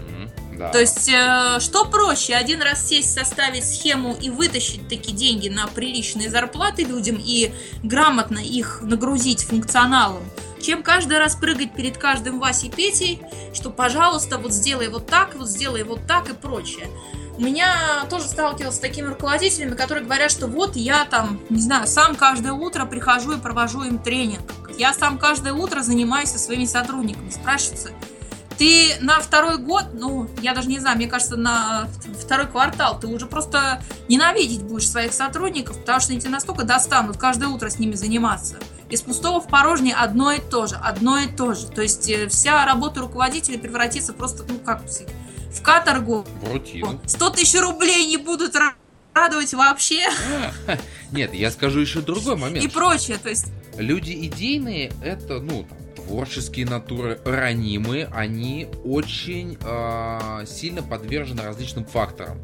Да. 0.61 0.69
То 0.69 0.79
есть, 0.79 1.09
э, 1.09 1.59
что 1.59 1.87
проще, 1.87 2.35
один 2.35 2.61
раз 2.61 2.87
сесть, 2.87 3.15
составить 3.15 3.65
схему 3.65 4.15
и 4.21 4.29
вытащить 4.29 4.89
такие 4.89 5.17
деньги 5.17 5.49
на 5.49 5.67
приличные 5.67 6.29
зарплаты 6.29 6.85
людям 6.85 7.17
и 7.19 7.51
грамотно 7.83 8.41
их 8.41 8.81
нагрузить 8.83 9.43
функционалом, 9.43 10.23
чем 10.61 10.83
каждый 10.83 11.17
раз 11.17 11.35
прыгать 11.35 11.73
перед 11.73 11.97
каждым 11.97 12.39
Васей 12.39 12.71
Петей, 12.71 13.23
что, 13.55 13.71
пожалуйста, 13.71 14.37
вот 14.37 14.53
сделай 14.53 14.89
вот 14.89 15.07
так, 15.07 15.35
вот 15.35 15.49
сделай 15.49 15.83
вот 15.83 16.07
так 16.07 16.29
и 16.29 16.35
прочее. 16.35 16.89
У 17.39 17.43
меня 17.43 18.05
тоже 18.11 18.29
сталкивалась 18.29 18.77
с 18.77 18.81
такими 18.81 19.07
руководителями, 19.07 19.75
которые 19.75 20.05
говорят, 20.05 20.31
что 20.31 20.47
вот 20.47 20.77
я 20.77 21.07
там, 21.07 21.41
не 21.49 21.63
знаю, 21.63 21.87
сам 21.87 22.17
каждое 22.17 22.53
утро 22.53 22.85
прихожу 22.85 23.33
и 23.33 23.41
провожу 23.41 23.83
им 23.83 23.99
тренинг. 23.99 24.43
Я 24.77 24.93
сам 24.93 25.17
каждое 25.17 25.55
утро 25.55 25.81
занимаюсь 25.81 26.29
со 26.29 26.39
своими 26.39 26.67
сотрудниками. 26.67 27.31
Спрашивается, 27.31 27.93
ты 28.61 28.99
на 29.01 29.21
второй 29.21 29.57
год, 29.57 29.87
ну, 29.95 30.29
я 30.43 30.53
даже 30.53 30.69
не 30.69 30.79
знаю, 30.79 30.99
мне 30.99 31.07
кажется, 31.07 31.39
на 31.39 31.89
второй 32.23 32.47
квартал 32.47 33.01
ты 33.01 33.07
уже 33.07 33.25
просто 33.25 33.83
ненавидеть 34.07 34.63
будешь 34.65 34.87
своих 34.87 35.15
сотрудников, 35.15 35.79
потому 35.79 35.99
что 35.99 36.13
они 36.13 36.21
тебя 36.21 36.33
настолько 36.33 36.65
достанут 36.65 37.17
каждое 37.17 37.49
утро 37.49 37.71
с 37.71 37.79
ними 37.79 37.95
заниматься. 37.95 38.59
Из 38.91 39.01
пустого 39.01 39.41
в 39.41 39.49
порожнее 39.49 39.95
одно 39.95 40.33
и 40.33 40.41
то 40.41 40.67
же, 40.67 40.75
одно 40.75 41.17
и 41.17 41.27
то 41.27 41.55
же. 41.55 41.69
То 41.69 41.81
есть 41.81 42.07
э, 42.11 42.29
вся 42.29 42.67
работа 42.67 43.01
руководителя 43.01 43.57
превратится 43.57 44.13
просто, 44.13 44.45
ну, 44.47 44.59
как 44.59 44.83
в 44.85 45.63
каторгу. 45.63 46.27
В 46.43 46.53
рутину. 46.53 47.01
100 47.07 47.31
тысяч 47.31 47.59
рублей 47.59 48.07
не 48.09 48.19
будут 48.19 48.55
ра- 48.57 48.75
радовать 49.15 49.55
вообще 49.55 50.07
Нет, 51.13 51.33
я 51.33 51.51
скажу 51.51 51.81
еще 51.81 52.03
другой 52.03 52.37
момент. 52.37 52.63
и 52.63 52.69
прочее. 52.69 53.17
То 53.17 53.31
есть 53.31 53.47
Люди 53.79 54.13
идейные 54.27 54.93
это, 55.03 55.41
ну, 55.41 55.67
творческие 56.11 56.67
натуры, 56.67 57.21
ранимые, 57.25 58.09
они 58.13 58.67
очень 58.85 59.57
а, 59.63 60.45
сильно 60.45 60.83
подвержены 60.83 61.43
различным 61.43 61.85
факторам. 61.85 62.39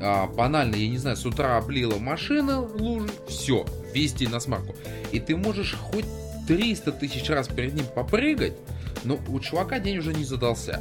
А, 0.00 0.28
банально, 0.28 0.76
я 0.76 0.88
не 0.88 0.96
знаю, 0.96 1.16
с 1.16 1.26
утра 1.26 1.56
облила 1.58 1.98
машина 1.98 2.60
лужи, 2.60 3.10
все, 3.28 3.66
весь 3.92 4.12
день 4.12 4.30
на 4.30 4.38
смарку. 4.38 4.76
И 5.10 5.18
ты 5.18 5.36
можешь 5.36 5.74
хоть 5.74 6.04
300 6.46 6.92
тысяч 6.92 7.28
раз 7.28 7.48
перед 7.48 7.74
ним 7.74 7.86
попрыгать, 7.86 8.54
но 9.02 9.18
у 9.26 9.40
чувака 9.40 9.80
день 9.80 9.98
уже 9.98 10.14
не 10.14 10.24
задался. 10.24 10.80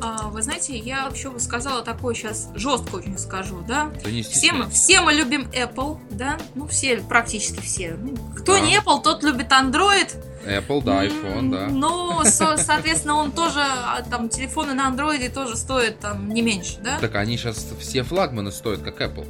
А, 0.00 0.28
Вы 0.30 0.40
знаете, 0.42 0.78
я 0.78 1.04
вообще 1.04 1.30
бы 1.30 1.38
сказала 1.40 1.82
такое 1.82 2.14
сейчас 2.14 2.48
жестко 2.54 2.96
очень 2.96 3.18
скажу, 3.18 3.62
да? 3.68 3.92
Да 4.02 4.10
не 4.10 4.22
Все 4.22 4.52
мы, 4.52 4.70
все 4.70 5.02
мы 5.02 5.12
любим 5.12 5.42
Apple, 5.52 5.98
да? 6.10 6.38
Ну, 6.54 6.66
все, 6.68 6.96
практически 6.96 7.60
все. 7.60 7.96
Ну, 8.00 8.16
Кто 8.34 8.54
Да. 8.54 8.60
не 8.60 8.78
Apple, 8.78 9.02
тот 9.02 9.22
любит 9.22 9.52
Android. 9.52 10.10
Apple, 10.46 10.82
да, 10.82 11.04
iPhone, 11.04 11.50
да. 11.50 11.68
Ну, 11.68 12.24
со- 12.24 12.56
соответственно, 12.56 13.16
он 13.16 13.32
тоже, 13.32 13.60
а, 13.60 14.02
там, 14.02 14.28
телефоны 14.28 14.74
на 14.74 14.90
Android 14.90 15.28
тоже 15.32 15.56
стоят 15.56 16.00
там 16.00 16.28
не 16.28 16.42
меньше, 16.42 16.78
да? 16.82 16.98
Так 16.98 17.14
они 17.14 17.36
сейчас 17.36 17.66
все 17.78 18.02
флагманы 18.02 18.50
стоят, 18.50 18.82
как 18.82 19.00
Apple. 19.00 19.26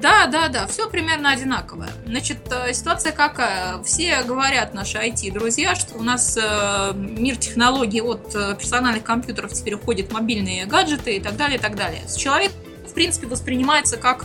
Да, 0.00 0.26
да, 0.26 0.48
да, 0.48 0.66
все 0.66 0.88
примерно 0.88 1.30
одинаковое. 1.30 1.90
Значит, 2.06 2.38
э, 2.50 2.72
ситуация 2.72 3.12
какая? 3.12 3.82
Все 3.82 4.22
говорят, 4.22 4.72
наши 4.72 4.96
IT-друзья, 4.98 5.74
что 5.74 5.98
у 5.98 6.02
нас 6.02 6.38
э, 6.40 6.92
мир 6.94 7.36
технологий 7.36 8.00
от 8.00 8.34
э, 8.34 8.54
персональных 8.56 9.04
компьютеров 9.04 9.52
теперь 9.52 9.74
уходит 9.74 10.08
в 10.10 10.12
мобильные 10.14 10.64
гаджеты 10.64 11.16
и 11.16 11.20
так 11.20 11.36
далее, 11.36 11.58
и 11.58 11.60
так 11.60 11.76
далее. 11.76 12.00
Человек, 12.16 12.52
в 12.88 12.94
принципе, 12.94 13.26
воспринимается 13.26 13.96
как 13.98 14.24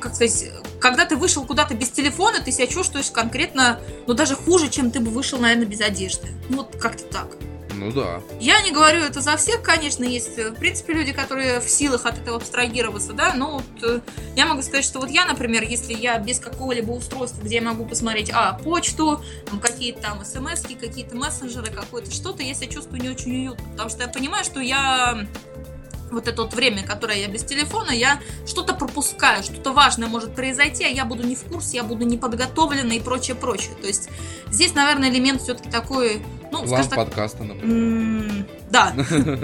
как 0.00 0.14
сказать, 0.14 0.44
когда 0.80 1.04
ты 1.04 1.16
вышел 1.16 1.44
куда-то 1.44 1.74
без 1.74 1.90
телефона, 1.90 2.40
ты 2.40 2.52
себя 2.52 2.66
чувствуешь 2.66 3.10
конкретно, 3.10 3.80
ну, 4.06 4.14
даже 4.14 4.34
хуже, 4.34 4.68
чем 4.68 4.90
ты 4.90 5.00
бы 5.00 5.10
вышел, 5.10 5.38
наверное, 5.38 5.66
без 5.66 5.80
одежды. 5.80 6.28
Ну, 6.48 6.58
вот 6.58 6.76
как-то 6.76 7.04
так. 7.04 7.36
Ну 7.78 7.92
да. 7.92 8.20
Я 8.40 8.60
не 8.62 8.72
говорю 8.72 9.02
это 9.02 9.20
за 9.20 9.36
всех, 9.36 9.62
конечно, 9.62 10.02
есть, 10.02 10.36
в 10.36 10.54
принципе, 10.54 10.94
люди, 10.94 11.12
которые 11.12 11.60
в 11.60 11.70
силах 11.70 12.06
от 12.06 12.18
этого 12.18 12.38
абстрагироваться, 12.38 13.12
да, 13.12 13.34
но 13.34 13.52
вот 13.52 13.82
э, 13.84 14.00
я 14.34 14.46
могу 14.46 14.62
сказать, 14.62 14.84
что 14.84 14.98
вот 14.98 15.10
я, 15.10 15.24
например, 15.26 15.62
если 15.62 15.94
я 15.94 16.18
без 16.18 16.40
какого-либо 16.40 16.90
устройства, 16.90 17.40
где 17.40 17.56
я 17.56 17.62
могу 17.62 17.84
посмотреть, 17.84 18.30
а, 18.34 18.54
почту, 18.54 19.22
какие-то 19.62 20.02
там 20.02 20.24
смс 20.24 20.62
какие-то 20.62 21.16
мессенджеры, 21.16 21.70
какое-то 21.70 22.10
что-то, 22.10 22.42
я 22.42 22.54
себя 22.54 22.66
чувствую 22.66 23.00
не 23.00 23.10
очень 23.10 23.32
уютно, 23.32 23.64
потому 23.70 23.90
что 23.90 24.02
я 24.02 24.08
понимаю, 24.08 24.44
что 24.44 24.60
я 24.60 25.26
вот 26.12 26.28
это 26.28 26.42
вот 26.42 26.54
время, 26.54 26.84
которое 26.84 27.18
я 27.18 27.28
без 27.28 27.44
телефона, 27.44 27.90
я 27.90 28.20
что-то 28.46 28.74
пропускаю, 28.74 29.42
что-то 29.42 29.72
важное 29.72 30.08
может 30.08 30.34
произойти, 30.34 30.84
а 30.84 30.88
я 30.88 31.04
буду 31.04 31.26
не 31.26 31.36
в 31.36 31.44
курсе, 31.44 31.78
я 31.78 31.84
буду 31.84 32.04
не 32.04 32.16
подготовлена 32.16 32.94
и 32.94 33.00
прочее, 33.00 33.36
прочее. 33.36 33.72
То 33.80 33.86
есть 33.86 34.08
здесь, 34.50 34.74
наверное, 34.74 35.10
элемент 35.10 35.42
все-таки 35.42 35.70
такой, 35.70 36.22
ну, 36.50 36.58
План 36.64 36.68
скажем 36.68 36.90
так, 36.90 36.98
подкаста, 36.98 37.44
например. 37.44 38.46
да. 38.70 38.94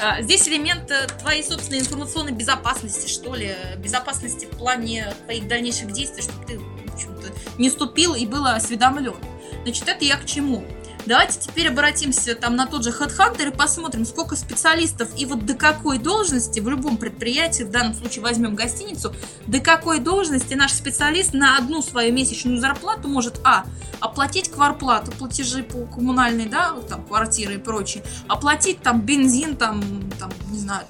А, 0.00 0.22
Здесь 0.22 0.46
элемент 0.48 0.88
э, 0.90 1.06
твоей 1.20 1.42
собственной 1.42 1.80
информационной 1.80 2.32
безопасности, 2.32 3.08
что 3.08 3.34
ли, 3.34 3.56
безопасности 3.78 4.46
в 4.46 4.56
плане 4.56 5.12
твоих 5.24 5.48
дальнейших 5.48 5.90
действий, 5.90 6.22
чтобы 6.22 6.46
ты, 6.46 6.58
в 6.58 6.94
общем-то, 6.94 7.28
не 7.58 7.70
ступил 7.70 8.14
и 8.14 8.24
был 8.24 8.46
осведомлен. 8.46 9.16
Значит, 9.64 9.88
это 9.88 10.04
я 10.04 10.16
к 10.16 10.26
чему? 10.26 10.64
Давайте 11.06 11.38
теперь 11.38 11.68
обратимся 11.68 12.34
там 12.34 12.56
на 12.56 12.66
тот 12.66 12.82
же 12.82 12.90
HeadHunter 12.90 13.48
и 13.48 13.54
посмотрим, 13.54 14.06
сколько 14.06 14.36
специалистов 14.36 15.10
и 15.18 15.26
вот 15.26 15.44
до 15.44 15.54
какой 15.54 15.98
должности 15.98 16.60
в 16.60 16.68
любом 16.68 16.96
предприятии, 16.96 17.62
в 17.62 17.70
данном 17.70 17.94
случае 17.94 18.22
возьмем 18.22 18.54
гостиницу, 18.54 19.14
до 19.46 19.60
какой 19.60 20.00
должности 20.00 20.54
наш 20.54 20.72
специалист 20.72 21.34
на 21.34 21.58
одну 21.58 21.82
свою 21.82 22.12
месячную 22.14 22.58
зарплату 22.58 23.08
может, 23.08 23.38
а, 23.44 23.66
оплатить 24.00 24.50
кварплату, 24.50 25.12
платежи 25.12 25.62
по 25.62 25.84
коммунальной, 25.84 26.46
да, 26.46 26.74
там, 26.88 27.04
квартиры 27.04 27.56
и 27.56 27.58
прочее, 27.58 28.02
оплатить 28.26 28.80
там 28.80 29.02
бензин, 29.02 29.56
там, 29.56 29.82
там, 30.18 30.32
не 30.48 30.58
знаю, 30.58 30.86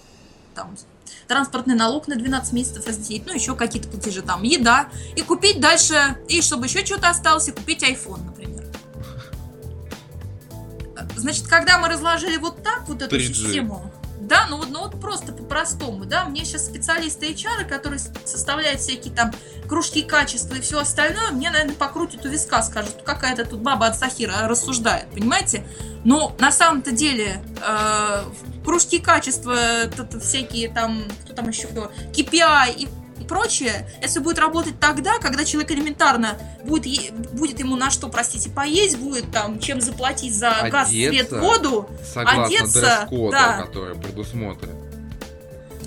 там, 0.54 0.76
транспортный 1.26 1.74
налог 1.74 2.06
на 2.06 2.14
12 2.14 2.52
месяцев 2.52 2.86
разделить, 2.86 3.26
ну, 3.26 3.34
еще 3.34 3.56
какие-то 3.56 3.88
платежи, 3.88 4.22
там, 4.22 4.44
еда, 4.44 4.88
и 5.16 5.22
купить 5.22 5.60
дальше, 5.60 6.18
и 6.28 6.40
чтобы 6.40 6.66
еще 6.66 6.84
что-то 6.84 7.08
осталось, 7.08 7.48
и 7.48 7.52
купить 7.52 7.82
iPhone, 7.82 8.24
например. 8.24 8.53
Значит, 11.16 11.46
когда 11.46 11.78
мы 11.78 11.88
разложили 11.88 12.36
вот 12.36 12.62
так 12.62 12.88
вот 12.88 13.02
эту 13.02 13.16
3G. 13.16 13.34
систему, 13.34 13.90
да, 14.20 14.46
ну 14.48 14.56
вот, 14.56 14.70
ну 14.70 14.80
вот 14.80 15.00
просто 15.00 15.32
по-простому, 15.32 16.06
да, 16.06 16.24
мне 16.24 16.44
сейчас 16.44 16.64
специалисты 16.66 17.30
HR, 17.32 17.64
которые 17.68 18.00
составляют 18.24 18.80
всякие 18.80 19.14
там 19.14 19.32
кружки 19.68 20.02
качества 20.02 20.54
и 20.54 20.60
все 20.60 20.78
остальное, 20.80 21.30
мне, 21.30 21.50
наверное, 21.50 21.74
покрутят 21.74 22.24
у 22.24 22.28
виска, 22.28 22.62
скажут, 22.62 23.02
какая-то 23.04 23.44
тут 23.44 23.60
баба 23.60 23.86
от 23.86 23.98
Сахира 23.98 24.48
рассуждает, 24.48 25.10
понимаете? 25.10 25.66
Но 26.04 26.34
на 26.38 26.50
самом-то 26.52 26.92
деле 26.92 27.42
э, 27.66 28.24
кружки 28.64 28.98
качества, 28.98 29.56
т- 29.56 30.04
т- 30.04 30.20
всякие 30.20 30.68
там, 30.70 31.04
кто 31.24 31.34
там 31.34 31.48
еще, 31.48 31.68
KPI 31.68 32.74
и 32.76 32.88
и 33.24 33.26
прочее, 33.26 33.88
это 34.00 34.20
будет 34.20 34.38
работать 34.38 34.78
тогда, 34.78 35.18
когда 35.18 35.44
человек 35.44 35.70
элементарно 35.72 36.38
будет, 36.64 36.86
е- 36.86 37.10
будет 37.32 37.58
ему 37.58 37.76
на 37.76 37.90
что, 37.90 38.08
простите, 38.08 38.50
поесть, 38.50 38.98
будет 38.98 39.30
там, 39.32 39.58
чем 39.58 39.80
заплатить 39.80 40.34
за 40.36 40.68
газ, 40.70 40.88
свет, 40.88 41.10
Одеться. 41.12 41.40
воду, 41.40 41.88
Согласно 42.12 42.44
одеться, 42.44 43.08
да. 43.30 43.62
который 43.62 43.94
предусмотрен. 43.96 44.74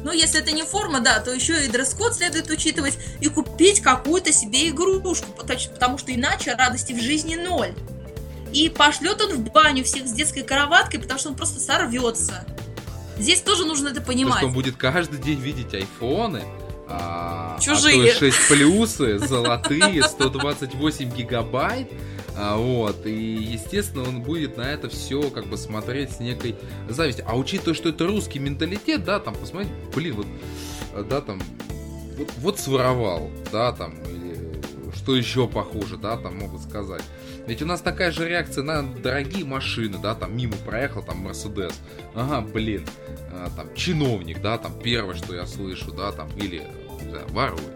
Ну, 0.03 0.11
если 0.11 0.39
это 0.39 0.51
не 0.51 0.63
форма, 0.63 0.99
да, 0.99 1.19
то 1.19 1.31
еще 1.33 1.65
и 1.65 1.67
дресс-код 1.67 2.15
следует 2.15 2.49
учитывать 2.49 2.97
и 3.19 3.27
купить 3.29 3.81
какую-то 3.81 4.31
себе 4.31 4.69
игрушку, 4.69 5.27
потому 5.33 5.97
что 5.97 6.13
иначе 6.13 6.53
радости 6.53 6.93
в 6.93 7.01
жизни 7.01 7.35
ноль. 7.35 7.73
И 8.53 8.69
пошлет 8.69 9.21
он 9.21 9.33
в 9.33 9.51
баню 9.51 9.83
всех 9.83 10.07
с 10.07 10.11
детской 10.13 10.41
кроваткой, 10.43 10.99
потому 10.99 11.19
что 11.19 11.29
он 11.29 11.35
просто 11.35 11.59
сорвется. 11.59 12.45
Здесь 13.19 13.41
тоже 13.41 13.65
нужно 13.65 13.89
это 13.89 13.99
То 13.99 14.05
понимать. 14.07 14.35
есть 14.35 14.45
он 14.45 14.53
будет 14.53 14.77
каждый 14.77 15.19
день 15.19 15.39
видеть 15.39 15.73
айфоны, 15.73 16.43
а, 16.89 17.57
Чужие. 17.59 18.11
а 18.11 18.19
то 18.19 18.25
и 18.25 18.31
6 18.31 18.47
плюсы, 18.49 19.19
золотые, 19.19 20.03
128 20.03 21.15
гигабайт, 21.15 21.91
а, 22.35 22.57
вот, 22.57 23.05
и, 23.05 23.11
естественно, 23.11 24.07
он 24.07 24.21
будет 24.21 24.57
на 24.57 24.61
это 24.61 24.89
все 24.89 25.29
как 25.29 25.47
бы 25.47 25.57
смотреть 25.57 26.11
с 26.11 26.19
некой 26.19 26.55
завистью. 26.87 27.25
А 27.27 27.35
учитывая, 27.35 27.73
что 27.73 27.89
это 27.89 28.05
русский 28.05 28.39
менталитет, 28.39 29.03
да, 29.03 29.19
там, 29.19 29.33
посмотрите, 29.33 29.73
блин, 29.95 30.15
вот, 30.15 30.27
э, 30.93 31.03
да, 31.09 31.21
там, 31.21 31.41
вот, 32.17 32.31
вот 32.37 32.59
своровал, 32.59 33.31
да, 33.51 33.71
там, 33.71 33.95
или 34.03 34.61
что 34.95 35.15
еще 35.15 35.47
похуже, 35.47 35.97
да, 35.97 36.15
там 36.17 36.37
могут 36.37 36.61
сказать. 36.61 37.03
Ведь 37.47 37.61
у 37.61 37.65
нас 37.65 37.81
такая 37.81 38.11
же 38.11 38.27
реакция 38.27 38.63
на 38.63 38.83
дорогие 38.83 39.45
машины, 39.45 39.97
да, 40.01 40.15
там 40.15 40.35
мимо 40.35 40.57
проехал, 40.57 41.01
там 41.01 41.19
Мерседес. 41.19 41.73
Ага, 42.13 42.41
блин, 42.41 42.85
там 43.55 43.73
чиновник, 43.75 44.41
да, 44.41 44.57
там 44.57 44.79
первое, 44.79 45.15
что 45.15 45.35
я 45.35 45.45
слышу, 45.45 45.91
да, 45.91 46.11
там, 46.11 46.29
или 46.37 46.63
не 47.01 47.09
знаю, 47.11 47.27
ворует. 47.29 47.73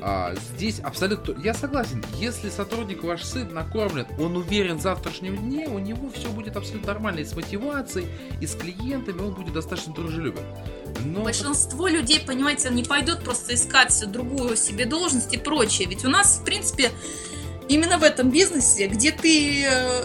А, 0.00 0.34
здесь 0.54 0.78
абсолютно, 0.78 1.34
я 1.42 1.54
согласен, 1.54 2.04
если 2.18 2.50
сотрудник 2.50 3.02
ваш 3.02 3.24
сын 3.24 3.52
накормлен, 3.52 4.06
он 4.18 4.36
уверен 4.36 4.76
в 4.78 4.82
завтрашнем 4.82 5.36
дне, 5.36 5.66
у 5.66 5.78
него 5.78 6.08
все 6.10 6.28
будет 6.28 6.56
абсолютно 6.56 6.92
нормально 6.92 7.20
и 7.20 7.24
с 7.24 7.34
мотивацией, 7.34 8.06
и 8.40 8.46
с 8.46 8.54
клиентами, 8.54 9.20
он 9.20 9.34
будет 9.34 9.52
достаточно 9.52 9.92
дружелюбен. 9.92 10.42
Но 11.04 11.22
Большинство 11.22 11.88
людей, 11.88 12.20
понимаете, 12.24 12.70
не 12.70 12.84
пойдут 12.84 13.24
просто 13.24 13.54
искать 13.54 14.00
другую 14.10 14.56
себе 14.56 14.86
должность 14.86 15.34
и 15.34 15.38
прочее. 15.38 15.88
Ведь 15.88 16.04
у 16.04 16.08
нас, 16.08 16.38
в 16.38 16.44
принципе, 16.44 16.90
именно 17.68 17.98
в 17.98 18.02
этом 18.04 18.30
бизнесе, 18.30 18.86
где 18.86 19.10
ты 19.10 19.64
э, 19.64 20.04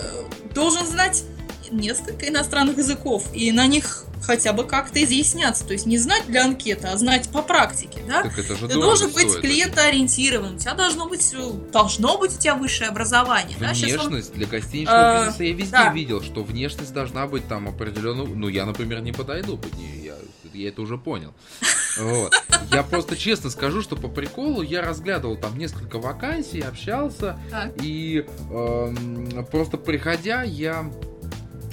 должен 0.53 0.85
знать 0.87 1.23
несколько 1.71 2.27
иностранных 2.29 2.77
языков, 2.77 3.27
и 3.33 3.51
на 3.51 3.67
них 3.67 4.05
хотя 4.23 4.53
бы 4.53 4.63
как-то 4.63 5.03
изъясняться. 5.03 5.65
То 5.65 5.73
есть 5.73 5.85
не 5.85 5.97
знать 5.97 6.25
для 6.27 6.45
анкеты, 6.45 6.87
а 6.87 6.97
знать 6.97 7.29
по 7.29 7.41
практике, 7.41 7.99
да? 8.07 8.23
так 8.23 8.37
это 8.39 8.55
же 8.55 8.67
Ты 8.67 8.75
должен 8.75 9.11
быть 9.11 9.39
клиентоориентирован, 9.41 10.55
у 10.55 10.57
тебя 10.57 10.73
должно 10.73 11.07
быть, 11.07 11.33
э, 11.33 11.51
должно 11.71 12.17
быть 12.17 12.35
у 12.35 12.39
тебя 12.39 12.55
высшее 12.55 12.89
образование. 12.89 13.57
да? 13.59 13.73
Щас 13.73 13.91
он- 13.91 14.07
Внешность 14.07 14.33
для 14.33 14.47
гостиничного 14.47 14.97
Э, 14.97 15.19
бизнеса 15.25 15.43
я 15.43 15.53
везде 15.53 15.71
да. 15.71 15.93
видел, 15.93 16.21
что 16.21 16.43
внешность 16.43 16.93
должна 16.93 17.27
быть 17.27 17.47
там 17.47 17.67
определенно. 17.67 18.23
Ну, 18.23 18.47
я, 18.47 18.65
например, 18.65 19.01
не 19.01 19.11
подойду 19.11 19.57
под 19.57 19.75
нее, 19.77 20.05
я, 20.05 20.15
я 20.53 20.69
это 20.69 20.81
уже 20.81 20.97
понял. 20.97 21.33
Вот. 21.99 22.33
Я 22.71 22.81
просто 22.81 23.15
честно 23.15 23.51
скажу, 23.51 23.83
что 23.83 23.95
по 23.95 24.07
приколу 24.07 24.63
я 24.63 24.81
разглядывал 24.81 25.37
там 25.37 25.55
несколько 25.59 25.99
вакансий, 25.99 26.59
общался, 26.61 27.37
Так. 27.51 27.71
и 27.83 28.25
эм, 28.51 29.45
просто 29.51 29.77
приходя, 29.77 30.41
я. 30.41 30.89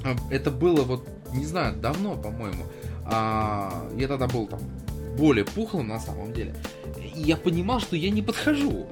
э, 0.05 0.15
Это 0.31 0.51
было 0.51 0.83
вот, 0.83 1.09
не 1.33 1.45
знаю, 1.47 1.77
давно, 1.77 2.17
по-моему. 2.17 2.65
А, 3.07 3.89
я 3.97 4.09
тогда 4.09 4.27
был 4.27 4.47
там 4.47 4.61
более 5.17 5.45
пухлым 5.45 5.89
на 5.89 6.01
самом 6.01 6.33
деле. 6.33 6.55
И 7.15 7.21
я 7.23 7.37
понимал, 7.37 7.81
что 7.81 7.97
я 7.97 8.11
не 8.11 8.23
подхожу. 8.23 8.87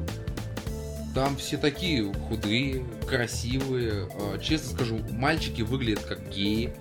Там 1.15 1.37
все 1.37 1.57
такие 1.57 2.13
худые, 2.29 2.85
красивые. 3.09 4.09
э, 4.13 4.39
Честно 4.41 4.75
скажу, 4.75 4.99
мальчики 5.11 5.63
выглядят 5.63 6.05
как 6.05 6.29
геи. 6.31 6.73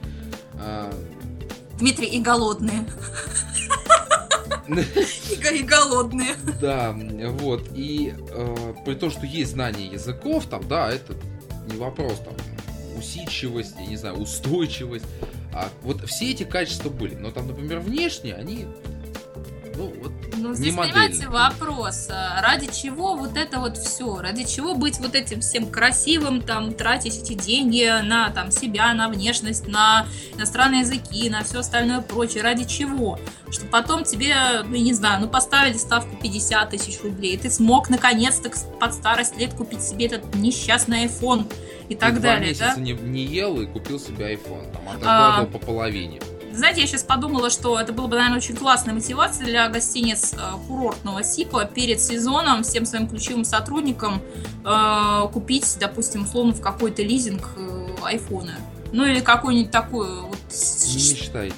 А, 0.56 0.92
Дмитрий, 1.80 2.08
и 2.08 2.20
голодные. 2.22 2.86
И, 4.68 5.64
голодные. 5.64 6.36
Да, 6.60 6.94
вот. 7.40 7.70
И 7.74 8.14
э, 8.18 8.74
при 8.86 8.96
том, 8.96 9.10
что 9.10 9.26
есть 9.26 9.52
знание 9.52 9.88
языков, 9.88 10.46
там, 10.48 10.68
да, 10.68 10.92
это 10.92 11.14
не 11.72 11.78
вопрос, 11.78 12.20
там, 12.20 12.34
усидчивость, 12.98 13.76
я 13.80 13.86
не 13.86 13.96
знаю, 13.96 14.16
устойчивость. 14.16 15.06
А 15.58 15.70
вот 15.82 16.08
все 16.08 16.30
эти 16.32 16.44
качества 16.44 16.90
были. 16.90 17.16
Но 17.16 17.32
там, 17.32 17.48
например, 17.48 17.80
внешне 17.80 18.36
они, 18.36 18.68
ну, 19.76 19.92
вот, 20.04 20.12
Ну, 20.36 20.50
Не 20.50 20.56
здесь, 20.56 20.76
модельно. 20.76 21.02
понимаете, 21.02 21.30
вопрос, 21.30 22.10
а 22.12 22.40
ради 22.44 22.72
чего 22.72 23.16
вот 23.16 23.36
это 23.36 23.60
вот 23.60 23.76
все, 23.76 24.22
ради 24.22 24.44
чего 24.44 24.76
быть 24.76 25.00
вот 25.00 25.16
этим 25.16 25.42
всем 25.42 25.66
красивым, 25.72 26.44
там, 26.44 26.76
тратить 26.76 27.18
эти 27.24 27.34
деньги 27.34 27.90
на 28.04 28.30
там 28.30 28.52
себя, 28.52 28.94
на 28.94 29.10
внешность, 29.10 29.68
на 29.68 30.06
иностранные 30.36 30.82
языки, 30.82 31.28
на 31.32 31.44
все 31.44 31.60
остальное 31.62 32.02
прочее, 32.02 32.44
ради 32.44 32.66
чего? 32.66 33.20
Что 33.50 33.66
потом 33.66 34.04
тебе, 34.04 34.36
ну, 34.64 34.76
не 34.76 34.94
знаю, 34.94 35.22
ну, 35.22 35.28
поставили 35.28 35.78
ставку 35.78 36.16
50 36.18 36.70
тысяч 36.70 37.02
рублей, 37.02 37.34
и 37.34 37.38
ты 37.38 37.50
смог 37.50 37.90
наконец-то 37.90 38.52
под 38.80 38.94
старость 38.94 39.38
лет 39.38 39.56
купить 39.56 39.82
себе 39.82 40.06
этот 40.06 40.36
несчастный 40.36 41.06
iPhone 41.06 41.52
и 41.90 41.96
так 41.96 42.14
два 42.16 42.22
далее, 42.24 42.50
месяца 42.50 42.74
да? 42.76 42.82
не, 42.82 42.92
не 42.94 43.24
ел 43.24 43.60
и 43.62 43.66
купил 43.66 44.00
себе 44.00 44.34
iPhone. 44.34 44.72
Там, 44.72 44.82
А. 44.90 44.94
откладывал 44.94 45.48
по 45.48 45.60
половине. 45.66 46.20
Знаете, 46.54 46.82
я 46.82 46.88
сейчас 46.88 47.04
подумала, 47.04 47.52
что 47.52 47.80
это 47.80 47.94
было 47.94 48.08
бы, 48.08 48.16
наверное, 48.16 48.38
очень 48.38 48.56
классная 48.56 48.94
мотивация 48.96 49.46
для 49.46 49.70
гостиниц 49.70 50.34
э, 50.34 50.38
курортного 50.68 51.22
типа 51.22 51.66
перед 51.66 52.02
сезоном 52.02 52.64
всем 52.64 52.86
своим 52.86 53.08
ключевым 53.08 53.46
сотрудникам 53.46 54.22
э, 54.66 55.22
купить, 55.32 55.78
допустим, 55.80 56.24
условно 56.24 56.54
в 56.54 56.62
какой-то 56.62 57.04
лизинг 57.04 57.48
э, 57.58 57.88
айфоны. 58.04 58.54
Ну 58.92 59.06
или 59.06 59.20
какой-нибудь 59.20 59.70
такой 59.72 60.22
вот 60.22 60.40
Не 60.50 61.14
мечтайте. 61.14 61.56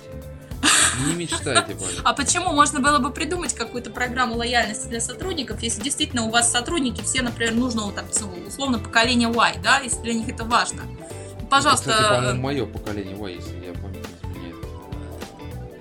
Не 1.07 1.13
мечтайте, 1.13 1.73
пожалуйста. 1.73 2.01
А 2.03 2.13
почему? 2.13 2.53
Можно 2.53 2.79
было 2.79 2.99
бы 2.99 3.11
придумать 3.11 3.53
какую-то 3.53 3.89
программу 3.89 4.35
лояльности 4.35 4.87
для 4.87 5.01
сотрудников, 5.01 5.61
если 5.61 5.81
действительно 5.81 6.23
у 6.23 6.29
вас 6.29 6.51
сотрудники 6.51 7.01
все, 7.01 7.21
например, 7.21 7.53
нужного 7.53 7.91
там, 7.91 8.05
условно, 8.47 8.79
поколения 8.79 9.27
Y, 9.29 9.61
да, 9.63 9.79
если 9.79 10.01
для 10.01 10.13
них 10.13 10.29
это 10.29 10.43
важно. 10.43 10.83
Пожалуйста. 11.49 11.91
Это, 11.91 12.01
кстати, 12.01 12.15
по-моему, 12.15 12.41
мое 12.41 12.65
поколение 12.65 13.15
Y, 13.17 13.35
если 13.35 13.55
я 13.65 13.71
не 13.71 14.01
изменяет. 14.21 14.55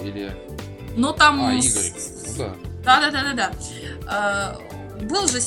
Или... 0.01 0.33
Ну, 0.97 1.13
там... 1.13 1.41
А, 1.43 1.53
Игорь. 1.55 1.93
Ну, 2.27 2.35
да. 2.39 2.55
Да-да-да-да-да. 2.85 3.53
А, 4.07 4.59
был 5.03 5.29
же 5.29 5.41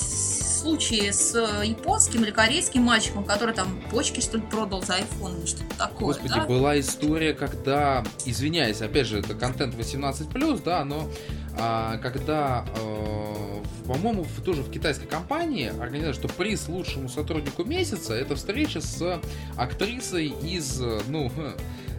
случае 0.62 1.12
с 1.12 1.36
э, 1.36 1.66
японским 1.66 2.24
или 2.24 2.32
корейским 2.32 2.84
мальчиком, 2.84 3.24
который 3.24 3.54
там 3.56 3.82
почки, 3.90 4.20
что 4.20 4.38
ли, 4.38 4.44
продал 4.44 4.82
за 4.84 5.00
iPhone 5.00 5.40
или 5.40 5.46
что-то 5.46 5.76
такое. 5.78 6.08
Господи, 6.14 6.34
да? 6.36 6.46
была 6.46 6.80
история, 6.80 7.34
когда, 7.34 8.04
извиняюсь, 8.26 8.82
опять 8.82 9.08
же, 9.08 9.20
это 9.20 9.34
контент 9.34 9.76
18+, 9.76 10.62
да, 10.64 10.86
но 10.86 11.10
а, 11.58 11.98
когда, 11.98 12.66
э, 12.78 13.64
по-моему, 13.88 14.26
тоже 14.46 14.62
в 14.62 14.72
китайской 14.72 15.08
компании 15.08 15.68
организовали, 15.82 16.14
что 16.16 16.28
приз 16.28 16.68
лучшему 16.68 17.10
сотруднику 17.10 17.64
месяца 17.64 18.14
это 18.14 18.36
встреча 18.36 18.82
с 18.82 19.20
актрисой 19.58 20.28
из, 20.44 20.80
ну, 21.08 21.32
э, 21.38 21.54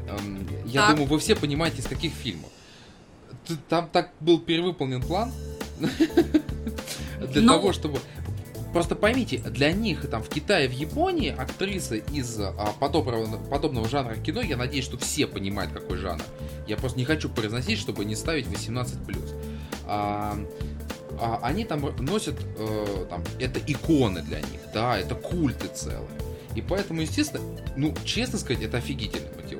э, 0.09 0.19
я 0.67 0.83
Так. 0.83 0.91
думаю, 0.93 1.09
вы 1.09 1.19
все 1.19 1.35
понимаете, 1.37 1.79
из 1.81 1.87
каких 1.87 2.13
фильмов. 2.13 2.51
Там 3.69 3.89
так 3.93 4.11
был 4.21 4.39
перевыполнен 4.39 5.03
план 5.03 5.33
для 5.81 7.43
Ну. 7.43 7.53
того, 7.53 7.73
чтобы 7.73 7.99
Просто 8.73 8.97
поймите, 8.97 9.39
для 9.39 9.73
них 9.73 10.09
там 10.09 10.23
в 10.23 10.29
Китае, 10.29 10.69
в 10.69 10.73
Японии 10.73 11.35
актрисы 11.37 12.03
из 12.13 12.41
а, 12.41 12.53
подобного, 12.81 13.37
подобного 13.51 13.89
жанра 13.89 14.15
кино, 14.15 14.41
я 14.41 14.57
надеюсь, 14.57 14.85
что 14.85 14.97
все 14.97 15.27
понимают, 15.27 15.73
какой 15.73 15.99
жанр. 15.99 16.23
Я 16.67 16.77
просто 16.77 16.99
не 16.99 17.05
хочу 17.05 17.29
произносить, 17.29 17.79
чтобы 17.79 18.05
не 18.07 18.17
ставить 18.17 18.47
18+. 18.47 19.19
А, 19.87 20.39
а, 21.21 21.41
они 21.43 21.65
там 21.65 21.95
носят, 21.99 22.37
э, 22.59 23.07
там, 23.11 23.23
это 23.39 23.61
иконы 23.61 24.23
для 24.23 24.39
них, 24.39 24.61
да, 24.73 24.99
это 24.99 25.15
культы 25.15 25.69
целые. 25.69 26.09
И 26.55 26.63
поэтому, 26.63 27.03
естественно, 27.03 27.45
ну, 27.77 27.95
честно 28.05 28.39
сказать, 28.39 28.63
это 28.63 28.79
офигительная 28.79 29.33
мотивация. 29.35 29.52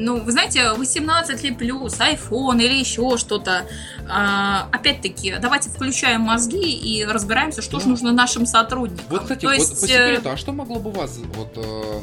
Ну, 0.00 0.20
вы 0.22 0.30
знаете, 0.32 0.72
18 0.74 1.42
ли 1.42 1.50
плюс, 1.50 1.98
iPhone 1.98 2.62
или 2.62 2.74
еще 2.78 3.16
что-то. 3.18 3.64
А, 4.08 4.68
опять-таки, 4.70 5.36
давайте 5.40 5.70
включаем 5.70 6.20
мозги 6.20 6.70
и 6.72 7.04
разбираемся, 7.04 7.62
что 7.62 7.78
Да. 7.78 7.82
же 7.82 7.88
нужно 7.88 8.12
нашим 8.12 8.46
сотрудникам. 8.46 9.04
Вот, 9.10 9.22
кстати, 9.22 9.40
То 9.40 9.46
вот 9.48 9.54
есть, 9.54 9.80
по 9.80 9.84
э, 9.84 9.88
секрету, 9.88 10.30
а 10.30 10.36
что 10.36 10.52
могло 10.52 10.78
бы 10.78 10.92
вас 10.92 11.18
вот, 11.34 11.52
э, 11.56 12.00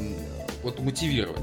вот 0.64 0.80
мотивировать? 0.82 1.42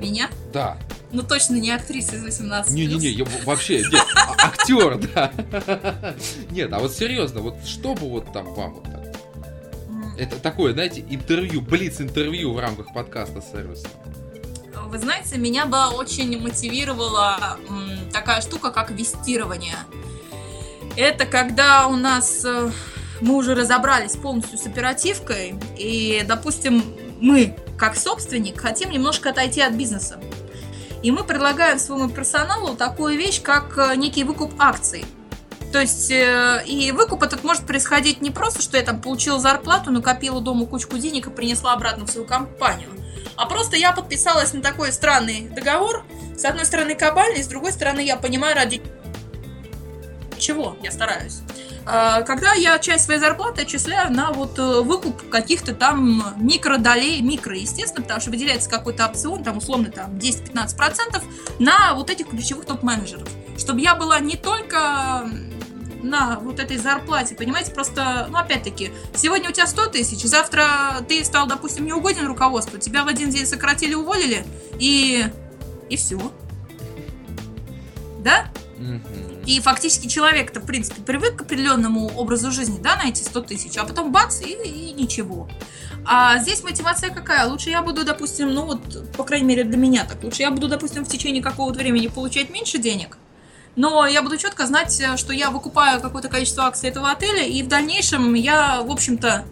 меня? 0.00 0.28
Да. 0.52 0.76
Ну, 1.12 1.22
точно 1.22 1.54
не 1.56 1.70
актриса 1.70 2.16
из 2.16 2.24
18 2.24 2.72
Не-не-не, 2.74 3.10
я 3.10 3.24
вообще, 3.44 3.78
нет, 3.82 4.04
а- 4.16 4.46
актер, 4.48 4.98
да. 5.14 5.30
Нет, 6.50 6.72
а 6.72 6.80
вот 6.80 6.92
серьезно, 6.92 7.40
вот 7.40 7.54
что 7.64 7.94
бы 7.94 8.08
вот 8.08 8.32
там 8.32 8.52
вам 8.54 8.74
вот 8.74 8.84
так? 8.84 9.02
Это 10.18 10.36
такое, 10.40 10.72
знаете, 10.72 11.04
интервью, 11.08 11.60
блиц-интервью 11.60 12.52
в 12.52 12.58
рамках 12.58 12.92
подкаста 12.92 13.40
сервиса. 13.40 13.86
Вы 14.86 14.98
знаете, 14.98 15.38
меня 15.38 15.66
бы 15.66 15.88
очень 15.88 16.40
мотивировала 16.40 17.58
такая 18.12 18.40
штука, 18.40 18.70
как 18.70 18.90
вестирование. 18.90 19.76
Это 20.96 21.24
когда 21.24 21.86
у 21.86 21.96
нас 21.96 22.44
э, 22.44 22.70
мы 23.22 23.36
уже 23.36 23.54
разобрались 23.54 24.16
полностью 24.16 24.58
с 24.58 24.66
оперативкой, 24.66 25.54
и, 25.78 26.22
допустим, 26.26 26.84
мы, 27.20 27.56
как 27.78 27.96
собственник, 27.96 28.60
хотим 28.60 28.90
немножко 28.90 29.30
отойти 29.30 29.62
от 29.62 29.72
бизнеса. 29.72 30.20
И 31.02 31.10
мы 31.10 31.24
предлагаем 31.24 31.78
своему 31.78 32.10
персоналу 32.10 32.76
такую 32.76 33.16
вещь, 33.16 33.40
как 33.40 33.78
э, 33.78 33.96
некий 33.96 34.24
выкуп 34.24 34.52
акций. 34.58 35.04
То 35.72 35.80
есть, 35.80 36.10
э, 36.10 36.62
и 36.66 36.92
выкуп 36.92 37.22
этот 37.22 37.42
может 37.44 37.64
происходить 37.64 38.20
не 38.20 38.30
просто, 38.30 38.60
что 38.60 38.76
я 38.76 38.82
там 38.82 39.00
получила 39.00 39.40
зарплату, 39.40 39.90
накопила 39.90 40.40
дома 40.40 40.66
кучку 40.66 40.98
денег 40.98 41.28
и 41.28 41.30
принесла 41.30 41.72
обратно 41.72 42.04
в 42.04 42.10
свою 42.10 42.26
компанию, 42.26 42.90
а 43.36 43.46
просто 43.46 43.76
я 43.76 43.92
подписалась 43.92 44.52
на 44.52 44.62
такой 44.62 44.92
странный 44.92 45.48
договор. 45.48 46.04
С 46.36 46.44
одной 46.44 46.64
стороны 46.64 46.94
кабальный, 46.94 47.42
с 47.42 47.48
другой 47.48 47.72
стороны 47.72 48.00
я 48.00 48.16
понимаю, 48.16 48.54
ради 48.56 48.82
чего 50.38 50.76
я 50.82 50.90
стараюсь. 50.90 51.40
А, 51.84 52.22
Когда 52.22 52.52
я 52.52 52.78
часть 52.78 53.04
своей 53.04 53.20
зарплаты 53.20 53.62
отчисляю 53.62 54.12
на 54.12 54.30
вот 54.30 54.58
э, 54.58 54.80
выкуп 54.82 55.28
каких-то 55.30 55.74
там 55.74 56.34
микродолей, 56.36 57.20
микро, 57.20 57.56
естественно, 57.56 58.02
потому 58.02 58.20
что 58.20 58.30
выделяется 58.30 58.70
какой-то 58.70 59.06
опцион, 59.06 59.42
там 59.42 59.56
условно 59.56 59.90
там 59.90 60.16
10-15% 60.16 61.22
на 61.58 61.94
вот 61.94 62.10
этих 62.10 62.28
ключевых 62.28 62.66
топ-менеджеров. 62.66 63.28
Чтобы 63.58 63.80
я 63.80 63.94
была 63.94 64.20
не 64.20 64.36
только 64.36 65.28
на 66.02 66.38
вот 66.40 66.58
этой 66.58 66.78
зарплате, 66.78 67.34
понимаете, 67.34 67.72
просто, 67.72 68.26
ну, 68.30 68.38
опять-таки, 68.38 68.92
сегодня 69.14 69.50
у 69.50 69.52
тебя 69.52 69.66
100 69.66 69.86
тысяч, 69.86 70.22
завтра 70.22 71.04
ты 71.08 71.24
стал, 71.24 71.46
допустим, 71.46 71.86
неугоден 71.86 72.26
руководству, 72.26 72.78
тебя 72.78 73.04
в 73.04 73.08
один 73.08 73.30
день 73.30 73.46
сократили, 73.46 73.94
уволили, 73.94 74.44
и... 74.78 75.26
и 75.88 75.96
все. 75.96 76.32
Да? 78.18 78.50
И 79.46 79.60
фактически 79.60 80.06
человек-то, 80.06 80.60
в 80.60 80.66
принципе, 80.66 81.02
привык 81.02 81.36
к 81.36 81.42
определенному 81.42 82.06
образу 82.16 82.50
жизни, 82.52 82.78
да, 82.80 82.96
на 82.96 83.08
эти 83.08 83.22
100 83.22 83.40
тысяч, 83.42 83.76
а 83.76 83.84
потом 83.84 84.12
бац, 84.12 84.40
и, 84.40 84.52
и 84.52 84.92
ничего. 84.92 85.48
А 86.04 86.38
здесь 86.38 86.62
мотивация 86.62 87.10
какая? 87.10 87.46
Лучше 87.46 87.70
я 87.70 87.82
буду, 87.82 88.04
допустим, 88.04 88.52
ну 88.52 88.66
вот, 88.66 89.12
по 89.16 89.24
крайней 89.24 89.46
мере, 89.46 89.64
для 89.64 89.76
меня 89.76 90.04
так, 90.04 90.22
лучше 90.22 90.42
я 90.42 90.50
буду, 90.50 90.68
допустим, 90.68 91.04
в 91.04 91.08
течение 91.08 91.42
какого-то 91.42 91.78
времени 91.78 92.08
получать 92.08 92.50
меньше 92.50 92.78
денег, 92.78 93.18
но 93.76 94.06
я 94.06 94.22
буду 94.22 94.36
четко 94.36 94.66
знать, 94.66 95.00
э, 95.00 95.16
что 95.16 95.32
я 95.32 95.50
выкупаю 95.50 96.00
какое-то 96.00 96.28
количество 96.28 96.64
акций 96.64 96.88
этого 96.88 97.10
отеля, 97.10 97.44
и 97.44 97.62
в 97.62 97.68
дальнейшем 97.68 98.34
я, 98.34 98.82
в 98.82 98.90
общем-то, 98.90 99.44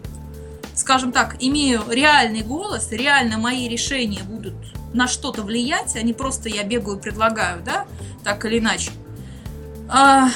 скажем 0.75 1.11
так, 1.11 1.37
имею 1.39 1.83
реальный 1.89 2.41
голос, 2.41 2.91
реально 2.91 3.37
мои 3.37 3.67
решения 3.67 4.23
будут 4.23 4.53
на 4.93 5.07
что-то 5.07 5.41
влиять, 5.43 5.95
а 5.95 6.01
не 6.01 6.13
просто 6.13 6.49
я 6.49 6.63
бегаю 6.63 6.99
предлагаю, 6.99 7.63
да, 7.63 7.85
так 8.23 8.45
или 8.45 8.59
иначе. 8.59 8.91
А, 9.89 10.29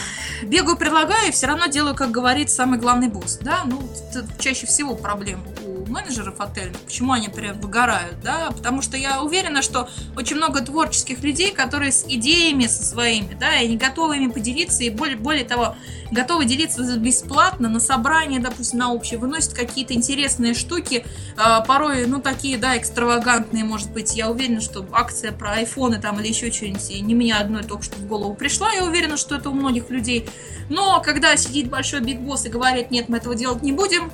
бегаю, 0.44 0.78
предлагаю, 0.78 1.30
и 1.30 1.32
все 1.32 1.48
равно 1.48 1.68
делаю, 1.68 1.96
как 1.96 2.12
говорит 2.12 2.50
самый 2.50 2.80
главный 2.80 3.08
босс, 3.08 3.38
да, 3.42 3.62
ну, 3.66 3.82
это 4.14 4.28
чаще 4.40 4.66
всего 4.66 4.96
проблема 4.96 5.44
менеджеров 5.90 6.40
отельных, 6.40 6.80
почему 6.82 7.14
они 7.14 7.30
прям 7.30 7.60
выгорают, 7.60 8.20
да, 8.24 8.52
потому 8.52 8.82
что 8.82 8.98
я 8.98 9.22
уверена, 9.22 9.62
что 9.62 9.90
очень 10.16 10.38
много 10.38 10.62
творческих 10.62 11.22
людей, 11.24 11.52
которые 11.52 11.92
с 11.92 12.06
идеями 12.08 12.68
со 12.68 12.86
своими, 12.86 13.34
да, 13.34 13.56
и 13.56 13.68
не 13.68 13.78
готовы 13.78 14.18
ими 14.18 14.32
поделиться, 14.32 14.84
и 14.84 14.90
более, 14.90 15.18
более 15.18 15.46
того, 15.46 15.76
готовы 16.12 16.46
делиться 16.46 16.98
бесплатно 16.98 17.70
на 17.70 17.80
собрания, 17.80 18.40
допустим, 18.40 18.80
на 18.80 18.94
общее, 18.94 19.20
выносят 19.20 19.54
какие-то 19.54 19.94
интересные 19.94 20.54
штуки, 20.54 21.06
а, 21.38 21.62
порой, 21.62 22.06
ну, 22.06 22.20
такие, 22.22 22.58
да, 22.58 22.78
экстравагантные, 22.78 23.64
может 23.64 23.92
быть, 23.92 24.16
я 24.16 24.30
уверена, 24.30 24.62
что 24.62 24.86
акция 24.92 25.32
про 25.32 25.54
айфоны 25.54 26.00
там 26.00 26.20
или 26.20 26.28
еще 26.28 26.52
что-нибудь, 26.52 27.02
не 27.02 27.16
мне 27.16 27.36
одной 27.36 27.64
только 27.64 27.84
что 27.84 27.96
в 27.98 28.06
голову 28.06 28.36
пришла, 28.36 28.72
я 28.72 28.84
уверена, 28.86 29.18
что 29.18 29.36
это 29.36 29.50
у 29.50 29.54
многих 29.54 29.90
людей, 29.90 30.30
но 30.70 31.02
когда 31.02 31.36
сидит 31.38 31.70
большой 31.70 32.02
биг 32.02 32.20
босс 32.20 32.46
и 32.46 32.50
говорит, 32.50 32.92
нет, 32.92 33.10
мы 33.10 33.18
этого 33.18 33.36
делать 33.36 33.62
не 33.62 33.72
будем, 33.72 34.12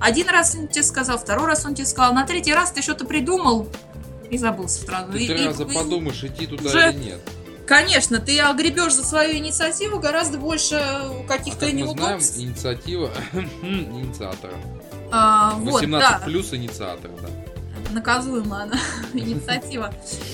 один 0.00 0.28
раз 0.28 0.54
он 0.54 0.68
тебе 0.68 0.82
сказал, 0.82 1.18
второй 1.18 1.46
раз 1.46 1.64
он 1.64 1.74
тебе 1.74 1.86
сказал, 1.86 2.12
на 2.14 2.26
третий 2.26 2.52
раз 2.54 2.70
ты 2.70 2.82
что-то 2.82 3.04
придумал 3.04 3.68
и 4.30 4.38
забыл 4.38 4.68
сразу. 4.68 5.12
Ты 5.12 5.24
И- 5.24 5.26
три 5.26 5.42
и- 5.42 5.46
раза 5.46 5.64
и- 5.64 5.72
подумаешь, 5.74 6.22
идти 6.24 6.46
туда 6.46 6.68
уже- 6.68 6.90
или 6.92 6.98
нет. 7.04 7.20
Конечно, 7.66 8.18
ты 8.18 8.40
огребешь 8.40 8.94
за 8.94 9.04
свою 9.04 9.36
инициативу 9.36 9.98
гораздо 9.98 10.38
больше 10.38 10.76
А 10.76 11.22
каких-то 11.28 11.66
как 11.66 11.74
мы 11.74 11.80
знаем, 11.82 11.96
неудобств. 11.98 12.38
инициатива 12.38 13.10
инициатора. 13.62 14.54
А, 15.10 15.52
вот, 15.54 15.72
18 15.82 16.20
да. 16.20 16.24
плюс 16.24 16.52
инициатор, 16.54 17.10
да. 17.22 17.28
наказуема 17.92 18.62
она, 18.64 18.78
инициатива. 19.14 19.92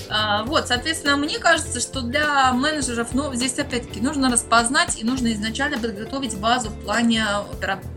А, 0.09 0.43
вот, 0.43 0.67
соответственно, 0.67 1.15
мне 1.17 1.39
кажется, 1.39 1.79
что 1.79 2.01
для 2.01 2.51
менеджеров, 2.53 3.09
ну, 3.13 3.33
здесь 3.33 3.57
опять-таки 3.59 4.01
нужно 4.01 4.29
распознать 4.29 4.97
и 5.01 5.05
нужно 5.05 5.31
изначально 5.33 5.77
подготовить 5.77 6.37
базу 6.37 6.69
в 6.69 6.83
плане 6.83 7.25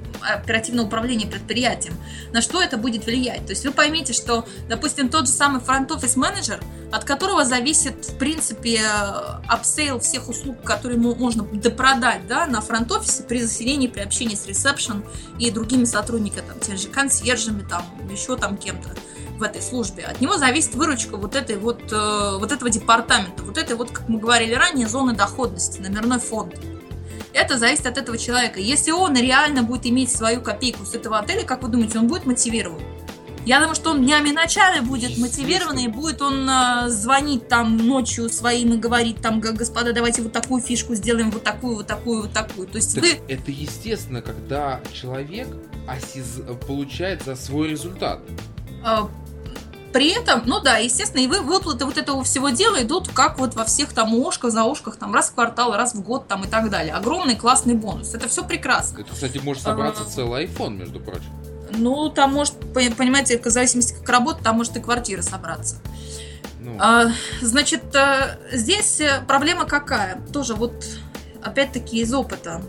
опера- 0.09 0.35
оперативного 0.35 0.87
управления 0.87 1.27
предприятием. 1.27 1.95
На 2.33 2.43
что 2.43 2.63
это 2.63 2.77
будет 2.77 3.07
влиять? 3.07 3.47
То 3.47 3.51
есть 3.51 3.65
вы 3.65 3.73
поймите, 3.73 4.13
что, 4.13 4.47
допустим, 4.69 5.09
тот 5.09 5.27
же 5.27 5.33
самый 5.33 5.61
front 5.61 5.86
office 5.86 6.17
менеджер, 6.17 6.61
от 6.91 7.05
которого 7.05 7.45
зависит, 7.45 8.07
в 8.07 8.19
принципе, 8.19 8.81
upsell 9.47 10.01
всех 10.01 10.29
услуг, 10.29 10.63
которые 10.63 10.99
ему 10.99 11.15
можно 11.15 11.45
допродать 11.45 12.27
да, 12.27 12.47
на 12.47 12.61
фронт-офисе 12.61 13.25
при 13.25 13.41
заселении, 13.43 13.89
при 13.89 14.01
общении 14.01 14.35
с 14.35 14.47
ресепшн 14.47 15.05
и 15.39 15.51
другими 15.51 15.85
сотрудниками, 15.85 16.47
там, 16.47 16.61
те 16.61 16.77
же 16.77 16.89
консьержами, 16.89 17.63
там, 17.69 17.85
еще 18.11 18.37
там 18.37 18.57
кем-то 18.57 18.91
в 19.39 19.43
этой 19.43 19.63
службе. 19.63 20.05
От 20.05 20.21
него 20.21 20.37
зависит 20.37 20.75
выручка 20.75 21.17
вот 21.17 21.37
этой 21.37 21.57
вот, 21.57 21.93
э, 21.93 22.37
вот 22.39 22.51
этого 22.51 22.71
департамента, 22.71 23.45
вот 23.45 23.57
этой 23.57 23.77
вот, 23.77 23.91
как 23.91 24.09
мы 24.09 24.19
говорили 24.19 24.55
ранее, 24.55 24.89
зоны 24.89 25.15
доходности, 25.15 25.81
номерной 25.81 26.19
фонд. 26.19 26.55
Это 27.39 27.57
зависит 27.57 27.87
от 27.87 27.97
этого 27.97 28.19
человека. 28.19 28.59
Если 28.59 28.91
он 28.91 29.15
реально 29.15 29.63
будет 29.63 29.87
иметь 29.87 30.11
свою 30.11 30.41
копейку 30.41 30.85
с 30.85 30.95
этого 30.95 31.21
отеля, 31.21 31.45
как 31.45 31.63
вы 31.63 31.69
думаете, 31.69 32.01
он 32.01 32.09
будет 32.09 32.27
мотивирован? 32.27 32.81
Я 33.47 33.61
думаю, 33.61 33.77
что 33.77 33.93
он 33.93 34.03
днями 34.05 34.31
ночами 34.31 34.85
будет 34.85 35.17
мотивированный, 35.19 35.87
будет 35.87 36.21
он 36.21 36.51
э, 36.51 36.89
звонить 36.89 37.47
там 37.47 37.77
ночью 37.77 38.29
своим 38.29 38.75
и 38.75 38.77
говорить 38.77 39.23
там, 39.23 39.41
господа, 39.41 39.93
давайте 39.93 40.21
вот 40.23 40.33
такую 40.33 40.61
фишку 40.61 40.97
сделаем, 40.97 41.31
вот 41.31 41.45
такую, 41.45 41.77
вот 41.77 41.87
такую, 41.87 42.23
вот 42.23 42.33
такую. 42.33 42.67
То 42.67 42.77
есть 42.77 42.97
Так 42.97 43.05
вы... 43.05 43.11
Это 43.29 43.53
естественно, 43.53 44.21
когда 44.21 44.81
человек 44.93 45.47
осиз... 45.87 46.41
получает 46.67 47.23
за 47.23 47.37
свой 47.37 47.69
результат. 47.69 48.21
При 49.93 50.11
этом, 50.11 50.43
ну 50.47 50.61
да, 50.61 50.77
естественно, 50.77 51.21
и 51.23 51.27
вы, 51.27 51.41
выплаты 51.41 51.85
вот 51.85 51.97
этого 51.97 52.23
всего 52.25 52.51
дела 52.51 52.83
идут 52.83 53.09
как 53.09 53.39
вот 53.39 53.55
во 53.55 53.65
всех 53.65 53.93
там 53.93 54.15
ушках, 54.15 54.51
за 54.53 54.65
ушках, 54.65 54.97
там 54.97 55.15
раз 55.15 55.31
в 55.31 55.35
квартал, 55.35 55.75
раз 55.75 55.95
в 55.95 56.03
год 56.03 56.29
там 56.29 56.45
и 56.45 56.49
так 56.49 56.69
далее. 56.71 56.93
Огромный 56.95 57.37
классный 57.37 57.75
бонус. 57.75 58.15
Это 58.15 58.29
все 58.29 58.45
прекрасно. 58.45 59.01
Это, 59.01 59.13
кстати, 59.13 59.39
может 59.39 59.63
собраться 59.63 60.03
А. 60.07 60.11
целый 60.11 60.45
iPhone, 60.47 60.75
между 60.77 61.01
прочим. 61.01 61.31
Ну, 61.71 62.09
там 62.11 62.33
может, 62.33 62.55
по- 62.73 62.81
понимаете, 62.97 63.39
в 63.39 63.45
зависимости 63.47 63.95
как 63.95 64.09
работа, 64.09 64.43
там 64.45 64.57
может 64.57 64.77
и 64.77 64.81
квартира 64.81 65.23
собраться. 65.23 65.77
Ну, 66.61 66.77
А, 66.81 67.07
значит, 67.41 67.95
э, 67.95 68.39
здесь 68.53 69.01
э, 69.01 69.23
проблема 69.27 69.65
какая? 69.65 70.21
Тоже 70.33 70.55
вот, 70.55 70.85
опять-таки, 71.43 72.01
из 72.01 72.13
опыта. 72.13 72.63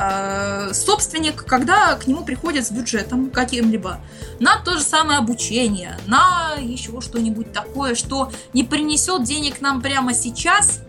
А, 0.00 0.72
Собственник, 0.72 1.44
когда 1.44 1.96
к 1.96 2.06
нему 2.06 2.24
приходят 2.24 2.64
с 2.64 2.70
бюджетом 2.70 3.30
каким-либо 3.30 3.98
на 4.38 4.56
то 4.62 4.74
же 4.74 4.82
самое 4.82 5.18
обучение, 5.18 5.98
на 6.06 6.54
еще 6.60 7.00
что-нибудь 7.00 7.52
такое, 7.52 7.96
что 7.96 8.30
не 8.52 8.62
принесет 8.62 9.24
денег 9.24 9.60
нам 9.60 9.82
прямо 9.82 10.14
сейчас, 10.14 10.82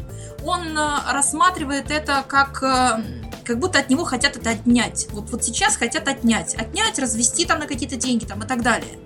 он 0.44 0.78
э, 0.78 1.12
рассматривает 1.12 1.90
это 1.90 2.24
как 2.28 2.62
э, 2.62 3.04
как 3.44 3.58
будто 3.58 3.80
от 3.80 3.90
него 3.90 4.06
хотят 4.06 4.38
это 4.38 4.52
отнять. 4.52 5.08
Вот, 5.10 5.32
вот 5.32 5.44
сейчас 5.44 5.76
хотят 5.76 6.08
отнять. 6.08 6.54
Отнять, 6.54 7.00
развести 7.00 7.46
там 7.46 7.60
на 7.60 7.66
какие-то 7.66 7.96
деньги 7.96 8.26
там 8.26 8.44
и 8.44 8.48
так 8.48 8.62
далее. 8.62 9.00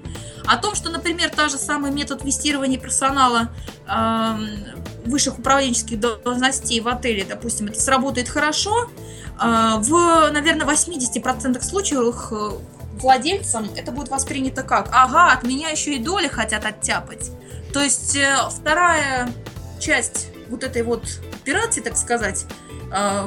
О 0.46 0.58
том, 0.58 0.76
что, 0.76 0.90
например, 0.90 1.30
та 1.30 1.48
же 1.48 1.58
самый 1.58 1.92
метод 1.92 2.26
вестирования 2.26 2.78
персонала 2.78 3.52
эм, 3.88 4.84
высших 5.06 5.40
управленческих 5.40 6.00
должностей 6.00 6.80
в 6.80 6.88
отеле, 6.88 7.26
допустим, 7.26 7.68
это 7.68 7.80
сработает 7.80 8.30
хорошо, 8.30 8.90
э, 9.42 9.76
в, 9.80 10.32
наверное, 10.32 10.66
80% 10.66 11.62
случаев 11.62 12.32
э, 12.32 12.52
владельцам 13.00 13.70
это 13.76 13.92
будет 13.92 14.10
воспринято 14.10 14.64
как 14.64 14.90
«Ага, 14.92 15.34
от 15.34 15.44
меня 15.44 15.70
еще 15.70 15.96
и 15.96 16.00
доли 16.00 16.28
хотят 16.28 16.66
оттяпать». 16.66 17.32
То 17.74 17.82
есть 17.82 18.16
э, 18.16 18.36
вторая 18.50 19.30
часть 19.80 20.28
вот 20.50 20.64
этой 20.64 20.84
вот 20.84 21.04
операции, 21.42 21.82
так 21.82 21.98
сказать, 21.98 22.46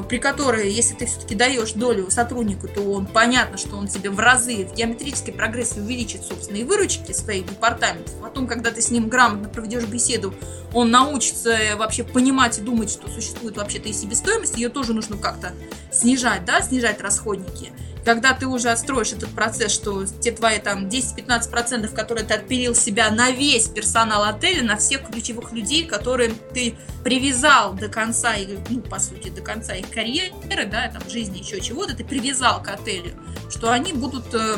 при 0.07 0.17
которой, 0.17 0.71
если 0.71 0.95
ты 0.95 1.05
все-таки 1.05 1.35
даешь 1.35 1.73
долю 1.73 2.09
сотруднику, 2.09 2.67
то 2.67 2.81
он 2.81 3.05
понятно, 3.05 3.57
что 3.57 3.75
он 3.75 3.87
тебе 3.87 4.09
в 4.09 4.19
разы, 4.19 4.65
в 4.65 4.73
геометрической 4.73 5.33
прогрессии 5.33 5.79
увеличит 5.79 6.23
собственные 6.23 6.63
выручки 6.63 7.11
своих 7.11 7.47
департаментов. 7.47 8.13
Потом, 8.21 8.47
когда 8.47 8.71
ты 8.71 8.81
с 8.81 8.91
ним 8.91 9.09
грамотно 9.09 9.49
проведешь 9.49 9.83
беседу, 9.85 10.33
он 10.73 10.91
научится 10.91 11.49
э, 11.49 11.75
вообще 11.75 12.03
понимать 12.03 12.59
и 12.59 12.61
думать, 12.61 12.89
что 12.89 13.09
существует 13.09 13.57
вообще-то 13.57 13.89
и 13.89 13.93
себестоимость, 13.93 14.57
ее 14.57 14.69
тоже 14.69 14.93
нужно 14.93 15.17
как-то 15.17 15.53
снижать, 15.91 16.45
да, 16.45 16.61
снижать 16.61 17.01
расходники. 17.01 17.71
Когда 18.07 18.31
ты 18.31 18.47
уже 18.47 18.69
отстроишь 18.69 19.11
этот 19.11 19.31
процесс, 19.31 19.73
что 19.73 20.05
те 20.05 20.31
твои 20.31 20.59
там 20.59 20.85
10-15%, 20.85 21.93
которые 21.93 22.25
ты 22.25 22.35
отпилил 22.35 22.73
себя 22.73 23.11
на 23.11 23.31
весь 23.31 23.67
персонал 23.67 24.23
отеля, 24.23 24.63
на 24.63 24.77
всех 24.77 25.05
ключевых 25.09 25.51
людей, 25.51 25.85
которые 25.85 26.31
ты 26.53 26.77
привязал 27.03 27.73
до 27.73 27.89
конца, 27.89 28.31
ну, 28.69 28.79
по 28.79 28.99
сути, 28.99 29.27
до 29.27 29.41
конца 29.41 29.75
их 29.75 29.89
карьеры, 29.89 30.65
да, 30.71 30.87
там, 30.87 31.01
жизни, 31.09 31.39
еще 31.39 31.59
чего-то, 31.59 31.97
ты 31.97 32.05
привязал 32.05 32.63
к 32.63 32.69
отелю, 32.69 33.11
что 33.49 33.71
они 33.71 33.91
будут, 33.91 34.33
э, 34.33 34.55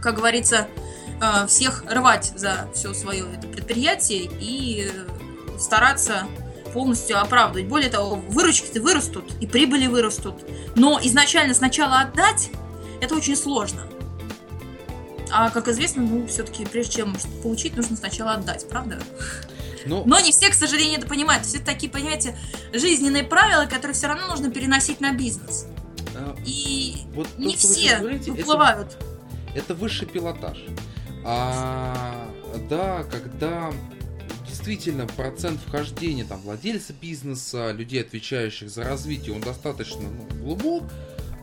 как 0.00 0.14
говорится, 0.14 0.68
э, 1.20 1.48
всех 1.48 1.82
рвать 1.90 2.34
за 2.36 2.68
все 2.72 2.94
свое 2.94 3.24
это 3.36 3.48
предприятие 3.48 4.30
и 4.40 4.88
э, 4.88 5.58
стараться 5.58 6.28
полностью 6.74 7.18
оправдывать. 7.20 7.66
Более 7.68 7.88
того, 7.88 8.16
выручки-то 8.16 8.82
вырастут, 8.82 9.32
и 9.40 9.46
прибыли 9.46 9.86
вырастут. 9.86 10.34
Но 10.74 11.00
изначально 11.02 11.54
сначала 11.54 12.00
отдать, 12.00 12.50
это 13.00 13.14
очень 13.14 13.36
сложно. 13.36 13.86
А, 15.30 15.50
как 15.50 15.68
известно, 15.68 16.02
ну, 16.02 16.26
все-таки, 16.26 16.66
прежде 16.66 16.96
чем 16.98 17.16
получить, 17.42 17.76
нужно 17.76 17.96
сначала 17.96 18.32
отдать, 18.32 18.68
правда? 18.68 18.98
ну, 19.86 20.02
Но 20.04 20.20
не 20.20 20.32
все, 20.32 20.50
к 20.50 20.54
сожалению, 20.54 20.98
это 20.98 21.06
понимают. 21.06 21.46
Все 21.46 21.58
такие, 21.58 21.90
понимаете, 21.90 22.36
жизненные 22.72 23.22
правила, 23.24 23.64
которые 23.66 23.94
все 23.94 24.08
равно 24.08 24.26
нужно 24.28 24.50
переносить 24.50 25.00
на 25.00 25.12
бизнес. 25.12 25.66
а, 26.16 26.36
И 26.44 26.96
вот 27.14 27.28
то, 27.28 27.40
не 27.40 27.46
вы 27.48 27.56
все 27.56 27.98
говорите, 27.98 28.30
это- 28.32 28.88
это 29.54 29.74
высший 29.74 30.06
пилотаж. 30.06 30.58
А, 31.24 32.28
да, 32.68 33.04
когда 33.04 33.72
действительно 34.64 35.06
процент 35.06 35.60
вхождения 35.60 36.24
там 36.24 36.40
владельца 36.40 36.94
бизнеса, 36.94 37.70
людей, 37.72 38.00
отвечающих 38.00 38.70
за 38.70 38.82
развитие, 38.82 39.34
он 39.34 39.42
достаточно 39.42 40.08
ну, 40.08 40.42
глубок. 40.42 40.84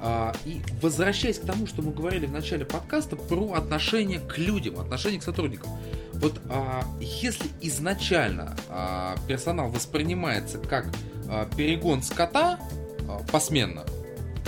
А, 0.04 0.34
и 0.46 0.62
возвращаясь 0.82 1.38
к 1.38 1.46
тому, 1.46 1.68
что 1.68 1.84
мы 1.84 1.92
говорили 1.92 2.26
в 2.26 2.32
начале 2.32 2.66
подкаста 2.66 3.16
про 3.16 3.54
отношение 3.54 4.20
к 4.20 4.40
людям, 4.40 4.80
отношение 4.80 5.20
к 5.20 5.24
сотрудникам. 5.24 5.70
Вот 6.14 6.42
а, 6.50 6.84
если 7.00 7.46
изначально 7.62 8.56
а, 8.70 9.16
персонал 9.28 9.70
воспринимается 9.70 10.58
как 10.58 10.88
а, 11.30 11.48
перегон 11.56 12.02
скота 12.02 12.60
а, 13.08 13.22
посменно, 13.32 13.86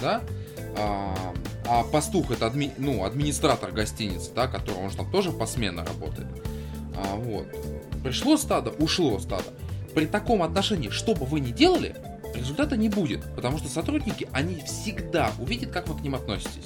да, 0.02 0.24
а, 0.76 1.16
а 1.68 1.84
пастух 1.84 2.32
это 2.32 2.48
адми- 2.48 2.74
ну, 2.80 3.06
администратор 3.06 3.72
гостиницы, 3.72 4.32
да, 4.34 4.48
который 4.48 4.80
он 4.80 4.90
же 4.90 4.98
там 4.98 5.12
тоже 5.12 5.32
посменно 5.32 5.86
работает. 5.86 6.28
А, 6.96 7.16
вот. 7.16 7.46
Пришло 8.04 8.38
стадо, 8.38 8.72
ушло 8.72 9.20
стадо. 9.20 9.54
При 9.96 10.06
таком 10.06 10.44
отношении, 10.44 10.90
что 10.90 11.16
бы 11.16 11.26
вы 11.26 11.40
ни 11.40 11.52
делали, 11.52 11.96
результата 12.34 12.76
не 12.76 12.90
будет, 12.90 13.24
потому 13.36 13.58
что 13.58 13.70
сотрудники, 13.70 14.28
они 14.32 14.62
всегда 14.66 15.32
увидят, 15.40 15.72
как 15.72 15.88
вы 15.88 15.98
к 15.98 16.02
ним 16.02 16.16
относитесь. 16.16 16.66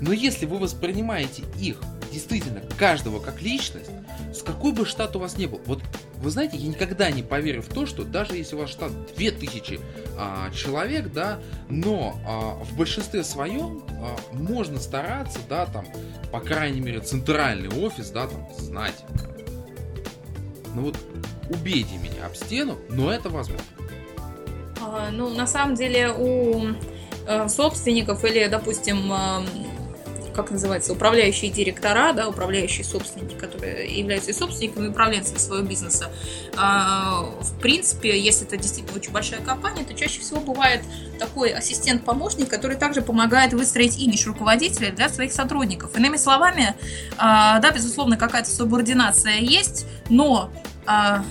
Но 0.00 0.12
если 0.12 0.46
вы 0.46 0.58
воспринимаете 0.58 1.42
их, 1.58 1.80
действительно, 2.12 2.60
каждого 2.78 3.20
как 3.20 3.42
личность, 3.42 3.90
с 4.34 4.42
какой 4.42 4.72
бы 4.72 4.86
штат 4.86 5.16
у 5.16 5.18
вас 5.18 5.36
не 5.36 5.46
был, 5.46 5.60
вот 5.66 5.82
вы 6.18 6.30
знаете, 6.30 6.56
я 6.56 6.68
никогда 6.68 7.10
не 7.10 7.22
поверю 7.22 7.62
в 7.62 7.68
то, 7.68 7.86
что 7.86 8.04
даже 8.04 8.36
если 8.36 8.56
у 8.56 8.60
вас 8.60 8.70
штат 8.70 8.92
2000 9.16 9.80
а, 10.18 10.50
человек, 10.50 11.12
да, 11.12 11.40
но 11.68 12.18
а, 12.26 12.64
в 12.64 12.76
большинстве 12.76 13.24
своем 13.24 13.82
а, 13.90 14.16
можно 14.32 14.78
стараться, 14.78 15.38
да, 15.48 15.66
там, 15.66 15.86
по 16.30 16.40
крайней 16.40 16.80
мере, 16.80 17.00
центральный 17.00 17.68
офис, 17.68 18.10
да, 18.10 18.26
там, 18.26 18.48
знать. 18.58 19.04
Ну 20.76 20.82
вот, 20.82 20.96
убейте 21.48 21.96
меня 21.96 22.26
об 22.26 22.34
стену, 22.34 22.76
но 22.90 23.10
это 23.10 23.30
возможно. 23.30 23.64
А, 24.82 25.08
Ну, 25.10 25.30
на 25.30 25.46
самом 25.46 25.74
деле, 25.74 26.12
у 26.12 26.74
э, 27.26 27.48
собственников 27.48 28.22
или, 28.26 28.46
допустим, 28.46 29.10
как 30.36 30.50
называется, 30.50 30.92
управляющие 30.92 31.50
директора, 31.50 32.12
да, 32.12 32.28
управляющие 32.28 32.84
собственники, 32.84 33.34
которые 33.34 33.98
являются 33.98 34.30
и 34.30 34.34
собственниками, 34.34 34.86
и 34.86 34.88
управленцами 34.90 35.38
своего 35.38 35.66
бизнеса. 35.66 36.12
А, 36.56 37.22
В 37.40 37.58
принципе, 37.60 38.18
если 38.20 38.46
это 38.46 38.56
действительно 38.56 38.98
очень 38.98 39.12
большая 39.12 39.40
компания, 39.40 39.82
то 39.84 39.94
чаще 39.94 40.20
всего 40.20 40.40
бывает 40.40 40.82
такой 41.18 41.50
ассистент-помощник, 41.50 42.48
который 42.48 42.76
также 42.76 43.00
помогает 43.02 43.54
выстроить 43.54 43.98
имидж 43.98 44.26
руководителя 44.26 44.92
для 44.92 45.08
своих 45.08 45.32
сотрудников. 45.32 45.96
Иными 45.96 46.16
словами, 46.16 46.74
а, 47.16 47.58
да, 47.60 47.70
безусловно, 47.70 48.16
какая-то 48.16 48.50
субординация 48.50 49.38
есть, 49.38 49.86
но 50.08 50.50
а, 50.86 51.24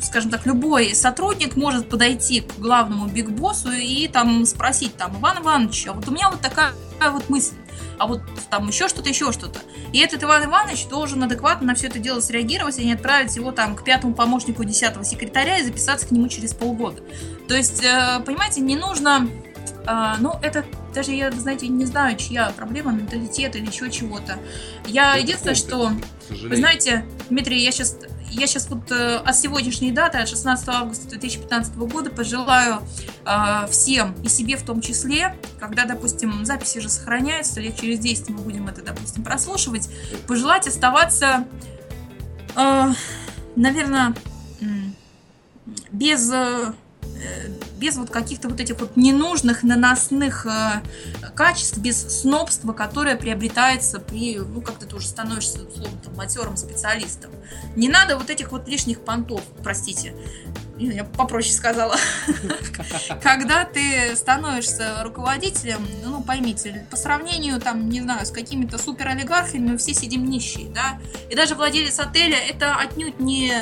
скажем 0.00 0.30
так, 0.30 0.46
любой 0.46 0.94
сотрудник 0.94 1.56
может 1.56 1.88
подойти 1.88 2.40
к 2.40 2.58
главному 2.58 3.06
бигбоссу 3.06 3.70
и 3.72 4.08
там 4.08 4.46
спросить, 4.46 4.96
там, 4.96 5.16
Иван 5.18 5.42
Иванович, 5.42 5.86
а 5.88 5.92
вот 5.92 6.08
у 6.08 6.10
меня 6.10 6.30
вот 6.30 6.40
такая, 6.40 6.72
вот 7.12 7.28
мысль, 7.28 7.54
а 7.98 8.06
вот 8.06 8.22
там 8.50 8.68
еще 8.68 8.88
что-то, 8.88 9.08
еще 9.08 9.32
что-то. 9.32 9.60
И 9.92 9.98
этот 9.98 10.22
Иван 10.22 10.44
Иванович 10.44 10.86
должен 10.88 11.22
адекватно 11.22 11.68
на 11.68 11.74
все 11.74 11.88
это 11.88 11.98
дело 11.98 12.20
среагировать 12.20 12.78
и 12.78 12.84
не 12.84 12.94
отправить 12.94 13.36
его 13.36 13.52
там 13.52 13.76
к 13.76 13.84
пятому 13.84 14.14
помощнику 14.14 14.64
десятого 14.64 15.04
секретаря 15.04 15.58
и 15.58 15.64
записаться 15.64 16.06
к 16.06 16.10
нему 16.10 16.28
через 16.28 16.54
полгода. 16.54 17.02
То 17.48 17.54
есть, 17.54 17.82
э, 17.84 18.20
понимаете, 18.24 18.60
не 18.60 18.76
нужно... 18.76 19.28
э, 19.86 20.14
Ну, 20.20 20.34
это 20.42 20.64
даже 20.94 21.12
я, 21.12 21.30
знаете, 21.30 21.68
не 21.68 21.84
знаю, 21.84 22.16
чья 22.16 22.52
проблема, 22.56 22.92
менталитет 22.92 23.56
или 23.56 23.66
еще 23.66 23.90
чего-то. 23.90 24.38
Я 24.86 25.12
Это 25.12 25.20
единственное, 25.22 25.54
что... 25.54 25.92
Вы 26.28 26.56
знаете, 26.56 27.04
Дмитрий, 27.28 27.62
я 27.62 27.72
сейчас, 27.72 27.96
я 28.30 28.46
сейчас 28.46 28.68
вот 28.68 28.90
э, 28.90 29.16
от 29.16 29.36
сегодняшней 29.36 29.92
даты, 29.92 30.18
от 30.18 30.28
16 30.28 30.68
августа 30.68 31.08
2015 31.08 31.76
года, 31.76 32.10
пожелаю 32.10 32.82
э, 33.26 33.66
всем, 33.70 34.14
и 34.22 34.28
себе 34.28 34.56
в 34.56 34.62
том 34.62 34.80
числе, 34.80 35.36
когда, 35.58 35.84
допустим, 35.84 36.44
записи 36.44 36.80
же 36.80 36.88
сохраняются, 36.88 37.60
лет 37.60 37.78
через 37.78 37.98
10 37.98 38.30
мы 38.30 38.38
будем 38.38 38.68
это, 38.68 38.82
допустим, 38.82 39.22
прослушивать, 39.22 39.88
пожелать 40.26 40.66
оставаться, 40.66 41.44
э, 42.56 42.92
наверное, 43.56 44.14
без 45.92 46.30
Э, 47.22 47.48
без 47.80 47.96
вот 47.96 48.10
каких-то 48.10 48.48
вот 48.48 48.60
этих 48.60 48.78
вот 48.78 48.96
ненужных 48.96 49.62
наносных 49.62 50.46
э, 50.46 50.82
качеств, 51.34 51.78
без 51.78 52.20
снобства, 52.20 52.74
которое 52.74 53.16
приобретается 53.16 53.98
при, 53.98 54.38
ну, 54.38 54.60
как 54.60 54.76
ты 54.76 54.94
уже 54.94 55.08
становишься, 55.08 55.62
условно, 55.62 55.98
там, 56.04 56.14
матерым 56.14 56.56
специалистом. 56.58 57.30
Не 57.76 57.88
надо 57.88 58.18
вот 58.18 58.28
этих 58.28 58.52
вот 58.52 58.68
лишних 58.68 59.00
понтов, 59.00 59.42
простите, 59.62 60.14
я 60.80 61.04
попроще 61.04 61.52
сказала, 61.52 61.96
когда 63.22 63.64
ты 63.64 64.16
становишься 64.16 65.02
руководителем, 65.02 65.86
ну, 66.04 66.22
поймите, 66.22 66.86
по 66.90 66.96
сравнению, 66.96 67.60
там, 67.60 67.88
не 67.88 68.00
знаю, 68.00 68.24
с 68.24 68.30
какими-то 68.30 68.78
суперолигархами, 68.78 69.72
мы 69.72 69.78
все 69.78 69.92
сидим 69.94 70.24
нищие, 70.24 70.70
да, 70.70 70.98
и 71.28 71.34
даже 71.34 71.54
владелец 71.54 71.98
отеля 71.98 72.38
это 72.38 72.74
отнюдь 72.76 73.20
не, 73.20 73.52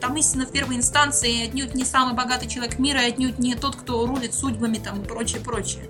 там, 0.00 0.16
истинно 0.16 0.46
в 0.46 0.52
первой 0.52 0.76
инстанции, 0.76 1.46
отнюдь 1.46 1.74
не 1.74 1.84
самый 1.84 2.14
богатый 2.14 2.48
человек 2.48 2.78
мира, 2.78 3.00
отнюдь 3.00 3.38
не 3.38 3.54
тот, 3.54 3.76
кто 3.76 4.06
рулит 4.06 4.34
судьбами, 4.34 4.76
там, 4.76 5.02
и 5.02 5.04
прочее, 5.04 5.40
прочее. 5.40 5.88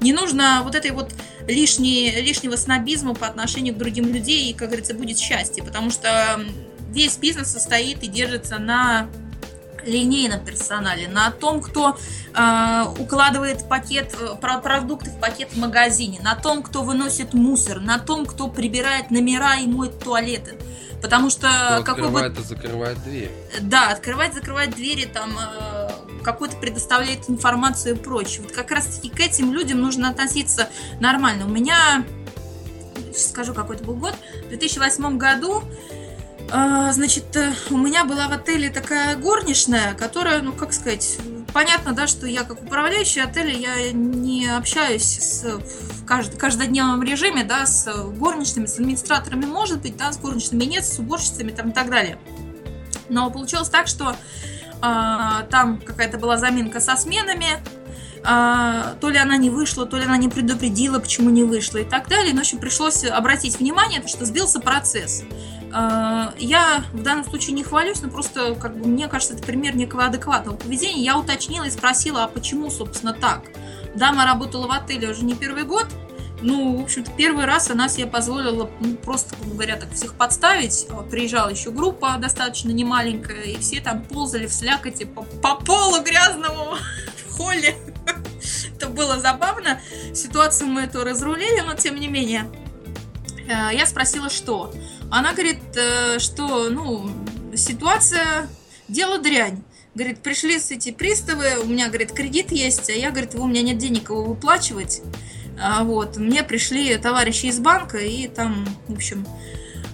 Не 0.00 0.12
нужно 0.12 0.60
вот 0.62 0.74
этой 0.74 0.90
вот 0.90 1.14
лишней, 1.46 2.20
лишнего 2.20 2.56
снобизма 2.56 3.14
по 3.14 3.26
отношению 3.26 3.74
к 3.74 3.78
другим 3.78 4.06
людям, 4.06 4.26
и, 4.26 4.52
как 4.52 4.68
говорится, 4.68 4.94
будет 4.94 5.18
счастье, 5.18 5.62
потому 5.62 5.90
что 5.90 6.40
весь 6.90 7.16
бизнес 7.16 7.48
состоит 7.48 8.02
и 8.02 8.08
держится 8.08 8.58
на 8.58 9.08
линейном 9.86 10.44
персонале, 10.44 11.08
на 11.08 11.30
том, 11.30 11.62
кто 11.62 11.96
э, 12.34 12.84
укладывает 12.98 13.68
пакет 13.68 14.14
э, 14.20 14.36
продукты 14.36 15.10
в 15.10 15.20
пакет 15.20 15.52
в 15.52 15.58
магазине, 15.58 16.20
на 16.22 16.34
том, 16.34 16.62
кто 16.62 16.82
выносит 16.82 17.34
мусор, 17.34 17.80
на 17.80 17.98
том, 17.98 18.26
кто 18.26 18.48
прибирает 18.48 19.10
номера 19.10 19.56
и 19.56 19.66
моет 19.66 19.98
туалеты. 19.98 20.56
Потому 21.02 21.30
что 21.30 21.48
кто 21.48 21.84
какой 21.84 22.04
открывает 22.04 22.34
бы... 22.34 22.40
и 22.40 22.44
закрывает 22.44 23.02
дверь. 23.04 23.30
Да, 23.60 23.90
открывать, 23.90 24.34
закрывать 24.34 24.74
двери, 24.74 25.04
там 25.04 25.30
э, 25.38 25.90
какую-то 26.24 26.56
предоставляет 26.56 27.28
информацию 27.30 27.94
и 27.94 27.98
прочее. 27.98 28.42
Вот 28.42 28.52
как 28.52 28.70
раз-таки 28.70 29.10
к 29.10 29.20
этим 29.20 29.52
людям 29.52 29.80
нужно 29.80 30.08
относиться 30.08 30.68
нормально. 30.98 31.46
У 31.46 31.48
меня, 31.48 32.04
сейчас 33.12 33.30
скажу, 33.30 33.54
какой 33.54 33.76
это 33.76 33.84
был 33.84 33.94
год, 33.94 34.14
в 34.44 34.48
2008 34.48 35.18
году 35.18 35.62
значит, 36.48 37.34
э, 37.36 37.52
у 37.70 37.76
меня 37.76 38.04
была 38.04 38.28
в 38.28 38.32
отеле 38.32 38.70
такая 38.70 39.16
горничная, 39.16 39.94
которая, 39.94 40.42
ну, 40.42 40.52
как 40.52 40.72
сказать, 40.72 41.18
понятно, 41.52 41.92
да, 41.92 42.06
что 42.06 42.26
я 42.26 42.44
как 42.44 42.62
управляющий 42.62 43.20
отеля, 43.20 43.52
я 43.52 43.92
не 43.92 44.46
общаюсь 44.46 45.18
с, 45.18 45.44
в 45.44 46.04
кажд, 46.04 46.36
каждодневном 46.36 47.02
режиме, 47.02 47.44
да, 47.44 47.66
с 47.66 47.92
горничными, 48.18 48.66
с 48.66 48.74
администраторами, 48.74 49.46
может 49.46 49.82
быть, 49.82 49.96
да, 49.96 50.12
с 50.12 50.18
горничными 50.18 50.64
нет, 50.64 50.84
с 50.84 50.98
уборщицами 50.98 51.50
там 51.50 51.70
и 51.70 51.72
так 51.72 51.90
далее. 51.90 52.18
Но 53.08 53.30
получилось 53.30 53.68
так, 53.68 53.86
что 53.86 54.10
э, 54.10 55.46
там 55.50 55.80
какая-то 55.84 56.18
была 56.18 56.36
заминка 56.36 56.80
со 56.80 56.96
сменами, 56.96 57.60
а, 58.28 58.96
то 59.00 59.08
ли 59.08 59.18
она 59.18 59.36
не 59.36 59.50
вышла, 59.50 59.86
то 59.86 59.96
ли 59.96 60.04
она 60.04 60.16
не 60.16 60.28
предупредила, 60.28 60.98
почему 60.98 61.30
не 61.30 61.44
вышла 61.44 61.78
и 61.78 61.84
так 61.84 62.08
далее. 62.08 62.32
Но, 62.32 62.38
в 62.38 62.40
общем, 62.40 62.58
пришлось 62.58 63.04
обратить 63.04 63.60
внимание, 63.60 64.02
что 64.06 64.24
сбился 64.24 64.58
процесс. 64.58 65.22
А, 65.72 66.34
я 66.38 66.84
в 66.92 67.02
данном 67.02 67.24
случае 67.24 67.54
не 67.54 67.62
хвалюсь, 67.62 68.00
но 68.02 68.08
просто, 68.08 68.54
как 68.54 68.76
бы, 68.76 68.88
мне 68.88 69.08
кажется, 69.08 69.34
это 69.34 69.42
пример 69.42 69.76
некого 69.76 70.06
адекватного 70.06 70.56
поведения. 70.56 71.02
Я 71.02 71.18
уточнила 71.18 71.64
и 71.64 71.70
спросила, 71.70 72.24
а 72.24 72.28
почему, 72.28 72.70
собственно, 72.70 73.12
так? 73.12 73.42
Дама 73.94 74.24
работала 74.24 74.66
в 74.66 74.72
отеле 74.72 75.10
уже 75.10 75.24
не 75.24 75.34
первый 75.34 75.64
год, 75.64 75.86
ну, 76.42 76.76
в 76.76 76.82
общем-то, 76.82 77.10
первый 77.12 77.46
раз 77.46 77.70
она 77.70 77.88
себе 77.88 78.06
позволила, 78.06 78.70
ну, 78.80 78.94
просто, 78.96 79.34
грубо 79.36 79.54
говоря, 79.54 79.76
так 79.76 79.92
всех 79.92 80.14
подставить. 80.14 80.86
А 80.90 81.02
приезжала 81.02 81.48
еще 81.48 81.70
группа 81.70 82.16
достаточно 82.18 82.70
немаленькая, 82.70 83.42
и 83.42 83.58
все 83.58 83.80
там 83.80 84.02
ползали 84.02 84.46
в 84.46 84.52
слякоти 84.52 85.04
по, 85.04 85.22
по 85.22 85.54
полу 85.56 86.02
грязному 86.02 86.76
в 87.28 87.32
холле. 87.32 87.76
Это 88.76 88.88
было 88.88 89.18
забавно. 89.18 89.80
Ситуацию 90.14 90.68
мы 90.68 90.82
эту 90.82 91.04
разрулили, 91.04 91.60
но 91.60 91.74
тем 91.74 91.98
не 91.98 92.08
менее. 92.08 92.50
Э, 93.48 93.74
я 93.74 93.86
спросила, 93.86 94.28
что? 94.28 94.72
Она 95.10 95.32
говорит, 95.32 95.58
э, 95.76 96.18
что, 96.18 96.68
ну, 96.70 97.08
ситуация, 97.54 98.48
дело 98.88 99.18
дрянь. 99.18 99.62
Говорит, 99.94 100.18
пришли 100.18 100.58
с 100.58 100.70
эти 100.70 100.92
приставы, 100.92 101.58
у 101.62 101.66
меня, 101.66 101.88
говорит, 101.88 102.12
кредит 102.12 102.52
есть, 102.52 102.90
а 102.90 102.92
я, 102.92 103.10
говорит, 103.10 103.34
у 103.34 103.46
меня 103.46 103.62
нет 103.62 103.78
денег 103.78 104.10
его 104.10 104.22
выплачивать. 104.22 105.02
А 105.58 105.84
вот, 105.84 106.16
мне 106.18 106.42
пришли 106.42 106.96
товарищи 106.98 107.46
из 107.46 107.58
банка 107.58 107.98
и 107.98 108.28
там, 108.28 108.66
в 108.88 108.94
общем, 108.94 109.26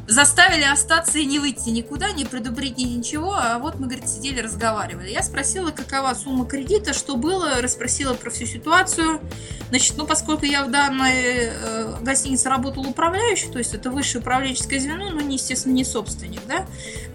заставили 0.07 0.65
остаться 0.65 1.19
и 1.19 1.25
не 1.25 1.39
выйти 1.39 1.69
никуда, 1.71 2.11
не 2.13 2.25
предупредить 2.25 2.97
ничего, 2.97 3.35
а 3.35 3.59
вот 3.59 3.79
мы, 3.79 3.87
говорит, 3.87 4.09
сидели, 4.09 4.41
разговаривали. 4.41 5.11
Я 5.11 5.23
спросила, 5.23 5.71
какова 5.71 6.15
сумма 6.15 6.47
кредита, 6.47 6.93
что 6.93 7.17
было, 7.17 7.61
расспросила 7.61 8.15
про 8.15 8.31
всю 8.31 8.47
ситуацию. 8.47 9.21
Значит, 9.69 9.95
ну, 9.97 10.07
поскольку 10.07 10.45
я 10.45 10.65
в 10.65 10.71
данной 10.71 11.15
э, 11.15 11.97
гостинице 12.03 12.49
работала 12.49 12.89
управляющей, 12.89 13.51
то 13.51 13.59
есть 13.59 13.75
это 13.75 13.91
высшее 13.91 14.21
управленческое 14.21 14.81
звено, 14.81 15.11
но, 15.11 15.21
не, 15.21 15.37
естественно, 15.37 15.73
не 15.73 15.85
собственник, 15.85 16.41
да, 16.47 16.67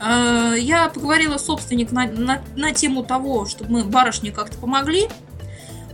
э, 0.02 0.60
я 0.60 0.90
поговорила 0.90 1.38
с 1.38 1.46
собственником 1.46 1.96
на, 1.96 2.08
на, 2.08 2.44
на 2.56 2.72
тему 2.72 3.04
того, 3.04 3.46
чтобы 3.46 3.72
мы 3.72 3.84
барышне 3.84 4.32
как-то 4.32 4.58
помогли, 4.58 5.08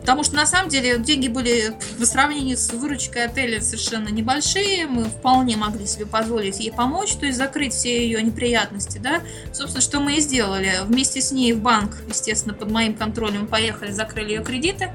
Потому 0.03 0.23
что 0.23 0.35
на 0.35 0.45
самом 0.45 0.67
деле 0.67 0.99
деньги 0.99 1.29
были 1.29 1.73
по 1.97 2.05
сравнению 2.05 2.57
с 2.57 2.73
выручкой 2.73 3.23
отеля 3.23 3.61
совершенно 3.61 4.09
небольшие. 4.09 4.85
Мы 4.85 5.05
вполне 5.05 5.55
могли 5.55 5.87
себе 5.87 6.05
позволить 6.05 6.59
ей 6.59 6.73
помочь, 6.73 7.13
то 7.13 7.25
есть 7.25 7.37
закрыть 7.37 7.73
все 7.73 8.05
ее 8.05 8.21
неприятности. 8.21 8.97
Да? 8.97 9.21
Собственно, 9.53 9.79
что 9.79 10.01
мы 10.01 10.15
и 10.15 10.19
сделали. 10.19 10.73
Вместе 10.83 11.21
с 11.21 11.31
ней 11.31 11.53
в 11.53 11.61
банк, 11.61 11.95
естественно, 12.05 12.53
под 12.53 12.69
моим 12.69 12.95
контролем 12.95 13.47
поехали, 13.47 13.91
закрыли 13.91 14.31
ее 14.31 14.43
кредиты. 14.43 14.91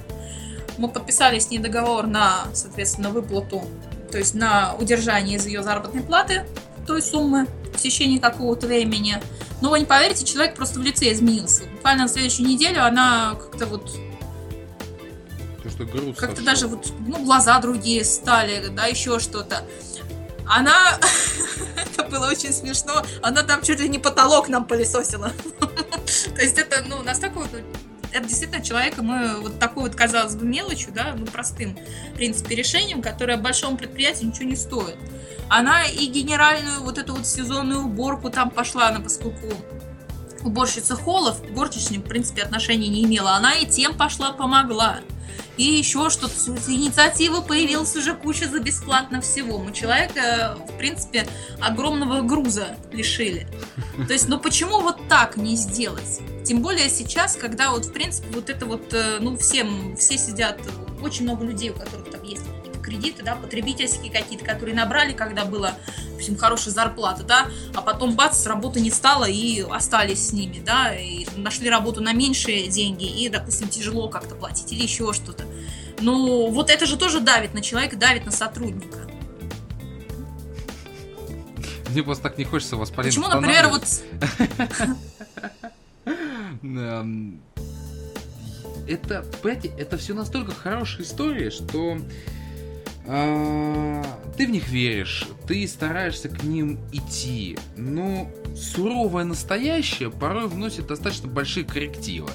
Мы 0.77 0.89
подписали 0.89 1.39
с 1.39 1.49
ней 1.49 1.59
договор 1.59 2.07
на, 2.07 2.45
соответственно, 2.53 3.09
выплату, 3.09 3.65
то 4.13 4.19
есть 4.19 4.35
на 4.35 4.75
удержание 4.75 5.39
из 5.39 5.47
ее 5.47 5.63
заработной 5.63 6.03
платы 6.03 6.45
той 6.87 7.01
суммы 7.01 7.47
в 7.73 7.79
течение 7.79 8.21
какого-то 8.21 8.67
времени. 8.67 9.17
Но 9.63 9.71
вы 9.71 9.81
не 9.81 9.87
поверите, 9.87 10.27
человек 10.27 10.55
просто 10.55 10.79
в 10.79 10.83
лице 10.83 11.11
изменился. 11.13 11.63
Буквально 11.77 12.03
на 12.03 12.09
следующую 12.11 12.47
неделю 12.47 12.85
она 12.85 13.37
как-то 13.41 13.65
вот 13.65 13.91
что 15.79 15.87
груз 15.87 16.17
Как-то 16.17 16.43
даже 16.43 16.67
вот, 16.67 16.93
ну, 17.07 17.25
глаза 17.25 17.59
другие 17.61 18.05
стали, 18.05 18.69
да, 18.69 18.87
еще 18.87 19.21
что-то. 19.21 19.65
Она, 20.47 20.99
это 21.77 22.05
было 22.05 22.29
очень 22.29 22.53
смешно, 22.53 23.05
она 23.23 23.43
там 23.43 23.63
чуть 23.63 23.81
ли 23.81 23.89
не 23.89 23.99
потолок 23.99 24.49
нам 24.49 24.65
пылесосила. 24.65 25.33
То 25.61 26.43
есть 26.43 26.59
это, 26.59 26.83
ну, 26.87 27.03
настолько 27.03 27.39
вот 27.39 27.51
это 28.11 28.27
действительно 28.27 28.65
человека 28.65 29.03
мы 29.03 29.41
вот 29.41 29.59
такой 29.59 29.85
вот, 29.85 29.95
казалось 29.95 30.35
бы, 30.35 30.47
мелочью, 30.47 30.93
да, 30.93 31.15
ну, 31.17 31.27
простым, 31.27 31.79
в 32.13 32.17
принципе, 32.17 32.55
решением, 32.55 33.03
которое 33.03 33.37
большому 33.37 33.77
предприятию 33.77 34.31
ничего 34.31 34.47
не 34.47 34.57
стоит. 34.57 34.97
Она 35.51 35.85
и 35.85 36.07
генеральную 36.07 36.83
вот 36.83 36.99
эту 36.99 37.15
вот 37.15 37.27
сезонную 37.27 37.85
уборку 37.85 38.31
там 38.31 38.51
пошла, 38.51 38.89
она 38.89 39.01
поскольку 39.01 39.49
уборщица 40.43 40.97
холлов, 40.97 41.43
горчичным, 41.53 42.03
в 42.03 42.07
принципе, 42.07 42.43
отношения 42.43 42.89
не 42.89 43.05
имела, 43.05 43.33
она 43.33 43.53
и 43.55 43.67
тем 43.67 43.95
пошла, 43.95 44.33
помогла 44.33 45.01
и 45.57 45.65
еще 45.65 46.11
что-то. 46.11 46.39
С 46.39 46.69
инициативы 46.69 47.43
появилась 47.43 47.95
уже 47.97 48.15
куча 48.15 48.49
за 48.49 48.61
бесплатно 48.61 49.21
всего. 49.21 49.59
Мы 49.59 49.73
человека, 49.73 50.59
в 50.69 50.79
принципе, 50.79 51.27
огромного 51.61 52.23
груза 52.23 52.77
лишили. 52.93 53.47
То 54.07 54.13
есть, 54.13 54.29
ну 54.29 54.39
почему 54.39 54.81
вот 54.81 55.09
так 55.09 55.37
не 55.37 55.57
сделать? 55.57 56.21
Тем 56.45 56.63
более 56.63 56.89
сейчас, 56.89 57.37
когда 57.37 57.71
вот, 57.71 57.87
в 57.87 57.93
принципе, 57.93 58.29
вот 58.33 58.49
это 58.49 58.65
вот, 58.65 58.95
э, 58.95 59.19
ну, 59.21 59.37
всем, 59.37 59.97
все 59.97 60.17
сидят, 60.17 60.59
очень 61.03 61.25
много 61.25 61.45
людей, 61.45 61.71
у 61.71 61.75
которых 61.75 62.11
там 62.11 62.23
есть 62.23 62.48
кредиты, 62.89 63.23
да, 63.23 63.36
потребительские 63.36 64.10
какие-то, 64.10 64.44
которые 64.44 64.74
набрали, 64.74 65.12
когда 65.12 65.44
была, 65.44 65.74
допустим, 66.10 66.36
хорошая 66.36 66.73
зарплата, 66.73 67.23
да, 67.23 67.47
а 67.74 67.82
потом 67.82 68.15
бац, 68.15 68.39
с 68.39 68.47
работы 68.47 68.81
не 68.81 68.90
стало 68.90 69.27
и 69.27 69.60
остались 69.60 70.28
с 70.28 70.32
ними, 70.32 70.62
да, 70.65 70.94
и 70.94 71.27
нашли 71.36 71.69
работу 71.69 72.01
на 72.02 72.12
меньшие 72.12 72.69
деньги 72.69 73.05
и, 73.05 73.28
допустим, 73.28 73.69
тяжело 73.69 74.09
как-то 74.09 74.35
платить 74.35 74.73
или 74.73 74.82
еще 74.82 75.12
что-то. 75.12 75.44
Ну, 76.01 76.51
вот 76.51 76.70
это 76.70 76.86
же 76.86 76.97
тоже 76.97 77.20
давит 77.20 77.55
на 77.55 77.60
человека, 77.60 77.97
давит 77.97 78.24
на 78.24 78.32
сотрудника. 78.32 78.98
Мне 81.90 82.02
просто 82.02 82.24
так 82.24 82.39
не 82.39 82.44
хочется 82.44 82.77
вас 82.77 82.90
Почему, 82.90 83.28
например, 83.28 83.69
вот... 83.69 83.85
Эм, 86.62 87.40
это, 88.89 89.24
понимаете, 89.43 89.69
это 89.78 89.98
все 89.98 90.15
настолько 90.15 90.52
хорошая 90.52 91.02
история, 91.02 91.51
что 91.51 91.98
ты 93.09 94.47
в 94.47 94.51
них 94.51 94.69
веришь, 94.69 95.27
ты 95.47 95.67
стараешься 95.67 96.29
к 96.29 96.43
ним 96.43 96.79
идти, 96.93 97.59
но 97.77 98.31
суровое 98.55 99.25
настоящее 99.25 100.11
порой 100.11 100.47
вносит 100.47 100.89
достаточно 100.89 101.27
большие 101.29 101.65
коррективы. 101.65 102.31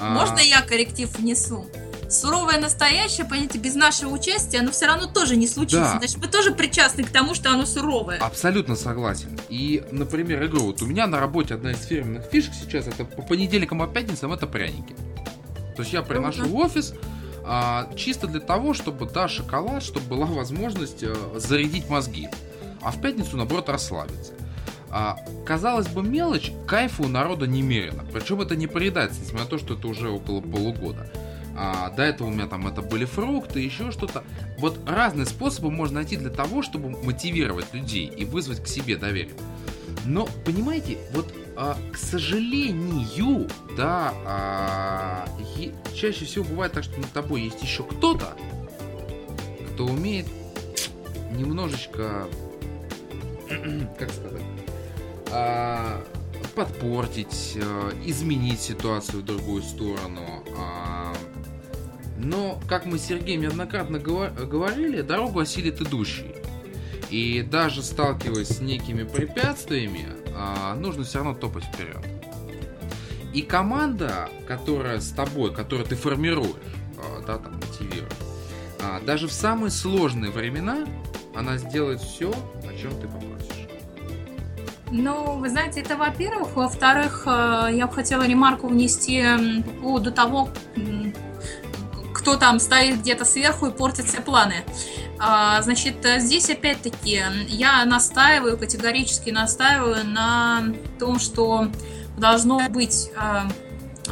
А, 0.00 0.14
Можно 0.14 0.38
я 0.38 0.62
корректив 0.62 1.14
внесу? 1.18 1.66
суровое 2.08 2.58
настоящее, 2.58 3.24
понятие, 3.24 3.62
без 3.62 3.74
нашего 3.74 4.12
участия, 4.12 4.58
оно 4.60 4.72
все 4.72 4.86
равно 4.86 5.06
тоже 5.06 5.36
не 5.36 5.46
случится. 5.46 5.92
Да. 5.92 5.98
Значит, 5.98 6.16
мы 6.16 6.26
тоже 6.26 6.52
причастны 6.52 7.04
к 7.04 7.10
тому, 7.10 7.34
что 7.34 7.50
оно 7.50 7.66
суровое. 7.66 8.18
Абсолютно 8.18 8.74
согласен. 8.74 9.38
И, 9.48 9.84
например, 9.92 10.44
игру. 10.46 10.62
Вот 10.62 10.82
у 10.82 10.86
меня 10.86 11.06
на 11.06 11.20
работе 11.20 11.54
одна 11.54 11.70
из 11.70 11.84
фирменных 11.84 12.24
фишек 12.24 12.52
сейчас 12.60 12.88
это 12.88 13.04
по 13.04 13.22
понедельникам 13.22 13.82
и 13.82 13.92
пятницам 13.92 14.32
это 14.32 14.46
пряники. 14.46 14.94
То 15.76 15.82
есть 15.82 15.92
я 15.92 16.02
приношу 16.02 16.46
в 16.46 16.56
офис 16.56 16.94
а, 17.44 17.88
чисто 17.96 18.26
для 18.26 18.40
того, 18.40 18.74
чтобы, 18.74 19.06
да, 19.06 19.28
шоколад, 19.28 19.82
чтобы 19.82 20.06
была 20.06 20.26
возможность 20.26 21.02
а, 21.02 21.14
зарядить 21.36 21.88
мозги. 21.88 22.28
А 22.82 22.90
в 22.90 23.00
пятницу, 23.00 23.36
наоборот, 23.36 23.68
расслабиться. 23.68 24.32
А, 24.90 25.18
казалось 25.46 25.88
бы, 25.88 26.02
мелочь, 26.02 26.52
кайфа 26.66 27.02
у 27.02 27.08
народа 27.08 27.46
немерено. 27.46 28.04
Причем 28.12 28.40
это 28.40 28.56
не 28.56 28.66
предательство, 28.66 29.22
несмотря 29.22 29.44
на 29.44 29.50
то, 29.50 29.58
что 29.58 29.74
это 29.74 29.88
уже 29.88 30.10
около 30.10 30.40
полугода. 30.40 31.10
А, 31.56 31.90
до 31.90 32.02
этого 32.02 32.28
у 32.28 32.30
меня 32.30 32.46
там 32.46 32.66
это 32.66 32.82
были 32.82 33.04
фрукты, 33.04 33.60
еще 33.60 33.90
что-то. 33.90 34.24
Вот 34.58 34.78
разные 34.88 35.26
способы 35.26 35.70
можно 35.70 35.96
найти 35.96 36.16
для 36.16 36.30
того, 36.30 36.62
чтобы 36.62 36.90
мотивировать 36.90 37.72
людей 37.72 38.06
и 38.06 38.24
вызвать 38.24 38.62
к 38.62 38.66
себе 38.66 38.96
доверие. 38.96 39.34
Но, 40.04 40.26
понимаете, 40.44 40.98
вот, 41.12 41.32
к 41.92 41.96
сожалению, 41.96 43.46
да, 43.76 44.14
а, 44.24 45.28
чаще 45.94 46.24
всего 46.24 46.44
бывает 46.44 46.72
так, 46.72 46.84
что 46.84 46.98
над 46.98 47.12
тобой 47.12 47.42
есть 47.42 47.62
еще 47.62 47.82
кто-то, 47.82 48.34
кто 49.74 49.84
умеет 49.84 50.26
немножечко, 51.36 52.26
как 53.98 54.10
сказать, 54.10 54.42
а, 55.30 56.02
подпортить, 56.54 57.58
а, 57.62 57.92
изменить 58.06 58.60
ситуацию 58.60 59.22
в 59.22 59.26
другую 59.26 59.62
сторону. 59.62 60.42
а. 60.56 61.12
Но, 62.16 62.60
как 62.68 62.84
мы 62.86 62.98
с 62.98 63.02
Сергеем 63.02 63.42
неоднократно 63.42 63.96
говор- 63.96 64.46
говорили, 64.46 65.00
дорогу 65.00 65.40
осилит 65.40 65.80
идущий. 65.80 66.34
И 67.10 67.42
даже 67.42 67.82
сталкиваясь 67.82 68.48
с 68.48 68.60
некими 68.60 69.04
препятствиями, 69.04 70.06
а, 70.06 70.19
нужно 70.76 71.04
все 71.04 71.18
равно 71.18 71.34
топать 71.34 71.64
вперед. 71.64 72.04
И 73.32 73.42
команда, 73.42 74.28
которая 74.46 75.00
с 75.00 75.10
тобой, 75.10 75.54
которую 75.54 75.86
ты 75.86 75.94
формируешь, 75.94 76.56
а, 76.98 77.22
да, 77.26 77.38
там, 77.38 77.54
мотивируешь, 77.54 78.12
а, 78.82 79.00
даже 79.00 79.28
в 79.28 79.32
самые 79.32 79.70
сложные 79.70 80.30
времена 80.32 80.84
она 81.34 81.56
сделает 81.56 82.00
все, 82.00 82.30
о 82.30 82.76
чем 82.76 82.90
ты 83.00 83.06
попросишь. 83.06 83.68
Ну, 84.90 85.38
вы 85.38 85.48
знаете, 85.48 85.80
это 85.80 85.96
во-первых. 85.96 86.56
Во-вторых, 86.56 87.22
э, 87.24 87.68
я 87.72 87.86
бы 87.86 87.92
хотела 87.92 88.26
ремарку 88.26 88.66
внести 88.66 89.22
по 89.64 89.70
поводу 89.82 90.10
того, 90.10 90.48
кто 92.20 92.36
там 92.36 92.60
стоит 92.60 93.00
где-то 93.00 93.24
сверху 93.24 93.66
и 93.66 93.70
портит 93.72 94.06
все 94.06 94.20
планы. 94.20 94.64
А, 95.18 95.60
Значит, 95.62 95.96
здесь 96.18 96.50
опять-таки 96.50 97.22
я 97.48 97.84
настаиваю, 97.86 98.56
категорически 98.58 99.30
настаиваю 99.30 100.06
на 100.06 100.64
том, 100.98 101.18
что 101.18 101.68
должно 102.18 102.68
быть 102.68 103.10
э, 103.16 103.42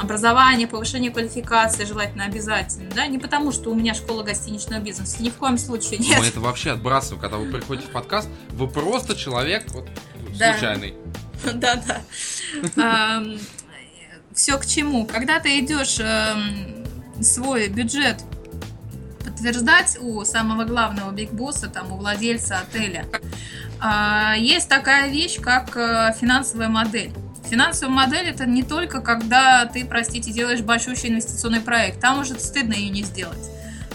образование, 0.00 0.66
повышение 0.66 1.10
квалификации, 1.10 1.84
желательно 1.84 2.24
обязательно, 2.24 2.90
да, 2.94 3.06
не 3.06 3.18
потому, 3.18 3.52
что 3.52 3.70
у 3.70 3.74
меня 3.74 3.92
школа 3.92 4.22
гостиничного 4.22 4.80
бизнеса, 4.80 5.22
ни 5.22 5.28
в 5.28 5.34
коем 5.34 5.58
случае 5.58 5.98
нет. 5.98 6.18
Мы 6.18 6.26
это 6.26 6.40
вообще 6.40 6.70
отбрасываем, 6.72 7.20
когда 7.20 7.36
вы 7.36 7.50
приходите 7.50 7.88
в 7.88 7.92
подкаст, 7.92 8.28
вы 8.50 8.66
просто 8.68 9.14
человек 9.16 9.66
вот, 9.72 9.86
Да. 10.38 10.52
случайный. 10.52 10.94
Да-да. 11.54 12.00
Все 14.34 14.56
к 14.56 14.66
чему? 14.66 15.04
Когда 15.04 15.40
ты 15.40 15.58
идешь 15.58 15.98
эм, 16.00 16.84
свой 17.22 17.68
бюджет 17.68 18.22
подтверждать 19.24 19.98
у 20.00 20.24
самого 20.24 20.64
главного 20.64 21.10
биг 21.12 21.32
босса, 21.32 21.68
там, 21.68 21.92
у 21.92 21.96
владельца 21.96 22.58
отеля, 22.58 23.04
а, 23.80 24.34
есть 24.36 24.68
такая 24.68 25.08
вещь, 25.08 25.40
как 25.40 25.76
э, 25.76 26.12
финансовая 26.20 26.68
модель. 26.68 27.12
Финансовая 27.48 27.94
модель 27.94 28.26
это 28.26 28.44
не 28.44 28.62
только 28.62 29.00
когда 29.00 29.64
ты, 29.66 29.84
простите, 29.84 30.32
делаешь 30.32 30.60
большущий 30.60 31.08
инвестиционный 31.08 31.60
проект. 31.60 32.00
Там 32.00 32.18
уже 32.18 32.38
стыдно 32.38 32.74
ее 32.74 32.90
не 32.90 33.02
сделать. 33.02 33.38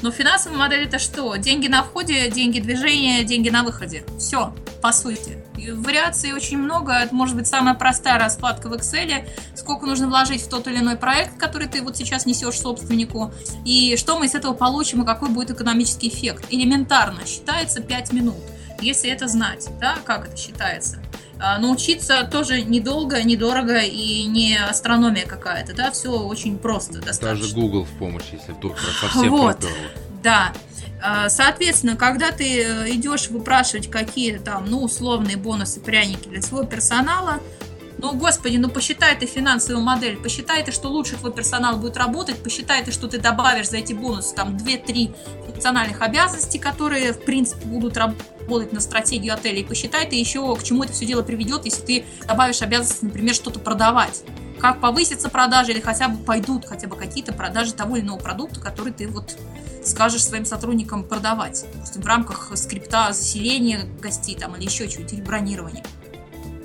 Но 0.04 0.12
финансовая 0.12 0.58
модель 0.58 0.84
это 0.84 1.00
что? 1.00 1.34
Деньги 1.38 1.70
на 1.70 1.82
входе, 1.82 2.30
деньги 2.30 2.60
движения, 2.60 3.24
деньги 3.24 3.48
на 3.48 3.64
выходе. 3.64 4.04
Все, 4.20 4.54
по 4.82 4.92
сути. 4.92 5.42
Вариаций 5.56 6.34
очень 6.34 6.58
много. 6.58 6.92
Это 6.92 7.16
может 7.16 7.38
быть 7.38 7.48
самая 7.48 7.74
простая 7.74 8.20
раскладка 8.20 8.68
в 8.68 8.74
Excel. 8.74 9.26
Сколько 9.56 9.86
нужно 9.86 10.10
вложить 10.10 10.42
в 10.42 10.50
тот 10.50 10.68
или 10.68 10.80
иной 10.80 10.98
проект, 10.98 11.38
который 11.38 11.70
ты 11.70 11.82
вот 11.82 11.96
сейчас 11.96 12.26
несешь 12.26 12.60
собственнику. 12.60 13.32
И 13.64 13.96
что 13.96 14.20
мы 14.20 14.26
из 14.26 14.36
этого 14.36 14.54
получим, 14.54 15.04
и 15.04 15.06
какой 15.06 15.30
будет 15.30 15.52
экономический 15.52 16.10
эффект. 16.10 16.48
Элементарно. 16.50 17.26
Считается 17.26 17.82
5 17.82 18.12
минут. 18.12 18.44
Если 18.82 19.10
это 19.10 19.30
знать, 19.30 19.70
да, 19.80 19.96
как 20.04 20.28
это 20.28 20.36
считается. 20.36 21.02
А, 21.46 21.58
Научиться 21.60 22.24
тоже 22.32 22.62
недолго, 22.62 23.22
недорого 23.22 23.80
и 23.80 24.24
не 24.24 24.56
астрономия 24.56 25.26
какая-то, 25.26 25.74
да, 25.76 25.92
все 25.92 26.10
очень 26.10 26.58
просто 26.58 27.02
достаточно. 27.02 27.42
Даже 27.42 27.54
Google 27.54 27.84
в 27.84 27.90
помощь, 28.00 28.24
если 28.32 28.54
вдруг 28.54 28.78
совсем 29.02 29.30
Вот. 29.30 29.58
проперло. 29.58 29.78
Да. 30.24 30.54
А, 31.02 31.28
Соответственно, 31.28 31.98
когда 31.98 32.32
ты 32.32 32.64
э, 32.64 32.92
идешь 32.92 33.28
выпрашивать 33.28 33.92
какие-то 33.92 34.42
там, 34.42 34.68
ну, 34.70 34.84
условные 34.84 35.36
бонусы, 35.36 35.82
пряники 35.82 36.30
для 36.30 36.42
своего 36.42 36.66
персонала, 36.66 37.42
ну, 38.04 38.12
господи, 38.12 38.58
ну 38.58 38.68
посчитай 38.68 39.18
ты 39.18 39.26
финансовую 39.26 39.82
модель, 39.82 40.18
посчитай 40.18 40.62
ты, 40.62 40.74
что 40.74 40.90
лучше 40.90 41.16
твой 41.16 41.32
персонал 41.32 41.78
будет 41.78 41.96
работать, 41.96 42.44
посчитай 42.44 42.84
ты, 42.84 42.92
что 42.92 43.08
ты 43.08 43.18
добавишь 43.18 43.70
за 43.70 43.78
эти 43.78 43.94
бонусы 43.94 44.36
там 44.36 44.58
2-3 44.58 45.16
функциональных 45.46 46.02
обязанностей, 46.02 46.60
которые, 46.60 47.14
в 47.14 47.24
принципе, 47.24 47.66
будут 47.66 47.96
работать 47.96 48.74
на 48.74 48.82
стратегию 48.82 49.34
отеля, 49.34 49.60
и 49.60 49.64
посчитай 49.64 50.06
ты 50.06 50.18
еще, 50.18 50.54
к 50.54 50.64
чему 50.64 50.84
это 50.84 50.92
все 50.92 51.06
дело 51.06 51.24
приведет, 51.24 51.64
если 51.64 51.82
ты 51.82 52.06
добавишь 52.28 52.62
обязанность, 52.62 53.04
например, 53.04 53.34
что-то 53.34 53.62
продавать. 53.62 54.24
Как 54.60 54.82
повысятся 54.82 55.30
продажи 55.30 55.72
или 55.72 55.80
хотя 55.80 56.10
бы 56.10 56.22
пойдут 56.26 56.66
хотя 56.66 56.90
бы 56.90 56.98
какие-то 56.98 57.32
продажи 57.32 57.74
того 57.74 57.96
или 57.96 58.04
иного 58.04 58.20
продукта, 58.20 58.60
который 58.60 58.92
ты 58.92 59.08
вот 59.08 59.38
скажешь 59.86 60.26
своим 60.26 60.46
сотрудникам 60.46 61.06
продавать. 61.06 61.66
Допустим, 61.74 62.02
в 62.02 62.06
рамках 62.06 62.52
скрипта 62.56 63.14
заселения 63.14 63.86
гостей 64.02 64.36
там 64.36 64.58
или 64.58 64.66
еще 64.66 64.90
чего-нибудь, 64.90 65.14
или 65.14 65.22
бронирования. 65.22 65.84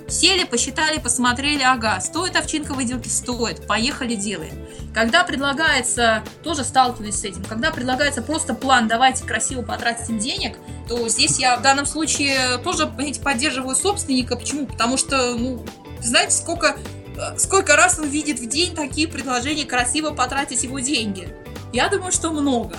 Сели, 0.09 0.43
посчитали, 0.43 0.99
посмотрели, 0.99 1.61
ага, 1.61 1.99
стоит 2.01 2.35
овчинка 2.35 2.73
выделки, 2.73 3.07
стоит, 3.07 3.67
поехали, 3.67 4.15
делаем. 4.15 4.53
Когда 4.93 5.23
предлагается, 5.23 6.23
тоже 6.43 6.63
сталкиваюсь 6.63 7.15
с 7.15 7.23
этим, 7.23 7.43
когда 7.43 7.71
предлагается 7.71 8.21
просто 8.21 8.53
план, 8.53 8.87
давайте 8.87 9.23
красиво 9.23 9.61
потратим 9.61 10.17
денег, 10.17 10.57
то 10.87 11.07
здесь 11.09 11.37
я 11.39 11.57
в 11.57 11.61
данном 11.61 11.85
случае 11.85 12.57
тоже, 12.63 12.87
понимаете, 12.87 13.21
поддерживаю 13.21 13.75
собственника. 13.75 14.35
Почему? 14.35 14.65
Потому 14.65 14.97
что, 14.97 15.35
ну, 15.35 15.63
знаете, 16.01 16.31
сколько, 16.31 16.75
э, 17.15 17.37
сколько 17.37 17.75
раз 17.75 17.99
он 17.99 18.07
видит 18.07 18.39
в 18.39 18.47
день 18.47 18.73
такие 18.73 19.07
предложения 19.07 19.65
красиво 19.65 20.11
потратить 20.11 20.63
его 20.63 20.79
деньги? 20.79 21.29
Я 21.71 21.89
думаю, 21.89 22.11
что 22.11 22.31
много. 22.31 22.75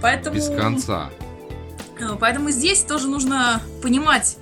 Поэтому... 0.00 0.36
Без 0.36 0.48
конца. 0.48 1.10
Э, 1.98 2.16
Поэтому 2.18 2.50
здесь 2.50 2.82
тоже 2.82 3.08
нужно 3.08 3.60
понимать 3.82 4.36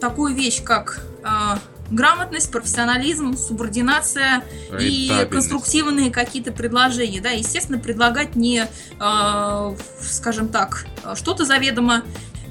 такую 0.00 0.34
вещь, 0.34 0.62
как 0.62 1.00
э, 1.22 1.56
грамотность, 1.90 2.50
профессионализм, 2.50 3.36
субординация 3.36 4.42
и 4.78 5.04
Рентабельность. 5.04 5.30
конструктивные 5.30 6.10
какие-то 6.10 6.52
предложения. 6.52 7.20
Да, 7.20 7.30
естественно, 7.30 7.78
предлагать 7.78 8.36
не, 8.36 8.66
э, 9.00 9.76
скажем 10.00 10.48
так, 10.48 10.86
что-то 11.14 11.44
заведомо 11.44 12.02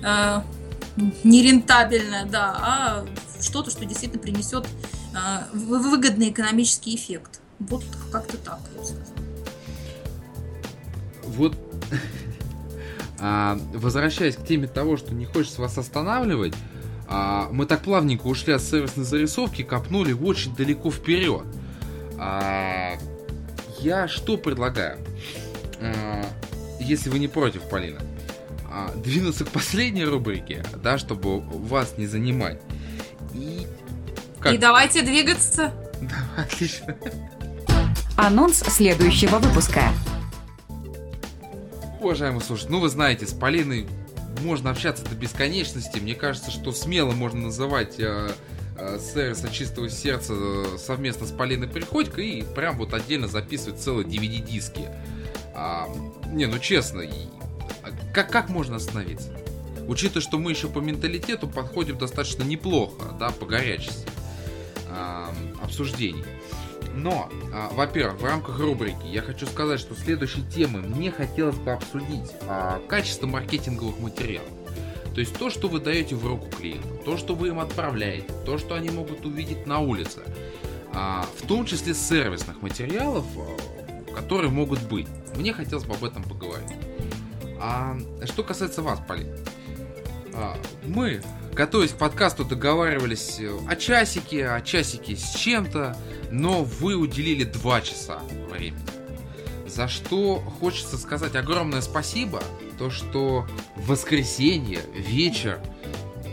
э, 0.03 0.41
нерентабельное, 1.23 2.25
да, 2.25 2.57
а 2.59 3.05
что-то, 3.41 3.69
что 3.71 3.85
действительно 3.85 4.21
принесет 4.21 4.65
э, 5.13 5.17
вы- 5.53 5.79
выгодный 5.79 6.29
экономический 6.29 6.95
эффект. 6.95 7.41
Вот 7.59 7.83
как-то 8.11 8.37
так, 8.37 8.59
я 8.73 8.79
бы 8.81 8.85
сказала. 8.85 9.05
Вот 11.23 11.57
а, 13.19 13.59
возвращаясь 13.73 14.35
к 14.35 14.45
теме 14.45 14.67
того, 14.67 14.97
что 14.97 15.13
не 15.13 15.25
хочется 15.25 15.61
вас 15.61 15.77
останавливать, 15.77 16.53
а, 17.07 17.49
мы 17.51 17.65
так 17.65 17.81
плавненько 17.81 18.27
ушли 18.27 18.53
от 18.53 18.61
сервисной 18.61 19.05
зарисовки, 19.05 19.63
копнули 19.63 20.13
очень 20.13 20.55
далеко 20.55 20.91
вперед. 20.91 21.43
А, 22.17 22.93
я 23.79 24.07
что 24.07 24.37
предлагаю? 24.37 24.99
А, 25.79 26.25
если 26.79 27.09
вы 27.09 27.19
не 27.19 27.27
против, 27.27 27.63
Полина, 27.69 28.01
а, 28.71 28.91
двинуться 28.95 29.45
к 29.45 29.49
последней 29.49 30.05
рубрике, 30.05 30.63
да, 30.81 30.97
чтобы 30.97 31.39
вас 31.39 31.97
не 31.97 32.07
занимать. 32.07 32.59
И 33.33 33.67
как? 34.39 34.53
И 34.53 34.57
давайте 34.57 35.01
двигаться. 35.01 35.73
Отлично. 36.37 36.95
Анонс 38.17 38.59
следующего 38.59 39.39
выпуска. 39.39 39.81
Уважаемые 41.99 42.41
слушатели, 42.41 42.71
ну 42.71 42.79
вы 42.79 42.89
знаете, 42.89 43.25
с 43.25 43.33
Полиной 43.33 43.87
можно 44.41 44.69
общаться 44.71 45.03
до 45.03 45.15
бесконечности. 45.15 45.99
Мне 45.99 46.15
кажется, 46.15 46.51
что 46.51 46.71
смело 46.71 47.11
можно 47.11 47.41
называть 47.41 47.99
э, 47.99 48.31
э, 48.77 48.99
сервис 48.99 49.43
от 49.43 49.51
чистого 49.51 49.89
сердца 49.89 50.33
э, 50.35 50.77
совместно 50.77 51.27
с 51.27 51.31
Полиной 51.31 51.67
Приходько 51.67 52.21
и 52.21 52.41
прям 52.41 52.77
вот 52.77 52.93
отдельно 52.93 53.27
записывать 53.27 53.79
целые 53.79 54.07
DVD-диски. 54.07 54.87
А, 55.53 55.87
не, 56.31 56.45
ну 56.45 56.59
честно, 56.59 57.03
а 57.83 57.89
как, 58.13 58.29
как 58.31 58.49
можно 58.49 58.75
остановиться? 58.75 59.31
Учитывая, 59.87 60.21
что 60.21 60.37
мы 60.37 60.51
еще 60.51 60.67
по 60.67 60.79
менталитету 60.79 61.47
подходим 61.47 61.97
достаточно 61.97 62.43
неплохо, 62.43 63.15
да, 63.19 63.29
по 63.29 63.45
горячести 63.45 64.07
а, 64.89 65.33
обсуждений. 65.61 66.25
Но, 66.95 67.29
а, 67.53 67.69
во-первых, 67.73 68.21
в 68.21 68.25
рамках 68.25 68.59
рубрики 68.59 69.05
я 69.05 69.21
хочу 69.21 69.45
сказать, 69.45 69.79
что 69.79 69.95
следующей 69.95 70.43
темой 70.43 70.81
мне 70.81 71.11
хотелось 71.11 71.57
бы 71.57 71.71
обсудить 71.71 72.31
а, 72.47 72.81
качество 72.87 73.27
маркетинговых 73.27 73.99
материалов. 73.99 74.49
То 75.13 75.21
есть 75.21 75.37
то, 75.37 75.49
что 75.49 75.67
вы 75.67 75.79
даете 75.79 76.15
в 76.15 76.25
руку 76.25 76.47
клиентам, 76.49 76.97
то, 77.05 77.17
что 77.17 77.35
вы 77.35 77.49
им 77.49 77.59
отправляете, 77.59 78.27
то, 78.45 78.57
что 78.57 78.75
они 78.75 78.89
могут 78.89 79.25
увидеть 79.25 79.65
на 79.65 79.79
улице, 79.79 80.21
а, 80.93 81.25
в 81.37 81.47
том 81.47 81.65
числе 81.65 81.93
сервисных 81.93 82.61
материалов, 82.61 83.25
а, 83.37 84.13
которые 84.13 84.49
могут 84.49 84.81
быть. 84.83 85.07
Мне 85.35 85.53
хотелось 85.53 85.85
бы 85.85 85.95
об 85.95 86.03
этом 86.03 86.23
поговорить. 86.23 86.77
А 87.59 87.97
что 88.25 88.43
касается 88.43 88.81
вас, 88.81 88.99
Полин, 89.05 89.27
а, 90.33 90.57
мы, 90.85 91.21
готовясь 91.55 91.91
к 91.91 91.97
подкасту, 91.97 92.43
договаривались 92.43 93.39
о 93.67 93.75
часике, 93.77 94.49
о 94.49 94.61
часике 94.61 95.15
с 95.15 95.35
чем-то, 95.35 95.97
но 96.29 96.63
вы 96.63 96.95
уделили 96.95 97.45
два 97.45 97.81
часа 97.81 98.19
времени. 98.51 98.83
За 99.65 99.87
что 99.87 100.39
хочется 100.59 100.97
сказать 100.97 101.35
огромное 101.35 101.81
спасибо, 101.81 102.43
то 102.77 102.89
что 102.89 103.47
в 103.77 103.87
воскресенье, 103.87 104.81
вечер, 104.93 105.59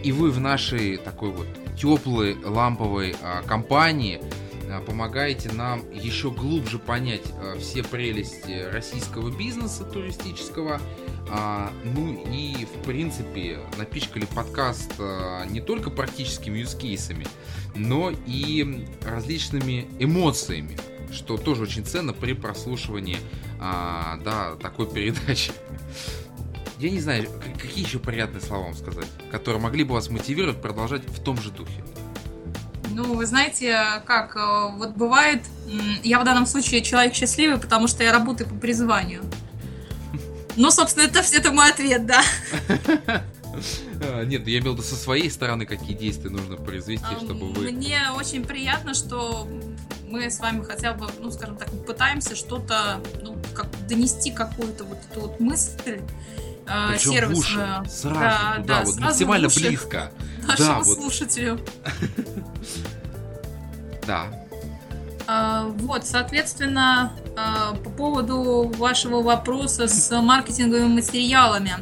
и 0.02 0.10
вы 0.10 0.30
в 0.30 0.40
нашей 0.40 0.96
такой 0.96 1.30
вот 1.30 1.46
теплой 1.80 2.36
ламповой 2.44 3.14
а, 3.22 3.42
компании 3.42 4.20
помогаете 4.80 5.52
нам 5.52 5.82
еще 5.92 6.30
глубже 6.30 6.78
понять 6.78 7.22
а, 7.38 7.58
все 7.58 7.82
прелести 7.82 8.68
российского 8.70 9.30
бизнеса 9.36 9.84
туристического. 9.84 10.80
А, 11.28 11.72
ну 11.94 12.22
и 12.30 12.64
в 12.64 12.82
принципе 12.84 13.60
напичкали 13.78 14.26
подкаст 14.26 14.92
а, 14.98 15.44
не 15.46 15.60
только 15.60 15.90
практическими 15.90 16.58
юзкейсами, 16.60 17.26
но 17.74 18.12
и 18.26 18.86
различными 19.04 19.86
эмоциями, 19.98 20.76
что 21.12 21.36
тоже 21.36 21.62
очень 21.62 21.84
ценно 21.84 22.12
при 22.12 22.32
прослушивании 22.32 23.18
а, 23.60 24.18
да, 24.24 24.56
такой 24.56 24.90
передачи. 24.90 25.52
Я 26.78 26.90
не 26.90 27.00
знаю, 27.00 27.28
какие 27.60 27.84
еще 27.84 28.00
приятные 28.00 28.40
слова 28.40 28.64
вам 28.64 28.74
сказать, 28.74 29.06
которые 29.30 29.62
могли 29.62 29.84
бы 29.84 29.94
вас 29.94 30.10
мотивировать 30.10 30.60
продолжать 30.60 31.04
в 31.06 31.22
том 31.22 31.40
же 31.40 31.50
духе. 31.50 31.84
Ну, 32.94 33.14
вы 33.14 33.26
знаете, 33.26 34.02
как, 34.04 34.36
э, 34.36 34.68
вот 34.76 34.90
бывает, 34.90 35.42
я 36.02 36.20
в 36.20 36.24
данном 36.24 36.46
случае 36.46 36.82
человек 36.82 37.14
счастливый, 37.14 37.58
потому 37.58 37.88
что 37.88 38.04
я 38.04 38.12
работаю 38.12 38.48
по 38.48 38.54
призванию. 38.54 39.22
Ну, 40.56 40.70
собственно, 40.70 41.04
это, 41.04 41.20
это 41.20 41.52
мой 41.52 41.70
ответ, 41.70 42.06
да. 42.06 42.22
А, 44.04 44.24
нет, 44.24 44.48
я 44.48 44.58
имел 44.58 44.72
в 44.72 44.76
виду 44.76 44.82
со 44.82 44.96
своей 44.96 45.30
стороны, 45.30 45.66
какие 45.66 45.94
действия 45.94 46.30
нужно 46.30 46.56
произвести, 46.56 47.14
чтобы 47.22 47.52
вы... 47.52 47.70
Мне 47.70 48.00
очень 48.16 48.44
приятно, 48.44 48.94
что 48.94 49.46
мы 50.08 50.30
с 50.30 50.40
вами 50.40 50.64
хотя 50.64 50.92
бы, 50.92 51.06
ну, 51.20 51.30
скажем 51.30 51.56
так, 51.56 51.68
пытаемся 51.86 52.34
что-то, 52.34 53.00
ну, 53.22 53.36
как 53.54 53.66
донести 53.86 54.30
какую-то 54.30 54.84
вот 54.84 54.98
эту 55.10 55.20
вот 55.20 55.38
мысль 55.38 56.00
э, 56.66 56.88
Причем. 56.92 57.34
В 57.34 57.38
уши, 57.38 57.82
сразу, 57.88 58.20
да, 58.20 58.54
туда, 58.56 58.64
да, 58.66 58.78
вот 58.80 58.94
сразу 58.94 59.00
максимально 59.00 59.48
близко. 59.48 60.12
Нашему 60.46 60.68
да, 60.68 60.78
вот. 60.80 60.98
слушателю. 60.98 61.60
Да. 64.04 64.26
А, 65.28 65.66
вот, 65.66 66.04
соответственно, 66.04 67.12
а, 67.36 67.72
по 67.74 67.88
поводу 67.88 68.68
вашего 68.76 69.22
вопроса 69.22 69.86
с 69.86 70.10
маркетинговыми 70.20 70.94
материалами. 70.94 71.74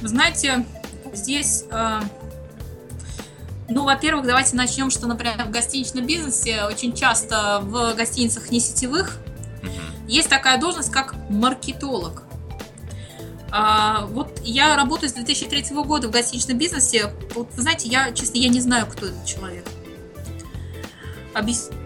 Вы 0.00 0.06
знаете, 0.06 0.64
здесь, 1.12 1.64
а, 1.72 2.00
ну, 3.68 3.82
во-первых, 3.84 4.24
давайте 4.24 4.54
начнем, 4.54 4.90
что, 4.90 5.08
например, 5.08 5.42
в 5.44 5.50
гостиничном 5.50 6.06
бизнесе 6.06 6.62
очень 6.62 6.94
часто 6.94 7.58
в 7.64 7.94
гостиницах 7.94 8.52
не 8.52 8.60
сетевых 8.60 9.18
есть 10.12 10.28
такая 10.28 10.58
должность, 10.60 10.90
как 10.90 11.14
маркетолог. 11.30 12.24
А, 13.52 14.06
вот 14.06 14.40
я 14.42 14.76
работаю 14.76 15.10
с 15.10 15.12
2003 15.12 15.66
года 15.84 16.08
в 16.08 16.10
гостиничном 16.10 16.58
бизнесе. 16.58 17.12
Вот, 17.34 17.48
вы 17.54 17.62
знаете, 17.62 17.88
я, 17.88 18.10
честно, 18.12 18.38
я 18.38 18.48
не 18.48 18.60
знаю, 18.60 18.86
кто 18.86 19.06
этот 19.06 19.24
человек. 19.26 19.66
Объясню 21.34 21.82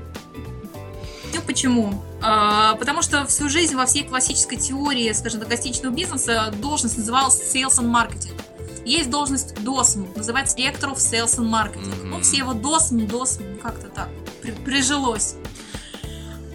почему. 1.47 2.02
А, 2.20 2.74
потому 2.74 3.02
что 3.02 3.24
всю 3.26 3.48
жизнь 3.48 3.74
во 3.74 3.86
всей 3.86 4.05
классической 4.05 4.59
теории, 4.59 5.10
скажем 5.12 5.40
так, 5.40 5.48
гостиничного 5.48 5.93
бизнеса 5.93 6.52
должность 6.60 6.98
называлась 6.98 7.40
Sales 7.40 7.78
and 7.78 7.90
Marketing. 7.90 8.38
Есть 8.84 9.10
должность 9.10 9.55
DOSM, 9.55 10.16
называется 10.16 10.56
Director 10.56 10.93
of 10.93 10.97
Sales 10.97 11.38
and 11.38 11.51
Marketing. 11.51 11.93
Mm-hmm. 11.93 12.05
Ну, 12.05 12.20
все 12.20 12.38
его 12.38 12.52
DOSM, 12.52 13.09
DOSM, 13.09 13.59
как-то 13.60 13.88
так 13.88 14.09
при, 14.43 14.52
прижилось. 14.52 15.36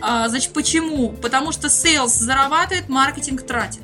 А, 0.02 0.30
значит, 0.30 0.54
почему? 0.54 1.10
Потому 1.10 1.52
что 1.52 1.68
sales 1.68 2.08
зарабатывает, 2.08 2.90
маркетинг 2.90 3.46
тратит. 3.46 3.82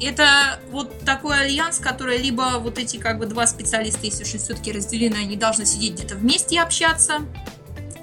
Это 0.00 0.60
вот 0.70 1.00
такой 1.00 1.40
альянс, 1.40 1.78
который 1.78 2.18
либо 2.18 2.58
вот 2.58 2.78
эти 2.78 2.96
как 2.96 3.18
бы 3.18 3.26
два 3.26 3.46
специалиста, 3.46 4.00
если 4.02 4.24
уж 4.24 4.42
все-таки 4.42 4.72
разделены, 4.72 5.16
они 5.16 5.36
должны 5.36 5.66
сидеть 5.66 5.94
где-то 5.94 6.16
вместе 6.16 6.56
и 6.56 6.58
общаться, 6.58 7.20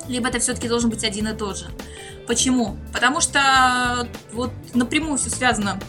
либо 0.07 0.29
это 0.29 0.39
все-таки 0.39 0.67
должен 0.67 0.89
быть 0.89 1.03
один 1.03 1.27
и 1.27 1.33
тот 1.33 1.57
же. 1.57 1.67
Почему? 2.27 2.77
Потому 2.93 3.19
что 3.19 4.07
вот 4.31 4.51
напрямую 4.73 5.17
все 5.17 5.29
связано 5.29 5.79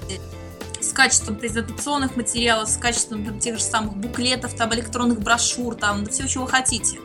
с 0.80 0.92
качеством 0.92 1.36
презентационных 1.36 2.16
материалов, 2.16 2.68
с 2.68 2.76
качеством 2.76 3.24
там, 3.24 3.38
тех 3.38 3.58
же 3.58 3.62
самых 3.62 3.96
буклетов, 3.96 4.54
там, 4.54 4.74
электронных 4.74 5.20
брошюр, 5.20 5.76
там, 5.76 6.06
все, 6.06 6.26
чего 6.26 6.46
хотите. 6.46 6.98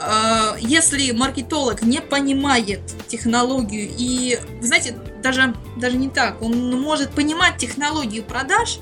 А, 0.00 0.56
если 0.58 1.12
маркетолог 1.12 1.82
не 1.82 2.00
понимает 2.00 2.80
технологию 3.08 3.90
и, 3.96 4.38
вы 4.60 4.66
знаете, 4.66 4.96
даже, 5.22 5.54
даже 5.76 5.96
не 5.96 6.08
так, 6.08 6.42
он 6.42 6.80
может 6.80 7.10
понимать 7.10 7.56
технологию 7.58 8.24
продаж, 8.24 8.78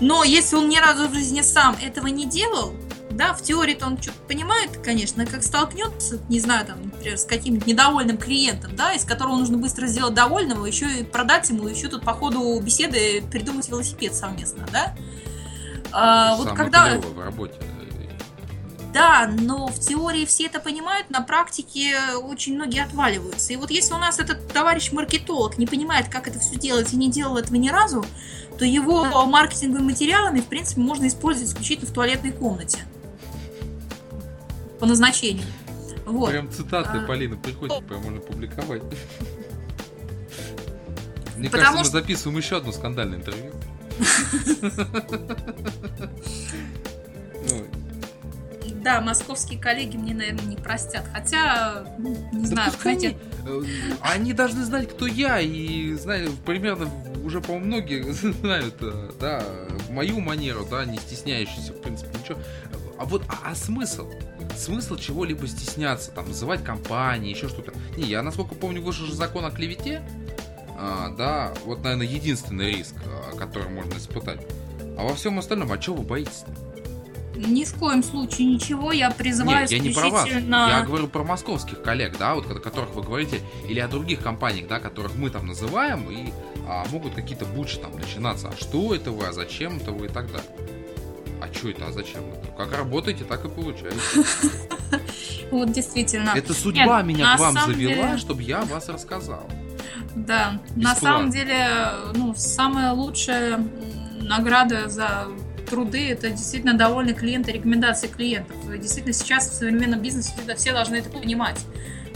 но 0.00 0.24
если 0.24 0.56
он 0.56 0.68
ни 0.68 0.78
разу 0.78 1.08
в 1.08 1.14
жизни 1.14 1.42
сам 1.42 1.76
этого 1.80 2.08
не 2.08 2.26
делал, 2.26 2.74
да, 3.10 3.34
в 3.34 3.42
теории-то 3.42 3.86
он 3.86 4.00
что-то 4.00 4.18
понимает, 4.26 4.70
конечно, 4.82 5.26
как 5.26 5.42
столкнется, 5.42 6.18
не 6.28 6.40
знаю, 6.40 6.66
там, 6.66 6.82
например, 6.84 7.18
с 7.18 7.24
каким-нибудь 7.24 7.66
недовольным 7.66 8.16
клиентом, 8.16 8.74
да, 8.74 8.94
из 8.94 9.04
которого 9.04 9.36
нужно 9.36 9.58
быстро 9.58 9.86
сделать 9.86 10.14
довольного, 10.14 10.64
еще 10.66 10.90
и 10.90 11.04
продать 11.04 11.48
ему, 11.50 11.68
еще 11.68 11.88
тут 11.88 12.04
по 12.04 12.14
ходу 12.14 12.58
беседы 12.60 13.22
придумать 13.30 13.68
велосипед 13.68 14.14
совместно, 14.14 14.66
да. 14.72 14.94
А, 15.92 16.36
вот 16.36 16.52
когда... 16.52 16.98
в 16.98 17.20
работе. 17.20 17.54
Да, 17.60 17.66
но 18.94 19.68
в 19.68 19.78
теории 19.78 20.24
все 20.24 20.46
это 20.46 20.60
понимают, 20.60 21.10
на 21.10 21.22
практике 21.22 21.96
очень 22.22 22.54
многие 22.54 22.82
отваливаются. 22.82 23.52
И 23.52 23.56
вот 23.56 23.70
если 23.70 23.94
у 23.94 23.98
нас 23.98 24.18
этот 24.18 24.52
товарищ-маркетолог 24.52 25.58
не 25.58 25.66
понимает, 25.66 26.08
как 26.08 26.28
это 26.28 26.38
все 26.38 26.56
делать 26.56 26.92
и 26.92 26.96
не 26.96 27.10
делал 27.10 27.38
этого 27.38 27.56
ни 27.56 27.70
разу, 27.70 28.04
то 28.58 28.64
его 28.64 29.26
маркетинговыми 29.26 29.86
материалами, 29.86 30.40
в 30.40 30.46
принципе, 30.46 30.80
можно 30.80 31.06
использовать 31.06 31.50
исключительно 31.50 31.90
в 31.90 31.94
туалетной 31.94 32.32
комнате 32.32 32.78
по 34.78 34.86
назначению. 34.86 35.46
Вот. 36.04 36.30
Прям 36.30 36.50
цитаты, 36.50 36.98
а... 36.98 37.06
Полина, 37.06 37.36
приходите, 37.36 37.80
прям 37.82 38.02
можно 38.02 38.20
публиковать. 38.20 38.82
Мне 41.36 41.48
Потому 41.48 41.50
кажется, 41.50 41.78
мы 41.78 41.84
что... 41.84 41.92
записываем 41.92 42.38
еще 42.38 42.58
одно 42.58 42.72
скандальное 42.72 43.18
интервью. 43.18 43.52
Да, 48.82 49.00
московские 49.00 49.60
коллеги 49.60 49.96
мне, 49.96 50.12
наверное, 50.12 50.44
не 50.44 50.56
простят. 50.56 51.04
Хотя, 51.12 51.84
ну, 51.98 52.16
не 52.32 52.46
знаю, 52.46 52.72
знаете... 52.80 53.16
Э, 53.46 53.62
они 54.00 54.32
должны 54.32 54.64
знать, 54.64 54.88
кто 54.88 55.06
я, 55.06 55.40
и 55.40 55.92
знают, 55.94 56.32
примерно 56.44 56.88
уже, 57.24 57.40
по-моему, 57.40 57.66
многие 57.66 58.02
знают, 58.12 58.74
э, 58.80 59.10
да, 59.20 59.44
мою 59.90 60.20
манеру, 60.20 60.66
да, 60.68 60.84
не 60.84 60.98
стесняющуюся, 60.98 61.72
в 61.72 61.80
принципе, 61.80 62.18
ничего. 62.18 62.38
А 62.98 63.04
вот, 63.04 63.22
а, 63.28 63.50
а 63.50 63.54
смысл? 63.54 64.10
Смысл 64.56 64.96
чего-либо 64.96 65.46
стесняться, 65.46 66.10
там, 66.10 66.28
называть 66.28 66.64
компании, 66.64 67.30
еще 67.30 67.48
что-то. 67.48 67.72
Не, 67.96 68.04
я, 68.04 68.22
насколько 68.22 68.54
помню, 68.54 68.82
вышел 68.82 69.06
же 69.06 69.14
закон 69.14 69.44
о 69.44 69.50
клевете. 69.50 70.02
А, 70.76 71.14
да, 71.16 71.54
вот, 71.64 71.84
наверное, 71.84 72.06
единственный 72.06 72.72
риск, 72.72 72.94
который 73.38 73.68
можно 73.68 73.96
испытать. 73.96 74.40
А 74.98 75.04
во 75.04 75.14
всем 75.14 75.38
остальном, 75.38 75.70
а 75.70 75.78
чего 75.78 75.96
вы 75.96 76.02
боитесь? 76.02 76.44
Ни 77.34 77.64
в 77.64 77.74
коем 77.74 78.02
случае 78.02 78.48
ничего, 78.48 78.92
я 78.92 79.10
призываю 79.10 79.62
Нет, 79.62 79.70
я 79.70 79.78
не 79.78 79.90
про 79.90 80.10
вас, 80.10 80.28
я 80.28 80.82
говорю 80.84 81.08
про 81.08 81.24
московских 81.24 81.82
коллег, 81.82 82.18
да, 82.18 82.34
вот 82.34 82.50
о 82.50 82.60
которых 82.60 82.94
вы 82.94 83.02
говорите, 83.02 83.40
или 83.68 83.80
о 83.80 83.88
других 83.88 84.22
компаниях, 84.22 84.68
да, 84.68 84.80
которых 84.80 85.14
мы 85.16 85.30
там 85.30 85.46
называем, 85.46 86.10
и 86.10 86.32
а, 86.66 86.84
могут 86.90 87.14
какие-то 87.14 87.44
бучи 87.46 87.78
там 87.78 87.92
начинаться. 87.92 88.48
А 88.48 88.56
что 88.56 88.94
это 88.94 89.10
вы, 89.10 89.26
а 89.26 89.32
зачем 89.32 89.78
это 89.78 89.92
вы 89.92 90.06
и 90.06 90.08
так 90.08 90.26
далее. 90.26 90.50
А 91.40 91.52
что 91.52 91.70
это, 91.70 91.86
а 91.88 91.92
зачем 91.92 92.22
это? 92.32 92.48
Как 92.56 92.76
работаете, 92.76 93.24
так 93.24 93.44
и 93.44 93.48
получаете. 93.48 93.98
Вот 95.50 95.70
действительно. 95.70 96.30
Это 96.34 96.54
судьба 96.54 97.02
меня 97.02 97.36
к 97.36 97.40
вам 97.40 97.54
завела, 97.66 98.16
чтобы 98.16 98.42
я 98.42 98.62
вас 98.62 98.88
рассказал. 98.88 99.46
Да, 100.14 100.60
на 100.76 100.94
самом 100.94 101.30
деле, 101.30 101.92
ну, 102.14 102.34
самая 102.34 102.92
лучшая 102.92 103.62
награда 104.22 104.88
за 104.88 105.28
труды 105.72 106.10
это 106.10 106.28
действительно 106.28 106.74
довольны 106.74 107.14
клиенты, 107.14 107.50
рекомендации 107.50 108.06
клиентов. 108.06 108.56
Действительно, 108.78 109.14
сейчас 109.14 109.48
в 109.48 109.54
современном 109.54 110.00
бизнесе 110.00 110.32
все 110.54 110.72
должны 110.72 110.96
это 110.96 111.08
понимать. 111.08 111.58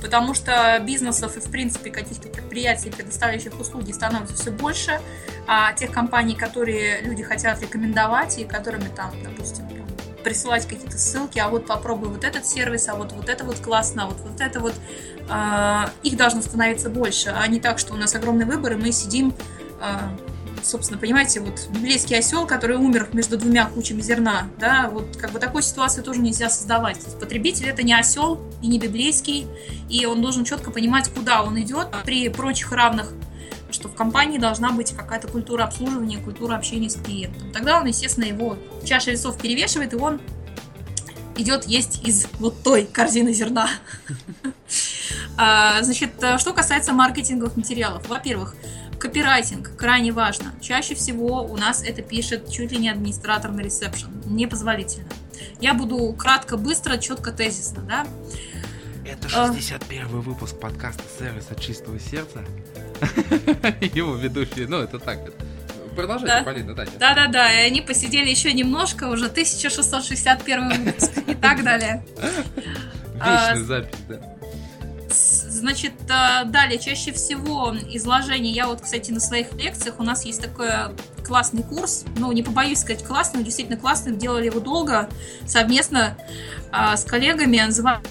Потому 0.03 0.35
что 0.35 0.78
бизнесов 0.83 1.39
и, 1.39 1.41
в 1.41 1.51
принципе, 1.51 1.91
каких-то 1.91 2.28
предприятий, 2.28 2.91
предоставляющих 2.91 3.59
услуги, 3.59 3.93
становится 3.93 4.35
все 4.35 4.51
больше, 4.51 5.01
а 5.47 5.73
тех 5.73 5.91
компаний, 5.91 6.35
которые 6.35 7.01
люди 7.01 7.23
хотят 7.23 7.62
рекомендовать 7.62 8.39
и 8.39 8.45
которыми 8.45 8.89
там, 8.95 9.11
допустим, 9.24 9.65
присылать 10.23 10.66
какие-то 10.66 10.99
ссылки, 10.99 11.39
а 11.39 11.49
вот 11.49 11.66
попробуй 11.66 12.11
вот 12.11 12.24
этот 12.24 12.45
сервис, 12.45 12.89
а 12.89 12.95
вот 12.95 13.12
вот 13.12 13.31
это 13.31 13.45
вот 13.45 13.57
классно, 13.61 14.05
а 14.05 14.07
вот 14.07 14.19
вот 14.20 14.39
это 14.41 14.61
вот, 14.61 14.74
э, 15.31 15.85
их 16.03 16.16
должно 16.16 16.43
становиться 16.43 16.91
больше, 16.91 17.35
а 17.35 17.47
не 17.47 17.59
так, 17.59 17.78
что 17.78 17.95
у 17.95 17.97
нас 17.97 18.15
огромный 18.15 18.45
выбор, 18.45 18.73
и 18.73 18.77
мы 18.77 18.93
сидим, 18.93 19.35
э, 19.81 19.99
собственно, 20.67 20.99
понимаете, 20.99 21.41
вот 21.41 21.69
библейский 21.71 22.19
осел, 22.19 22.47
который 22.47 22.77
умер 22.77 23.09
между 23.13 23.39
двумя 23.39 23.67
кучами 23.67 24.01
зерна, 24.01 24.49
да, 24.59 24.91
вот 24.91 25.17
как 25.17 25.31
бы 25.31 25.39
такую 25.39 25.63
ситуацию 25.63 26.05
тоже 26.05 26.21
нельзя 26.21 26.51
создавать. 26.51 26.99
Потребитель 27.21 27.69
это 27.69 27.83
не 27.83 27.95
осел 27.95 28.41
и 28.63 28.67
не 28.67 28.79
библейский, 28.79 29.47
и 29.89 30.07
он 30.07 30.21
должен 30.21 30.45
четко 30.45 30.71
понимать, 30.71 31.09
куда 31.09 31.43
он 31.43 31.59
идет 31.61 31.89
при 32.05 32.29
прочих 32.29 32.73
равных 32.73 33.13
что 33.69 33.89
в 33.89 33.95
компании 33.95 34.39
должна 34.39 34.71
быть 34.71 34.95
какая-то 34.95 35.27
культура 35.27 35.65
обслуживания, 35.65 36.19
культура 36.19 36.55
общения 36.55 36.89
с 36.89 36.95
клиентом. 36.95 37.51
Тогда 37.53 37.81
он, 37.81 37.87
естественно, 37.87 38.25
его 38.25 38.57
чаша 38.85 39.11
весов 39.11 39.39
перевешивает, 39.39 39.93
и 39.93 39.97
он 39.97 40.21
идет 41.37 41.65
есть 41.65 42.07
из 42.07 42.29
вот 42.39 42.63
той 42.63 42.87
корзины 42.87 43.33
зерна. 43.33 43.69
А, 45.39 45.83
значит, 45.83 46.13
что 46.39 46.55
касается 46.55 46.95
маркетинговых 46.95 47.59
материалов. 47.59 48.09
Во-первых, 48.09 48.57
копирайтинг 48.98 49.77
крайне 49.77 50.12
важно. 50.12 50.55
Чаще 50.60 50.94
всего 50.94 51.43
у 51.43 51.56
нас 51.56 51.82
это 51.82 52.02
пишет 52.02 52.51
чуть 52.51 52.73
ли 52.73 52.78
не 52.78 52.89
администратор 52.89 53.51
на 53.52 53.60
ресепшн. 53.60 54.10
Непозволительно. 54.27 55.09
Я 55.60 55.74
буду 55.74 56.12
кратко, 56.12 56.56
быстро, 56.56 56.98
четко, 56.98 57.32
тезисно, 57.32 57.82
да? 57.82 58.06
Это 59.05 59.28
61 59.28 60.05
а... 60.05 60.09
выпуск 60.09 60.59
подкаста 60.59 61.02
«Сервис 61.18 61.47
от 61.51 61.60
чистого 61.60 61.98
сердца». 61.98 62.44
Его 63.81 64.16
ведущие, 64.16 64.66
ну, 64.66 64.78
это 64.78 64.98
так. 64.98 65.18
Продолжайте, 65.94 66.39
да. 66.39 66.43
Полина, 66.43 66.74
да. 66.74 66.85
Да-да-да, 66.98 67.52
и 67.52 67.66
они 67.66 67.81
посидели 67.81 68.28
еще 68.28 68.52
немножко, 68.52 69.05
уже 69.05 69.27
1661 69.27 70.85
выпуск 70.85 71.12
и 71.27 71.35
так 71.35 71.64
далее. 71.64 72.05
Вечная 73.14 73.64
запись, 73.64 73.98
да. 74.09 74.36
Значит, 75.57 75.95
а, 76.11 76.45
далее, 76.45 76.78
чаще 76.78 77.12
всего 77.12 77.74
изложение, 77.89 78.53
я 78.53 78.66
вот, 78.66 78.83
кстати, 78.83 79.11
на 79.11 79.20
своих 79.20 79.55
лекциях, 79.55 79.99
у 79.99 80.03
нас 80.03 80.27
есть 80.27 80.43
такой 80.43 80.69
классный 81.24 81.62
курс, 81.62 82.05
ну, 82.19 82.31
не 82.33 82.43
побоюсь 82.43 82.81
сказать 82.81 83.03
классный, 83.03 83.43
действительно 83.43 83.78
классный, 83.78 84.15
делали 84.15 84.47
его 84.47 84.61
долго, 84.61 85.09
совместно 85.47 86.16
а, 86.70 86.97
с 86.97 87.05
коллегами, 87.05 87.59
называется 87.59 88.11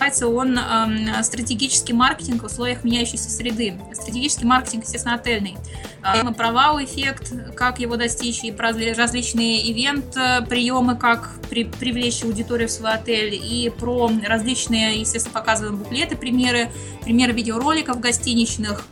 Называется 0.00 0.28
он 0.28 0.58
э, 0.58 1.22
стратегический 1.22 1.92
маркетинг 1.92 2.42
в 2.42 2.46
условиях 2.46 2.84
меняющейся 2.84 3.28
среды. 3.28 3.78
Стратегический 3.92 4.46
маркетинг, 4.46 4.84
естественно, 4.84 5.16
отельный. 5.16 5.58
Э, 6.02 6.32
про 6.32 6.52
вау-эффект, 6.52 7.34
как 7.54 7.80
его 7.80 7.96
достичь, 7.96 8.42
и 8.42 8.50
про 8.50 8.72
различные 8.72 9.70
ивент-приемы, 9.70 10.96
как 10.96 11.28
при, 11.50 11.64
привлечь 11.64 12.24
аудиторию 12.24 12.68
в 12.68 12.72
свой 12.72 12.92
отель, 12.92 13.34
и 13.34 13.68
про 13.68 14.10
различные, 14.26 15.00
естественно, 15.00 15.34
показываем 15.34 15.76
буклеты, 15.76 16.16
примеры, 16.16 16.70
примеры 17.02 17.34
видеороликов 17.34 18.00
гостиничных. 18.00 18.86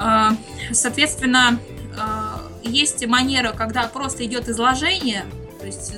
Э, 0.00 0.30
соответственно, 0.72 1.60
э, 1.96 2.68
есть 2.68 3.06
манера, 3.06 3.52
когда 3.52 3.84
просто 3.84 4.24
идет 4.24 4.48
изложение, 4.48 5.26
то 5.60 5.66
есть 5.66 5.92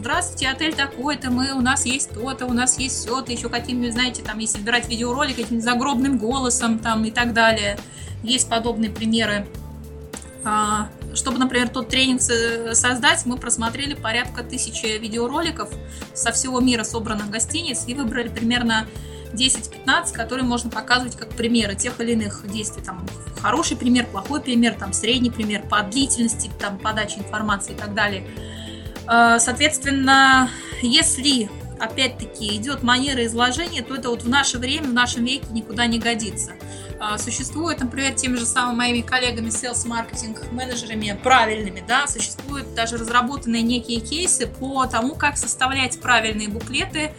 здравствуйте, 0.00 0.48
отель 0.48 0.74
такой-то, 0.74 1.30
мы, 1.30 1.52
у 1.52 1.60
нас 1.60 1.84
есть 1.84 2.10
то-то, 2.10 2.46
у 2.46 2.52
нас 2.52 2.78
есть 2.78 2.96
все-то, 2.96 3.30
еще 3.30 3.48
какими, 3.50 3.90
знаете, 3.90 4.22
там, 4.22 4.38
если 4.38 4.60
брать 4.60 4.88
видеоролик, 4.88 5.36
каким 5.36 5.60
загробным 5.60 6.16
голосом, 6.18 6.78
там, 6.78 7.04
и 7.04 7.10
так 7.10 7.34
далее. 7.34 7.78
Есть 8.22 8.48
подобные 8.48 8.90
примеры. 8.90 9.46
А, 10.42 10.88
чтобы, 11.14 11.38
например, 11.38 11.68
тот 11.68 11.88
тренинг 11.88 12.22
создать, 12.22 13.26
мы 13.26 13.36
просмотрели 13.36 13.94
порядка 13.94 14.42
тысячи 14.42 14.86
видеороликов 14.98 15.68
со 16.14 16.32
всего 16.32 16.60
мира 16.60 16.82
собранных 16.82 17.28
гостиниц 17.28 17.84
и 17.86 17.94
выбрали 17.94 18.28
примерно 18.28 18.86
10-15, 19.34 20.14
которые 20.14 20.46
можно 20.46 20.70
показывать 20.70 21.16
как 21.16 21.28
примеры 21.30 21.74
тех 21.74 22.00
или 22.00 22.12
иных 22.12 22.46
действий. 22.50 22.82
Там 22.82 23.06
хороший 23.40 23.76
пример, 23.76 24.06
плохой 24.06 24.40
пример, 24.40 24.74
там 24.78 24.94
средний 24.94 25.30
пример 25.30 25.62
по 25.68 25.82
длительности, 25.82 26.50
там 26.58 26.78
подачи 26.78 27.18
информации 27.18 27.72
и 27.72 27.76
так 27.76 27.92
далее. 27.92 28.26
А, 29.12 29.40
соответственно, 29.40 30.50
если 30.82 31.50
опять-таки 31.80 32.54
идет 32.56 32.84
манера 32.84 33.26
изложения, 33.26 33.82
то 33.82 33.96
это 33.96 34.08
вот 34.08 34.22
в 34.22 34.28
наше 34.28 34.58
время, 34.58 34.86
в 34.86 34.92
нашем 34.92 35.24
веке 35.24 35.46
никуда 35.50 35.86
не 35.86 35.98
годится. 35.98 36.52
А, 37.00 37.18
существует, 37.18 37.80
например, 37.80 38.14
теми 38.14 38.36
же 38.36 38.46
самыми 38.46 38.76
моими 38.76 39.00
коллегами 39.00 39.48
sales 39.48 39.84
маркетинг 39.88 40.52
менеджерами 40.52 41.18
правильными, 41.24 41.82
да, 41.88 42.06
существуют 42.06 42.72
даже 42.74 42.98
разработанные 42.98 43.62
некие 43.62 43.98
кейсы 43.98 44.46
по 44.46 44.86
тому, 44.86 45.16
как 45.16 45.36
составлять 45.36 46.00
правильные 46.00 46.46
буклеты, 46.46 47.12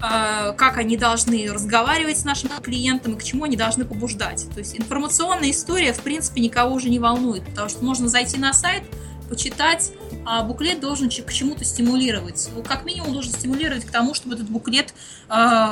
а, 0.00 0.52
как 0.52 0.78
они 0.78 0.96
должны 0.96 1.52
разговаривать 1.52 2.18
с 2.18 2.24
нашим 2.24 2.50
клиентом 2.62 3.14
и 3.14 3.18
к 3.18 3.24
чему 3.24 3.44
они 3.44 3.56
должны 3.56 3.84
побуждать. 3.84 4.46
То 4.54 4.60
есть 4.60 4.78
информационная 4.78 5.50
история, 5.50 5.92
в 5.92 6.02
принципе, 6.02 6.40
никого 6.40 6.72
уже 6.72 6.88
не 6.88 7.00
волнует, 7.00 7.44
потому 7.44 7.68
что 7.68 7.84
можно 7.84 8.06
зайти 8.06 8.38
на 8.38 8.52
сайт, 8.52 8.84
почитать, 9.32 9.92
а 10.26 10.42
буклет 10.42 10.78
должен 10.80 11.08
к 11.08 11.32
чему-то 11.32 11.64
стимулировать. 11.64 12.50
Ну, 12.54 12.62
как 12.62 12.84
минимум 12.84 13.14
должен 13.14 13.32
стимулировать 13.32 13.86
к 13.86 13.90
тому, 13.90 14.12
чтобы 14.12 14.34
этот 14.34 14.50
буклет 14.50 14.92
э, 15.30 15.68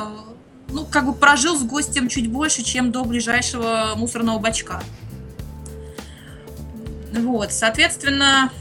ну, 0.69 0.83
как 0.85 1.05
бы 1.05 1.13
прожил 1.13 1.55
с 1.55 1.61
гостем 1.61 2.07
чуть 2.07 2.27
больше, 2.27 2.63
чем 2.63 2.91
до 2.91 3.03
ближайшего 3.03 3.93
мусорного 3.95 4.39
бачка. 4.39 4.81
Вот, 7.13 7.51
соответственно, 7.51 8.51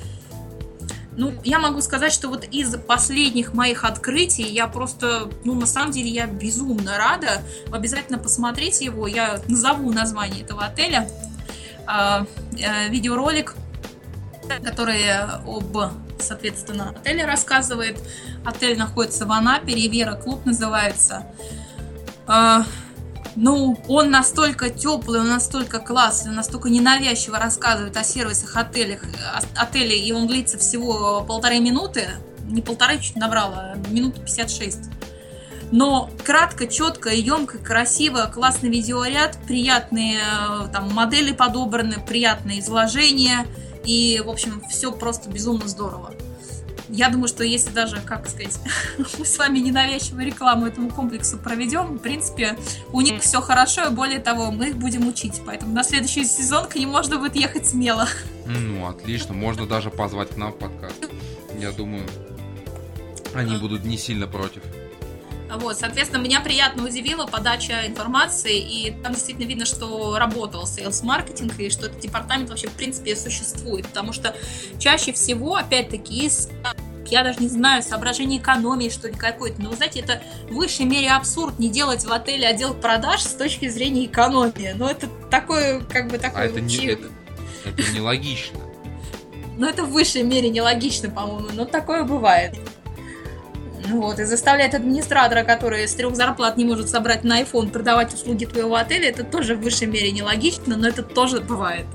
ну, 1.17 1.33
я 1.45 1.59
могу 1.59 1.81
сказать, 1.81 2.13
что 2.13 2.29
вот 2.29 2.45
из 2.45 2.77
последних 2.77 3.55
моих 3.55 3.85
открытий 3.85 4.43
я 4.43 4.67
просто, 4.67 5.31
ну, 5.45 5.55
на 5.55 5.67
самом 5.67 5.93
деле, 5.93 6.11
я 6.11 6.27
безумно 6.27 6.99
рада. 6.99 7.41
Обязательно 7.73 8.19
посмотрите 8.19 8.85
его. 8.85 9.07
Я 9.07 9.41
назову 9.49 9.91
название 9.93 10.43
этого 10.43 10.65
отеля. 10.67 11.09
Э, 11.89 12.27
э, 12.59 12.89
видеоролик 12.91 13.55
который 14.59 15.09
об, 15.13 15.77
соответственно, 16.19 16.91
отеле 16.91 17.25
рассказывает. 17.25 17.99
Отель 18.45 18.77
находится 18.77 19.27
в 19.27 19.33
Анапе, 19.33 19.75
Ривера 19.75 20.15
клуб 20.15 20.45
называется. 20.45 21.27
А, 22.27 22.65
ну, 23.37 23.79
он 23.89 24.11
настолько 24.11 24.71
теплый, 24.71 25.21
он 25.21 25.29
настолько 25.29 25.79
классный, 25.79 26.33
настолько 26.33 26.69
ненавязчиво 26.69 27.39
рассказывает 27.39 27.97
о 27.97 28.05
сервисах 28.05 28.57
отелях, 28.57 29.03
отелей, 29.57 30.01
и 30.01 30.13
он 30.13 30.27
длится 30.27 30.59
всего 30.59 31.23
полторы 31.23 31.61
минуты, 31.61 32.09
не 32.45 32.63
полторы, 32.63 32.99
чуть 32.99 33.17
набрала, 33.17 33.75
минуты 33.89 34.21
56. 34.21 34.79
Но 35.73 36.11
кратко, 36.25 36.67
четко, 36.67 37.11
емко, 37.11 37.59
красиво, 37.59 38.29
классный 38.33 38.71
видеоряд, 38.71 39.39
приятные 39.47 40.19
там 40.73 40.93
модели 40.93 41.33
подобраны, 41.33 41.97
приятное 42.05 42.59
изложение– 42.59 43.47
и, 43.85 44.23
в 44.25 44.29
общем, 44.29 44.63
все 44.69 44.93
просто 44.93 45.31
безумно 45.31 45.69
здорово. 45.69 46.15
Я 46.93 47.09
думаю, 47.09 47.29
что 47.29 47.45
если 47.45 47.71
даже, 47.71 48.01
как 48.01 48.29
сказать, 48.29 48.59
мы 49.19 49.25
с 49.25 49.39
вами 49.39 49.61
ненавязчивую 49.61 50.27
рекламу 50.27 50.67
этому 50.67 50.91
комплексу 50.91 51.39
проведем, 51.39 51.99
в 51.99 51.99
принципе, 51.99 52.59
у 52.93 53.01
них 53.01 53.23
все 53.23 53.41
хорошо, 53.41 53.87
и 53.87 53.91
более 53.91 54.19
того, 54.19 54.51
мы 54.51 54.71
их 54.71 54.77
будем 54.77 55.07
учить. 55.07 55.41
Поэтому 55.47 55.73
на 55.73 55.85
следующий 55.85 56.25
сезон 56.25 56.67
к 56.67 56.75
ним 56.75 56.91
можно 56.91 57.19
будет 57.19 57.37
ехать 57.37 57.69
смело. 57.69 58.09
Ну, 58.47 58.89
отлично. 58.89 59.35
Можно 59.35 59.67
даже 59.67 59.91
позвать 59.91 60.31
к 60.31 60.37
нам 60.37 60.53
в 60.53 60.59
подкаст. 60.59 61.09
Я 61.59 61.71
думаю, 61.71 62.07
они 63.35 63.57
будут 63.57 63.85
не 63.85 63.97
сильно 63.97 64.27
против. 64.27 64.63
Вот, 65.59 65.79
соответственно, 65.79 66.23
меня 66.23 66.41
приятно 66.41 66.85
удивила 66.85 67.27
подача 67.27 67.87
информации, 67.87 68.59
и 68.59 68.93
там 69.03 69.15
действительно 69.15 69.47
видно, 69.47 69.65
что 69.65 70.19
работал 70.19 70.65
sales 70.65 71.05
маркетинг, 71.05 71.59
и 71.59 71.71
что 71.71 71.87
этот 71.87 72.01
департамент 72.01 72.51
вообще 72.51 72.69
в 72.69 72.73
принципе 72.73 73.17
существует, 73.17 73.87
потому 73.89 74.13
что 74.13 74.35
чаще 74.79 75.13
всего, 75.13 75.57
опять-таки, 75.57 76.27
из 76.27 76.49
я 77.07 77.25
даже 77.25 77.41
не 77.41 77.49
знаю, 77.49 77.83
соображение 77.83 78.39
экономии, 78.39 78.89
что 78.89 79.09
ли, 79.09 79.15
какой-то. 79.15 79.61
Но, 79.61 79.71
вы 79.71 79.77
знаете, 79.77 80.01
это 80.01 80.23
в 80.49 80.55
высшей 80.55 80.87
мере 80.87 81.11
абсурд 81.11 81.59
не 81.59 81.69
делать 81.69 82.05
в 82.05 82.13
отеле 82.13 82.47
отдел 82.47 82.73
продаж 82.73 83.23
с 83.23 83.35
точки 83.35 83.69
зрения 83.69 84.07
экономии. 84.07 84.75
Но 84.77 84.89
это 84.89 85.09
такое, 85.29 85.81
как 85.81 86.09
бы, 86.09 86.19
такое... 86.19 86.43
А 86.43 86.47
это, 86.47 86.61
не, 86.61 86.87
это, 86.87 87.09
это 87.65 87.93
нелогично. 87.93 88.61
Ну, 89.59 89.67
это 89.67 89.85
в 89.85 89.91
высшей 89.91 90.23
мере 90.23 90.49
нелогично, 90.49 91.11
по-моему, 91.11 91.49
но 91.53 91.67
такое 91.67 92.05
бывает. 92.05 92.57
Вот, 93.91 94.21
и 94.21 94.25
заставлять 94.25 94.75
администратора, 94.75 95.43
который 95.43 95.87
с 95.87 95.95
трех 95.95 96.15
зарплат 96.15 96.57
не 96.57 96.65
может 96.65 96.89
собрать 96.89 97.25
на 97.25 97.43
iPhone, 97.43 97.71
продавать 97.71 98.15
услуги 98.15 98.45
твоего 98.45 98.77
отеля, 98.77 99.09
это 99.09 99.25
тоже 99.25 99.57
в 99.57 99.61
высшей 99.61 99.89
мере 99.89 100.13
нелогично, 100.13 100.77
но 100.77 100.89
это 100.89 101.03
тоже 101.03 101.41
бывает. 101.41 101.87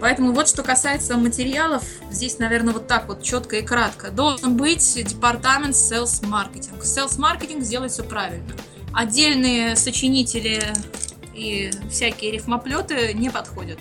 Поэтому 0.00 0.32
вот 0.32 0.48
что 0.48 0.62
касается 0.62 1.16
материалов, 1.16 1.84
здесь, 2.10 2.38
наверное, 2.38 2.74
вот 2.74 2.88
так 2.88 3.06
вот 3.06 3.22
четко 3.22 3.56
и 3.56 3.62
кратко. 3.62 4.10
Должен 4.10 4.56
быть 4.56 4.94
департамент 5.04 5.74
sales 5.74 6.22
marketing. 6.22 6.80
Sales 6.80 7.18
marketing 7.18 7.60
сделает 7.60 7.92
все 7.92 8.02
правильно. 8.02 8.52
Отдельные 8.92 9.76
сочинители 9.76 10.60
и 11.34 11.70
всякие 11.88 12.32
рифмоплеты 12.32 13.14
не 13.14 13.30
подходят. 13.30 13.78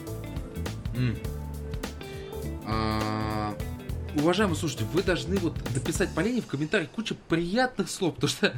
Уважаемые 4.16 4.58
слушатели, 4.58 4.86
вы 4.94 5.04
должны 5.04 5.38
вот 5.38 5.56
написать 5.74 6.14
Полине 6.14 6.42
в 6.42 6.48
комментариях 6.48 6.90
кучу 6.90 7.16
приятных 7.30 7.90
слов, 7.90 8.16
потому 8.16 8.30
что 8.30 8.54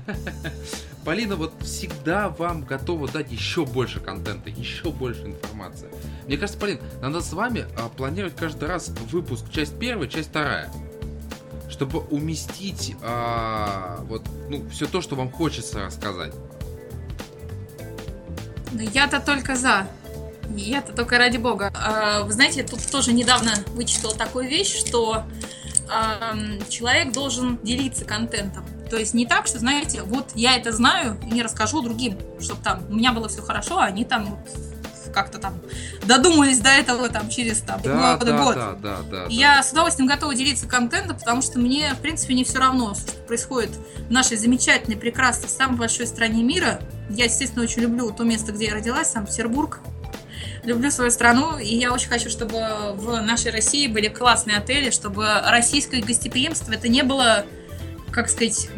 Полина 1.06 1.36
вот 1.36 1.54
всегда 1.62 2.30
вам 2.30 2.64
готова 2.64 3.08
дать 3.08 3.32
еще 3.32 3.66
больше 3.66 4.00
контента, 4.00 4.50
еще 4.50 4.92
больше 4.92 5.22
информации. 5.26 5.90
Мне 6.26 6.38
кажется, 6.38 6.60
Полин, 6.60 6.80
надо 7.02 7.22
с 7.22 7.34
вами 7.34 7.66
а, 7.78 7.90
планировать 7.90 8.36
каждый 8.36 8.68
раз 8.68 8.90
выпуск, 9.12 9.46
часть 9.52 9.78
первая, 9.78 10.10
часть 10.10 10.30
вторая, 10.30 10.72
чтобы 11.70 12.00
уместить 12.00 12.96
а, 13.04 14.00
вот 14.08 14.24
ну 14.50 14.68
все 14.70 14.88
то, 14.88 15.02
что 15.02 15.16
вам 15.16 15.32
хочется 15.32 15.86
рассказать. 15.86 16.34
Я-то 18.72 19.20
только 19.20 19.56
за. 19.56 19.88
Я-то 20.56 20.94
только 20.94 21.18
ради 21.18 21.38
бога. 21.38 21.72
А, 21.76 22.24
Вы 22.24 22.34
знаете, 22.34 22.62
я 22.62 22.68
тут 22.68 22.86
тоже 22.92 23.14
недавно 23.14 23.52
вычитала 23.70 24.14
такую 24.16 24.48
вещь, 24.50 24.76
что 24.76 25.24
человек 26.70 27.12
должен 27.14 27.58
делиться 27.62 28.06
контентом. 28.06 28.66
То 28.90 28.98
есть 28.98 29.14
не 29.14 29.26
так, 29.26 29.48
что, 29.48 29.60
знаете, 29.60 30.02
вот 30.04 30.32
я 30.36 30.56
это 30.56 30.72
знаю 30.72 31.20
и 31.26 31.32
не 31.32 31.44
расскажу 31.44 31.82
другим, 31.82 32.18
чтобы 32.40 32.64
там 32.64 32.84
у 32.90 32.96
меня 32.96 33.12
было 33.12 33.28
все 33.28 33.42
хорошо, 33.42 33.80
а 33.80 33.86
они 33.86 34.06
там 34.06 34.26
вот 34.26 34.40
как-то 35.14 35.38
там 35.38 35.54
додумались 36.06 36.60
до 36.60 36.70
этого 36.70 37.08
там 37.10 37.30
через 37.30 37.60
там 37.60 37.80
Да, 37.84 38.16
год. 38.18 38.26
да, 38.28 38.44
год. 38.44 38.56
да, 38.56 38.76
да, 38.82 38.98
да. 39.12 39.26
Я 39.30 39.62
с 39.62 39.72
удовольствием 39.72 40.08
готова 40.08 40.34
делиться 40.34 40.66
контентом, 40.68 41.18
потому 41.20 41.42
что 41.44 41.60
мне, 41.60 41.94
в 41.94 42.00
принципе, 42.00 42.34
не 42.34 42.44
все 42.44 42.58
равно, 42.60 42.96
что 42.96 43.12
происходит 43.28 43.72
в 44.08 44.12
нашей 44.12 44.38
замечательной, 44.38 44.98
прекрасной, 44.98 45.50
самой 45.50 45.78
большой 45.78 46.08
стране 46.08 46.42
мира. 46.44 46.80
Я, 47.12 47.26
естественно, 47.26 47.64
очень 47.64 47.84
люблю 47.84 48.12
то 48.12 48.24
место, 48.24 48.52
где 48.54 48.66
я 48.66 48.74
родилась, 48.74 49.12
Санкт-Петербург. 49.12 49.82
Люблю 50.66 50.92
свою 50.92 51.12
страну, 51.12 51.58
и 51.58 51.76
я 51.76 51.92
очень 51.92 52.08
хочу, 52.10 52.30
чтобы 52.30 52.94
в 52.94 53.20
нашей 53.22 53.52
России 53.52 53.88
были 53.88 54.08
классные 54.08 54.58
отели, 54.58 54.92
чтобы 54.92 55.28
российское 55.46 56.02
гостеприимство 56.02 56.72
это 56.72 56.88
не 56.88 57.04
было, 57.04 57.46
как 58.12 58.30
сказать, 58.30 58.70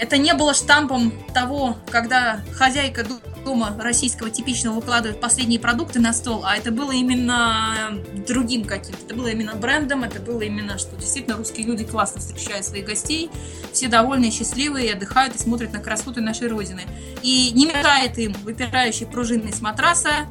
это 0.00 0.16
не 0.16 0.32
было 0.32 0.54
штампом 0.54 1.12
того, 1.34 1.76
когда 1.90 2.40
хозяйка 2.54 3.06
дома 3.44 3.76
российского 3.78 4.30
типичного 4.30 4.76
выкладывает 4.76 5.20
последние 5.20 5.60
продукты 5.60 6.00
на 6.00 6.14
стол, 6.14 6.42
а 6.44 6.56
это 6.56 6.70
было 6.70 6.92
именно 6.92 7.92
другим 8.26 8.64
каким-то. 8.64 9.04
Это 9.04 9.14
было 9.14 9.28
именно 9.28 9.54
брендом, 9.54 10.04
это 10.04 10.20
было 10.20 10.40
именно, 10.40 10.78
что 10.78 10.96
действительно 10.96 11.36
русские 11.36 11.66
люди 11.66 11.84
классно 11.84 12.20
встречают 12.20 12.64
своих 12.64 12.86
гостей, 12.86 13.30
все 13.72 13.88
довольные, 13.88 14.30
счастливые, 14.30 14.94
отдыхают 14.94 15.36
и 15.36 15.38
смотрят 15.38 15.72
на 15.72 15.80
красоты 15.80 16.22
нашей 16.22 16.48
Родины. 16.48 16.82
И 17.22 17.50
не 17.52 17.66
мешает 17.66 18.18
им 18.18 18.34
выпирающий 18.42 19.06
пружинный 19.06 19.52
с 19.52 19.60
матраса, 19.60 20.26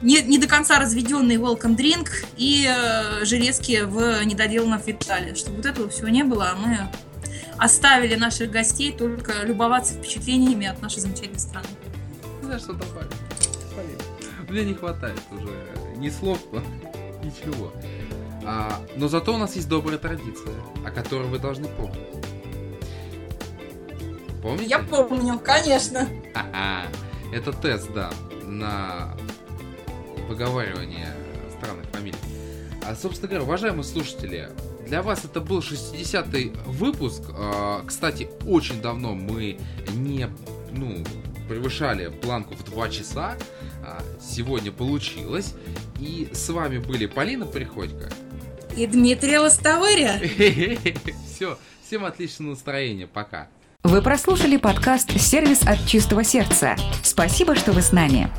не, 0.00 0.22
не 0.22 0.38
до 0.38 0.46
конца 0.46 0.78
разведенный 0.78 1.36
welcome 1.36 1.76
drink 1.76 2.08
и 2.36 2.68
э, 2.68 3.24
железки 3.24 3.82
в 3.82 4.24
недоделанном 4.24 4.80
фитале. 4.80 5.34
Чтобы 5.34 5.56
вот 5.56 5.66
этого 5.66 5.88
всего 5.88 6.08
не 6.08 6.22
было, 6.22 6.50
а 6.50 6.54
мы 6.54 6.88
оставили 7.58 8.14
наших 8.14 8.50
гостей 8.50 8.92
только 8.92 9.44
любоваться 9.44 9.94
впечатлениями 9.94 10.66
от 10.66 10.80
нашей 10.80 11.00
замечательной 11.00 11.40
страны. 11.40 11.66
Не 12.40 12.46
знаю, 12.46 12.60
что 12.60 12.72
добавить. 12.72 13.10
Полин. 13.74 14.48
Мне 14.48 14.64
не 14.64 14.74
хватает 14.74 15.20
уже 15.30 15.52
ни 15.96 16.08
слов, 16.08 16.38
ничего. 17.22 17.72
А, 18.44 18.80
но 18.96 19.08
зато 19.08 19.34
у 19.34 19.38
нас 19.38 19.56
есть 19.56 19.68
добрая 19.68 19.98
традиция, 19.98 20.54
о 20.86 20.90
которой 20.90 21.28
вы 21.28 21.38
должны 21.38 21.68
помнить. 21.68 21.98
Помните? 24.42 24.70
Я 24.70 24.78
помню, 24.78 25.38
конечно. 25.38 26.08
Ха-ха. 26.32 26.86
Это 27.32 27.52
тест, 27.52 27.92
да, 27.92 28.10
на 28.44 29.14
выговаривание 30.28 31.14
странных 31.58 31.86
фамилий. 31.86 32.16
А, 32.86 32.94
собственно 32.94 33.28
говоря, 33.28 33.44
уважаемые 33.44 33.84
слушатели, 33.84 34.48
для 34.88 35.02
вас 35.02 35.24
это 35.24 35.40
был 35.40 35.58
60-й 35.60 36.52
выпуск. 36.66 37.22
А, 37.30 37.84
Кстати, 37.86 38.28
очень 38.46 38.80
давно 38.80 39.14
мы 39.14 39.58
не 39.94 40.28
ну, 40.72 41.04
превышали 41.48 42.08
планку 42.08 42.54
в 42.54 42.64
2 42.64 42.88
часа. 42.88 43.36
А, 43.84 44.02
Сегодня 44.20 44.72
получилось. 44.72 45.54
И 46.00 46.28
с 46.32 46.48
вами 46.48 46.78
были 46.78 47.06
Полина 47.06 47.46
Приходько. 47.46 48.10
И 48.76 48.86
Дмитрий 48.86 49.38
Лостовыря. 49.38 50.20
Все, 51.26 51.58
всем 51.84 52.04
отличного 52.04 52.50
настроения. 52.50 53.06
Пока. 53.06 53.48
Вы 53.82 54.02
прослушали 54.02 54.56
подкаст 54.56 55.18
«Сервис 55.18 55.62
от 55.62 55.86
чистого 55.86 56.24
сердца». 56.24 56.76
Спасибо, 57.02 57.54
что 57.54 57.72
вы 57.72 57.82
с 57.82 57.92
нами. 57.92 58.30